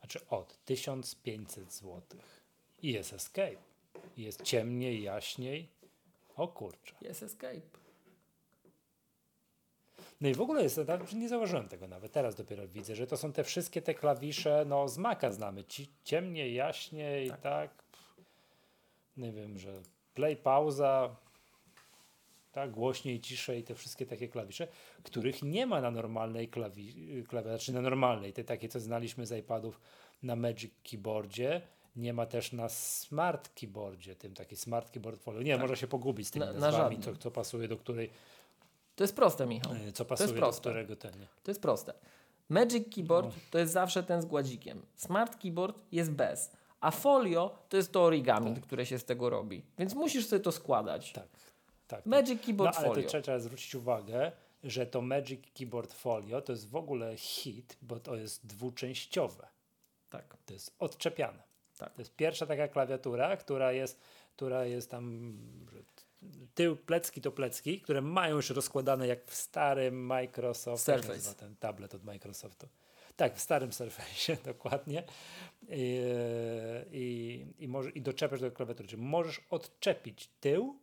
[0.00, 2.02] znaczy od 1500 zł.
[2.82, 3.56] I jest Escape.
[4.16, 5.75] Jest ciemniej, jaśniej.
[6.36, 6.94] O kurczę.
[7.00, 7.60] Jest Escape.
[10.20, 13.06] No i w ogóle jest, tak, że nie zauważyłem tego nawet, teraz dopiero widzę, że
[13.06, 17.82] to są te wszystkie te klawisze, no z Maca znamy, ci, ciemniej, jaśniej, tak.
[17.82, 18.16] Pff,
[19.16, 19.82] Nie wiem, że
[20.14, 21.16] play, pauza,
[22.52, 24.68] tak, głośniej, ciszej, te wszystkie takie klawisze,
[25.02, 29.38] których nie ma na normalnej klawi, klawi znaczy na normalnej, te takie, co znaliśmy z
[29.38, 29.80] iPadów
[30.22, 31.62] na Magic Keyboardzie,
[31.96, 35.42] nie ma też na Smart Keyboardzie, tym taki Smart Keyboard Folio.
[35.42, 37.18] Nie, może się pogubić z tymi Na- na nazwami, co, żadnym.
[37.22, 38.10] co pasuje do której,
[38.96, 39.72] To jest proste, Michał.
[39.72, 41.20] E, co pasuje do którego ten.
[41.20, 41.26] nie?
[41.42, 41.92] To jest proste.
[42.48, 43.32] Magic Keyboard No.
[43.50, 44.82] to jest zawsze ten z gładzikiem.
[44.96, 46.50] Smart Keyboard jest bez.
[46.80, 48.62] A folio to jest to origami, Tak.
[48.62, 49.62] które się z tego robi.
[49.78, 51.12] Więc musisz sobie to składać.
[51.12, 51.28] Tak,
[51.86, 52.06] tak.
[52.06, 53.08] Magic no, Keyboard ale Folio.
[53.08, 54.32] trzeba, trzeba zwrócić uwagę,
[54.64, 59.46] że to Magic Keyboard Folio to jest w ogóle hit, bo to jest dwuczęściowe.
[60.10, 60.36] Tak.
[60.46, 61.42] To jest odczepiane.
[61.78, 61.94] Tak.
[61.94, 64.00] To jest pierwsza taka klawiatura, która jest,
[64.36, 65.36] która jest tam
[66.54, 70.84] tył, plecki to plecki, które mają już rozkładane jak w starym Microsoft.
[70.84, 71.34] Surface.
[71.34, 72.68] ten tablet od Microsoftu.
[73.16, 75.02] Tak, w starym Surface dokładnie.
[75.68, 76.00] I,
[76.92, 78.88] i, i, może, I doczepiasz do klawiatury.
[78.88, 80.78] Czyli możesz odczepić tył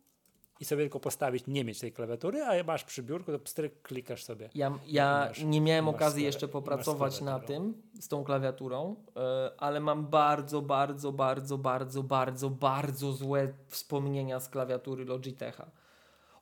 [0.60, 4.24] i sobie tylko postawić, nie mieć tej klawiatury, a masz przy biurku, to pstryk, klikasz
[4.24, 4.50] sobie.
[4.54, 9.80] Ja, ja masz- nie miałem okazji jeszcze popracować na tym, z tą klawiaturą, e, ale
[9.80, 15.70] mam bardzo, bardzo, bardzo, bardzo, bardzo, bardzo złe wspomnienia z klawiatury Logitecha.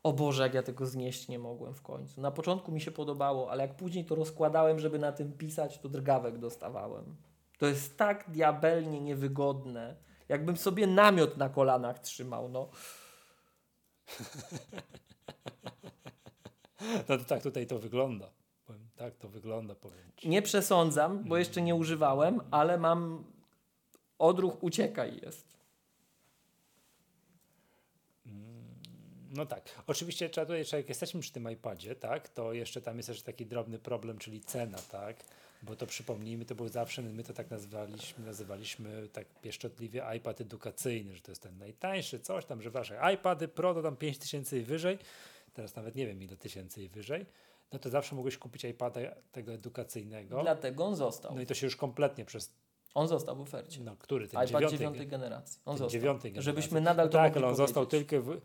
[0.03, 2.21] O Boże, jak ja tego znieść nie mogłem w końcu.
[2.21, 5.89] Na początku mi się podobało, ale jak później to rozkładałem, żeby na tym pisać, to
[5.89, 7.17] drgawek dostawałem.
[7.59, 9.97] To jest tak diabelnie niewygodne,
[10.29, 12.69] jakbym sobie namiot na kolanach trzymał, no.
[17.09, 18.31] No to tak tutaj to wygląda.
[18.97, 20.29] Tak to wygląda, powiem ci.
[20.29, 23.25] Nie przesądzam, bo jeszcze nie używałem, ale mam
[24.19, 25.53] odruch uciekaj jest.
[29.31, 29.83] No tak.
[29.87, 33.47] Oczywiście trzeba tutaj, jak jesteśmy przy tym iPadzie, tak, to jeszcze tam jest jeszcze taki
[33.47, 35.17] drobny problem, czyli cena, tak,
[35.63, 41.15] bo to przypomnijmy, to był zawsze, my to tak nazywaliśmy, nazywaliśmy tak pieszczotliwie iPad edukacyjny,
[41.15, 44.63] że to jest ten najtańszy, coś tam, że wasze iPady Pro to tam 5000 i
[44.63, 44.99] wyżej,
[45.53, 47.27] teraz nawet nie wiem ile tysięcy i wyżej,
[47.73, 49.01] no to zawsze mogłeś kupić iPada
[49.33, 50.43] tego edukacyjnego.
[50.43, 51.35] Dlatego on został.
[51.35, 52.53] No i to się już kompletnie przez
[52.95, 53.81] on został w ofercie.
[53.81, 54.29] No, który?
[54.29, 55.61] Ten iPad dziewiątej generacji.
[55.65, 55.91] On został.
[55.91, 56.45] Dziewiątej generacji.
[56.45, 58.41] Żebyśmy nadal no Tak, ale on został tylko w,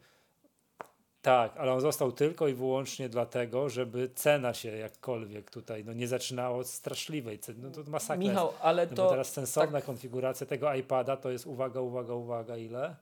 [1.28, 6.08] tak, ale on został tylko i wyłącznie dlatego, żeby cena się jakkolwiek tutaj no, nie
[6.08, 7.60] zaczynała od straszliwej ceny.
[7.62, 9.10] No to masakra Michał, ale no, to...
[9.10, 9.86] teraz sensowna tak.
[9.86, 12.96] konfiguracja tego iPada to jest, uwaga, uwaga, uwaga, ile?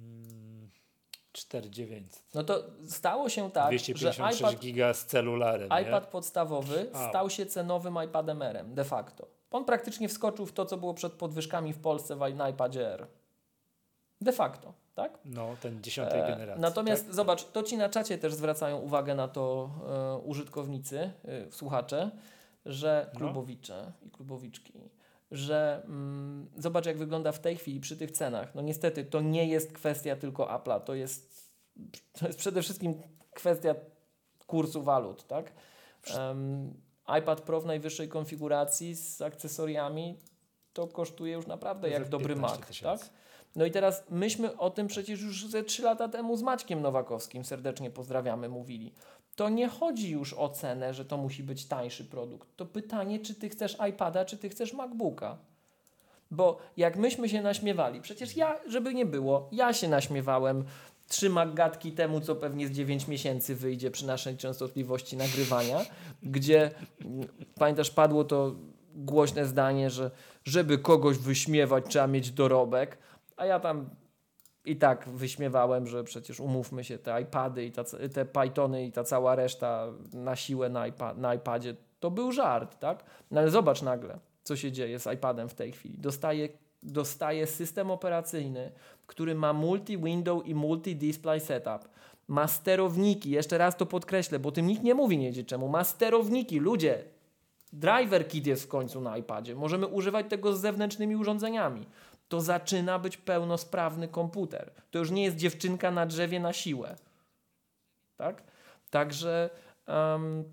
[0.00, 0.70] Mm,
[1.32, 2.24] 4900.
[2.34, 5.66] No to stało się tak, 256 że iPad, giga z celularem.
[5.66, 6.10] iPad nie?
[6.10, 9.26] podstawowy stał się cenowym iPadem r de facto.
[9.50, 13.06] On praktycznie wskoczył w to, co było przed podwyżkami w Polsce na iPadzie R.
[14.20, 15.18] De facto tak?
[15.24, 16.62] No, ten dziesiątej e, generacji.
[16.62, 17.14] Natomiast tak?
[17.14, 21.12] zobacz, to ci na czacie też zwracają uwagę na to e, użytkownicy, e,
[21.52, 22.10] słuchacze,
[22.66, 23.18] że no.
[23.18, 24.06] klubowicze no.
[24.06, 24.72] i klubowiczki,
[25.30, 28.54] że mm, zobacz jak wygląda w tej chwili przy tych cenach.
[28.54, 31.50] No niestety to nie jest kwestia tylko Apple'a, to jest,
[32.12, 33.02] to jest przede wszystkim
[33.34, 33.74] kwestia
[34.46, 35.52] kursu walut, tak?
[36.18, 36.74] Um,
[37.18, 40.18] iPad Pro w najwyższej konfiguracji z akcesoriami
[40.72, 43.00] to kosztuje już naprawdę jak dobry Mac, tak?
[43.56, 47.44] No i teraz myśmy o tym przecież już ze 3 lata temu z Maćkiem Nowakowskim,
[47.44, 48.92] serdecznie pozdrawiamy, mówili.
[49.36, 52.48] To nie chodzi już o cenę, że to musi być tańszy produkt.
[52.56, 55.38] To pytanie, czy ty chcesz iPada, czy ty chcesz MacBooka.
[56.30, 60.64] Bo jak myśmy się naśmiewali, przecież ja, żeby nie było, ja się naśmiewałem
[61.08, 65.80] trzy magatki temu, co pewnie z 9 miesięcy wyjdzie przy naszej częstotliwości nagrywania,
[66.22, 66.70] gdzie
[67.54, 68.54] pamiętasz, padło to
[68.94, 70.10] głośne zdanie, że
[70.44, 72.98] żeby kogoś wyśmiewać, trzeba mieć dorobek.
[73.36, 73.90] A ja tam
[74.66, 77.84] i tak wyśmiewałem, że przecież umówmy się, te iPady i ta,
[78.14, 82.78] te Pythony i ta cała reszta na siłę na, iPad, na iPadzie, to był żart,
[82.78, 83.04] tak?
[83.30, 85.98] No ale zobacz nagle, co się dzieje z iPadem w tej chwili.
[85.98, 86.48] Dostaje,
[86.82, 88.72] dostaje system operacyjny,
[89.06, 91.88] który ma multi-window i multi-display setup.
[92.28, 95.68] Ma sterowniki, jeszcze raz to podkreślę, bo tym nikt nie mówi nie czemu.
[95.68, 97.04] Ma sterowniki, ludzie.
[97.72, 99.54] Driver kit jest w końcu na iPadzie.
[99.54, 101.86] Możemy używać tego z zewnętrznymi urządzeniami
[102.28, 104.72] to zaczyna być pełnosprawny komputer.
[104.90, 106.96] To już nie jest dziewczynka na drzewie na siłę.
[108.16, 108.42] Tak?
[108.90, 109.50] Także
[109.88, 110.44] um,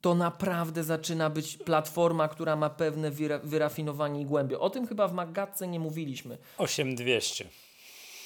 [0.00, 3.10] to naprawdę zaczyna być platforma, która ma pewne
[3.42, 4.58] wyrafinowanie i głębie.
[4.58, 6.38] O tym chyba w Magatce nie mówiliśmy.
[6.58, 7.44] 8200.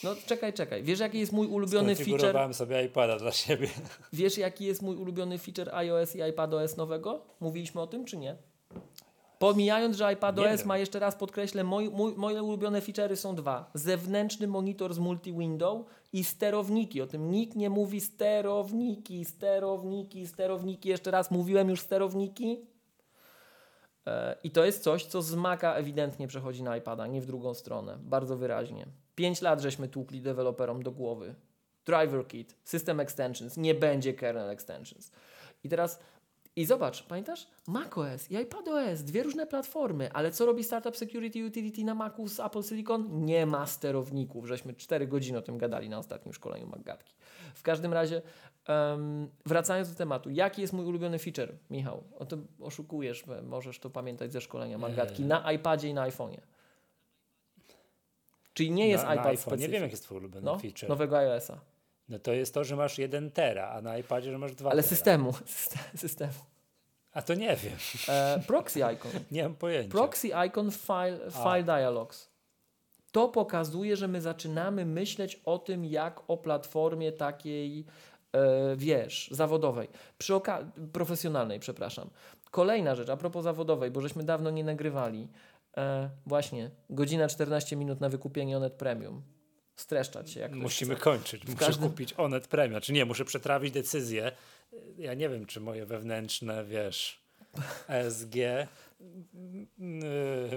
[0.04, 0.82] No czekaj, czekaj.
[0.82, 2.54] Wiesz jaki jest mój ulubiony feature?
[2.54, 3.68] sobie iPada dla siebie.
[4.12, 7.24] Wiesz jaki jest mój ulubiony feature iOS i iPadOS nowego?
[7.40, 8.36] Mówiliśmy o tym czy nie?
[9.40, 13.70] Pomijając, że iPadOS ma jeszcze raz podkreślę, moi, mój, moje ulubione feature'y są dwa.
[13.74, 17.02] Zewnętrzny monitor z multi-window i sterowniki.
[17.02, 20.88] O tym nikt nie mówi sterowniki, sterowniki, sterowniki.
[20.88, 22.66] Jeszcze raz mówiłem już sterowniki.
[24.06, 27.54] E, I to jest coś, co z Maca ewidentnie przechodzi na iPada, nie w drugą
[27.54, 27.98] stronę.
[28.02, 28.86] Bardzo wyraźnie.
[29.14, 31.34] Pięć lat żeśmy tłukli deweloperom do głowy.
[31.86, 35.10] Driver kit, system extensions, nie będzie kernel extensions.
[35.64, 35.98] I teraz
[36.56, 37.46] i zobacz, pamiętasz?
[37.68, 42.40] macOS i iPadOS, dwie różne platformy, ale co robi Startup Security Utility na Macu z
[42.40, 43.24] Apple Silicon?
[43.24, 47.14] Nie ma sterowników, żeśmy 4 godziny o tym gadali na ostatnim szkoleniu MacGatki.
[47.54, 48.22] W każdym razie,
[48.68, 52.04] um, wracając do tematu, jaki jest mój ulubiony feature, Michał?
[52.18, 56.40] O tym oszukujesz, możesz to pamiętać ze szkolenia MacGatki, na iPadzie i na iPhone'ie.
[58.54, 59.58] Czyli nie jest na, iPad na iPhone.
[59.58, 60.88] Nie wiem, jaki jest twój ulubiony no, feature.
[60.88, 61.69] nowego iOS-a.
[62.10, 64.82] No to jest to, że masz jeden tera, a na iPadzie, że masz dwa Ale
[64.82, 64.88] tera.
[64.88, 65.32] systemu,
[65.96, 66.32] systemu.
[67.12, 67.72] A to nie wiem.
[68.08, 69.10] E, proxy icon.
[69.30, 69.90] nie mam pojęcia.
[69.90, 72.30] Proxy icon file, file dialogs.
[73.12, 77.84] To pokazuje, że my zaczynamy myśleć o tym, jak o platformie takiej,
[78.32, 82.10] e, wiesz, zawodowej, przy oka- profesjonalnej, przepraszam.
[82.50, 85.28] Kolejna rzecz, a propos zawodowej, bo żeśmy dawno nie nagrywali.
[85.76, 89.22] E, właśnie, godzina 14 minut na wykupienie Onet Premium
[89.80, 90.40] streszczać się.
[90.40, 91.44] Jak Musimy kończyć.
[91.44, 91.88] Muszę każdym...
[91.88, 92.80] kupić Onet Premia.
[92.80, 94.32] Czy nie, muszę przetrawić decyzję.
[94.98, 97.20] Ja nie wiem, czy moje wewnętrzne, wiesz,
[97.88, 98.34] ESG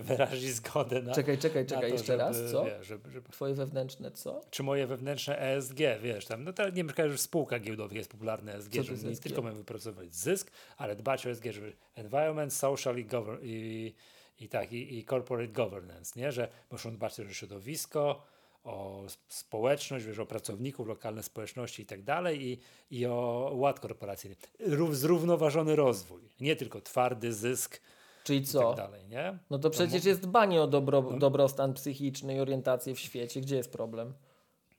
[0.02, 1.14] wyrazi zgodę na.
[1.14, 2.52] Czekaj, czekaj, czekaj, to, jeszcze żeby, raz.
[2.52, 2.66] Co?
[2.66, 3.30] Wiesz, żeby, żeby...
[3.30, 4.42] Twoje wewnętrzne co?
[4.50, 8.12] Czy moje wewnętrzne ESG, wiesz, tam, no to nie wiem, że w spółkach giełdowych jest
[8.12, 12.54] popularne ESG, co żeby nie tylko mamy wypracować zysk, ale dbać o ESG, żeby environment,
[12.54, 13.08] social i,
[13.42, 13.94] i,
[14.40, 16.32] i tak, i, i corporate governance, nie?
[16.32, 18.24] Że muszą dbać też o środowisko,
[18.64, 22.60] o społeczność, wiesz, o pracowników, lokalne społeczności i tak dalej i,
[22.92, 24.36] i o ład korporacyjny.
[24.60, 27.82] Rów, zrównoważony rozwój, nie tylko twardy zysk
[28.24, 28.68] Czyli i co?
[28.68, 29.38] tak dalej, nie?
[29.50, 33.42] No to przecież jest dbanie o dobro, dobrostan psychiczny i orientację w świecie.
[33.42, 34.14] Gdzie jest problem?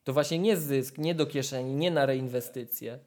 [0.04, 2.98] To właśnie nie zysk, nie do kieszeni, nie na reinwestycje.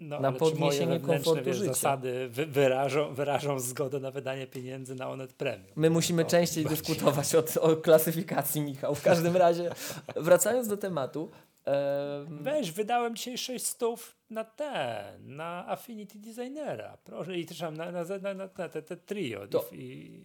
[0.00, 1.72] No, Na podniesienie komfortu wiesz, życia.
[1.72, 5.72] zasady wy, wyrażą, wyrażą zgodę na wydanie pieniędzy na Onet Premium.
[5.76, 6.78] My musimy To częściej bardziej.
[6.86, 8.94] dyskutować o, o klasyfikacji, Michał.
[8.94, 9.70] W każdym razie,
[10.16, 11.30] wracając do tematu.
[11.64, 16.98] em, Weź, wydałem dzisiaj 6 stów na ten, na Affinity Designera.
[17.04, 19.46] Proszę, i też na, na, na, na, te, te trio.
[19.48, 20.20] To- I,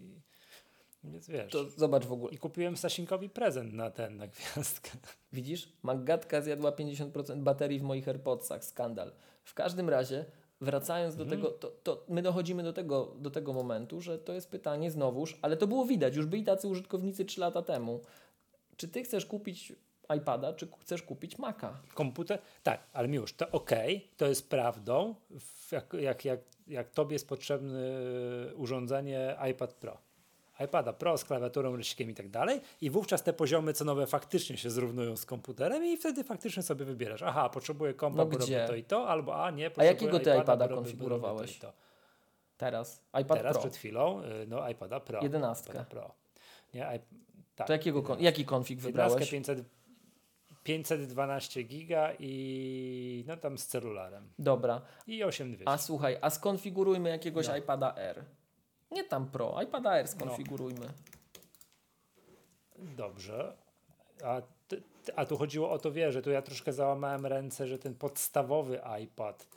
[1.03, 1.51] więc wiesz.
[1.51, 2.31] to zobacz w ogóle.
[2.33, 4.89] I kupiłem Stasinkowi prezent na ten, na gwiazdkę.
[5.33, 5.69] Widzisz?
[5.83, 8.63] Magatka zjadła 50% baterii w moich AirPodsach.
[8.65, 9.11] Skandal.
[9.43, 10.25] W każdym razie,
[10.61, 14.49] wracając do tego, to, to my dochodzimy do tego, do tego momentu, że to jest
[14.49, 18.01] pytanie znowuż, ale to było widać, już byli tacy użytkownicy 3 lata temu.
[18.77, 19.73] Czy ty chcesz kupić
[20.17, 21.81] iPada, czy chcesz kupić Maca?
[21.93, 25.15] Komputer, tak, ale miłość, to okej, to jest prawdą,
[25.71, 27.79] jak, jak, jak, jak tobie jest potrzebne
[28.55, 29.97] urządzenie iPad Pro.
[30.59, 34.69] iPada Pro z klawiaturą, rysikiem i tak dalej i wówczas te poziomy cenowe faktycznie się
[34.69, 38.75] zrównują z komputerem i wtedy faktycznie sobie wybierasz, aha, potrzebuję kompa, No bo robię to
[38.75, 41.59] i to, albo a nie, potrzebuję jakiego ty iPada bo robię- konfigurowałeś?
[41.59, 41.73] To i to.
[42.57, 43.01] Teraz.
[43.21, 43.61] iPad Teraz Pro.
[43.61, 45.23] przed chwilą, y, no iPada Pro.
[45.23, 45.71] Jedenastkę.
[45.73, 46.11] iPada Pro.
[46.73, 46.99] Nie, i,
[47.55, 49.29] tak, To jakiego, kon- jaki konfig wybrałeś?
[49.29, 49.63] 500,
[50.63, 54.29] 512 giga i no tam z celularem.
[54.39, 54.81] Dobra.
[55.07, 55.69] I 8200.
[55.69, 57.57] A słuchaj, a skonfigurujmy jakiegoś No.
[57.57, 58.23] iPada R.
[58.93, 60.87] Nie tam Pro, iPada R skonfigurujmy.
[62.79, 63.53] Dobrze.
[64.23, 64.83] A, ty,
[65.15, 68.81] a tu chodziło o to, wiesz, że tu ja troszkę załamałem ręce, że ten podstawowy
[69.03, 69.47] iPad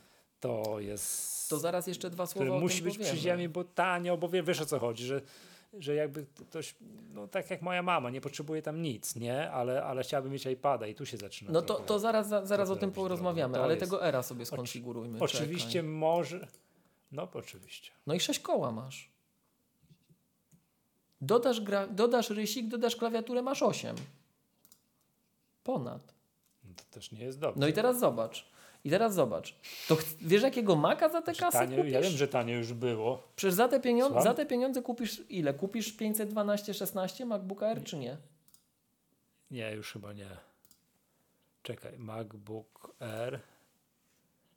[0.40, 1.50] to jest.
[1.50, 3.12] To zaraz jeszcze dwa słowa o musi być powiemy.
[3.12, 5.20] przy ziemi, bo tanio, bo wie, wiesz o co chodzi, że,
[5.78, 6.74] że jakby ktoś,
[7.14, 9.50] no tak jak moja mama, nie potrzebuje tam nic, nie?
[9.50, 11.52] Ale, ale chciałaby mieć iPada i tu się zaczyna.
[11.52, 11.84] No to, trochę.
[11.88, 13.54] to zaraz, za- zaraz o tym robić porozmawiamy.
[13.54, 15.18] To ale jest- tego era sobie skonfigurujmy.
[15.20, 15.82] Oczywiście czekaj.
[15.90, 16.46] może.
[17.12, 17.92] No, oczywiście.
[18.06, 19.15] No i sześć koła masz.
[21.20, 23.96] Dodasz, gra, dodasz rysik, dodasz klawiaturę, masz osiem.
[25.64, 26.14] Ponad.
[26.64, 27.60] No, to też nie jest dobrze.
[27.60, 28.46] No i teraz zobacz.
[28.84, 29.54] I teraz zobacz.
[29.88, 31.92] To wiesz jakiego maka za te kasy tanio, kupisz?
[31.92, 33.22] ja wiem, że tanio już było.
[33.36, 35.54] Przecież za te, pieniądze, za te pieniądze kupisz ile?
[35.54, 38.16] Kupisz 512, 16 MacBook Air czy nie?
[39.50, 40.28] Nie, już chyba nie.
[41.62, 43.40] Czekaj, MacBook Air.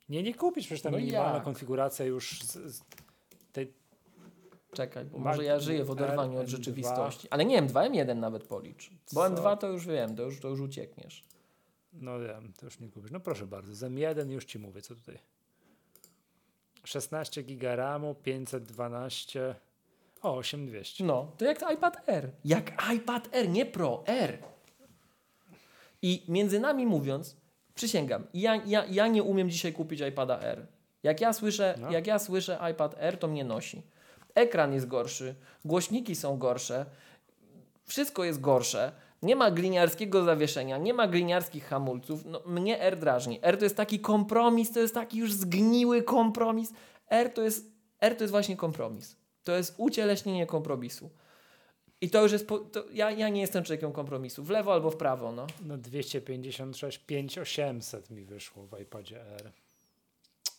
[0.08, 1.44] Nie, nie kupisz, przecież ta No minimalna jak?
[1.44, 2.82] konfiguracja już z, z
[4.72, 6.50] Czekaj, bo może ja żyję w oderwaniu od M2.
[6.50, 7.28] rzeczywistości.
[7.30, 8.90] Ale nie M2, M1 nawet policz.
[9.12, 9.34] Bo Co?
[9.34, 11.24] M2 to już wiem, to już, to już uciekniesz.
[11.92, 13.10] no wiem, to już nie kupisz.
[13.10, 15.18] No proszę bardzo, z M1 już ci mówię, co tutaj.
[16.84, 19.54] 16 giga RAMu, 512,
[20.22, 21.04] o 8200.
[21.04, 22.30] No, to jak iPad R.
[22.44, 24.38] Jak iPad R, nie Pro, R.
[26.02, 27.36] I między nami mówiąc,
[27.74, 30.66] przysięgam, ja, ja, ja nie umiem dzisiaj kupić iPada R.
[31.02, 31.90] Jak ja, słyszę, No.
[31.92, 33.82] jak ja słyszę iPad R, to mnie nosi.
[34.40, 36.86] Ekran jest gorszy, głośniki są gorsze,
[37.84, 38.92] wszystko jest gorsze.
[39.22, 42.24] Nie ma gliniarskiego zawieszenia, nie ma gliniarskich hamulców.
[42.24, 43.38] No, mnie R drażni.
[43.42, 46.72] R to jest taki kompromis, to jest taki już zgniły kompromis.
[47.08, 49.16] R to jest, R to jest właśnie kompromis.
[49.44, 51.10] To jest ucieleśnienie kompromisu.
[52.00, 52.46] I to już jest.
[52.48, 54.44] Po, to ja, ja nie jestem człowiekiem kompromisu.
[54.44, 55.32] W lewo albo w prawo.
[55.32, 55.46] No.
[55.66, 59.52] No 256, 5800 mi wyszło w iPadzie R.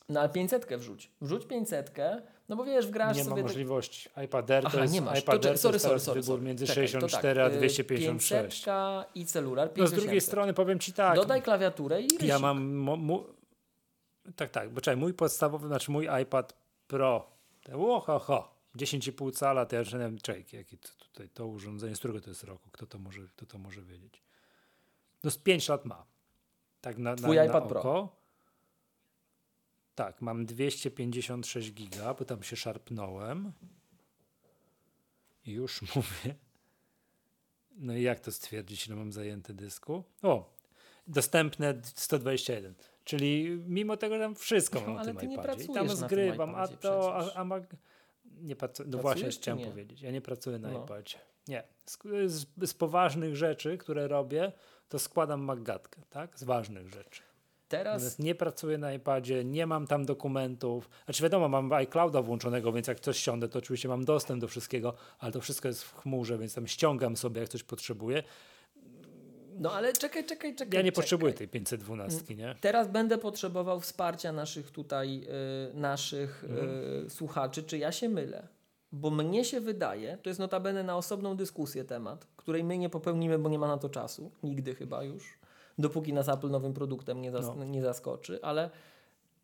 [0.09, 1.11] no ale 500 wrzuć.
[1.21, 1.91] Wrzuć 500,
[2.51, 4.09] no bo wiesz, wgrasz Nie ma te- możliwości.
[4.25, 5.19] iPad Air to Aha, jest, nie masz.
[5.19, 7.53] iPad to, Air to sorry, jest sorry, sorry, wybór między Czekaj, to 64 a tak,
[7.53, 8.65] y, 256.
[8.65, 9.67] 500 i celular.
[9.77, 10.23] No z drugiej 5800.
[10.29, 11.15] strony powiem ci tak.
[11.15, 12.23] Dodaj klawiaturę i rysik.
[12.23, 12.75] Ja mam.
[12.75, 13.25] Mu,
[14.35, 16.53] tak, tak, bo czekaj, mój podstawowy, znaczy mój iPad
[16.87, 17.31] Pro.
[17.73, 21.47] Ło, ho, ho, 10,5 cala, to ja już nie wiem, czekaj, jakie to, tutaj to
[21.47, 24.23] urządzenie, z którego to jest roku, kto to może, kto to może wiedzieć.
[25.23, 26.05] No z 5 lat ma.
[26.81, 28.09] Tak na, Twój na, iPad na Pro.
[29.95, 33.51] Tak, mam 256 giga, bo tam się szarpnąłem.
[35.45, 36.35] Już mówię.
[37.75, 40.03] No i jak to stwierdzić, ile mam zajęte dysku?
[40.21, 40.53] O,
[41.07, 42.73] dostępne 121.
[43.03, 45.63] Czyli mimo tego, że tam wszystko No, mam na ale tym ty nie iPadzie.
[45.63, 47.63] I tam zgrywam, a to, a, a mag...
[48.25, 49.65] Nie pracuję, no właśnie chciałem nie?
[49.65, 50.01] powiedzieć.
[50.01, 50.83] Ja nie pracuję na No.
[50.85, 51.17] iPadzie.
[51.47, 51.63] Nie.
[51.85, 54.51] Z, z, z poważnych rzeczy, które robię,
[54.89, 56.39] to składam Maggatkę, tak?
[56.39, 57.21] Z ważnych rzeczy.
[57.71, 60.89] Teraz Natomiast nie pracuję na iPadzie, nie mam tam dokumentów.
[61.05, 64.93] Znaczy wiadomo, mam iClouda włączonego, więc jak coś ściągnę, to oczywiście mam dostęp do wszystkiego,
[65.19, 68.23] ale to wszystko jest w chmurze, więc tam ściągam sobie, jak coś potrzebuję.
[69.59, 70.73] No ale czekaj, czekaj, czekaj.
[70.77, 71.03] Ja nie czekaj.
[71.03, 72.55] potrzebuję tej 512, nie?
[72.61, 75.23] Teraz będę potrzebował wsparcia naszych tutaj,
[75.71, 76.69] y, naszych Mhm.
[77.05, 78.47] y, słuchaczy, czy ja się mylę.
[78.93, 83.39] bo mnie się wydaje, to jest notabene na osobną dyskusję temat, której my nie popełnimy,
[83.39, 85.37] bo nie ma na to czasu, nigdy chyba już,
[85.81, 87.63] dopóki nas Apple nowym produktem nie, zas- No.
[87.65, 88.69] nie zaskoczy, ale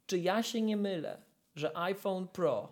[0.07, 1.17] czy ja się nie mylę,
[1.55, 2.67] że iPhone Pro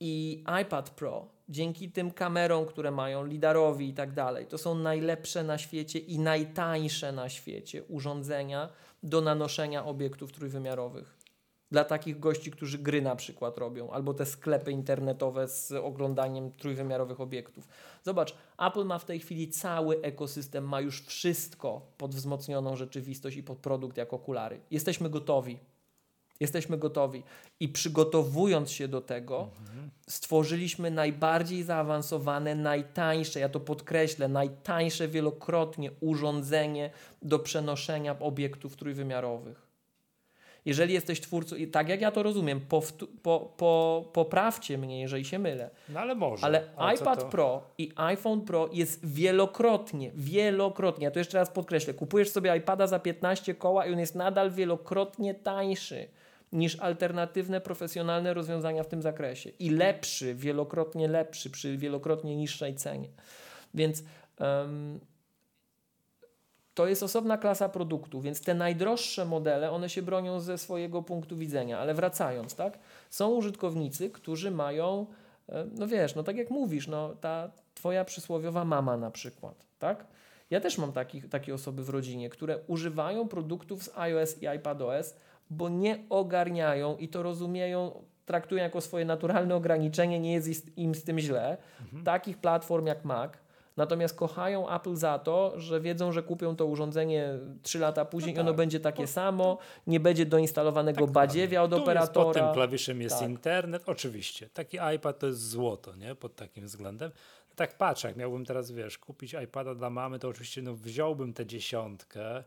[0.00, 5.42] i iPad Pro dzięki tym kamerom, które mają, lidarowi i tak dalej, to są najlepsze
[5.44, 8.68] na świecie i najtańsze na świecie urządzenia
[9.02, 11.17] do nanoszenia obiektów trójwymiarowych.
[11.70, 17.20] Dla takich gości, którzy gry na przykład robią, albo te sklepy internetowe z oglądaniem trójwymiarowych
[17.20, 17.68] obiektów.
[18.04, 23.42] Zobacz, Apple ma w tej chwili cały ekosystem, ma już wszystko pod wzmocnioną rzeczywistość i
[23.42, 24.60] pod produkt jak okulary.
[24.70, 25.58] Jesteśmy gotowi.
[26.40, 27.22] Jesteśmy gotowi.
[27.60, 29.48] I przygotowując się do tego,
[30.08, 36.90] stworzyliśmy najbardziej zaawansowane, najtańsze, ja to podkreślę, najtańsze wielokrotnie urządzenie
[37.22, 39.67] do przenoszenia obiektów trójwymiarowych.
[40.68, 45.24] Jeżeli jesteś twórcą, i tak jak ja to rozumiem, powtó- po, po, poprawcie mnie, jeżeli
[45.24, 46.46] się mylę, No ale może.
[46.46, 46.62] ale
[46.94, 47.24] iPad?
[47.24, 52.86] Pro i iPhone Pro jest wielokrotnie, wielokrotnie, ja to jeszcze raz podkreślę, kupujesz sobie iPada
[52.86, 56.08] za 15 koła i on jest nadal wielokrotnie tańszy
[56.52, 63.08] niż alternatywne profesjonalne rozwiązania w tym zakresie i lepszy, wielokrotnie lepszy przy wielokrotnie niższej cenie.
[63.74, 64.02] Więc
[66.78, 71.36] to jest osobna klasa produktu, więc te najdroższe modele, one się bronią ze swojego punktu
[71.36, 72.78] widzenia, ale wracając, tak,
[73.10, 75.06] są użytkownicy, którzy mają,
[75.48, 80.06] e, no wiesz, no tak jak mówisz, no ta twoja przysłowiowa mama na przykład, tak?
[80.50, 85.14] Ja też mam takich, takie osoby w rodzinie, które używają produktów z iOS i iPadOS,
[85.50, 91.04] bo nie ogarniają i to rozumieją, traktują jako swoje naturalne ograniczenie, nie jest im z
[91.04, 91.56] tym źle,
[92.04, 93.32] takich platform jak Mac,
[93.78, 98.38] Natomiast kochają Apple za to, że wiedzą, że kupią to urządzenie 3 lata później No
[98.38, 98.56] i ono tak.
[98.56, 102.44] będzie takie samo, nie będzie doinstalowanego badziewia od Tu Jest, pod operatora.
[102.46, 103.28] tym klawiszem jest Tak.
[103.30, 104.48] internet, oczywiście.
[104.52, 106.14] Taki iPad to jest złoto, nie?
[106.14, 107.10] Pod takim względem.
[107.56, 111.46] Tak patrzę, jak miałbym teraz, wiesz, kupić iPada dla mamy, to oczywiście no, wziąłbym tę
[111.46, 112.44] dziesiątkę.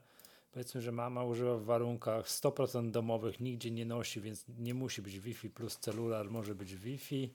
[0.51, 5.19] Powiedzmy, że mama używa w warunkach 100% domowych, nigdzie nie nosi, więc nie musi być
[5.19, 7.29] Wi-Fi plus celular, może być Wi-Fi.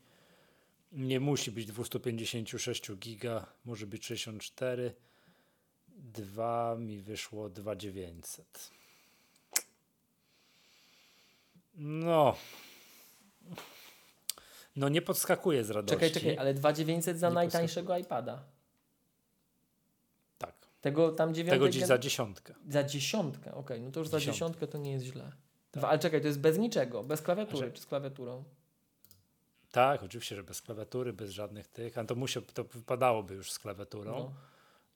[0.92, 4.94] Nie musi być 256 giga, może być 64.
[5.88, 8.70] Dwa mi wyszło 2900.
[11.74, 12.36] No.
[14.76, 15.94] No nie podskakuje z radości.
[15.96, 18.42] Czekaj, czekaj, ale 2900 za Nie najtańszego iPada.
[20.38, 20.54] Tak.
[20.80, 22.54] Tego tam dziewiątej Tego dziś gen- za dziesiątkę.
[22.68, 24.32] za dziesiątkę, okej, no to już za Dziesiątkę.
[24.34, 25.32] dziesiątkę to nie jest źle.
[25.72, 28.44] Dwa, ale czekaj, to jest bez niczego, bez klawiatury, Że- czy z klawiaturą?
[29.76, 33.58] Tak, oczywiście, że bez klawiatury, bez żadnych tych, a to musiał, to wypadałoby już z
[33.58, 34.12] klawiaturą.
[34.12, 34.32] No.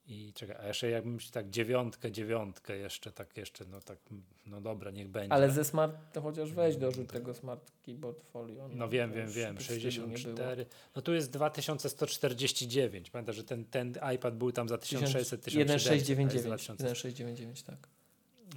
[0.07, 3.99] I czekaj, a jeszcze jakbym się tak dziewiątkę, dziewiątkę jeszcze, tak jeszcze, no tak,
[4.47, 5.33] no dobra, niech będzie.
[5.33, 8.69] Ale ze smart, to chociaż weź dorzuć tego smart keyboard folio.
[8.69, 10.17] No wiem, to wiem, wiem, w stylu nie było.
[10.17, 10.67] 64.
[10.97, 13.11] No tu jest 2149.
[13.11, 17.03] Pamiętam, że ten, ten iPad był tam za 1600, 1699, 1699.
[17.03, 18.00] 1699, tak.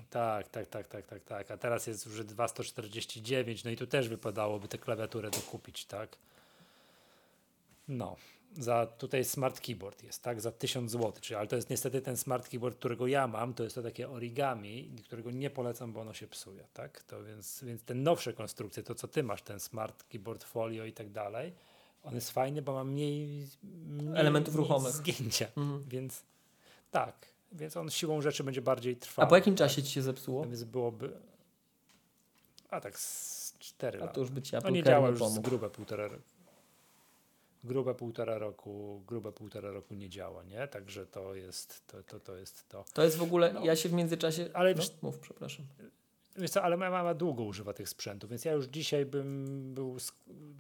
[0.10, 1.52] Tak, tak, tak, tak, tak, tak.
[1.52, 6.18] A teraz jest już 2149, no i tu też wypadałoby tę klawiaturę dokupić, tak?
[7.88, 8.16] No,
[8.58, 10.42] za tutaj smart keyboard jest, tak?
[10.42, 13.64] Za 1000 zł, czyli, ale to jest niestety ten smart keyboard, którego ja mam, to
[13.64, 17.04] jest to takie origami, którego nie polecam, bo ono się psuje, tak?
[17.04, 20.94] To więc, więc te nowsze konstrukcje, to co ty masz, ten smart keyboard folio i
[20.94, 21.54] tak dalej,
[22.04, 24.92] on jest fajny, bo ma mniej, mniej Elementów mniej ruchomych.
[24.92, 25.84] zgięcia, Mhm.
[25.88, 26.22] więc
[26.92, 29.26] tak, więc on siłą rzeczy będzie bardziej trwały.
[29.26, 30.44] A po jakim czasie ci się zepsuło?
[30.46, 31.12] Więc byłoby.
[32.70, 34.14] A tak z 4 A lata.
[34.14, 35.42] to już by ci No Apple nie Care działa nie już z pomógł.
[35.42, 36.24] grube półtora roku.
[37.64, 40.68] Grube półtora roku, grube półtora roku nie działa, nie?
[40.68, 42.86] Także to jest to, to, to jest to.
[42.94, 43.66] To jest w ogóle, No.
[43.66, 44.50] ja się w międzyczasie...
[44.54, 45.66] Ale no, wiesz- mów, przepraszam.
[46.36, 49.98] Wiesz co, ale moja mama długo używa tych sprzętów, więc ja już dzisiaj bym był,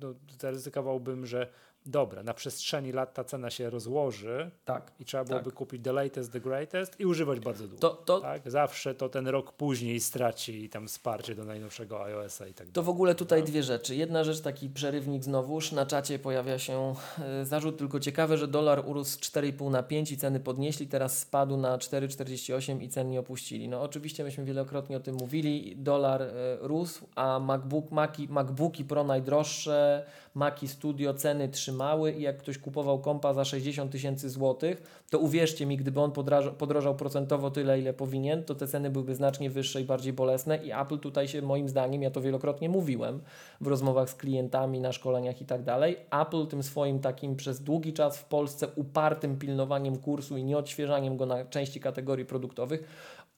[0.01, 1.49] no, zaryzykowałbym, że
[1.85, 4.91] dobra, na przestrzeni lat ta cena się rozłoży Tak.
[4.99, 5.53] i trzeba byłoby Tak.
[5.53, 7.81] kupić the latest, the greatest i używać bardzo długo.
[7.81, 8.51] To, to, tak?
[8.51, 12.73] Zawsze to ten rok później straci tam wsparcie do najnowszego iOS-a i tak dalej.
[12.73, 13.45] To w ogóle tutaj No.
[13.45, 13.95] dwie rzeczy.
[13.95, 15.71] Jedna rzecz, taki przerywnik znowuż.
[15.71, 20.11] Na czacie pojawia się e, zarzut tylko ciekawe, że dolar urósł z 4,5 na 5
[20.11, 23.69] i ceny podnieśli, teraz spadł na 4,48 i cen nie opuścili.
[23.69, 25.75] No oczywiście myśmy wielokrotnie o tym mówili.
[25.77, 26.31] Dolar e,
[26.61, 32.99] rósł, a MacBook, Maci, MacBooki Pro najdroższe, Maci Studio ceny trzymały i jak ktoś kupował
[32.99, 37.93] kompa za 60 tysięcy złotych, to uwierzcie mi, gdyby on podrażał, podrożał procentowo tyle, ile
[37.93, 41.69] powinien, to te ceny byłyby znacznie wyższe i bardziej bolesne i Apple tutaj się moim
[41.69, 43.21] zdaniem, ja to wielokrotnie mówiłem
[43.61, 47.93] w rozmowach z klientami, na szkoleniach i tak dalej, Apple tym swoim takim przez długi
[47.93, 52.83] czas w Polsce upartym pilnowaniem kursu i nieodświeżaniem go na części kategorii produktowych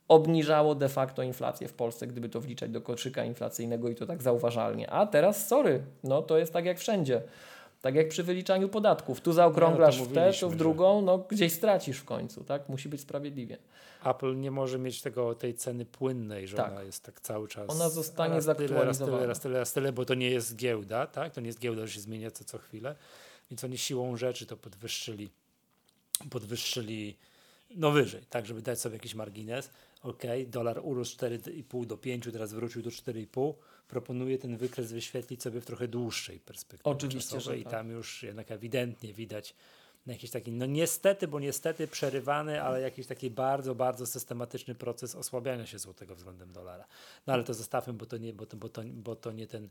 [0.07, 4.23] obniżało de facto inflację w Polsce, gdyby to wliczać do koszyka inflacyjnego i to tak
[4.23, 4.89] zauważalnie.
[4.89, 7.21] A teraz, sorry, no to jest tak jak wszędzie.
[7.81, 9.21] Tak jak przy wyliczaniu podatków.
[9.21, 12.69] Tu zaokrąglasz No, w tę, to w drugą, no gdzieś stracisz w końcu, tak?
[12.69, 13.57] Musi być sprawiedliwie.
[14.05, 16.71] Apple nie może mieć tego, tej ceny płynnej, że Tak.
[16.71, 17.69] ona jest tak cały czas.
[17.69, 19.27] Ona zostanie raz tyle, raz tyle, zaktualizowana.
[19.27, 21.33] raz tyle, raz tyle, bo to nie jest giełda, tak?
[21.33, 22.95] To nie jest giełda, że się zmienia co, co chwilę.
[23.51, 25.29] Więc oni siłą rzeczy to podwyższyli,
[26.29, 27.17] podwyższyli
[27.75, 29.69] no wyżej, tak, żeby dać sobie jakiś margines.
[30.01, 33.53] Ok, dolar urósł 4,5 do 5, teraz wrócił do 4,5.
[33.87, 37.71] Proponuję ten wykres wyświetlić sobie w trochę dłuższej perspektywie Oczywiście, czasowej że i tak.
[37.71, 39.55] tam już jednak ewidentnie widać
[40.07, 45.65] jakiś taki, no niestety, bo niestety przerywany, ale jakiś taki bardzo, bardzo systematyczny proces osłabiania
[45.65, 46.85] się złotego względem dolara.
[47.27, 49.69] No ale to zostawmy, bo to nie, bo to, bo to, bo to nie ten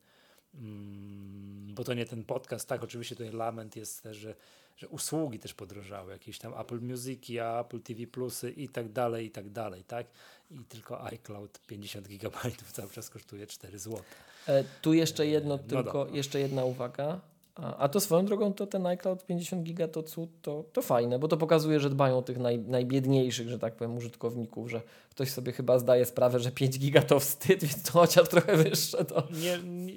[1.75, 4.35] bo to nie ten podcast, tak, oczywiście tutaj lament jest też, że,
[4.77, 9.31] że usługi też podrożały, jakieś tam Apple Musiki, Apple TV Plusy i tak dalej, i
[9.31, 10.07] tak dalej, tak,
[10.51, 14.01] i tylko iCloud 50 gigabajtów cały czas kosztuje 4 zł.
[14.49, 16.17] E, tu jeszcze jedno, No tylko dobra.
[16.17, 17.21] jeszcze jedna uwaga.
[17.55, 21.19] A, a to swoją drogą, to ten iCloud 50 giga to cud, to, to fajne,
[21.19, 25.31] bo to pokazuje, że dbają o tych naj, najbiedniejszych, że tak powiem, użytkowników, że ktoś
[25.31, 29.29] sobie chyba zdaje sprawę, że 5 giga to wstyd, więc to chociaż trochę wyższe to.
[29.31, 29.95] Nie, nie,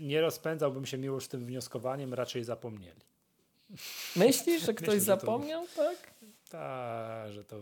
[0.00, 3.00] nie rozpędzałbym się miło z tym wnioskowaniem, raczej zapomnieli.
[4.16, 6.14] Myślisz, że ktoś Myślę, że to- zapomniał, tak?
[6.50, 7.56] Tak, że to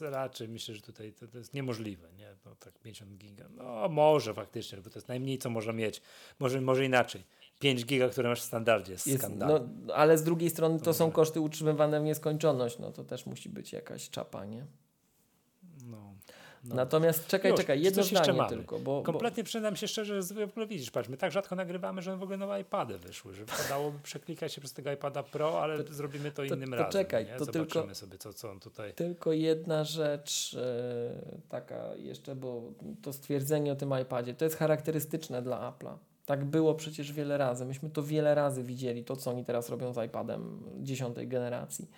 [0.00, 2.36] raczej myślę, że tutaj to, to jest niemożliwe, nie?
[2.44, 3.48] No tak 50 giga.
[3.50, 6.02] No może faktycznie, bo to jest najmniej, co można mieć.
[6.38, 7.24] Może, może inaczej.
[7.58, 11.04] 5 giga, które masz w standardzie jest, Jest, no, ale z drugiej strony to są
[11.04, 11.14] Dobra.
[11.16, 14.66] koszty utrzymywane w nieskończoność, no to też musi być jakaś czapa, nie?
[16.64, 16.74] No.
[16.74, 20.50] Natomiast czekaj, Już, czekaj, jedno zdanie tylko, bo, bo Kompletnie przyznam się szczerze, że w
[20.50, 23.98] ogóle widzisz, patrz, my tak rzadko nagrywamy, że w ogóle nowe iPady wyszły, że wypadałoby
[24.08, 26.92] przeklikać się przez tego iPada Pro, ale zrobimy to, to- innym to razem.
[26.92, 27.32] czekaj, nie?
[27.36, 28.92] to Zobaczymy tylko- sobie, co, co on tutaj...
[28.94, 32.62] Tylko jedna rzecz e, taka jeszcze, bo
[33.02, 35.96] to stwierdzenie o tym iPadzie, to jest charakterystyczne dla Apple'a.
[36.26, 37.64] Tak było przecież wiele razy.
[37.64, 41.88] Myśmy to wiele razy widzieli, to co oni teraz robią z iPadem dziesiątej generacji.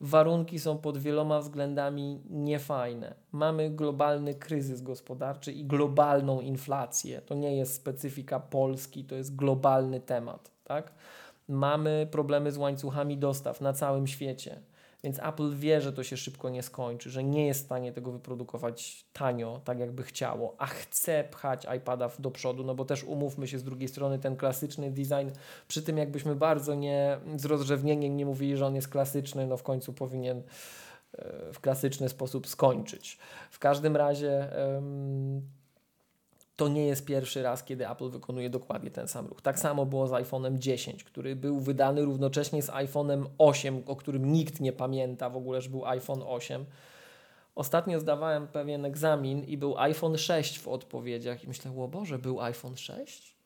[0.00, 3.14] Warunki są pod wieloma względami niefajne.
[3.32, 7.20] Mamy globalny kryzys gospodarczy i globalną inflację.
[7.20, 10.50] To nie jest specyfika Polski, to jest globalny temat.
[10.64, 10.92] Tak?
[11.48, 14.60] Mamy problemy z łańcuchami dostaw na całym świecie.
[15.04, 18.12] Więc Apple wie, że to się szybko nie skończy, że nie jest w stanie tego
[18.12, 23.48] wyprodukować tanio, tak jakby chciało, a chce pchać iPada do przodu, no bo też umówmy
[23.48, 25.30] się z drugiej strony, ten klasyczny design,
[25.68, 29.62] przy tym jakbyśmy bardzo nie z rozrzewnieniem nie mówili, że on jest klasyczny, no w
[29.62, 30.42] końcu powinien
[31.18, 33.18] e, w klasyczny sposób skończyć.
[33.50, 34.52] W każdym razie
[36.56, 39.42] to nie jest pierwszy raz, kiedy Apple wykonuje dokładnie ten sam ruch.
[39.42, 44.32] Tak samo było z iPhone'em 10, który był wydany równocześnie z iPhone'em 8, o którym
[44.32, 46.64] nikt nie pamięta w ogóle, że był iPhone 8.
[47.54, 52.40] Ostatnio zdawałem pewien egzamin i był iPhone 6 w odpowiedziach i myślę, o Boże, był
[52.40, 53.36] iPhone 6?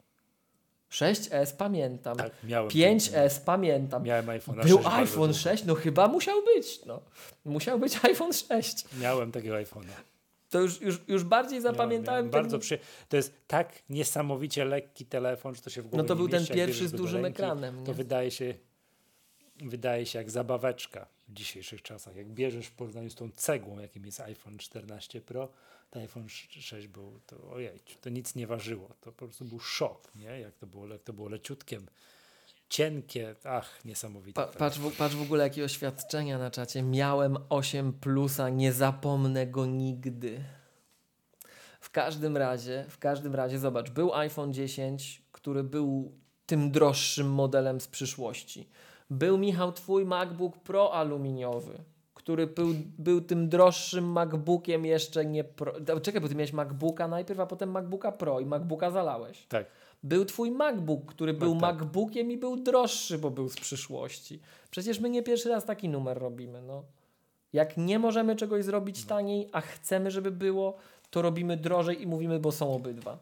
[0.91, 2.17] 6S pamiętam.
[2.17, 2.71] Tak, miałem.
[2.71, 4.03] 5S pamiętam.
[4.03, 5.39] Miałem iPhone Był 6 bardzo iPhone długo.
[5.39, 5.65] 6?
[5.65, 6.85] No chyba musiał być.
[6.87, 7.01] No.
[7.45, 8.85] Musiał być iPhone 6.
[9.01, 10.10] Miałem takiego iPhone'a.
[10.51, 12.43] To już, już, już bardziej zapamiętałem Miałem, ten...
[12.43, 12.79] bardzo przy...
[13.09, 16.41] To jest tak niesamowicie lekki telefon, że to się w ogóle No to był ten
[16.41, 17.85] mieści, pierwszy z dużym ręki, ekranem.
[17.85, 17.95] To Nie?
[17.95, 18.55] wydaje się,
[19.57, 22.17] wydaje się jak zabaweczka w dzisiejszych czasach.
[22.17, 25.49] Jak bierzesz w porównaniu z tą cegłą, jakim jest iPhone 14 Pro,
[25.91, 28.89] to iPhone 6 był, to ojej, to nic nie ważyło.
[29.01, 30.41] To po prostu był szok, nie?
[30.41, 31.87] Jak to było, jak to było leciutkiem,
[32.70, 34.32] cienkie, ach, niesamowite.
[34.32, 36.82] Pa, patrz, w, patrz w ogóle jakie oświadczenia na czacie.
[36.82, 40.44] Miałem 8 plusa, nie zapomnę go nigdy.
[41.81, 46.12] W każdym razie, w każdym razie, zobacz, był iPhone 10, który był
[46.47, 48.68] tym droższym modelem z przyszłości.
[49.10, 51.84] Był Michał twój MacBook Pro aluminiowy,
[52.15, 52.68] który był,
[52.99, 55.74] był tym droższym MacBookiem jeszcze nie Pro.
[56.02, 59.47] Czekaj, bo ty miałeś MacBooka najpierw, a potem MacBooka Pro i MacBooka zalałeś.
[59.47, 59.66] Tak.
[60.03, 61.61] Był twój MacBook, który był tak.
[61.61, 64.41] MacBookiem i był droższy, bo był z przyszłości.
[64.70, 66.62] Przecież my nie pierwszy raz taki numer robimy.
[66.62, 66.85] No.
[67.53, 70.77] Jak nie możemy czegoś zrobić taniej, a chcemy, żeby było,
[71.11, 73.19] to robimy drożej i mówimy, bo są obydwa.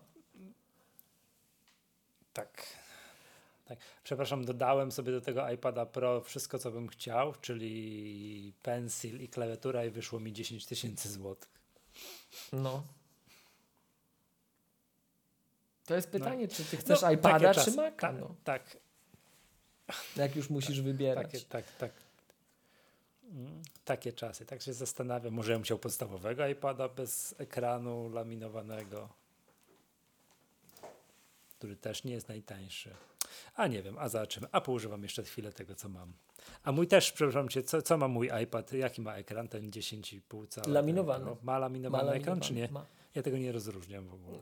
[2.33, 2.67] Tak.
[3.69, 3.79] tak.
[4.05, 9.85] Przepraszam, dodałem sobie do tego iPada Pro wszystko, co bym chciał, czyli pensil i klawiatura
[9.85, 11.51] i wyszło mi 10 tysięcy złotych.
[12.53, 12.83] No.
[15.89, 16.19] To jest No.
[16.19, 17.71] pytanie, czy ty chcesz No, iPada, czy.
[17.71, 17.91] Maca?
[17.97, 18.35] Tak, No.
[18.45, 18.77] tak,
[20.17, 21.27] Jak już musisz wybierać.
[21.33, 21.93] takie, tak, tak.
[23.33, 24.47] Mm, Takie czasy.
[24.47, 25.35] Tak się zastanawiam.
[25.35, 29.09] Może ja bym chciał podstawowego iPada bez ekranu laminowanego,
[31.59, 32.95] który też nie jest najtańszy.
[33.55, 34.47] A nie wiem, a zobaczymy.
[34.53, 36.13] A poużywam jeszcze chwilę tego, co mam.
[36.65, 38.73] A mój też, przepraszam cię, co, co ma mój iPad?
[38.73, 39.49] Jaki ma ekran?
[39.49, 40.67] Ten 10,5 cala?
[40.69, 41.25] Laminowany.
[41.25, 42.69] Ten, no, ma laminowany Ma ekran, czy nie?
[42.69, 42.87] Ma.
[43.15, 44.39] Ja tego nie rozróżniam w ogóle.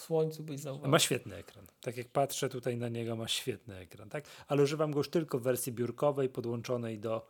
[0.00, 0.90] Słońcu byś zauważył.
[0.90, 1.66] Ma świetny ekran.
[1.80, 4.24] Tak jak patrzę tutaj na niego, ma świetny ekran, tak?
[4.48, 7.26] Ale używam go już tylko w wersji biurkowej, podłączonej do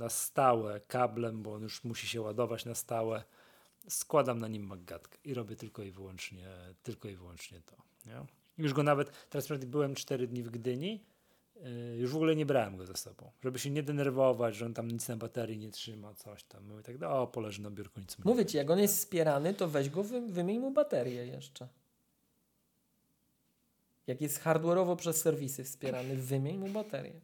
[0.00, 3.24] na stałe kablem, bo on już musi się ładować na stałe.
[3.88, 6.48] Składam na nim magatkę i robię tylko i wyłącznie,
[6.82, 7.76] tylko i wyłącznie to.
[8.06, 8.26] Nie?
[8.58, 11.04] Już go nawet, teraz byłem 4 dni w Gdyni,
[11.98, 14.90] już w ogóle nie brałem go ze sobą, żeby się nie denerwować, że on tam
[14.90, 16.64] nic na baterii nie trzyma, coś tam.
[16.68, 19.90] Mówię tak, o, poleży na biurku, nic Mówię ci, jak on jest wspierany, to weź
[19.90, 21.68] go, wy, wymień mu baterię jeszcze.
[24.06, 27.20] Jak jest hardware'owo przez serwisy wspierany, wymień mu baterię.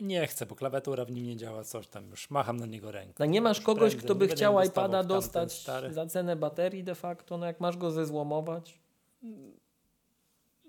[0.00, 3.14] Nie chcę, bo klawiatura w nim nie działa, coś tam już macham na niego ręką.
[3.18, 7.38] No nie masz kogoś, prędzej, kto by chciał iPada dostać za cenę baterii de facto,
[7.38, 8.78] no jak masz go zezłomować?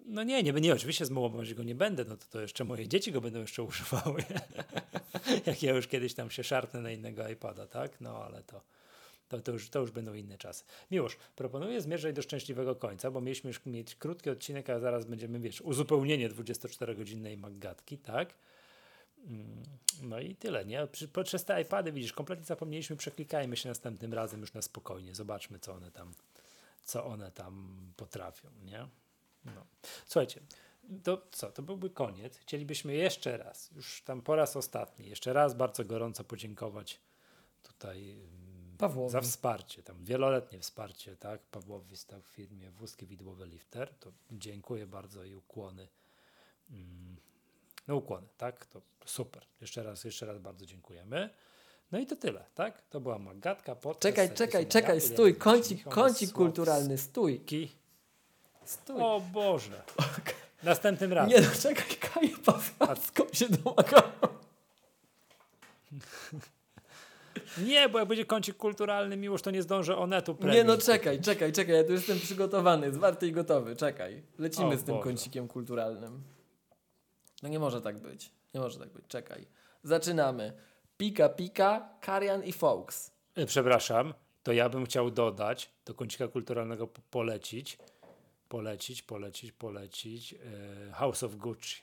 [0.07, 3.11] No nie, nie, nie, oczywiście złomować go nie będę, no to, to jeszcze moje dzieci
[3.11, 4.23] go będą jeszcze używały.
[5.45, 8.01] jak ja już kiedyś tam się szarpnę na innego iPada, tak?
[8.01, 8.61] No ale to,
[9.27, 10.63] to, to, już, to już będą inne czasy.
[10.91, 15.39] Miłosz, proponuję zmierzać do szczęśliwego końca, bo mieliśmy już mieć krótki odcinek, a zaraz będziemy,
[15.39, 18.33] wiesz, uzupełnienie 24-godzinnej magatki, tak?
[19.27, 19.63] Mm,
[20.01, 20.87] no i tyle, nie?
[21.23, 25.73] Przez te iPady, widzisz, kompletnie zapomnieliśmy, przeklikajmy się następnym razem już na spokojnie, zobaczmy, co
[25.73, 26.13] one tam,
[26.83, 28.87] co one tam potrafią, nie?
[29.45, 29.65] No.
[30.05, 30.41] Słuchajcie,
[31.03, 32.37] to co, to byłby koniec.
[32.37, 36.99] Chcielibyśmy jeszcze raz, już tam po raz ostatni, jeszcze raz bardzo gorąco podziękować
[37.63, 39.11] tutaj mm, Pawłowi.
[39.11, 41.41] za wsparcie, tam wieloletnie wsparcie, tak?
[41.41, 45.87] Pawłowi stał w firmie Wózki Widłowe Lifter, to dziękuję bardzo i ukłony.
[46.69, 47.17] Mm,
[47.87, 48.65] no ukłony, tak?
[48.65, 49.45] To super.
[49.61, 51.29] Jeszcze raz, jeszcze raz bardzo dziękujemy.
[51.91, 52.81] No i to tyle, tak?
[52.89, 53.75] To była Magatka.
[53.75, 57.41] Podcast, czekaj, czekaj, czekaj, stój, kącik, kącik kulturalny, stój.
[58.65, 59.01] Stój.
[59.01, 59.83] O Boże.
[60.63, 61.29] Następnym razem.
[61.29, 64.03] Nie, no czekaj, Kaja Pascalską się domaga.
[67.57, 70.57] Nie, bo jak będzie kącik kulturalny, miłość, to nie zdążę onetu premium.
[70.57, 74.23] Nie, no czekaj, czekaj, czekaj, ja tu jestem przygotowany, zwarty i gotowy, czekaj.
[74.39, 75.03] Lecimy o, z tym Boże.
[75.03, 76.23] kącikiem kulturalnym.
[77.43, 78.31] No nie może tak być.
[78.53, 79.05] Nie może tak być.
[79.07, 79.47] Czekaj.
[79.83, 80.53] Zaczynamy.
[80.97, 83.11] Pika, pika, Karian i Fox.
[83.35, 84.13] E, przepraszam,
[84.43, 87.77] to ja bym chciał dodać, do kącika kulturalnego polecić,
[88.49, 91.81] polecić, polecić, polecić e, House of Gucci.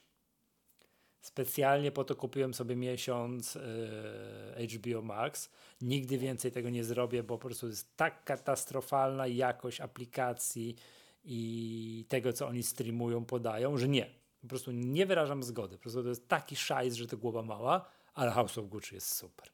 [1.20, 5.50] Specjalnie po to kupiłem sobie miesiąc e, HBO Max.
[5.80, 10.76] Nigdy więcej tego nie zrobię, bo po prostu jest tak katastrofalna jakość aplikacji
[11.24, 14.10] i tego, co oni streamują, podają, że nie.
[14.40, 15.76] Po prostu nie wyrażam zgody.
[15.76, 19.16] Po prostu to jest taki szajs, że to głowa mała, ale House of Gucci jest
[19.16, 19.48] super.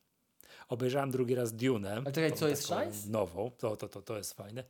[0.68, 2.02] Obejrzałem drugi raz Dune.
[2.06, 3.06] A czekaj, co jest szajs?
[3.06, 4.64] Nową, to, to, to, to jest fajne.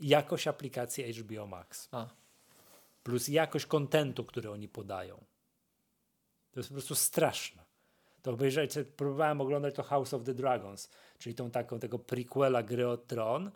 [0.00, 1.88] Jakość aplikacji HBO Max.
[1.92, 2.06] A.
[3.02, 5.24] Plus jakość kontentu, który oni podają.
[6.52, 7.64] To jest po prostu straszne.
[8.22, 12.88] To obejrzeć, próbowałem oglądać to House of the Dragons, czyli tą taką tego prequela gry
[12.88, 13.50] o tron.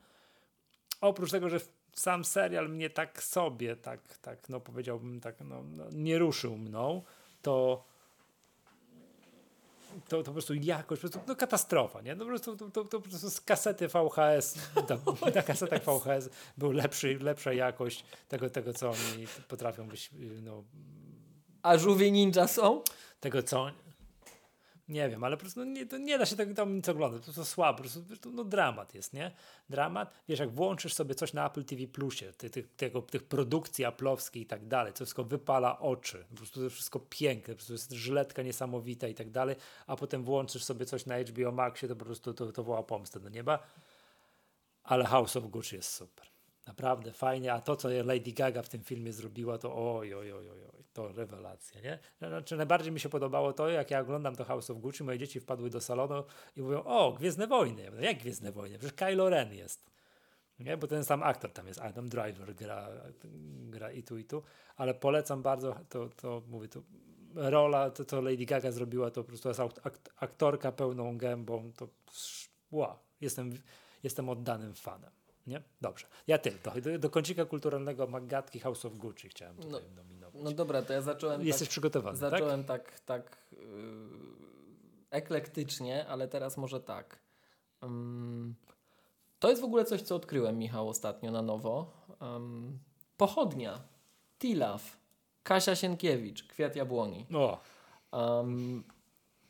[1.01, 1.61] Oprócz tego, że
[1.95, 7.03] sam serial mnie tak sobie, tak, tak no powiedziałbym, tak, no, no nie ruszył mną,
[7.43, 7.85] to
[10.09, 12.15] to, to po prostu jakość, po prostu, no katastrofa, nie?
[12.15, 14.55] No po prostu, to, to, to po prostu z kasety VHS,
[14.89, 14.99] to,
[15.35, 20.11] na kasetach VHS był lepszy, lepsza jakość tego, tego, co oni potrafią być,
[20.43, 20.65] no...
[21.63, 22.83] A żółwie ninja są?
[23.21, 23.71] Tego, co
[24.89, 27.33] nie wiem, ale po prostu no nie, nie da się tego tam nic oglądać, to,
[27.33, 29.31] to słabo, po prostu, po prostu no dramat jest, nie?
[29.71, 33.85] Dramat, wiesz, jak włączysz sobie coś na Apple TV Plusie, ty, ty, tego, tych produkcji
[33.85, 37.73] aplowskich i tak dalej, to wszystko wypala oczy, po prostu to wszystko piękne, po prostu
[37.73, 41.97] jest żyletka niesamowita i tak dalej, a potem włączysz sobie coś na HBO Maxie, to
[41.97, 43.59] po prostu to, to woła pomstę do nieba,
[44.85, 46.27] ale House of Gucci jest super.
[46.67, 50.51] Naprawdę fajnie, a to, co Lady Gaga w tym filmie zrobiła, to oj, oj, oj,
[50.51, 51.99] oj, oj to rewelacja, nie?
[52.19, 55.41] Znaczy, najbardziej mi się podobało to, jak ja oglądam to House of Gucci, moje dzieci
[55.41, 56.25] wpadły do salonu
[56.57, 57.83] i mówią, o, Gwiezdne Wojny.
[57.83, 58.79] Ja mówię, jak Gwiezdne Wojny?
[58.79, 59.91] Przecież Kylo Ren jest.
[60.59, 60.77] Nie?
[60.77, 62.89] Bo ten sam aktor tam jest, Adam Driver gra,
[63.71, 64.43] gra i tu, i tu,
[64.77, 66.83] ale polecam bardzo, to, to mówię, to
[67.35, 69.61] rola, to co Lady Gaga zrobiła, to po prostu jest
[70.17, 71.89] aktorka pełną gębą, to
[72.71, 73.53] wow, jestem,
[74.03, 75.11] jestem oddanym fanem.
[75.47, 75.63] Nie?
[75.81, 76.07] Dobrze.
[76.27, 76.81] Ja tylko.
[76.81, 80.18] Do, do kącika kulturalnego Magatki House of Gucci chciałem tutaj no.
[80.39, 81.43] No dobra, to ja zacząłem.
[81.43, 82.19] Jesteś tak, przygotowany.
[82.19, 82.31] Tak?
[82.31, 83.59] Zacząłem tak, tak, tak yy,
[85.11, 87.19] eklektycznie, ale teraz może tak.
[87.83, 88.55] Um,
[89.39, 91.93] to jest w ogóle coś, co odkryłem, Michał, ostatnio na nowo.
[92.21, 92.79] Um,
[93.17, 93.81] pochodnia.
[94.39, 94.97] Tilaf.
[95.43, 96.49] Kasia Sienkiewicz.
[96.49, 97.27] Kwiat jabłoni.
[97.35, 97.61] O.
[98.13, 98.85] Um,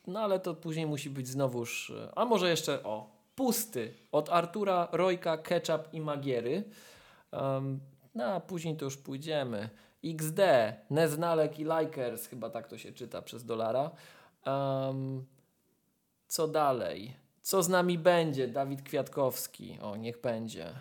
[0.07, 1.93] no ale to później musi być znowuż.
[2.17, 6.65] A może jeszcze o Pusty od Artura Rojka, Ketchup i Magiery.
[7.33, 7.81] Um,
[8.15, 9.69] no a później to już pójdziemy.
[10.05, 10.41] XD,
[10.91, 13.91] Neznalek i Likers, chyba tak to się czyta przez dolara.
[14.47, 15.25] Um,
[16.29, 17.17] co dalej?
[17.43, 18.49] Co z nami będzie?
[18.49, 19.79] Dawid Kwiatkowski.
[19.83, 20.75] O, niech będzie.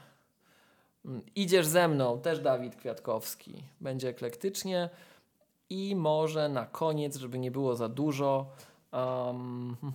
[1.05, 3.63] Mm, Idziesz ze mną, też Dawid Kwiatkowski.
[3.81, 4.89] Będzie eklektycznie.
[5.69, 8.51] I może na koniec, żeby nie było za dużo.
[8.91, 9.75] Um...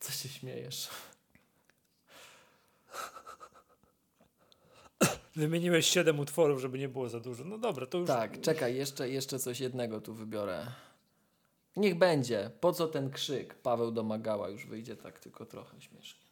[0.00, 0.90] Co się śmiejesz?
[5.36, 7.44] Wymieniłeś siedem utworów, żeby nie było za dużo.
[7.44, 8.08] No dobra, to już.
[8.08, 10.66] Tak, czekaj, jeszcze, jeszcze coś jednego tu wybiorę.
[11.76, 12.50] Niech będzie.
[12.60, 13.54] Po co ten krzyk?
[13.54, 16.22] Paweł domagała, już wyjdzie tak tylko trochę śmiesznie.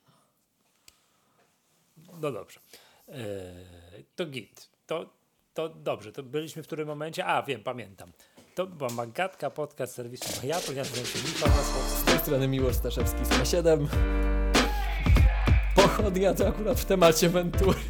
[2.23, 2.61] No dobrze.
[3.09, 4.69] Eee, to git.
[4.87, 5.11] To,
[5.55, 6.13] to dobrze.
[6.13, 7.27] To byliśmy w którym momencie?
[7.27, 8.13] A, wiem, pamiętam.
[8.55, 10.73] To była Magatka, podcast serwisu Majato.
[10.73, 12.01] Ja nazywam się Michał Masłowski.
[12.01, 13.89] Z tej strony Miłosz Staszewski z 7
[15.75, 17.90] Pochodnia to akurat w temacie Ventury.